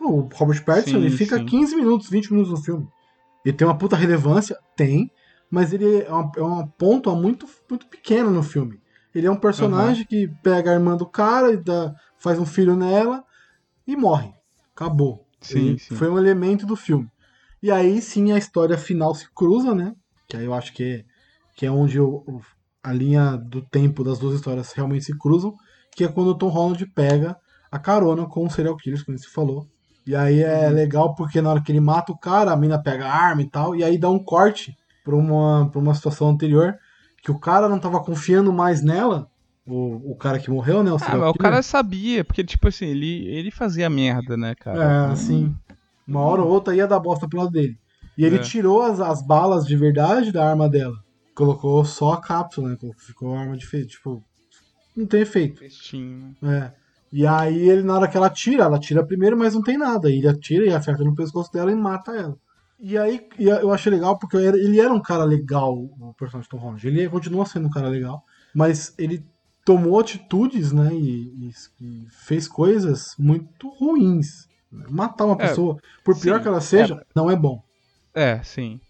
O 0.00 0.28
Robert 0.34 0.64
Pattinson, 0.64 0.98
Sim, 0.98 1.04
ele 1.06 1.10
fica 1.10 1.38
sim. 1.38 1.44
15 1.44 1.76
minutos, 1.76 2.08
20 2.08 2.30
minutos 2.32 2.50
no 2.50 2.62
filme. 2.64 2.88
Ele 3.44 3.56
tem 3.56 3.66
uma 3.66 3.76
puta 3.76 3.96
relevância? 3.96 4.56
Tem, 4.76 5.10
mas 5.50 5.72
ele 5.72 6.02
é 6.02 6.10
uma, 6.10 6.32
é 6.36 6.40
uma 6.42 6.66
ponta 6.66 7.10
muito, 7.14 7.46
muito 7.68 7.86
pequena 7.86 8.30
no 8.30 8.42
filme. 8.42 8.80
Ele 9.14 9.26
é 9.26 9.30
um 9.30 9.36
personagem 9.36 10.06
que 10.06 10.28
pega 10.42 10.70
a 10.70 10.74
irmã 10.74 10.96
do 10.96 11.04
cara 11.06 11.52
e 11.52 11.56
dá, 11.56 11.92
faz 12.18 12.38
um 12.38 12.46
filho 12.46 12.76
nela 12.76 13.22
e 13.86 13.96
morre. 13.96 14.32
Acabou. 14.74 15.26
Sim, 15.40 15.76
sim. 15.76 15.94
Foi 15.96 16.08
um 16.08 16.18
elemento 16.18 16.64
do 16.64 16.76
filme. 16.76 17.08
E 17.62 17.70
aí 17.70 18.00
sim 18.00 18.32
a 18.32 18.38
história 18.38 18.78
final 18.78 19.14
se 19.14 19.26
cruza, 19.34 19.74
né? 19.74 19.94
Que 20.28 20.36
aí 20.36 20.44
eu 20.44 20.54
acho 20.54 20.72
que 20.72 20.82
é, 20.84 21.04
que 21.56 21.66
é 21.66 21.70
onde 21.70 22.00
o- 22.00 22.22
a 22.82 22.92
linha 22.92 23.36
do 23.36 23.62
tempo 23.62 24.02
das 24.04 24.18
duas 24.18 24.34
histórias 24.36 24.72
realmente 24.72 25.04
se 25.04 25.18
cruzam, 25.18 25.52
que 25.94 26.04
é 26.04 26.08
quando 26.08 26.28
o 26.28 26.34
Tom 26.38 26.48
Holland 26.48 26.86
pega 26.94 27.36
a 27.70 27.78
carona 27.78 28.26
com 28.26 28.46
o 28.46 28.50
serial 28.50 28.76
killers, 28.76 29.02
como 29.02 29.18
você 29.18 29.28
falou. 29.28 29.66
E 30.06 30.14
aí 30.16 30.42
é 30.42 30.68
Uhum. 30.68 30.74
legal 30.74 31.14
porque 31.14 31.40
na 31.40 31.50
hora 31.50 31.62
que 31.62 31.70
ele 31.70 31.80
mata 31.80 32.10
o 32.12 32.18
cara, 32.18 32.52
a 32.52 32.56
mina 32.56 32.82
pega 32.82 33.06
a 33.06 33.12
arma 33.14 33.42
e 33.42 33.50
tal, 33.50 33.76
e 33.76 33.84
aí 33.84 33.98
dá 33.98 34.08
um 34.10 34.22
corte 34.22 34.74
pra 35.04 35.14
uma, 35.14 35.68
pra 35.70 35.80
uma 35.80 35.94
situação 35.94 36.28
anterior, 36.30 36.74
que 37.22 37.30
o 37.30 37.38
cara 37.38 37.68
não 37.68 37.78
tava 37.78 38.02
confiando 38.02 38.52
mais 38.52 38.82
nela, 38.82 39.26
o, 39.66 40.12
o 40.12 40.16
cara 40.16 40.38
que 40.38 40.50
morreu, 40.50 40.82
né? 40.82 40.90
O 40.90 40.96
Ah, 40.96 40.98
mas 41.16 41.30
o 41.30 41.32
killer. 41.34 41.50
cara 41.52 41.62
sabia, 41.62 42.24
porque, 42.24 42.42
tipo 42.42 42.66
assim, 42.68 42.86
ele, 42.86 43.26
ele 43.28 43.50
fazia 43.50 43.88
merda, 43.90 44.36
né, 44.36 44.54
cara? 44.54 44.84
É, 44.84 45.12
assim. 45.12 45.54
Uma 46.06 46.20
hora 46.22 46.42
ou 46.42 46.48
outra 46.48 46.74
ia 46.74 46.86
dar 46.86 46.98
bosta 46.98 47.28
pro 47.28 47.38
lado 47.38 47.50
dele. 47.50 47.76
E 48.16 48.24
ele 48.24 48.36
É. 48.36 48.42
tirou 48.42 48.82
as, 48.82 49.00
as 49.00 49.24
balas 49.24 49.64
de 49.64 49.76
verdade 49.76 50.32
da 50.32 50.48
arma 50.48 50.68
dela. 50.68 50.96
Colocou 51.40 51.84
só 51.84 52.12
a 52.12 52.20
cápsula, 52.20 52.70
né? 52.70 52.76
Ficou 52.98 53.34
a 53.34 53.40
arma 53.40 53.56
de 53.56 53.64
efeito. 53.64 53.88
Tipo, 53.88 54.22
não 54.96 55.06
tem 55.06 55.22
efeito. 55.22 55.58
Festinho, 55.58 56.36
né? 56.40 56.66
É. 56.76 56.80
E 57.12 57.26
aí 57.26 57.68
ele, 57.68 57.82
na 57.82 57.94
hora 57.96 58.08
que 58.08 58.16
ela 58.16 58.30
tira, 58.30 58.64
ela 58.64 58.78
tira 58.78 59.04
primeiro, 59.04 59.36
mas 59.36 59.54
não 59.54 59.62
tem 59.62 59.76
nada. 59.76 60.10
Ele 60.10 60.28
atira 60.28 60.64
e 60.66 60.70
acerta 60.72 61.02
no 61.02 61.14
pescoço 61.14 61.52
dela 61.52 61.72
e 61.72 61.74
mata 61.74 62.12
ela. 62.12 62.36
E 62.78 62.96
aí 62.96 63.26
eu 63.38 63.72
achei 63.72 63.90
legal 63.92 64.18
porque 64.18 64.36
ele 64.36 64.80
era 64.80 64.92
um 64.92 65.02
cara 65.02 65.24
legal, 65.24 65.74
o 65.76 66.14
personagem 66.18 66.48
Tom 66.48 66.58
Holland. 66.58 66.86
Ele 66.86 67.08
continua 67.08 67.44
sendo 67.44 67.66
um 67.66 67.70
cara 67.70 67.88
legal, 67.88 68.22
mas 68.54 68.94
ele 68.98 69.24
tomou 69.64 69.98
atitudes, 70.00 70.72
né? 70.72 70.88
E, 70.94 71.50
e- 71.80 72.06
fez 72.26 72.48
coisas 72.48 73.14
muito 73.18 73.68
ruins. 73.68 74.48
Matar 74.88 75.26
uma 75.26 75.36
É, 75.38 75.42
pessoa, 75.48 75.76
por 76.04 76.18
pior 76.18 76.38
sim, 76.38 76.42
que 76.42 76.48
ela 76.48 76.60
seja, 76.60 77.02
não 77.14 77.30
é 77.30 77.36
bom. 77.36 77.62
É, 78.14 78.42
sim. 78.42 78.80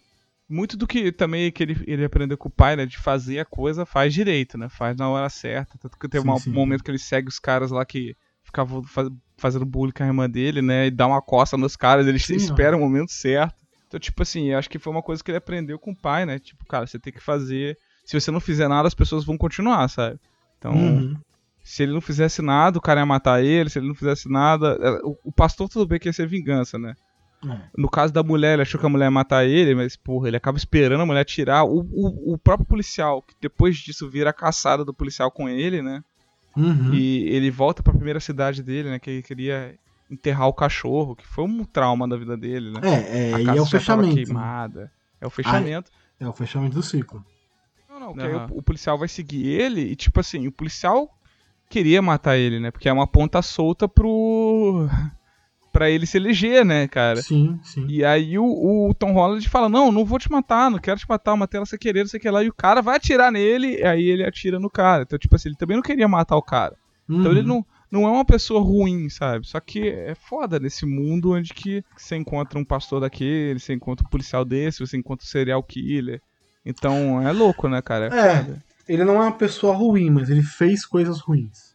Muito 0.51 0.75
do 0.75 0.85
que 0.85 1.11
também 1.11 1.51
que 1.51 1.63
ele, 1.63 1.81
ele 1.87 2.03
aprendeu 2.03 2.37
com 2.37 2.49
o 2.49 2.51
pai, 2.51 2.75
né? 2.75 2.85
De 2.85 2.97
fazer 2.97 3.39
a 3.39 3.45
coisa, 3.45 3.85
faz 3.85 4.13
direito, 4.13 4.57
né? 4.57 4.67
Faz 4.69 4.97
na 4.97 5.09
hora 5.09 5.29
certa. 5.29 5.77
Tanto 5.79 5.97
que 5.97 6.07
teve 6.09 6.23
Sim, 6.23 6.27
uma- 6.29 6.37
sim. 6.39 6.49
um 6.51 6.53
momento 6.53 6.83
que 6.83 6.91
ele 6.91 6.99
segue 6.99 7.29
os 7.29 7.39
caras 7.39 7.71
lá 7.71 7.85
que 7.85 8.15
ficavam 8.43 8.83
faz- 8.83 9.09
fazendo 9.37 9.65
bullying 9.65 9.93
com 9.93 10.03
a 10.03 10.07
irmã 10.07 10.29
dele, 10.29 10.61
né? 10.61 10.87
E 10.87 10.91
dá 10.91 11.07
uma 11.07 11.21
coça 11.21 11.55
nos 11.57 11.75
caras, 11.75 12.05
ele 12.05 12.19
Sim, 12.19 12.35
espera 12.35 12.75
o 12.75 12.79
momento 12.79 13.11
certo. 13.11 13.55
Então, 13.87 13.99
tipo 13.99 14.21
assim, 14.21 14.51
eu 14.51 14.57
acho 14.57 14.69
que 14.69 14.79
foi 14.79 14.91
uma 14.91 15.01
coisa 15.01 15.23
que 15.23 15.31
ele 15.31 15.37
aprendeu 15.37 15.77
com 15.79 15.91
o 15.91 15.95
pai, 15.95 16.25
né? 16.25 16.37
Tipo, 16.39 16.65
cara, 16.65 16.85
você 16.87 16.99
tem 16.99 17.11
que 17.13 17.19
fazer. 17.21 17.77
Se 18.05 18.19
você 18.19 18.31
não 18.31 18.39
fizer 18.39 18.67
nada, 18.67 18.87
as 18.87 18.93
pessoas 18.93 19.23
vão 19.25 19.37
continuar, 19.37 19.87
sabe? 19.89 20.17
Então, 20.57 20.73
Uhum. 20.73 21.15
se 21.63 21.83
ele 21.83 21.93
não 21.93 22.01
fizesse 22.01 22.41
nada, 22.41 22.77
o 22.77 22.81
cara 22.81 22.99
ia 23.01 23.05
matar 23.05 23.43
ele. 23.43 23.69
Se 23.69 23.79
ele 23.79 23.87
não 23.87 23.95
fizesse 23.95 24.29
nada. 24.29 24.77
é, 24.81 24.89
O, 25.05 25.17
o 25.25 25.31
pastor, 25.31 25.67
tudo 25.69 25.85
bem 25.87 25.99
que 25.99 26.07
ia 26.09 26.13
ser 26.13 26.27
vingança, 26.27 26.77
né? 26.77 26.93
No 27.75 27.89
caso 27.89 28.13
da 28.13 28.21
mulher, 28.21 28.53
ele 28.53 28.61
achou 28.61 28.79
que 28.79 28.85
a 28.85 28.89
mulher 28.89 29.05
ia 29.05 29.11
matar 29.11 29.45
ele, 29.45 29.73
mas, 29.73 29.95
porra, 29.95 30.27
ele 30.27 30.37
acaba 30.37 30.57
esperando 30.57 31.01
a 31.01 31.05
mulher 31.05 31.25
tirar. 31.25 31.63
O, 31.63 31.79
o, 31.91 32.33
o 32.33 32.37
próprio 32.37 32.67
policial, 32.67 33.21
que 33.21 33.35
depois 33.41 33.77
disso 33.77 34.09
vira 34.09 34.29
a 34.29 34.33
caçada 34.33 34.85
do 34.85 34.93
policial 34.93 35.31
com 35.31 35.49
ele, 35.49 35.81
né? 35.81 36.03
Uhum. 36.55 36.93
E 36.93 37.27
ele 37.29 37.49
volta 37.49 37.81
pra 37.81 37.93
primeira 37.93 38.19
cidade 38.19 38.61
dele, 38.61 38.89
né? 38.89 38.99
Que 38.99 39.09
ele 39.09 39.23
queria 39.23 39.75
enterrar 40.09 40.47
o 40.47 40.53
cachorro, 40.53 41.15
que 41.15 41.25
foi 41.25 41.45
um 41.45 41.63
trauma 41.63 42.07
da 42.07 42.17
vida 42.17 42.35
dele, 42.35 42.71
né? 42.71 42.81
É, 42.83 43.29
é, 43.29 43.33
a 43.33 43.39
e 43.39 43.57
é 43.57 43.61
o 43.61 43.65
fechamento. 43.65 44.15
né? 44.15 44.23
queimada. 44.23 44.91
É 45.19 45.25
o 45.25 45.29
fechamento. 45.29 45.89
É 46.19 46.27
o 46.27 46.33
fechamento 46.33 46.75
do 46.75 46.83
ciclo. 46.83 47.25
Não, 47.89 47.99
não, 47.99 48.13
que 48.13 48.21
aí 48.21 48.33
o, 48.33 48.57
o 48.57 48.61
policial 48.61 48.97
vai 48.97 49.07
seguir 49.07 49.47
ele 49.47 49.81
e, 49.81 49.95
tipo 49.95 50.19
assim, 50.19 50.47
o 50.47 50.51
policial 50.51 51.09
queria 51.69 52.01
matar 52.01 52.37
ele, 52.37 52.59
né? 52.59 52.69
Porque 52.69 52.89
é 52.89 52.93
uma 52.93 53.07
ponta 53.07 53.41
solta 53.41 53.87
pro. 53.87 54.87
Pra 55.71 55.89
ele 55.89 56.05
se 56.05 56.17
eleger, 56.17 56.65
né, 56.65 56.87
cara? 56.87 57.21
Sim, 57.21 57.59
sim. 57.63 57.85
E 57.87 58.03
aí 58.03 58.37
o, 58.37 58.43
o 58.89 58.93
Tom 58.93 59.13
Holland 59.13 59.47
fala, 59.49 59.69
não, 59.69 59.91
não 59.91 60.03
vou 60.05 60.19
te 60.19 60.29
matar, 60.31 60.69
não 60.69 60.79
quero 60.79 60.99
te 60.99 61.05
matar, 61.07 61.35
matei 61.35 61.57
ela 61.57 61.65
sem 61.65 61.79
querer, 61.79 62.01
não 62.01 62.07
sei 62.09 62.19
o 62.19 62.21
que 62.21 62.29
lá. 62.29 62.43
E 62.43 62.49
o 62.49 62.53
cara 62.53 62.81
vai 62.81 62.97
atirar 62.97 63.31
nele, 63.31 63.77
e 63.79 63.83
aí 63.83 64.03
ele 64.03 64.23
atira 64.25 64.59
no 64.59 64.69
cara. 64.69 65.03
Então, 65.03 65.17
tipo 65.17 65.35
assim, 65.35 65.49
ele 65.49 65.55
também 65.57 65.75
não 65.77 65.83
queria 65.83 66.07
matar 66.07 66.35
o 66.35 66.41
cara. 66.41 66.75
Então 67.09 67.31
Uhum. 67.31 67.37
ele 67.37 67.43
não, 67.47 67.65
não 67.91 68.05
é 68.05 68.09
uma 68.09 68.23
pessoa 68.25 68.61
ruim, 68.61 69.09
sabe? 69.09 69.45
Só 69.47 69.59
que 69.59 69.89
é 69.89 70.15
foda 70.15 70.59
nesse 70.59 70.85
mundo 70.85 71.33
onde 71.33 71.53
que 71.53 71.83
você 71.97 72.15
encontra 72.15 72.57
um 72.59 72.63
pastor 72.65 73.01
daquele, 73.01 73.59
você 73.59 73.73
encontra 73.73 74.05
um 74.05 74.09
policial 74.09 74.45
desse, 74.45 74.79
você 74.79 74.95
encontra 74.97 75.23
um 75.25 75.27
serial 75.27 75.61
killer. 75.63 76.21
Então 76.65 77.21
é 77.21 77.31
louco, 77.31 77.67
né, 77.67 77.81
cara? 77.81 78.07
É. 78.07 78.43
foda. 78.43 78.63
Ele 78.87 79.03
não 79.05 79.15
é 79.15 79.19
uma 79.25 79.31
pessoa 79.37 79.73
ruim, 79.75 80.09
mas 80.09 80.29
ele 80.29 80.43
fez 80.43 80.85
coisas 80.85 81.19
ruins. 81.19 81.71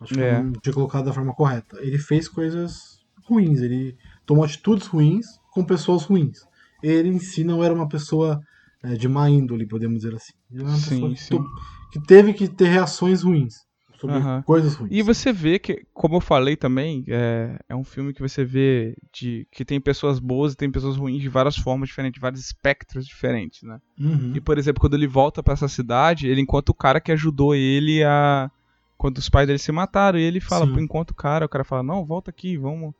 Acho 0.00 0.14
que 0.14 0.20
É. 0.20 0.36
eu 0.38 0.44
não 0.44 0.52
tinha 0.52 0.72
colocado 0.72 1.06
da 1.06 1.12
forma 1.12 1.34
correta. 1.34 1.76
Ele 1.80 1.98
fez 1.98 2.28
coisas 2.28 2.97
ruins, 3.28 3.60
ele 3.60 3.96
tomou 4.26 4.44
atitudes 4.44 4.86
ruins 4.86 5.26
com 5.52 5.64
pessoas 5.64 6.04
ruins. 6.04 6.38
Ele 6.82 7.08
em 7.08 7.18
si 7.18 7.44
não 7.44 7.62
era 7.62 7.74
uma 7.74 7.88
pessoa 7.88 8.40
é, 8.82 8.94
de 8.94 9.08
má 9.08 9.28
índole, 9.28 9.66
podemos 9.66 9.98
dizer 10.02 10.14
assim. 10.14 10.32
Ele 10.50 10.62
era 10.62 10.68
uma 10.70 10.78
Sim, 10.78 10.90
pessoa 10.90 11.14
que, 11.14 11.20
sim. 11.20 11.30
to- 11.36 11.50
que 11.92 12.00
teve 12.06 12.32
que 12.32 12.48
ter 12.48 12.68
reações 12.68 13.22
ruins. 13.22 13.54
sobre 14.00 14.16
Aham. 14.18 14.42
coisas 14.42 14.74
ruins. 14.76 14.92
E 14.94 15.02
você 15.02 15.32
vê 15.32 15.58
que, 15.58 15.84
como 15.92 16.16
eu 16.16 16.20
falei 16.20 16.56
também, 16.56 17.04
é, 17.08 17.58
é 17.68 17.74
um 17.74 17.82
filme 17.82 18.14
que 18.14 18.20
você 18.20 18.44
vê 18.44 18.96
de 19.12 19.44
que 19.50 19.64
tem 19.64 19.80
pessoas 19.80 20.20
boas 20.20 20.52
e 20.52 20.56
tem 20.56 20.70
pessoas 20.70 20.96
ruins 20.96 21.20
de 21.20 21.28
várias 21.28 21.56
formas 21.56 21.88
diferentes, 21.88 22.20
vários 22.20 22.40
espectros 22.40 23.04
diferentes, 23.06 23.62
né? 23.64 23.80
Uhum. 23.98 24.32
E, 24.36 24.40
por 24.40 24.56
exemplo, 24.56 24.80
quando 24.80 24.94
ele 24.94 25.08
volta 25.08 25.42
pra 25.42 25.54
essa 25.54 25.66
cidade, 25.66 26.28
ele 26.28 26.40
encontra 26.40 26.70
o 26.70 26.74
cara 26.76 27.00
que 27.00 27.10
ajudou 27.10 27.56
ele 27.56 28.04
a. 28.04 28.48
Quando 28.96 29.18
os 29.18 29.28
pais 29.28 29.46
dele 29.46 29.58
se 29.58 29.70
mataram, 29.72 30.18
e 30.18 30.22
ele 30.22 30.40
fala, 30.40 30.66
Sim. 30.66 30.80
encontra 30.80 31.12
o 31.12 31.16
cara, 31.16 31.46
o 31.46 31.48
cara 31.48 31.64
fala, 31.64 31.82
não, 31.84 32.04
volta 32.04 32.30
aqui, 32.30 32.56
vamos, 32.56 32.94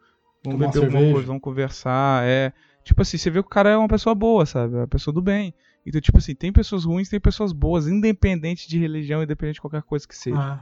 vamos 0.56 0.66
beber 0.66 0.78
alguma 0.78 0.90
cerveja. 0.92 1.12
coisa, 1.12 1.26
vamos 1.26 1.42
conversar. 1.42 2.24
É. 2.26 2.52
Tipo 2.84 3.02
assim, 3.02 3.18
você 3.18 3.30
vê 3.30 3.40
que 3.42 3.46
o 3.46 3.50
cara 3.50 3.70
é 3.70 3.76
uma 3.76 3.88
pessoa 3.88 4.14
boa, 4.14 4.46
sabe? 4.46 4.74
É 4.74 4.78
uma 4.78 4.88
pessoa 4.88 5.12
do 5.12 5.20
bem. 5.20 5.54
Então, 5.86 6.00
tipo 6.00 6.18
assim, 6.18 6.34
tem 6.34 6.52
pessoas 6.52 6.84
ruins, 6.84 7.08
tem 7.08 7.20
pessoas 7.20 7.52
boas, 7.52 7.86
independente 7.86 8.68
de 8.68 8.78
religião, 8.78 9.22
independente 9.22 9.54
de 9.56 9.60
qualquer 9.60 9.82
coisa 9.82 10.06
que 10.06 10.16
seja. 10.16 10.38
Ah. 10.38 10.60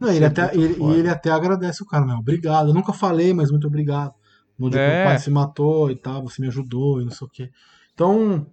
Não, 0.00 0.08
ele 0.12 0.24
é 0.24 0.28
até, 0.28 0.54
ele, 0.54 0.76
e 0.80 0.90
ele 0.98 1.08
até 1.08 1.30
agradece 1.30 1.82
o 1.82 1.86
cara, 1.86 2.04
né? 2.04 2.14
Obrigado. 2.14 2.68
Eu 2.68 2.74
nunca 2.74 2.92
falei, 2.92 3.32
mas 3.32 3.50
muito 3.50 3.66
obrigado. 3.66 4.12
No 4.58 4.70
dia 4.70 4.78
que 4.80 4.84
É. 4.86 5.02
o 5.02 5.06
pai 5.06 5.18
se 5.18 5.30
matou 5.30 5.90
e 5.90 5.96
tal, 5.96 6.22
você 6.22 6.40
me 6.40 6.48
ajudou 6.48 7.00
e 7.00 7.04
não 7.04 7.10
sei 7.12 7.26
o 7.26 7.30
quê. 7.30 7.50
Então, 7.94 8.46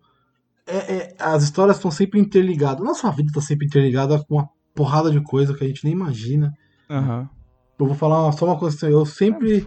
é- 0.66 0.94
é, 0.95 1.16
as 1.20 1.44
histórias 1.44 1.78
estão 1.78 1.91
sempre 1.91 2.20
interligadas. 2.20 2.84
Nossa 2.84 3.12
vida 3.12 3.30
está 3.30 3.41
sempre 3.41 3.68
interligada 3.68 4.24
com 4.24 4.36
uma 4.36 4.49
porrada 4.74 5.12
de 5.12 5.22
coisa 5.22 5.53
que 5.56 5.64
a 5.64 5.68
gente 5.68 5.84
nem 5.84 5.94
imagina. 5.94 6.52
Aham. 6.90 7.30
Eu 7.77 7.85
vou 7.88 7.95
falar 7.95 8.31
só 8.31 8.45
uma 8.45 8.57
coisa 8.57 8.76
assim, 8.76 8.88
eu 8.88 9.06
sempre 9.06 9.57
É 9.57 9.61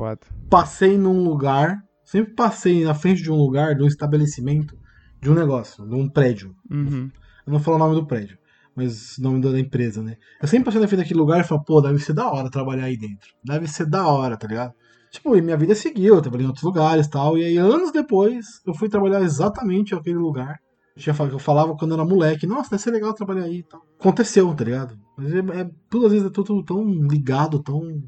passei 0.49 0.97
num 0.97 1.23
lugar, 1.23 1.79
sempre 2.05 2.35
passei 2.35 2.85
na 2.85 2.95
frente 2.95 3.23
de 3.23 3.31
um 3.31 3.37
lugar, 3.37 3.75
de 3.75 3.83
um 3.83 3.87
estabelecimento, 3.87 4.77
de 5.21 5.31
um 5.31 5.35
negócio, 5.35 5.87
de 5.87 5.95
um 5.95 6.09
prédio. 6.09 6.55
Uhum. 6.71 7.11
Eu 7.47 7.53
não 7.53 7.61
falo 7.61 7.77
o 7.77 7.79
nome 7.79 7.95
do 7.95 8.07
prédio, 8.07 8.39
mas 8.75 9.19
o 9.19 9.23
nome 9.23 9.41
da 9.41 9.59
empresa, 9.59 10.03
né? 10.03 10.17
Eu 10.41 10.49
sempre 10.49 10.67
passei 10.67 10.81
na 10.81 10.89
frente 10.89 11.01
daquele 11.01 11.21
lugar 11.21 11.41
e 11.41 11.45
falei, 11.45 11.65
pô, 11.67 11.81
deve 11.81 11.99
ser 11.99 12.15
da 12.15 12.31
hora 12.31 12.51
trabalhar 12.51 12.85
aí 12.85 12.97
dentro. 12.97 13.29
Deve 13.45 13.67
ser 13.67 13.87
da 13.87 14.07
hora, 14.07 14.37
tá 14.37 14.47
ligado? 14.47 14.73
Tipo, 15.11 15.37
e 15.37 15.43
minha 15.43 15.57
vida 15.57 15.75
seguiu, 15.75 16.17
eu 16.17 16.23
trabalhei 16.23 16.45
em 16.45 16.49
outros 16.49 16.65
lugares 16.65 17.07
e 17.07 17.11
tal. 17.11 17.39
E 17.39 17.45
aí, 17.45 17.57
anos 17.57 17.93
depois, 17.93 18.61
eu 18.67 18.75
fui 18.75 18.89
trabalhar 18.89 19.23
exatamente 19.23 19.95
naquele 19.95 20.19
lugar. 20.19 20.59
Eu, 20.99 21.03
tinha, 21.03 21.15
falado- 21.15 21.33
eu 21.35 21.39
falava 21.39 21.77
quando 21.77 21.95
era 21.95 22.05
moleque, 22.05 22.47
nossa, 22.47 22.71
deve 22.71 22.83
ser 22.83 22.91
legal 22.91 23.15
trabalhar 23.15 23.45
aí 23.45 23.59
e 23.59 23.63
tal. 23.63 23.81
Aconteceu, 24.01 24.53
tá 24.55 24.65
ligado? 24.65 24.99
Mas 25.17 25.33
é, 25.33 25.39
é 25.39 25.71
tudo 25.89 26.07
às 26.07 26.13
vezes 26.13 26.27
é 26.27 26.31
tudo 26.31 26.63
tão 26.65 26.85
ligado, 27.07 27.63
tão. 27.63 28.03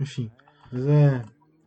Enfim. 0.00 0.30
Às 0.66 0.72
vezes 0.72 0.88
é. 0.88 1.22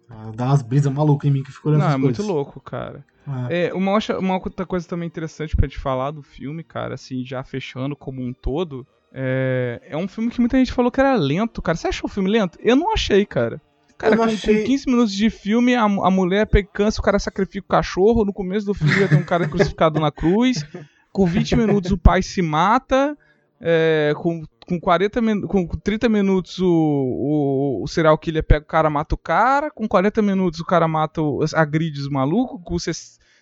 ah, 0.10 0.32
Dá 0.36 0.46
umas 0.46 0.62
brisas 0.62 0.92
malucas 0.92 1.30
em 1.30 1.34
mim 1.34 1.44
que 1.44 1.52
ficou 1.52 1.72
olhando 1.72 1.82
Não, 1.82 1.88
é 1.88 1.92
essas 1.92 2.02
muito 2.02 2.16
coisas. 2.18 2.34
louco, 2.34 2.60
cara. 2.62 3.04
É. 3.50 3.68
É, 3.68 3.74
uma, 3.74 3.92
outra- 3.94 4.20
uma 4.20 4.34
outra 4.36 4.66
coisa 4.66 4.88
também 4.88 5.06
interessante 5.08 5.56
pra 5.56 5.68
te 5.68 5.78
falar 5.78 6.12
do 6.12 6.24
filme, 6.24 6.64
cara, 6.64 6.96
assim, 6.96 7.24
já 7.24 7.44
fechando 7.44 7.96
como 7.96 8.22
um 8.22 8.34
todo, 8.34 8.88
é, 9.14 9.82
é 9.84 9.98
um 9.98 10.08
filme 10.08 10.32
que 10.32 10.40
muita 10.40 10.58
gente 10.58 10.72
falou 10.74 10.92
que 10.92 11.00
era 11.00 11.16
lento, 11.16 11.62
cara. 11.62 11.78
Você 11.78 11.88
achou 11.90 12.10
o 12.10 12.12
filme 12.14 12.30
lento? 12.30 12.58
Eu 12.62 12.76
não 12.76 12.92
achei, 12.94 13.26
cara. 13.26 13.62
Cara, 14.00 14.16
Eu 14.16 14.24
achei- 14.24 14.62
com 14.62 14.66
15 14.66 14.86
minutos 14.90 15.14
de 15.14 15.30
filme, 15.30 15.76
a, 15.76 15.84
a 15.84 16.10
mulher 16.10 16.48
pega 16.48 16.68
câncer, 16.74 17.00
o 17.00 17.04
cara 17.04 17.20
sacrifica 17.20 17.66
o 17.66 17.70
cachorro. 17.70 18.26
No 18.26 18.34
começo 18.34 18.66
do 18.66 18.74
filme 18.74 18.94
já 18.98 19.08
tem 19.08 19.18
um 19.18 19.24
cara 19.26 19.48
crucificado 19.48 20.00
na 20.00 20.10
cruz. 20.12 20.66
Com 21.12 21.26
20 21.26 21.56
minutos 21.58 21.92
o 21.92 21.98
pai 21.98 22.22
se 22.24 22.42
mata. 22.42 23.18
é, 23.62 24.14
com, 24.16 24.42
com, 24.66 24.80
40 24.80 25.22
min- 25.22 25.42
com 25.42 25.68
30 25.68 26.08
minutos 26.08 26.60
o, 26.60 26.68
o, 26.70 27.84
o 27.84 27.88
serial 27.88 28.18
killer 28.18 28.44
pega 28.44 28.64
o 28.64 28.68
cara, 28.68 28.90
mata 28.90 29.16
o 29.16 29.18
cara. 29.18 29.70
Com 29.70 29.88
40 29.88 30.22
minutos 30.22 30.60
o 30.62 30.66
cara 30.66 30.88
mata, 30.88 31.22
o, 31.22 31.44
agride 31.54 32.00
os 32.00 32.10
malucos. 32.10 32.62
Com 32.64 32.78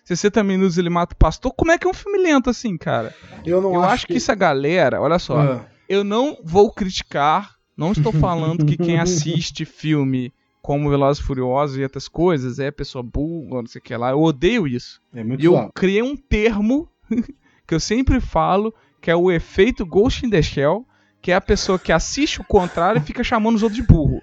60 0.04 0.42
minutos 0.42 0.76
ele 0.78 0.90
mata 0.90 1.14
o 1.14 1.18
pastor. 1.18 1.52
Como 1.54 1.70
é 1.70 1.78
que 1.78 1.86
é 1.86 1.90
um 1.90 1.94
filme 1.94 2.18
lento 2.18 2.50
assim, 2.50 2.76
cara? 2.76 3.14
Eu 3.46 3.60
não 3.60 3.74
Eu 3.74 3.82
acho 3.84 4.06
que 4.08 4.16
essa 4.16 4.34
galera, 4.34 5.00
olha 5.00 5.18
só, 5.20 5.38
Ah, 5.38 5.66
eu 5.88 6.02
não 6.02 6.36
vou 6.42 6.72
criticar, 6.72 7.54
não 7.76 7.92
estou 7.92 8.12
falando 8.12 8.64
que 8.66 8.76
quem 8.76 8.98
assiste 8.98 9.64
filme 9.64 10.32
como 10.68 10.90
Velozes 10.90 11.22
e 11.22 11.26
Furiosos 11.26 11.78
e 11.78 11.82
outras 11.82 12.08
coisas 12.08 12.58
é 12.58 12.70
pessoa 12.70 13.02
burra, 13.02 13.62
não 13.62 13.66
sei 13.66 13.78
o 13.78 13.82
que 13.82 13.96
lá. 13.96 14.10
Eu 14.10 14.20
odeio 14.20 14.68
isso. 14.68 15.00
é 15.14 15.24
muito 15.24 15.40
E 15.42 15.46
eu 15.46 15.72
criei 15.74 16.02
um 16.02 16.14
termo 16.14 16.86
que 17.66 17.74
eu 17.74 17.80
sempre 17.80 18.20
falo, 18.20 18.74
que 19.00 19.10
é 19.10 19.16
o 19.16 19.32
efeito 19.32 19.86
Ghost 19.86 20.26
in 20.26 20.28
the 20.28 20.42
Shell, 20.42 20.86
que 21.22 21.32
é 21.32 21.34
a 21.34 21.40
pessoa 21.40 21.78
que 21.78 21.90
assiste 21.90 22.42
o 22.42 22.44
contrário 22.44 23.00
e 23.00 23.02
fica 23.02 23.24
chamando 23.24 23.56
os 23.56 23.62
outros 23.62 23.80
de 23.80 23.86
burro. 23.86 24.20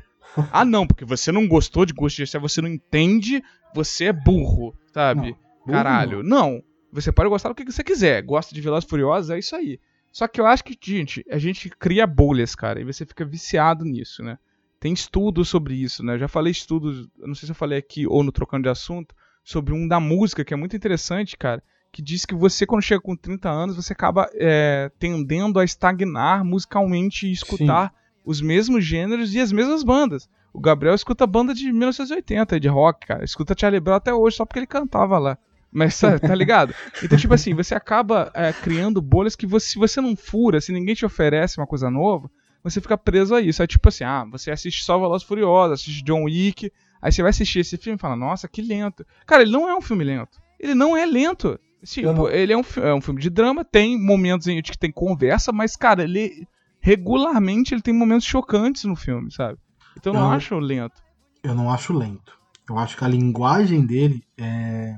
Ah, 0.53 0.63
não, 0.63 0.85
porque 0.85 1.03
você 1.03 1.31
não 1.31 1.47
gostou 1.47 1.83
de 1.83 1.93
Ghost 1.93 2.21
in 2.21 2.25
the 2.25 2.29
Shell, 2.29 2.41
você 2.41 2.61
não 2.61 2.69
entende, 2.69 3.43
você 3.73 4.05
é 4.05 4.13
burro, 4.13 4.75
sabe? 4.93 5.35
Burro 5.65 5.71
Caralho. 5.71 6.21
Não. 6.21 6.61
Você 6.91 7.11
pode 7.11 7.27
gostar 7.27 7.49
do 7.49 7.55
que 7.55 7.65
você 7.65 7.83
quiser. 7.83 8.21
Gosta 8.21 8.53
de 8.53 8.61
Velozes 8.61 8.85
e 8.85 8.89
Furiosos, 8.91 9.31
é 9.31 9.39
isso 9.39 9.55
aí. 9.55 9.79
Só 10.11 10.27
que 10.27 10.39
eu 10.39 10.45
acho 10.45 10.63
que, 10.63 10.77
gente, 10.79 11.25
a 11.27 11.39
gente 11.39 11.71
cria 11.71 12.05
bolhas, 12.05 12.53
cara, 12.53 12.79
e 12.79 12.83
você 12.83 13.03
fica 13.03 13.25
viciado 13.25 13.83
nisso, 13.83 14.21
né? 14.21 14.37
Tem 14.85 14.93
estudos 14.93 15.49
sobre 15.49 15.73
isso, 15.73 16.05
né? 16.05 16.13
Eu 16.13 16.19
já 16.19 16.27
falei 16.27 16.51
estudos, 16.51 17.09
não 17.17 17.33
sei 17.33 17.47
se 17.47 17.51
eu 17.51 17.55
falei 17.55 17.79
aqui 17.79 18.05
ou 18.05 18.23
no 18.23 18.31
Trocando 18.31 18.61
de 18.61 18.69
Assunto, 18.69 19.15
sobre 19.43 19.73
um 19.73 19.87
da 19.87 19.99
música, 19.99 20.45
que 20.45 20.53
é 20.53 20.57
muito 20.57 20.75
interessante, 20.75 21.35
cara, 21.35 21.63
que 21.91 22.03
diz 22.03 22.23
que 22.23 22.35
você, 22.35 22.67
quando 22.67 22.83
chega 22.83 23.01
com 23.01 23.15
30 23.15 23.49
anos, 23.49 23.75
você 23.75 23.93
acaba 23.93 24.29
é, 24.35 24.91
tendendo 24.99 25.57
a 25.57 25.63
estagnar 25.63 26.45
musicalmente 26.45 27.25
e 27.25 27.31
escutar 27.31 27.91
os 28.23 28.39
mesmos 28.41 28.85
gêneros 28.85 29.33
e 29.33 29.39
as 29.39 29.51
mesmas 29.51 29.81
bandas. 29.81 30.29
O 30.53 30.59
Gabriel 30.59 30.93
escuta 30.93 31.25
banda 31.25 31.51
de 31.55 31.73
1980, 31.73 32.59
de 32.59 32.67
rock, 32.67 33.07
cara. 33.07 33.25
Escuta 33.25 33.55
Charlie 33.59 33.79
Brown 33.79 33.95
até 33.95 34.13
hoje, 34.13 34.37
só 34.37 34.45
porque 34.45 34.59
ele 34.59 34.67
cantava 34.67 35.17
lá. 35.17 35.35
Mas 35.71 35.99
tá, 35.99 36.19
tá 36.21 36.35
ligado? 36.35 36.75
Então, 37.01 37.17
tipo 37.17 37.33
assim, 37.33 37.55
você 37.55 37.73
acaba 37.73 38.31
é, 38.35 38.53
criando 38.53 39.01
bolhas 39.01 39.35
que 39.35 39.47
você, 39.47 39.71
se 39.71 39.79
você 39.79 39.99
não 39.99 40.15
fura, 40.15 40.61
se 40.61 40.71
ninguém 40.71 40.93
te 40.93 41.07
oferece 41.07 41.57
uma 41.57 41.65
coisa 41.65 41.89
nova, 41.89 42.29
você 42.71 42.81
fica 42.81 42.97
preso 42.97 43.33
a 43.35 43.41
isso. 43.41 43.61
É 43.63 43.67
tipo 43.67 43.87
assim, 43.87 44.03
ah, 44.03 44.25
você 44.29 44.51
assiste 44.51 44.83
só 44.83 44.97
Velozes 44.99 45.25
Furiosos, 45.27 45.73
assiste 45.79 46.03
John 46.03 46.23
Wick, 46.23 46.71
aí 47.01 47.11
você 47.11 47.21
vai 47.21 47.29
assistir 47.29 47.59
esse 47.59 47.77
filme 47.77 47.95
e 47.97 47.99
fala, 47.99 48.15
nossa, 48.15 48.47
que 48.47 48.61
lento. 48.61 49.05
Cara, 49.25 49.43
ele 49.43 49.51
não 49.51 49.69
é 49.69 49.75
um 49.75 49.81
filme 49.81 50.03
lento. 50.03 50.39
Ele 50.59 50.75
não 50.75 50.97
é 50.97 51.05
lento. 51.05 51.59
Tipo, 51.83 52.11
não- 52.13 52.29
ele 52.29 52.51
é 52.51 52.57
um, 52.57 52.63
é 52.77 52.93
um 52.93 53.01
filme 53.01 53.21
de 53.21 53.29
drama, 53.29 53.63
tem 53.63 53.97
momentos 53.99 54.47
em 54.47 54.59
que 54.61 54.77
tem 54.77 54.91
conversa, 54.91 55.51
mas, 55.51 55.75
cara, 55.75 56.03
ele 56.03 56.47
regularmente 56.79 57.73
ele 57.73 57.81
tem 57.81 57.93
momentos 57.93 58.25
chocantes 58.25 58.83
no 58.85 58.95
filme, 58.95 59.31
sabe? 59.31 59.57
Então 59.97 60.13
eu 60.13 60.19
não 60.19 60.27
Eu- 60.29 60.35
acho 60.37 60.57
lento. 60.59 61.01
Eu 61.43 61.53
não 61.53 61.69
acho 61.71 61.93
lento. 61.93 62.33
Eu 62.69 62.79
acho 62.79 62.97
que 62.97 63.03
a 63.03 63.07
linguagem 63.07 63.85
dele 63.85 64.23
é, 64.37 64.95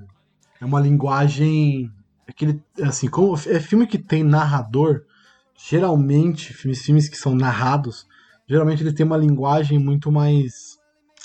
é 0.61 0.65
uma 0.65 0.79
linguagem. 0.79 1.91
Aquele, 2.27 2.61
assim, 2.81 3.09
como 3.09 3.35
é 3.47 3.59
filme 3.59 3.85
que 3.87 3.97
tem 3.97 4.23
narrador, 4.23 5.01
geralmente, 5.57 6.53
filmes, 6.53 6.81
filmes 6.81 7.09
que 7.09 7.17
são 7.17 7.35
narrados, 7.35 8.05
geralmente 8.47 8.83
ele 8.83 8.93
tem 8.93 9.05
uma 9.05 9.17
linguagem 9.17 9.79
muito 9.79 10.11
mais. 10.11 10.77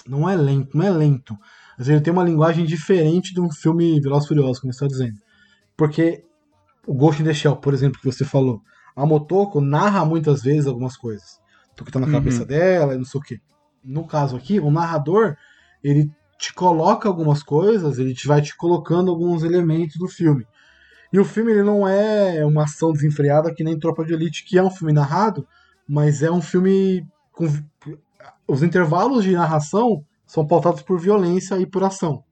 Não 0.07 0.29
é 0.29 0.35
lento, 0.35 0.77
não 0.77 0.87
é 0.87 0.91
lento. 0.91 1.37
Mas 1.79 1.89
ele 1.89 2.01
tem 2.01 2.13
uma 2.13 2.25
linguagem 2.25 2.65
diferente 2.65 3.33
de 3.33 3.41
um 3.41 3.51
filme 3.51 4.01
Veloz 4.01 4.27
Furioso, 4.27 4.61
como 4.61 4.73
você 4.73 4.85
está 4.85 4.87
dizendo. 4.87 5.19
Porque 5.77 6.25
o 6.87 6.95
Ghost 6.95 7.23
in 7.23 7.25
the 7.25 7.35
Shell, 7.35 7.57
por 7.57 7.73
exemplo, 7.75 8.01
que 8.01 8.07
você 8.07 8.25
falou, 8.25 8.61
a 8.97 9.07
Motoko 9.07 9.61
narra 9.61 10.05
muitas 10.05 10.43
vezes 10.43 10.67
algumas 10.67 10.97
coisas. 10.97 11.41
Do 11.77 11.85
que 11.85 11.93
tá 11.93 11.99
na 11.99 12.07
Uhum. 12.07 12.13
cabeça 12.13 12.45
dela, 12.45 12.95
e 12.95 12.99
não 12.99 13.05
sei 13.05 13.21
o 13.21 13.23
quê. 13.23 13.41
No 13.83 14.07
caso 14.07 14.37
aqui, 14.37 14.61
o 14.61 14.71
narrador, 14.71 15.37
ele 15.83 16.11
te 16.39 16.53
coloca 16.53 17.09
algumas 17.09 17.43
coisas, 17.43 17.99
ele 17.99 18.15
te 18.15 18.27
vai 18.27 18.43
te 18.43 18.57
colocando 18.57 19.11
alguns 19.11 19.43
elementos 19.43 19.97
do 19.97 20.09
filme. 20.09 20.45
E 21.13 21.19
o 21.19 21.25
filme 21.25 21.53
ele 21.53 21.63
não 21.63 21.87
é 21.87 22.45
uma 22.45 22.65
ação 22.65 22.93
desenfreada 22.93 23.53
que 23.55 23.63
nem 23.63 23.79
Tropa 23.79 24.05
de 24.05 24.15
Elite, 24.15 24.45
que 24.45 24.59
é 24.59 24.63
um 24.63 24.71
filme 24.71 24.93
narrado, 24.93 25.47
mas 25.87 26.23
é 26.23 26.31
um 26.31 26.41
filme 26.41 27.07
com 27.33 27.47
os 28.47 28.63
intervalos 28.63 29.25
de 29.25 29.33
narração 29.33 30.05
são 30.27 30.47
pautados 30.47 30.83
por 30.83 30.99
violência 30.99 31.59
e 31.59 31.67
por 31.67 31.85
ação. 31.85 32.23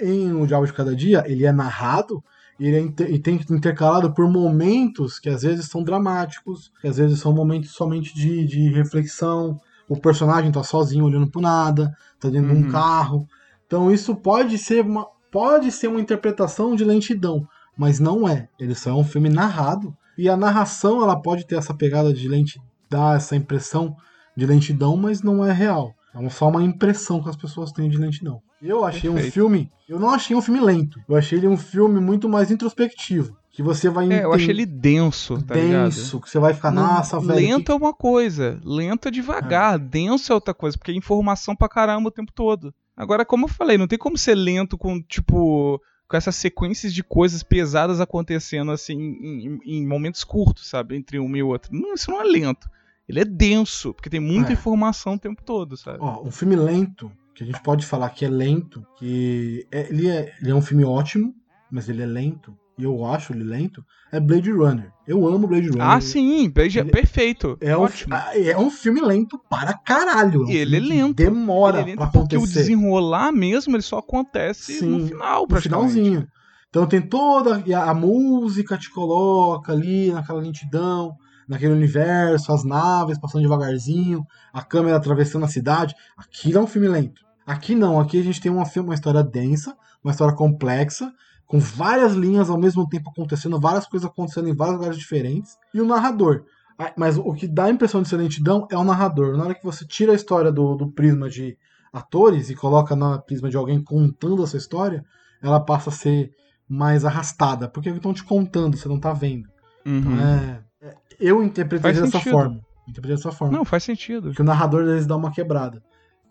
Em 0.00 0.32
O 0.32 0.46
Diabo 0.46 0.66
de 0.66 0.72
Cada 0.72 0.94
Dia, 0.96 1.22
ele 1.26 1.44
é 1.44 1.52
narrado 1.52 2.22
e 2.58 2.66
ele 2.66 2.76
é 2.76 2.80
inter- 2.80 3.10
e 3.10 3.18
tem 3.18 3.38
intercalado 3.50 4.14
por 4.14 4.26
momentos 4.30 5.18
que 5.18 5.28
às 5.28 5.42
vezes 5.42 5.66
são 5.66 5.82
dramáticos, 5.82 6.72
que 6.80 6.88
às 6.88 6.96
vezes 6.96 7.20
são 7.20 7.34
momentos 7.34 7.70
somente 7.72 8.14
de, 8.14 8.46
de 8.46 8.68
reflexão. 8.70 9.60
O 9.88 9.96
personagem 10.00 10.50
tá 10.50 10.62
sozinho 10.62 11.04
olhando 11.04 11.30
pro 11.30 11.40
nada, 11.40 11.94
tá 12.18 12.28
dentro 12.30 12.48
de 12.48 12.54
Uhum. 12.62 12.68
um 12.68 12.72
carro. 12.72 13.28
Então 13.66 13.90
isso 13.90 14.14
pode 14.16 14.56
ser 14.56 14.84
uma, 14.84 15.06
pode 15.30 15.70
ser 15.70 15.88
uma 15.88 16.00
interpretação 16.00 16.74
de 16.74 16.84
lentidão, 16.84 17.46
mas 17.80 17.98
não 17.98 18.28
é. 18.28 18.46
Ele 18.58 18.74
só 18.74 18.90
é 18.90 18.94
um 18.94 19.02
filme 19.04 19.30
narrado 19.30 19.96
e 20.18 20.28
a 20.28 20.36
narração 20.36 21.02
ela 21.02 21.16
pode 21.20 21.46
ter 21.46 21.56
essa 21.56 21.72
pegada 21.72 22.12
de 22.12 22.28
lentidão, 22.28 22.66
dar 22.90 23.16
essa 23.16 23.34
impressão 23.34 23.96
de 24.36 24.44
lentidão, 24.44 24.96
mas 24.98 25.22
não 25.22 25.42
é 25.44 25.50
real. 25.52 25.94
É 26.14 26.28
só 26.28 26.48
uma 26.48 26.62
impressão 26.62 27.22
que 27.22 27.28
as 27.30 27.36
pessoas 27.36 27.72
têm 27.72 27.88
de 27.88 27.96
lentidão. 27.96 28.42
Eu 28.60 28.84
achei 28.84 29.08
um 29.08 29.14
Perfeito. 29.14 29.32
filme. 29.34 29.70
Eu 29.88 29.98
não 29.98 30.10
achei 30.10 30.36
um 30.36 30.42
filme 30.42 30.60
lento. 30.60 31.00
Eu 31.08 31.16
achei 31.16 31.38
ele 31.38 31.48
um 31.48 31.56
filme 31.56 32.00
muito 32.00 32.28
mais 32.28 32.50
introspectivo. 32.50 33.34
Que 33.52 33.62
você 33.62 33.88
vai 33.88 34.04
É, 34.04 34.08
eu 34.08 34.18
enten- 34.28 34.34
achei 34.34 34.50
ele 34.50 34.66
denso, 34.66 35.42
tá 35.42 35.54
ligado? 35.54 35.84
denso, 35.84 36.20
que 36.20 36.28
você 36.30 36.38
vai 36.38 36.52
ficar, 36.54 36.70
nossa, 36.70 37.18
velho. 37.18 37.34
Lento 37.34 37.64
que- 37.66 37.72
é 37.72 37.74
uma 37.74 37.92
coisa, 37.94 38.60
lento 38.64 39.08
é 39.08 39.10
devagar, 39.10 39.78
denso 39.78 40.30
é 40.30 40.34
outra 40.34 40.52
coisa, 40.54 40.76
porque 40.78 40.92
é 40.92 40.94
informação 40.94 41.56
pra 41.56 41.68
caramba 41.68 42.08
o 42.08 42.12
tempo 42.12 42.30
todo. 42.32 42.72
Agora, 42.96 43.24
como 43.24 43.46
eu 43.46 43.48
falei, 43.48 43.76
não 43.78 43.88
tem 43.88 43.98
como 43.98 44.16
ser 44.18 44.34
lento 44.34 44.76
com, 44.78 45.00
tipo, 45.02 45.80
com 46.10 46.16
essas 46.16 46.34
sequências 46.34 46.92
de 46.92 47.04
coisas 47.04 47.40
pesadas 47.42 48.00
acontecendo, 48.00 48.72
assim, 48.72 48.94
em, 48.98 49.46
em- 49.46 49.60
em 49.64 49.86
momentos 49.86 50.24
curtos, 50.24 50.68
sabe? 50.68 50.96
Entre 50.96 51.20
uma 51.20 51.38
e 51.38 51.42
outra. 51.42 51.70
Não, 51.72 51.94
isso 51.94 52.10
não 52.10 52.20
é 52.20 52.24
lento. 52.24 52.68
Ele 53.08 53.20
é 53.20 53.24
denso, 53.24 53.94
porque 53.94 54.10
tem 54.10 54.18
muita 54.18 54.50
É. 54.50 54.54
informação 54.54 55.14
o 55.14 55.18
tempo 55.18 55.40
todo, 55.44 55.76
sabe? 55.76 55.98
Ó, 56.00 56.22
um 56.26 56.30
filme 56.32 56.56
lento, 56.56 57.10
que 57.32 57.44
a 57.44 57.46
gente 57.46 57.62
pode 57.62 57.86
falar 57.86 58.10
que 58.10 58.24
é 58.24 58.28
lento, 58.28 58.84
que 58.98 59.64
é- 59.70 59.88
ele, 59.88 60.08
é, 60.08 60.34
ele 60.42 60.50
é 60.50 60.54
um 60.54 60.60
filme 60.60 60.84
ótimo, 60.84 61.32
mas 61.70 61.88
ele 61.88 62.02
é 62.02 62.06
lento, 62.06 62.56
e 62.80 62.84
eu 62.84 63.04
acho 63.04 63.32
ele 63.32 63.44
lento, 63.44 63.84
é 64.10 64.18
Blade 64.18 64.50
Runner. 64.50 64.90
Eu 65.06 65.26
amo 65.28 65.46
Blade 65.46 65.68
Runner. 65.68 65.82
ah, 65.86 66.00
sim, 66.00 66.48
beija- 66.48 66.80
ele- 66.80 66.90
perfeito. 66.90 67.56
É 67.60 67.76
um, 67.76 67.82
ótimo. 67.82 68.14
ah, 68.14 68.30
é 68.38 68.56
um 68.56 68.70
filme 68.70 69.00
lento 69.00 69.38
para 69.50 69.74
caralho. 69.74 70.48
É 70.48 70.52
E 70.52 70.56
ele 70.56 70.76
é 70.76 70.80
lento. 70.80 71.14
Demora 71.16 71.80
Ele 71.80 71.92
é 71.92 71.94
pra 71.96 72.04
lento 72.06 72.12
porque 72.12 72.36
o 72.36 72.38
acontecer. 72.40 72.60
desenrolar 72.60 73.32
mesmo, 73.32 73.74
ele 73.76 73.82
só 73.82 73.98
acontece 73.98 74.78
Sim, 74.78 74.86
no 74.88 75.06
final, 75.06 75.46
no 75.48 75.60
finalzinho. 75.60 76.26
Então 76.68 76.86
tem 76.86 77.00
toda 77.00 77.62
a, 77.76 77.90
a 77.90 77.94
música 77.94 78.78
te 78.78 78.90
coloca 78.90 79.72
ali 79.72 80.12
naquela 80.12 80.40
lentidão, 80.40 81.16
naquele 81.48 81.72
universo, 81.72 82.52
as 82.52 82.62
naves 82.64 83.18
passando 83.18 83.42
devagarzinho, 83.42 84.24
a 84.52 84.62
câmera 84.62 84.96
atravessando 84.96 85.44
a 85.44 85.48
cidade. 85.48 85.94
Aquilo 86.16 86.58
é 86.58 86.62
um 86.62 86.66
filme 86.68 86.86
lento. 86.88 87.22
Aqui 87.44 87.74
não, 87.74 87.98
aqui 87.98 88.20
a 88.20 88.22
gente 88.22 88.40
tem 88.40 88.52
uma, 88.52 88.62
uma 88.76 88.94
história 88.94 89.24
densa, 89.24 89.74
uma 90.04 90.12
história 90.12 90.32
complexa, 90.36 91.10
com 91.50 91.58
várias 91.58 92.12
linhas 92.14 92.48
ao 92.48 92.56
mesmo 92.56 92.88
tempo 92.88 93.10
acontecendo, 93.10 93.58
várias 93.58 93.84
coisas 93.84 94.08
acontecendo 94.08 94.48
em 94.48 94.54
vários 94.54 94.76
lugares 94.76 94.96
diferentes, 94.96 95.56
e 95.74 95.80
o 95.80 95.84
narrador. 95.84 96.44
Ah, 96.78 96.92
Mas 96.96 97.18
o 97.18 97.32
que 97.34 97.48
dá 97.48 97.64
a 97.64 97.70
impressão 97.70 98.00
de 98.02 98.08
ser 98.08 98.18
lentidão 98.18 98.68
é 98.70 98.78
o 98.78 98.84
narrador. 98.84 99.36
Na 99.36 99.42
hora 99.44 99.54
que 99.56 99.64
você 99.64 99.84
tira 99.84 100.12
a 100.12 100.14
história 100.14 100.52
do, 100.52 100.76
do 100.76 100.86
prisma 100.92 101.28
de 101.28 101.58
atores 101.92 102.50
e 102.50 102.54
coloca 102.54 102.94
na 102.94 103.18
prisma 103.18 103.50
de 103.50 103.56
alguém 103.56 103.82
contando 103.82 104.44
essa 104.44 104.56
história, 104.56 105.04
ela 105.42 105.58
passa 105.58 105.90
a 105.90 105.92
ser 105.92 106.30
mais 106.68 107.04
arrastada, 107.04 107.68
porque 107.68 107.88
eles 107.88 107.96
estão 107.98 108.14
te 108.14 108.22
contando, 108.22 108.76
você 108.76 108.88
não 108.88 109.00
tá 109.00 109.12
vendo. 109.12 109.48
Então, 109.84 110.12
Uhum. 110.12 110.20
é- 110.20 110.62
é- 110.82 110.94
eu 111.18 111.42
interpretei 111.42 111.82
Faz 111.92 111.96
dessa 112.00 112.12
sentido. 112.18 112.30
forma. 112.32 112.60
Interpretei 112.88 113.16
dessa 113.16 113.32
forma. 113.32 113.58
Não, 113.58 113.64
faz 113.64 113.82
sentido. 113.82 114.30
Que 114.32 114.40
o 114.40 114.44
narrador 114.44 114.84
deles 114.84 115.04
dá 115.04 115.16
uma 115.16 115.32
quebrada. 115.32 115.82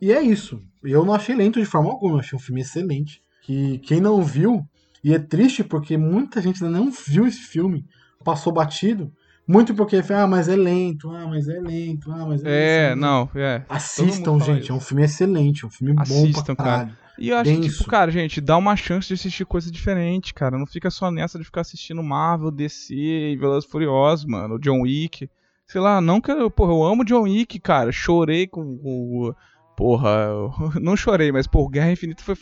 E 0.02 0.14
é 0.14 0.22
isso. 0.22 0.62
Eu 0.82 1.04
não 1.04 1.14
achei 1.14 1.36
lento 1.36 1.60
de 1.60 1.66
forma 1.66 1.90
alguma, 1.90 2.16
eu 2.16 2.20
achei 2.20 2.38
um 2.38 2.42
filme 2.42 2.62
excelente. 2.62 3.22
Que 3.44 3.80
quem 3.80 4.00
não 4.00 4.24
viu, 4.24 4.64
e 5.04 5.14
é 5.14 5.20
triste 5.20 5.64
porque 5.64 5.98
muita 5.98 6.42
gente 6.42 6.64
ainda 6.64 6.78
não 6.78 6.92
viu 6.92 7.26
esse 7.28 7.40
filme, 7.42 7.86
passou 8.24 8.52
batido, 8.54 9.12
muito 9.48 9.74
porque, 9.74 10.02
ah, 10.14 10.28
mas 10.28 10.48
é 10.48 10.56
lento, 10.56 11.10
ah, 11.10 11.26
mas 11.28 11.48
é 11.48 11.60
lento, 11.60 12.12
ah, 12.12 12.26
mas 12.28 12.44
é 12.44 12.86
É, 12.86 12.90
lento. 12.90 13.00
não, 13.00 13.30
é. 13.36 13.64
Assistam, 13.68 14.40
gente, 14.40 14.70
é 14.70 14.74
um 14.74 14.78
isso. 14.78 14.88
filme 14.88 15.04
excelente, 15.04 15.64
é 15.64 15.68
um 15.68 15.72
filme 15.72 15.94
bom 15.94 16.02
Assistam, 16.02 16.56
pra 16.56 16.66
cara. 16.66 16.78
caralho. 16.80 16.98
E 17.18 17.30
eu 17.30 17.38
acho 17.38 17.52
que, 17.52 17.60
Denso. 17.62 17.78
tipo, 17.80 17.90
cara, 17.90 18.10
gente, 18.12 18.40
dá 18.40 18.56
uma 18.56 18.78
chance 18.78 19.08
de 19.10 19.14
assistir 19.16 19.46
coisa 19.46 19.70
diferente, 19.70 20.34
cara. 20.34 20.58
Não 20.58 20.66
fica 20.66 20.90
só 20.90 21.12
nessa 21.12 21.38
de 21.38 21.44
ficar 21.44 21.62
assistindo 21.62 22.02
Marvel, 22.02 22.50
DC 22.50 22.94
e 22.96 23.36
Velozes 23.36 23.70
Furiosos, 23.70 24.26
mano. 24.26 24.56
o 24.56 24.60
John 24.60 24.82
Wick. 24.84 25.30
Sei 25.68 25.82
lá, 25.82 26.00
não 26.00 26.22
que 26.22 26.32
eu, 26.32 26.50
porra, 26.50 26.72
eu 26.72 26.82
amo 26.84 27.04
John 27.04 27.24
Wick, 27.24 27.60
cara. 27.60 27.92
Chorei 27.92 28.48
com, 28.48 28.62
o. 28.62 29.34
Porra, 29.76 30.10
eu- 30.30 30.52
não 30.80 30.96
chorei, 30.96 31.30
mas, 31.32 31.46
porra, 31.46 31.72
Guerra 31.72 31.92
Infinita 31.92 32.24
foi 32.24 32.36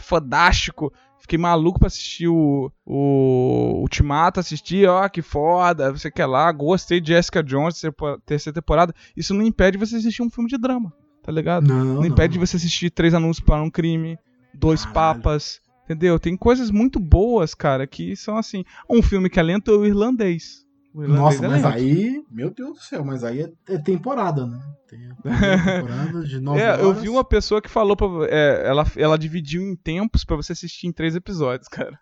fodástico. 0.00 0.92
Fiquei 1.18 1.38
maluco 1.38 1.78
pra 1.78 1.88
assistir 1.88 2.28
o, 2.28 2.70
o 2.84 3.80
Ultimato, 3.80 4.38
assistir, 4.40 4.88
ó, 4.88 5.08
que 5.08 5.22
foda, 5.22 5.90
você 5.92 6.10
quer 6.10 6.26
lá. 6.26 6.50
Gostei 6.52 7.00
de 7.00 7.08
Jessica 7.08 7.42
Jones, 7.42 7.80
terceira- 8.24 8.54
temporada. 8.54 8.94
Isso 9.16 9.34
não 9.34 9.42
impede 9.42 9.78
você 9.78 9.96
assistir 9.96 10.22
um 10.22 10.30
filme 10.30 10.48
de 10.48 10.56
drama, 10.58 10.92
tá 11.22 11.32
ligado? 11.32 11.66
Não, 11.66 11.96
Não 11.96 12.04
impede 12.06 12.34
de 12.34 12.38
você 12.38 12.56
assistir 12.56 12.90
Três 12.90 13.14
Anúncios 13.14 13.44
para 13.44 13.62
um 13.62 13.70
Crime, 13.70 14.18
Dois 14.54 14.84
Caralho. 14.84 14.94
Papas, 15.22 15.60
entendeu? 15.84 16.18
Tem 16.20 16.36
coisas 16.36 16.70
muito 16.70 17.00
boas, 17.00 17.54
cara, 17.54 17.86
que 17.86 18.14
são 18.14 18.36
assim. 18.36 18.64
Um 18.88 19.02
filme 19.02 19.28
que 19.30 19.40
é 19.40 19.42
lento 19.42 19.70
é 19.70 19.74
o 19.74 19.86
Irlandês. 19.86 20.65
Nossa, 20.96 21.44
é 21.44 21.48
mas 21.48 21.64
aí, 21.64 22.22
meu 22.30 22.50
Deus 22.50 22.70
do 22.78 22.82
céu, 22.82 23.04
mas 23.04 23.22
aí 23.22 23.42
é, 23.42 23.74
é 23.74 23.78
temporada, 23.78 24.46
né? 24.46 24.58
Tem 24.88 25.00
temporada 25.22 26.24
de 26.24 26.40
nove 26.40 26.60
É, 26.60 26.80
eu 26.80 26.88
horas. 26.88 27.02
vi 27.02 27.08
uma 27.08 27.24
pessoa 27.24 27.60
que 27.60 27.68
falou 27.68 27.96
pra. 27.96 28.06
é, 28.30 28.66
ela, 28.66 28.84
ela 28.96 29.18
dividiu 29.18 29.62
em 29.62 29.76
tempos 29.76 30.24
pra 30.24 30.36
você 30.36 30.52
assistir 30.52 30.86
em 30.86 30.92
três 30.92 31.14
episódios, 31.14 31.68
cara. 31.68 31.98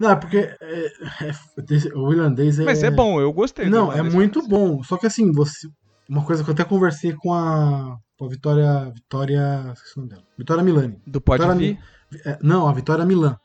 Não, 0.00 0.10
é 0.10 0.16
porque 0.16 0.36
é, 0.38 0.56
é- 0.60 1.94
o 1.96 2.12
irlandês 2.12 2.58
é. 2.58 2.64
Mas 2.64 2.82
é 2.82 2.90
bom, 2.90 3.20
eu 3.20 3.32
gostei. 3.32 3.68
Não, 3.68 3.92
é 3.92 4.02
muito 4.02 4.46
bom. 4.46 4.82
Só 4.82 4.96
que 4.96 5.06
assim, 5.06 5.30
você. 5.32 5.68
Uma 6.08 6.24
coisa 6.24 6.42
que 6.42 6.48
eu 6.50 6.54
até 6.54 6.64
conversei 6.64 7.12
com 7.12 7.32
a. 7.34 7.96
Com 8.18 8.24
a 8.24 8.28
Vitória. 8.28 8.90
Vitória. 8.94 9.72
Esqueci 9.74 9.96
o 9.96 10.00
nome 10.00 10.10
dela. 10.10 10.22
Vitória 10.36 10.62
Milani. 10.62 11.00
Do 11.06 11.20
Pode 11.20 11.42
Vitória 11.42 11.78
é, 12.24 12.38
não, 12.42 12.66
a 12.66 12.72
Vitória 12.72 13.04
Milan. 13.04 13.36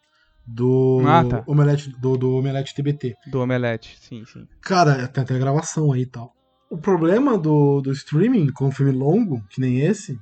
Do 0.46 1.02
Ah, 1.06 1.24
tá. 1.24 1.44
Omelete, 1.48 1.90
do, 2.00 2.18
do 2.18 2.36
Omelete 2.36 2.76
TBT. 2.76 3.16
do 3.28 3.40
Omelete, 3.42 3.98
sim, 4.00 4.24
sim. 4.26 4.46
Cara, 4.62 5.08
tem 5.08 5.24
até 5.24 5.38
gravação 5.40 5.92
aí 5.94 6.02
e 6.02 6.06
tal. 6.06 6.34
O 6.70 6.78
problema 6.78 7.38
do, 7.38 7.82
do 7.82 7.92
streaming 7.92 8.52
com 8.52 8.68
um 8.68 8.72
filme 8.72 8.92
longo, 8.92 9.42
que 9.50 9.62
nem 9.62 9.80
esse, 9.82 10.18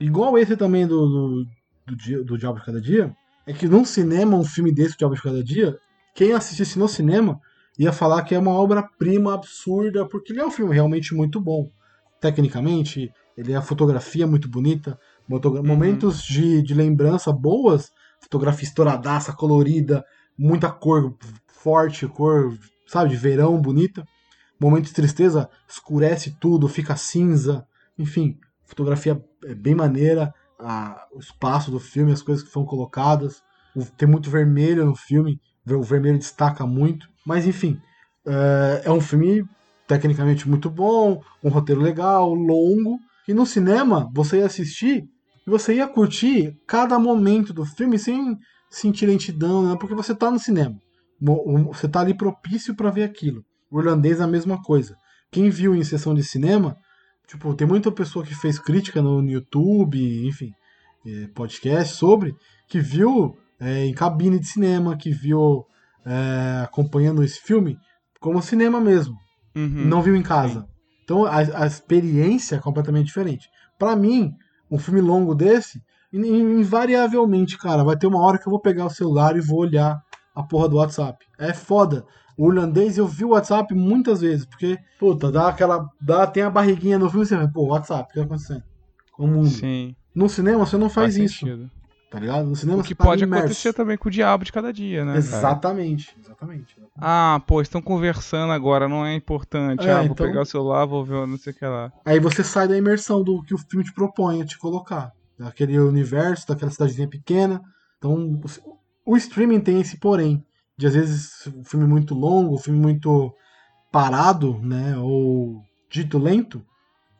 igual 0.00 0.36
esse 0.38 0.56
também 0.56 0.86
do, 0.86 1.06
do, 1.06 1.44
do, 1.86 1.96
dia, 1.96 2.22
do 2.22 2.38
Diabo 2.38 2.58
de 2.60 2.66
Cada 2.66 2.80
Dia, 2.80 3.12
é 3.46 3.52
que 3.52 3.66
num 3.66 3.84
cinema, 3.84 4.36
um 4.36 4.44
filme 4.44 4.72
desse, 4.72 4.94
o 4.94 4.98
Diabo 4.98 5.14
de 5.14 5.22
Cada 5.22 5.42
Dia, 5.42 5.76
quem 6.14 6.32
assistisse 6.32 6.78
no 6.78 6.88
cinema 6.88 7.40
ia 7.78 7.92
falar 7.92 8.22
que 8.22 8.34
é 8.34 8.38
uma 8.38 8.52
obra-prima 8.52 9.34
absurda, 9.34 10.06
porque 10.06 10.32
ele 10.32 10.40
é 10.40 10.46
um 10.46 10.50
filme 10.50 10.74
realmente 10.74 11.14
muito 11.14 11.40
bom. 11.40 11.66
Tecnicamente, 12.20 13.10
ele 13.36 13.52
é 13.52 13.56
a 13.56 13.62
fotografia 13.62 14.26
muito 14.26 14.48
bonita, 14.48 14.98
Uhum. 15.28 15.64
momentos 15.64 16.22
de, 16.22 16.62
de 16.62 16.72
lembrança 16.72 17.32
boas, 17.32 17.90
fotografia 18.26 18.66
estouradaça, 18.66 19.32
colorida, 19.32 20.04
muita 20.36 20.70
cor 20.70 21.14
forte, 21.46 22.06
cor, 22.06 22.56
sabe, 22.86 23.10
de 23.10 23.16
verão 23.16 23.60
bonita. 23.60 24.04
Momentos 24.60 24.90
de 24.90 24.94
tristeza, 24.96 25.48
escurece 25.68 26.36
tudo, 26.40 26.68
fica 26.68 26.96
cinza. 26.96 27.66
Enfim, 27.98 28.36
fotografia 28.64 29.22
é 29.44 29.54
bem 29.54 29.74
maneira. 29.74 30.32
a- 30.58 31.06
o 31.12 31.18
espaço 31.18 31.70
do 31.70 31.78
filme, 31.78 32.12
as 32.12 32.22
coisas 32.22 32.42
que 32.42 32.50
foram 32.50 32.66
colocadas. 32.66 33.42
O- 33.74 33.84
tem 33.84 34.08
muito 34.08 34.30
vermelho 34.30 34.86
no 34.86 34.96
filme, 34.96 35.38
o 35.70 35.82
vermelho 35.82 36.18
destaca 36.18 36.66
muito. 36.66 37.06
Mas 37.26 37.46
enfim, 37.46 37.78
é, 38.26 38.82
é 38.86 38.90
um 38.90 39.00
filme 39.00 39.44
tecnicamente 39.86 40.48
muito 40.48 40.70
bom, 40.70 41.20
um 41.44 41.50
roteiro 41.50 41.82
legal, 41.82 42.32
longo. 42.32 42.98
E 43.28 43.34
no 43.34 43.44
cinema, 43.44 44.08
você 44.14 44.38
ia 44.38 44.46
assistir 44.46 45.04
e 45.46 45.50
você 45.50 45.74
ia 45.76 45.86
curtir 45.86 46.56
cada 46.66 46.98
momento 46.98 47.52
do 47.52 47.64
filme 47.64 47.98
sem 47.98 48.36
sentir 48.70 49.06
lentidão, 49.06 49.66
né? 49.66 49.76
porque 49.78 49.94
você 49.94 50.14
tá 50.14 50.30
no 50.30 50.38
cinema. 50.38 50.76
Você 51.68 51.88
tá 51.88 52.00
ali 52.00 52.14
propício 52.14 52.74
para 52.74 52.90
ver 52.90 53.04
aquilo. 53.04 53.44
O 53.70 53.80
irlandês 53.80 54.20
é 54.20 54.24
a 54.24 54.26
mesma 54.26 54.60
coisa. 54.62 54.96
Quem 55.30 55.48
viu 55.48 55.74
em 55.74 55.84
sessão 55.84 56.14
de 56.14 56.22
cinema, 56.22 56.76
tipo, 57.26 57.54
tem 57.54 57.66
muita 57.66 57.90
pessoa 57.90 58.24
que 58.24 58.34
fez 58.34 58.58
crítica 58.58 59.00
no, 59.00 59.22
YouTube, 59.28 60.26
enfim, 60.26 60.50
eh, 61.06 61.28
podcast 61.34 61.94
sobre, 61.94 62.34
que 62.68 62.78
viu 62.78 63.36
eh, 63.60 63.86
em 63.86 63.94
cabine 63.94 64.38
de 64.38 64.46
cinema, 64.46 64.96
que 64.96 65.10
viu 65.10 65.64
eh, 66.04 66.62
acompanhando 66.64 67.22
esse 67.22 67.40
filme 67.40 67.76
como 68.20 68.42
cinema 68.42 68.80
mesmo 68.80 69.16
Uhum. 69.56 69.86
não 69.86 70.02
viu 70.02 70.14
em 70.14 70.22
casa. 70.22 70.68
Então 71.02 71.24
a, 71.24 71.38
a 71.38 71.66
experiência 71.66 72.56
é 72.56 72.60
completamente 72.60 73.06
diferente. 73.06 73.48
Pra 73.78 73.96
mim, 73.96 74.32
um 74.70 74.78
filme 74.78 75.00
longo 75.00 75.34
desse, 75.34 75.82
in- 76.12 76.24
in- 76.24 76.60
invariavelmente, 76.60 77.58
cara, 77.58 77.84
vai 77.84 77.96
ter 77.96 78.06
uma 78.06 78.20
hora 78.22 78.38
que 78.38 78.46
eu 78.46 78.50
vou 78.50 78.60
pegar 78.60 78.86
o 78.86 78.90
celular 78.90 79.36
e 79.36 79.40
vou 79.40 79.58
olhar 79.60 80.00
a 80.34 80.42
porra 80.42 80.68
do 80.68 80.76
WhatsApp. 80.76 81.24
É 81.38 81.52
foda. 81.52 82.04
O 82.38 82.50
irlandês 82.52 82.98
eu 82.98 83.06
vi 83.06 83.24
o 83.24 83.30
WhatsApp 83.30 83.74
muitas 83.74 84.20
vezes, 84.20 84.44
porque, 84.44 84.78
puta, 84.98 85.32
dá 85.32 85.48
aquela. 85.48 85.88
Dá, 86.00 86.26
tem 86.26 86.42
a 86.42 86.50
barriguinha 86.50 86.98
no 86.98 87.08
filme 87.08 87.24
e 87.24 87.28
você 87.28 87.36
vai, 87.36 87.48
pô, 87.48 87.66
WhatsApp, 87.68 88.04
o 88.04 88.06
que 88.08 88.14
tá 88.18 88.24
acontecendo? 88.26 88.62
O 89.18 89.26
mundo. 89.26 89.46
Sim, 89.48 89.96
No 90.14 90.28
cinema 90.28 90.66
você 90.66 90.76
não 90.76 90.90
faz, 90.90 91.14
faz 91.14 91.16
isso, 91.16 91.38
sentido. 91.38 91.70
Tá 92.10 92.18
ligado? 92.20 92.46
No 92.46 92.56
cinema 92.56 92.80
O 92.80 92.84
que 92.84 92.94
tá 92.94 93.04
pode 93.04 93.24
imerso. 93.24 93.44
acontecer 93.46 93.72
também 93.72 93.96
com 93.98 94.08
o 94.08 94.12
diabo 94.12 94.44
de 94.44 94.52
cada 94.52 94.72
dia, 94.72 95.00
né? 95.04 95.12
cara? 95.12 95.18
Exatamente, 95.18 96.16
exatamente. 96.22 96.76
Ah, 96.96 97.40
pô, 97.46 97.60
estão 97.60 97.82
conversando 97.82 98.52
agora, 98.52 98.88
não 98.88 99.04
é 99.04 99.14
importante. 99.14 99.86
É, 99.86 99.92
ah, 99.92 99.96
vou 100.02 100.04
então- 100.12 100.26
pegar 100.26 100.42
o 100.42 100.46
celular, 100.46 100.84
vou 100.86 101.04
ver 101.04 101.26
não 101.26 101.36
sei 101.38 101.52
o 101.52 101.56
que 101.56 101.64
lá. 101.66 101.92
Aí 102.04 102.18
você 102.20 102.42
sai 102.44 102.66
da 102.68 102.76
imersão 102.76 103.22
do 103.22 103.42
que 103.42 103.54
o 103.54 103.58
filme 103.58 103.84
te 103.84 103.92
propõe 103.92 104.42
a 104.42 104.46
te 104.46 104.58
colocar. 104.58 105.12
Daquele 105.38 105.78
universo, 105.78 106.46
daquela 106.48 106.70
cidadezinha 106.70 107.08
pequena. 107.08 107.60
Então, 107.98 108.14
o- 109.04 109.12
o 109.12 109.16
streaming 109.16 109.60
tem 109.60 109.80
esse 109.80 109.98
porém. 109.98 110.42
De 110.78 110.86
às 110.86 110.94
vezes 110.94 111.46
um 111.54 111.64
filme 111.64 111.86
muito 111.86 112.14
longo, 112.14 112.54
um 112.54 112.58
filme 112.58 112.78
muito 112.78 113.34
parado, 113.92 114.58
né? 114.62 114.96
Ou 114.98 115.62
dito 115.90 116.18
lento, 116.18 116.62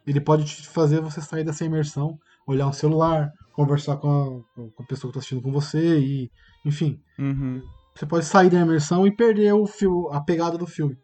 ele 0.06 0.20
pode 0.20 0.44
te 0.44 0.68
fazer 0.68 1.00
você 1.00 1.20
sair 1.20 1.44
dessa 1.44 1.64
imersão, 1.64 2.18
olhar 2.46 2.66
um 2.66 2.72
celular, 2.72 3.30
conversar 3.56 3.96
com 3.96 4.08
a, 4.08 4.60
com 4.70 4.82
a 4.82 4.86
pessoa 4.86 5.10
que 5.10 5.18
está 5.18 5.20
assistindo 5.20 5.40
com 5.42 5.50
você 5.50 5.98
e, 5.98 6.30
enfim, 6.64 7.00
Uhum. 7.18 7.62
você 7.94 8.04
pode 8.06 8.26
sair 8.26 8.50
da 8.50 8.60
imersão 8.60 9.06
e 9.06 9.10
perder 9.10 9.52
o 9.54 9.66
fio, 9.66 10.08
a 10.12 10.20
pegada 10.20 10.58
do 10.58 10.66
filme. 10.66 10.96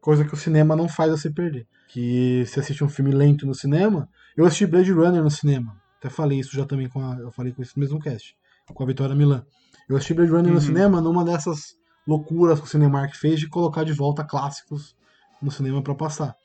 Coisa 0.00 0.24
que 0.24 0.32
o 0.32 0.36
cinema 0.36 0.76
não 0.76 0.88
faz 0.88 1.10
você 1.10 1.28
perder. 1.28 1.66
Que 1.88 2.44
você 2.46 2.60
assiste 2.60 2.84
um 2.84 2.88
filme 2.88 3.10
lento 3.10 3.44
no 3.44 3.54
cinema. 3.54 4.08
Eu 4.36 4.46
assisti 4.46 4.64
Blade 4.66 4.92
Runner 4.92 5.20
no 5.22 5.30
cinema. 5.30 5.76
Até 5.98 6.08
falei 6.08 6.38
isso 6.38 6.54
já 6.54 6.64
também 6.64 6.88
com 6.88 7.00
a. 7.00 7.16
Eu 7.18 7.32
falei 7.32 7.52
com 7.52 7.60
esse 7.62 7.76
mesmo 7.76 7.98
cast. 7.98 8.36
Com 8.72 8.82
a 8.84 8.86
Vitória 8.86 9.16
Milan. 9.16 9.44
Eu 9.88 9.96
assisti 9.96 10.14
Blade 10.14 10.30
Runner 10.30 10.46
Uhum. 10.48 10.54
no 10.54 10.60
cinema 10.60 11.00
numa 11.00 11.24
dessas 11.24 11.74
loucuras 12.06 12.60
que 12.60 12.66
o 12.66 12.68
Cinemark 12.68 13.16
fez 13.16 13.40
de 13.40 13.48
colocar 13.48 13.82
de 13.82 13.92
volta 13.92 14.22
clássicos 14.22 14.94
no 15.42 15.50
cinema 15.50 15.82
pra 15.82 15.94
passar. 15.94 16.36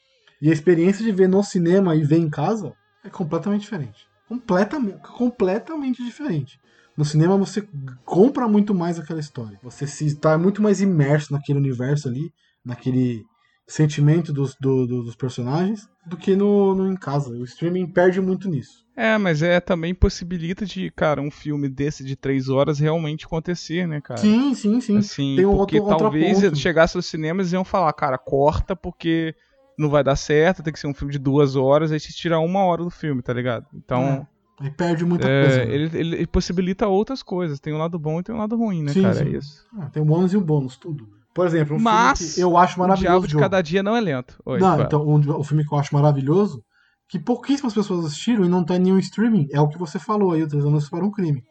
E 0.41 0.49
a 0.49 0.53
experiência 0.53 1.05
de 1.05 1.11
ver 1.11 1.29
no 1.29 1.43
cinema 1.43 1.95
e 1.95 2.03
ver 2.03 2.17
em 2.17 2.29
casa 2.31 2.73
é 3.03 3.09
completamente 3.09 3.61
diferente. 3.61 4.07
Completamente, 4.31 4.97
completamente 4.99 6.01
diferente. 6.01 6.57
No 6.95 7.03
cinema 7.03 7.35
você 7.35 7.67
compra 8.05 8.47
muito 8.47 8.73
mais 8.73 8.97
aquela 8.97 9.19
história. 9.19 9.59
Você 9.61 9.85
se 9.85 10.05
está 10.05 10.37
muito 10.37 10.61
mais 10.61 10.79
imerso 10.79 11.33
naquele 11.33 11.59
universo 11.59 12.07
ali, 12.07 12.31
naquele 12.63 13.23
sentimento 13.67 14.31
dos, 14.31 14.55
do- 14.55 14.87
do- 14.87 15.03
dos 15.03 15.15
personagens, 15.17 15.81
do 16.07 16.15
que 16.15 16.33
no, 16.33 16.73
no 16.73 16.89
em 16.89 16.95
casa. 16.95 17.29
O 17.31 17.43
streaming 17.43 17.87
perde 17.87 18.21
muito 18.21 18.49
nisso. 18.49 18.85
É, 18.95 19.17
mas 19.17 19.41
é 19.43 19.59
também 19.59 19.93
possibilita 19.93 20.65
de, 20.65 20.89
cara, 20.91 21.21
um 21.21 21.31
filme 21.31 21.67
desse 21.67 22.01
de 22.01 22.15
três 22.15 22.47
horas 22.47 22.79
realmente 22.79 23.25
acontecer, 23.25 23.85
né, 23.85 23.99
cara? 23.99 24.21
Sim, 24.21 24.53
sim, 24.53 24.79
sim. 24.79 24.97
Assim, 24.97 25.35
Tem 25.35 25.45
um 25.45 25.57
porque 25.57 25.77
outro 25.77 25.97
talvez 25.97 26.57
chegasse 26.57 26.95
nos 26.95 27.05
cinemas 27.05 27.51
e 27.51 27.55
iam 27.55 27.65
falar, 27.65 27.91
cara, 27.91 28.17
corta 28.17 28.75
porque 28.77 29.35
não 29.81 29.89
vai 29.89 30.03
dar 30.03 30.15
certo, 30.15 30.63
tem 30.63 30.71
que 30.71 30.79
ser 30.79 30.87
um 30.87 30.93
filme 30.93 31.11
de 31.11 31.19
duas 31.19 31.55
horas, 31.55 31.91
aí 31.91 31.99
se 31.99 32.13
tira 32.13 32.39
uma 32.39 32.63
hora 32.63 32.83
do 32.83 32.89
filme, 32.89 33.21
tá 33.21 33.33
ligado? 33.33 33.65
Então, 33.73 34.27
Aí 34.59 34.69
perde 34.69 35.03
muita 35.03 35.27
é, 35.27 35.41
coisa. 35.41 35.65
né? 35.65 35.73
ele, 35.73 35.97
ele- 35.97 36.27
possibilita 36.27 36.87
outras 36.87 37.23
coisas. 37.23 37.59
Tem 37.59 37.73
um 37.73 37.77
lado 37.79 37.97
bom 37.97 38.19
e 38.19 38.23
tem 38.23 38.33
um 38.35 38.37
lado 38.37 38.55
ruim, 38.55 38.83
né, 38.83 38.93
Sim, 38.93 39.01
cara? 39.01 39.15
sim. 39.15 39.25
É 39.25 39.29
isso. 39.37 39.65
Ah, 39.79 39.89
tem 39.89 40.03
o 40.03 40.05
bônus 40.05 40.33
e 40.33 40.37
o 40.37 40.41
bônus, 40.41 40.77
tudo. 40.77 41.07
Por 41.33 41.47
exemplo, 41.47 41.75
um 41.75 41.79
Mas 41.79 42.19
filme 42.19 42.33
que 42.35 42.41
eu 42.41 42.57
acho 42.57 42.75
O 42.77 42.79
maravilhoso. 42.81 43.01
Diabo 43.09 43.21
de 43.27 43.29
Diogo. 43.29 43.43
Cada 43.43 43.61
Dia 43.61 43.81
não 43.81 43.95
é 43.95 44.01
lento. 44.01 44.37
Oi, 44.45 44.59
não, 44.59 44.71
fala. 44.71 44.83
então, 44.83 45.01
o, 45.01 45.39
o 45.39 45.43
filme 45.43 45.65
que 45.65 45.73
eu 45.73 45.79
acho 45.79 45.95
maravilhoso, 45.95 46.63
que 47.09 47.17
pouquíssimas 47.17 47.73
pessoas 47.73 48.05
assistiram 48.05 48.45
e 48.45 48.49
não 48.49 48.63
tá 48.63 48.75
em 48.75 48.79
nenhum 48.79 48.99
streaming, 48.99 49.47
é 49.51 49.59
o 49.59 49.67
que 49.67 49.79
você 49.79 49.97
falou 49.97 50.33
aí, 50.33 50.43
o 50.43 50.47
Três 50.47 50.63
Anos 50.63 50.89
para 50.89 51.03
um 51.03 51.09
Crime. 51.09 51.41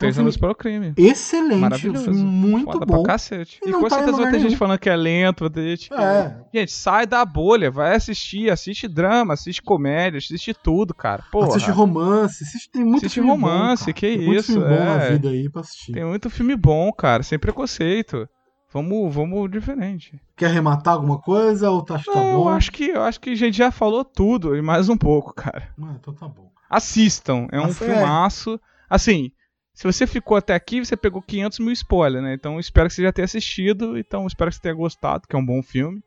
É 0.00 0.04
um 0.04 0.12
Três 0.12 0.18
anos 0.20 0.36
para 0.36 0.52
o 0.52 0.54
crime. 0.54 0.94
excelente, 0.96 1.56
um 1.56 1.58
Maravilhoso. 1.58 2.12
muito 2.14 2.70
Foda 2.72 2.86
bom. 2.86 3.02
pra 3.02 3.12
cacete. 3.14 3.58
E 3.64 3.68
E, 3.68 3.72
não 3.72 3.80
com 3.80 3.88
tá 3.88 3.96
certeza 3.96 4.16
vai 4.16 4.30
ter 4.30 4.38
gente 4.38 4.56
falando 4.56 4.78
que 4.78 4.88
é 4.88 4.94
lento, 4.94 5.40
vai 5.40 5.50
ter 5.50 5.70
gente. 5.76 5.92
É, 5.92 6.36
Gente, 6.54 6.70
sai 6.70 7.04
da 7.04 7.24
bolha, 7.24 7.68
vai 7.68 7.96
assistir, 7.96 8.48
assiste 8.48 8.86
drama, 8.86 9.34
assiste 9.34 9.60
comédia, 9.60 10.18
assiste 10.18 10.54
tudo, 10.54 10.94
cara. 10.94 11.24
Porra, 11.32 11.48
assiste 11.48 11.70
romance, 11.72 12.44
assiste, 12.44 12.70
tem 12.70 12.84
muito 12.84 12.98
Assiste 13.06 13.14
filme 13.16 13.28
romance, 13.30 13.86
bom, 13.86 13.92
que 13.92 14.06
tem 14.06 14.18
muito 14.18 14.38
isso, 14.38 14.52
filme 14.52 14.68
bom 14.68 14.84
na 14.84 15.02
é. 15.02 15.10
vida 15.10 15.28
aí 15.30 15.50
pra 15.50 15.60
assistir. 15.62 15.92
tem 15.92 16.04
muito 16.04 16.30
filme 16.30 16.54
bom, 16.54 16.92
cara, 16.92 17.22
sem 17.24 17.36
preconceito. 17.38 18.28
Vamos, 18.72 19.12
vamos 19.12 19.50
diferente. 19.50 20.20
Quer 20.36 20.46
arrematar 20.46 20.94
alguma 20.94 21.18
coisa 21.18 21.70
ou 21.70 21.82
tá, 21.82 21.98
que 21.98 22.04
tá 22.04 22.12
Não, 22.14 22.22
bom? 22.36 22.42
eu 22.44 22.48
acho 22.50 22.70
que 22.70 22.84
eu 22.84 23.02
acho 23.02 23.18
que 23.18 23.30
a 23.30 23.34
gente 23.34 23.56
já 23.56 23.70
falou 23.72 24.04
tudo 24.04 24.54
e 24.54 24.62
mais 24.62 24.88
um 24.88 24.96
pouco, 24.96 25.34
cara. 25.34 25.70
Ah, 25.82 25.94
então 25.98 26.14
tá 26.14 26.28
bom. 26.28 26.50
Assistam, 26.70 27.48
é 27.50 27.58
um 27.58 27.66
Nossa, 27.68 27.84
é. 27.84 27.88
filmaço. 27.94 28.60
Assim, 28.90 29.32
se 29.78 29.84
você 29.84 30.08
ficou 30.08 30.36
até 30.36 30.56
aqui, 30.56 30.84
você 30.84 30.96
pegou 30.96 31.22
500 31.22 31.60
mil 31.60 31.70
spoilers, 31.70 32.20
né? 32.20 32.34
Então 32.34 32.58
espero 32.58 32.88
que 32.88 32.94
você 32.96 33.02
já 33.02 33.12
tenha 33.12 33.24
assistido. 33.24 33.96
Então 33.96 34.26
espero 34.26 34.50
que 34.50 34.56
você 34.56 34.62
tenha 34.62 34.74
gostado, 34.74 35.28
que 35.28 35.36
é 35.36 35.38
um 35.38 35.46
bom 35.46 35.62
filme. 35.62 36.02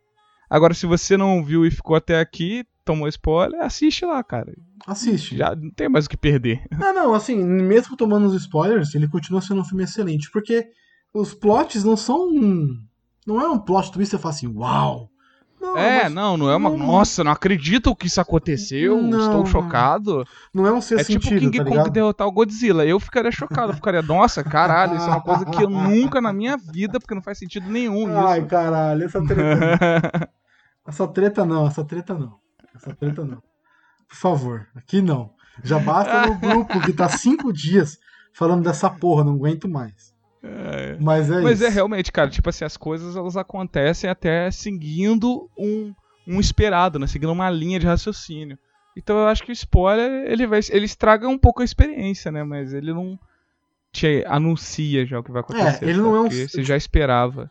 Agora, 0.50 0.74
se 0.74 0.86
você 0.86 1.16
não 1.16 1.42
viu 1.42 1.66
e 1.66 1.72
ficou 1.72 1.96
até 1.96 2.20
aqui, 2.20 2.66
tomou 2.84 3.08
spoiler, 3.08 3.62
assiste 3.62 4.04
lá, 4.04 4.22
cara. 4.26 4.54
Assiste. 4.86 5.38
Já 5.38 5.56
não 5.56 5.72
tem 5.72 5.88
mais 5.88 6.06
o 6.06 6.10
que 6.10 6.18
perder. 6.18 6.66
Não, 6.70 6.92
não, 6.94 7.14
assim, 7.14 7.42
mesmo 7.42 7.96
tomando 7.96 8.28
os 8.28 8.34
spoilers, 8.34 8.94
ele 8.94 9.08
continua 9.08 9.42
sendo 9.42 9.62
um 9.62 9.66
filme 9.66 9.86
excelente, 9.86 10.30
porque 10.32 10.68
os 11.14 11.34
plots 11.34 11.86
não 11.86 11.96
são. 11.96 12.30
Não 13.26 13.40
é 13.40 13.48
um 13.48 13.58
plot 13.58 13.90
twist 13.94 14.12
que 14.12 14.18
você 14.18 14.22
fala 14.22 14.34
assim, 14.34 14.48
uau! 14.48 15.10
Não, 15.62 15.78
É, 15.78 16.04
mas 16.06 16.14
não, 16.14 16.38
não 16.38 16.50
é 16.50 16.56
uma. 16.56 16.70
não- 16.72 16.78
Nossa, 16.78 17.24
não 17.24 17.32
acredito 17.32 17.96
que 17.96 18.08
isso 18.08 18.20
aconteceu. 18.20 19.00
Não, 19.02 19.20
estou 19.20 19.46
chocado. 19.46 20.26
não 20.54 20.66
é 20.66 20.72
um 20.72 20.82
ser 20.82 21.00
É 21.00 21.04
tipo 21.04 21.24
sentido, 21.24 21.40
King 21.40 21.58
tá 21.60 21.64
Kong 21.64 21.78
ligado? 21.78 21.92
derrotar 21.94 22.28
o 22.28 22.32
Godzilla. 22.32 22.84
Eu 22.86 23.00
ficaria 23.00 23.32
chocado. 23.32 23.72
Eu 23.72 23.76
ficaria, 23.76 24.02
nossa, 24.02 24.44
caralho, 24.44 24.96
isso 24.98 25.06
é 25.06 25.10
uma 25.10 25.22
coisa 25.22 25.46
que 25.46 25.64
eu 25.64 25.70
nunca 25.70 26.20
na 26.20 26.34
minha 26.34 26.58
vida, 26.58 27.00
porque 27.00 27.14
não 27.14 27.22
faz 27.22 27.38
sentido 27.38 27.70
nenhum 27.70 28.08
Ai, 28.28 28.40
isso. 28.40 28.48
caralho, 28.48 29.04
essa 29.06 29.24
treta. 29.24 30.30
essa 30.88 31.08
treta 31.08 31.46
não, 31.46 31.68
essa 31.68 31.84
treta 31.86 32.14
não. 32.16 32.36
Essa 32.76 32.96
treta 32.96 33.24
não. 33.24 33.38
Por 34.10 34.16
favor, 34.18 34.68
aqui 34.76 35.02
não. 35.02 35.32
Já 35.64 35.78
basta 35.78 36.26
no 36.26 36.36
grupo 36.40 36.80
que 36.82 36.92
tá 36.92 37.08
cinco 37.08 37.54
dias 37.54 37.98
falando 38.34 38.64
dessa 38.64 38.90
porra, 38.90 39.24
não 39.24 39.34
aguento 39.34 39.70
mais. 39.70 40.11
É. 40.44 40.98
Mas 41.00 41.30
é 41.30 41.42
Mas 41.42 41.60
isso. 41.60 41.66
é 41.66 41.70
realmente, 41.70 42.12
cara, 42.12 42.30
tipo 42.30 42.50
assim, 42.50 42.66
as 42.66 42.76
coisas 42.78 43.16
elas 43.16 43.38
acontecem 43.38 44.10
até 44.10 44.50
seguindo 44.50 45.50
um, 45.58 45.94
um 46.28 46.40
esperado, 46.40 46.98
né? 46.98 47.06
Seguindo 47.08 47.32
uma 47.32 47.50
linha 47.50 47.80
de 47.80 47.86
raciocínio. 47.86 48.58
Então 48.98 49.18
eu 49.18 49.28
acho 49.28 49.44
que 49.44 49.52
o 49.52 49.54
spoiler, 49.54 50.30
ele 50.30 50.46
vai. 50.48 50.60
Ele 50.70 50.86
estraga 50.86 51.28
um 51.28 51.38
pouco 51.38 51.62
a 51.62 51.66
experiência, 51.66 52.32
né? 52.32 52.44
Mas 52.44 52.74
ele 52.74 52.92
não 52.94 53.18
te 53.92 54.24
anuncia 54.28 55.06
já 55.06 55.20
o 55.20 55.24
que 55.24 55.32
vai 55.32 55.42
acontecer. 55.42 55.88
ele 55.88 56.00
não 56.00 56.16
é 56.16 56.20
um- 56.22 56.30
Você 56.30 56.64
já 56.64 56.76
esperava. 56.76 57.50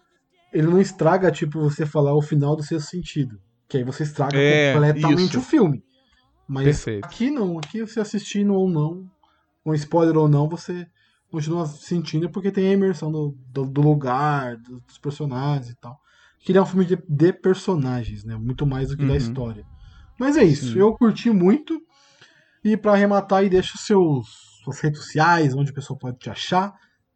Ele 0.53 0.67
não 0.67 0.81
estraga, 0.81 1.31
tipo, 1.31 1.61
você 1.61 1.87
falar 1.87 2.15
o 2.15 2.21
final 2.23 2.57
do 2.57 2.63
seu 2.63 2.81
sentido. 2.81 3.39
Que 3.69 3.77
aí 3.79 3.85
você 3.85 4.03
estraga 4.03 4.37
É, 4.37 4.73
completamente 4.75 5.29
isso. 5.29 5.39
o 5.39 5.43
filme. 5.43 5.85
Mas 6.49 6.65
Perfeito. 6.65 7.05
aqui 7.05 7.31
não, 7.31 7.57
aqui 7.59 7.81
você 7.87 8.01
assistindo 8.01 8.53
ou 8.53 8.69
não, 8.69 9.09
com 9.63 9.73
spoiler 9.75 10.17
ou 10.17 10.29
não, 10.29 10.49
você 10.49 10.89
continua 11.31 11.67
sentindo 11.67 12.29
porque 12.31 12.51
tem 12.51 12.69
a 12.69 12.73
imersão 12.73 13.11
do, 13.11 13.37
do, 13.49 13.65
do 13.67 13.81
lugar, 13.81 14.57
do- 14.57 14.81
dos 14.81 14.99
personagens 14.99 15.71
e 15.71 15.77
tal. 15.77 15.99
Que 16.39 16.53
ele 16.53 16.59
é 16.59 16.63
um 16.63 16.67
filme 16.67 16.85
de, 16.85 16.97
de 17.09 17.33
personagens, 17.33 18.25
né? 18.25 18.35
Muito 18.37 18.67
mais 18.67 18.89
do 18.89 18.97
que 18.97 19.05
da 19.05 19.11
Uhum. 19.13 19.17
história. 19.17 19.65
Mas 20.19 20.37
é 20.37 20.45
isso, 20.45 20.73
Sim. 20.73 20.79
eu 20.79 20.93
curti 20.95 21.31
muito. 21.31 21.81
E 22.65 22.77
pra 22.77 22.93
arrematar 22.93 23.41
aí, 23.41 23.49
deixa 23.49 23.75
os 23.75 23.83
seus 23.87 24.51
suas 24.65 24.79
redes 24.81 25.01
sociais, 25.01 25.55
onde 25.55 25.71
a 25.71 25.75
pessoa 25.75 25.99
pode 25.99 26.19
te 26.19 26.29
achar. 26.29 26.75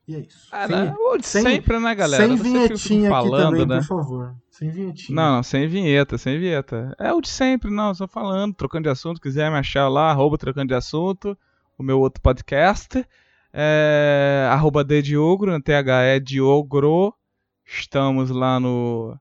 E 0.09 0.15
é 0.15 0.21
isso. 0.21 0.49
Ah, 0.53 0.67
Sem- 0.67 0.77
né? 0.77 0.95
O 0.99 1.17
de 1.19 1.27
sem- 1.27 1.43
sempre, 1.43 1.79
né, 1.81 1.95
galera? 1.95 2.27
sem 2.27 2.37
vinhetinha 2.37 3.09
falando, 3.11 3.35
aqui 3.35 3.63
também, 3.63 3.67
né? 3.67 3.79
por 3.79 3.87
favor. 3.87 4.35
Sem 4.51 4.71
vinhetinha. 4.71 5.17
Não, 5.17 5.37
não, 5.37 5.43
sem 5.43 5.67
vinheta, 5.69 6.17
sem 6.19 6.39
vinheta. 6.39 6.95
É 6.99 7.13
o 7.13 7.21
de 7.21 7.29
sempre, 7.29 7.71
não, 7.71 7.95
só 7.95 8.07
falando, 8.09 8.55
trocando 8.55 8.85
de 8.85 8.89
assunto. 8.91 9.21
Quiser 9.21 9.51
me 9.51 9.57
achar 9.59 9.89
lá, 9.89 10.11
arroba 10.11 10.37
trocando 10.39 10.69
de 10.69 10.75
assunto, 10.75 11.37
o 11.79 11.83
meu 11.83 11.99
outro 12.01 12.23
podcast. 12.23 13.05
É, 13.57 14.49
arroba 14.51 14.83
D 14.83 15.01
Diogro, 15.01 15.53
no 15.53 15.63
THE 15.63 16.19
Diogro. 16.21 17.15
Estamos 17.65 18.29
lá 18.31 18.59
no 18.59 19.17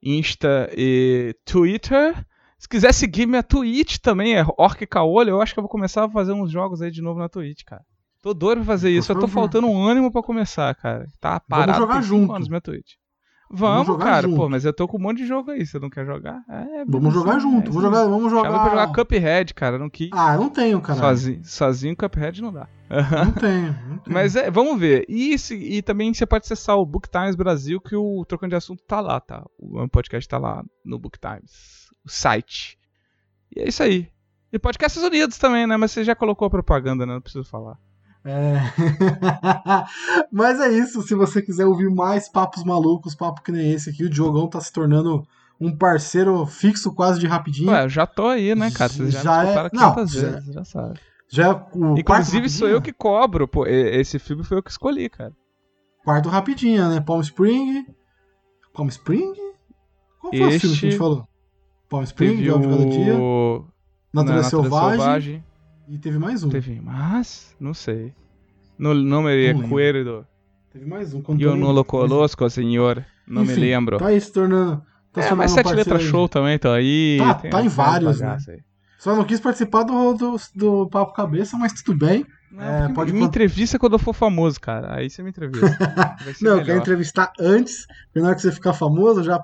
Insta 0.00 0.70
e 0.76 1.34
Twitter. 1.44 2.14
Se 2.56 2.68
quiser 2.68 2.94
seguir 2.94 3.26
minha 3.26 3.42
Twitch 3.42 3.98
também, 3.98 4.36
é 4.36 4.44
Orc 4.56 4.86
Caolho, 4.86 5.30
eu 5.30 5.42
acho 5.42 5.52
que 5.52 5.58
eu 5.58 5.62
vou 5.62 5.68
começar 5.68 6.04
a 6.04 6.08
fazer 6.08 6.30
uns 6.30 6.52
jogos 6.52 6.80
aí 6.80 6.92
de 6.92 7.02
novo 7.02 7.18
na 7.18 7.28
Twitch, 7.28 7.64
cara. 7.64 7.84
Tô 8.22 8.32
doido 8.32 8.58
pra 8.58 8.66
fazer 8.66 8.90
isso, 8.90 9.10
eu 9.10 9.18
tô 9.18 9.26
faltando 9.26 9.66
um 9.66 9.84
ânimo 9.84 10.12
pra 10.12 10.22
começar, 10.22 10.72
cara. 10.76 11.08
Tá 11.20 11.40
parado 11.40 11.80
jogar 11.80 11.94
tem 11.94 12.02
cinco 12.02 12.20
junto. 12.20 12.32
anos 12.34 12.48
minha 12.48 12.60
Twitch. 12.60 12.92
Vamos 13.54 13.86
Vamos, 13.86 13.86
jogar 13.86 14.04
cara, 14.06 14.22
junto. 14.28 14.36
pô, 14.36 14.48
mas 14.48 14.64
eu 14.64 14.72
tô 14.72 14.88
com 14.88 14.96
um 14.96 15.00
monte 15.00 15.18
de 15.18 15.26
jogo 15.26 15.50
aí, 15.50 15.66
você 15.66 15.78
não 15.78 15.90
quer 15.90 16.06
jogar? 16.06 16.42
É, 16.48 16.84
Vamos 16.86 17.12
jogar 17.12 17.38
junto, 17.38 17.70
vamos 17.70 17.82
jogar, 17.82 18.04
vamos 18.06 18.30
Chama 18.32 18.42
pra 18.42 18.70
jogar 18.70 18.86
jogar. 18.88 19.04
Cuphead, 19.04 19.52
cara, 19.54 19.78
não 19.78 19.90
quis. 19.90 20.08
Ah, 20.12 20.36
não 20.38 20.48
tenho, 20.48 20.80
cara. 20.80 20.98
sozinho, 20.98 21.44
sozinho 21.44 21.94
Cuphead 21.96 22.40
não 22.40 22.50
dá. 22.52 22.66
Não 22.88 23.32
tenho, 23.32 23.66
não 23.88 23.98
tenho. 23.98 24.14
Mas 24.14 24.36
é, 24.36 24.50
vamos 24.50 24.78
ver. 24.80 25.04
E, 25.08 25.38
se- 25.38 25.54
e 25.54 25.82
também 25.82 26.12
você 26.14 26.24
pode 26.24 26.44
acessar 26.46 26.76
o 26.78 26.86
Book 26.86 27.10
Times 27.10 27.36
Brasil, 27.36 27.78
que 27.80 27.94
o 27.94 28.24
Trocando 28.26 28.50
de 28.50 28.56
Assunto 28.56 28.82
tá 28.88 29.00
lá, 29.00 29.20
tá? 29.20 29.44
O 29.58 29.86
podcast 29.88 30.26
tá 30.28 30.38
lá 30.38 30.64
no 30.84 30.98
Book 30.98 31.18
Times, 31.18 31.88
o 32.04 32.10
site. 32.10 32.78
E 33.54 33.60
é 33.60 33.68
isso 33.68 33.82
aí. 33.82 34.08
E 34.50 34.58
Podcasts 34.58 35.02
Unidos 35.02 35.36
também, 35.38 35.66
né? 35.66 35.76
Mas 35.76 35.90
você 35.92 36.04
já 36.04 36.14
colocou 36.14 36.46
a 36.46 36.50
propaganda, 36.50 37.04
né? 37.06 37.12
Não 37.14 37.20
preciso 37.20 37.44
falar. 37.44 37.76
É. 38.24 38.54
Mas 40.30 40.60
é 40.60 40.70
isso. 40.70 41.02
Se 41.02 41.14
você 41.14 41.42
quiser 41.42 41.66
ouvir 41.66 41.90
mais 41.90 42.28
papos 42.28 42.64
malucos, 42.64 43.14
papo 43.14 43.42
que 43.42 43.52
nem 43.52 43.72
esse 43.72 43.90
aqui, 43.90 44.04
o 44.04 44.10
Diogão 44.10 44.48
tá 44.48 44.60
se 44.60 44.72
tornando 44.72 45.26
um 45.60 45.76
parceiro 45.76 46.44
fixo 46.46 46.92
quase 46.94 47.20
de 47.20 47.26
rapidinho. 47.26 47.70
Ué, 47.70 47.84
eu 47.84 47.88
já 47.88 48.06
tô 48.06 48.26
aí, 48.28 48.54
né, 48.54 48.70
cara? 48.70 48.92
Vocês 48.92 49.12
já, 49.12 49.22
Já 49.22 49.42
me 49.44 49.50
é- 49.50 49.70
não, 49.72 49.94
500 49.94 50.12
já- 50.12 50.30
vezes, 50.30 50.54
já 50.54 50.64
sabe. 50.64 51.00
Já 51.28 51.46
é 51.48 51.50
o 51.74 51.96
Inclusive, 51.98 52.48
sou 52.50 52.68
eu 52.68 52.82
que 52.82 52.92
cobro, 52.92 53.48
pô. 53.48 53.66
Esse 53.66 54.18
filme 54.18 54.44
foi 54.44 54.58
eu 54.58 54.62
que 54.62 54.70
escolhi, 54.70 55.08
cara. 55.08 55.32
Quarto 56.04 56.28
rapidinho, 56.28 56.88
né? 56.90 57.00
Palm 57.00 57.20
Spring. 57.20 57.86
Palm 58.74 58.88
Spring? 58.88 59.32
Qual 60.20 60.30
foi 60.32 60.40
o 60.40 60.50
filme 60.50 60.58
que 60.60 60.66
a 60.66 60.68
gente 60.68 60.86
Este- 60.88 60.98
falou? 60.98 61.26
Palm 61.88 62.02
Spring, 62.04 62.44
Jovem 62.44 62.68
de 62.68 62.76
Cada 62.76 62.90
Dia. 62.90 63.14
o... 63.16 63.64
Natureza 64.12 64.56
Não, 64.56 64.62
Selvagem. 64.62 65.44
E 65.88 65.98
teve 65.98 66.18
mais 66.18 66.42
um. 66.42 66.48
Teve, 66.48 66.80
mas, 66.80 67.54
não 67.58 67.74
sei. 67.74 68.14
No 68.78 68.94
nome 68.94 69.30
é 69.30 69.52
Não 69.52 69.60
lembro. 69.60 69.68
Cuerdo. 69.68 70.26
Teve 70.72 70.86
mais 70.86 71.12
um. 71.12 71.20
quando 71.20 71.40
Eu 71.40 71.54
não 71.56 71.70
lo 71.72 71.84
conozco, 71.84 72.48
senhor. 72.48 73.04
Não 73.26 73.42
me 73.44 73.52
Enfim, 73.52 73.60
lembro. 73.60 73.98
Tá 73.98 74.06
aí 74.06 74.20
se 74.20 74.32
tornando. 74.32 74.82
Tá 75.12 75.22
é, 75.22 75.34
mas 75.34 75.50
Sete 75.52 75.74
Letras. 75.74 76.02
Show 76.02 76.28
também, 76.28 76.58
tá 76.58 76.74
aí. 76.74 77.18
Tá, 77.18 77.34
tá 77.34 77.62
em 77.62 77.68
vários, 77.68 78.20
né? 78.20 78.38
aí. 78.48 78.60
Só 78.98 79.14
não 79.14 79.24
quis 79.24 79.40
participar 79.40 79.82
do, 79.82 80.14
do, 80.14 80.36
do 80.54 80.88
Papo 80.88 81.12
Cabeça, 81.12 81.56
mas 81.58 81.72
tudo 81.72 81.98
bem. 81.98 82.24
Não, 82.52 82.62
É, 82.62 82.88
pode 82.92 83.12
me 83.12 83.22
entrevista 83.22 83.78
quando 83.78 83.94
eu 83.94 83.98
for 83.98 84.14
famoso, 84.14 84.60
cara. 84.60 84.94
Aí 84.94 85.10
você 85.10 85.22
me 85.22 85.30
entrevista. 85.30 85.66
Não, 86.40 86.52
eu 86.52 86.58
quero 86.58 86.66
melhor. 86.66 86.80
entrevistar 86.80 87.32
antes, 87.40 87.86
porque 88.06 88.20
na 88.20 88.28
hora 88.28 88.34
que 88.36 88.42
você 88.42 88.52
ficar 88.52 88.72
famoso, 88.74 89.22
já, 89.22 89.42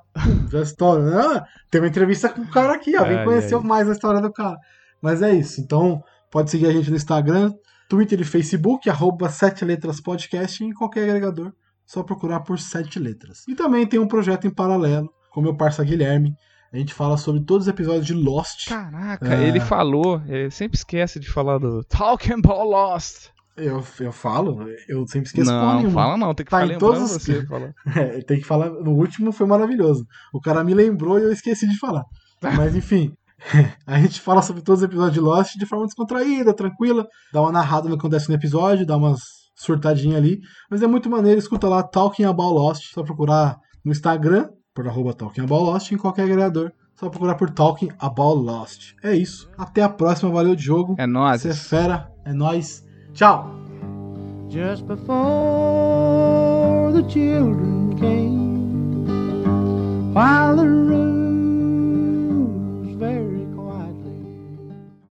já 0.50 0.60
estoura. 0.60 1.20
Ah, 1.20 1.44
tem 1.70 1.80
uma 1.80 1.88
entrevista 1.88 2.28
com 2.28 2.42
o 2.42 2.48
cara 2.48 2.74
aqui, 2.74 2.96
ó. 2.96 3.04
Vem 3.04 3.18
Ai, 3.18 3.24
conhecer 3.24 3.54
ai. 3.56 3.62
mais 3.62 3.88
a 3.88 3.92
história 3.92 4.20
do 4.20 4.32
cara. 4.32 4.56
Mas 5.02 5.22
é 5.22 5.32
isso. 5.34 5.60
Então, 5.60 6.02
pode 6.30 6.50
seguir 6.50 6.66
a 6.66 6.72
gente 6.72 6.90
no 6.90 6.96
Instagram, 6.96 7.52
Twitter 7.88 8.20
e 8.20 8.24
Facebook, 8.24 8.88
arroba 8.88 9.28
Sete 9.28 9.64
Letras 9.64 10.00
Podcast, 10.00 10.62
em 10.62 10.72
qualquer 10.72 11.04
agregador. 11.08 11.52
Só 11.86 12.02
procurar 12.02 12.40
por 12.40 12.58
Sete 12.58 12.98
Letras. 12.98 13.44
E 13.48 13.54
também 13.54 13.86
tem 13.86 13.98
um 13.98 14.06
projeto 14.08 14.46
em 14.46 14.50
paralelo, 14.50 15.08
com 15.30 15.40
meu 15.40 15.56
parceiro 15.56 15.90
Guilherme, 15.90 16.34
A 16.70 16.76
gente 16.76 16.92
fala 16.92 17.16
sobre 17.16 17.42
todos 17.44 17.66
os 17.66 17.68
episódios 17.72 18.04
de 18.04 18.12
Lost. 18.12 18.68
Caraca, 18.68 19.34
É. 19.34 19.48
ele 19.48 19.58
falou, 19.58 20.20
ele 20.26 20.50
sempre 20.50 20.76
esquece 20.76 21.18
de 21.18 21.26
falar 21.30 21.56
do 21.56 21.82
Talking 21.84 22.34
About 22.44 22.68
Lost. 22.68 23.28
Eu, 23.56 23.82
eu 24.00 24.12
falo, 24.12 24.66
eu 24.86 25.06
sempre 25.06 25.28
esqueço 25.28 25.50
não, 25.50 25.76
nenhuma. 25.78 25.94
fala 25.94 26.16
não, 26.18 26.34
tem 26.34 26.44
que 26.44 26.50
Tá 26.50 26.60
ficar 26.60 26.74
em 26.74 26.78
todos 26.78 27.00
os- 27.00 27.10
você. 27.22 27.46
Falar. 27.46 27.72
É, 27.96 28.20
tem 28.20 28.38
que 28.38 28.44
falar. 28.46 28.68
No 28.68 28.90
último 28.92 29.32
foi 29.32 29.46
maravilhoso. 29.46 30.04
O 30.30 30.40
cara 30.42 30.62
me 30.62 30.74
lembrou 30.74 31.18
e 31.18 31.22
eu 31.22 31.32
esqueci 31.32 31.66
de 31.66 31.78
falar. 31.78 32.04
Mas 32.42 32.76
enfim, 32.76 33.14
a 33.86 34.00
gente 34.00 34.20
fala 34.20 34.42
sobre 34.42 34.62
todos 34.62 34.80
os 34.80 34.86
episódios 34.86 35.14
de 35.14 35.20
Lost 35.20 35.56
de 35.56 35.66
forma 35.66 35.86
descontraída, 35.86 36.52
tranquila. 36.52 37.06
Dá 37.32 37.40
uma 37.40 37.52
narrada 37.52 37.88
no 37.88 37.96
que 37.96 38.00
acontece 38.00 38.28
no 38.28 38.34
episódio, 38.34 38.86
dá 38.86 38.96
umas 38.96 39.20
surtadinhas 39.54 40.18
ali. 40.18 40.40
Mas 40.70 40.82
é 40.82 40.86
muito 40.86 41.08
maneiro, 41.08 41.38
escuta 41.38 41.68
lá 41.68 41.82
Talking 41.82 42.24
About 42.24 42.54
Lost. 42.54 42.92
Só 42.92 43.02
procurar 43.02 43.58
no 43.84 43.92
Instagram, 43.92 44.48
por 44.74 44.86
arroba 44.86 45.14
Talking 45.14 45.42
About 45.42 45.64
Lost, 45.64 45.92
em 45.92 45.96
qualquer 45.96 46.24
agregador. 46.24 46.72
Só 46.94 47.08
procurar 47.08 47.36
por 47.36 47.50
Talking 47.50 47.90
About 47.98 48.42
Lost. 48.42 48.94
É 49.02 49.14
isso. 49.14 49.48
Até 49.56 49.82
a 49.82 49.88
próxima, 49.88 50.30
valeu, 50.30 50.56
Diogo. 50.56 50.96
É 50.98 51.06
nóis. 51.06 51.42
Você 51.42 51.50
é 51.50 51.54
fera, 51.54 52.12
é 52.24 52.32
nóis. 52.32 52.84
Tchau! 53.14 53.68
just 54.48 54.86
before 54.86 56.92
the 56.92 57.02
children 57.08 57.96
came. 57.98 58.48
While 60.14 60.56
the 60.56 60.64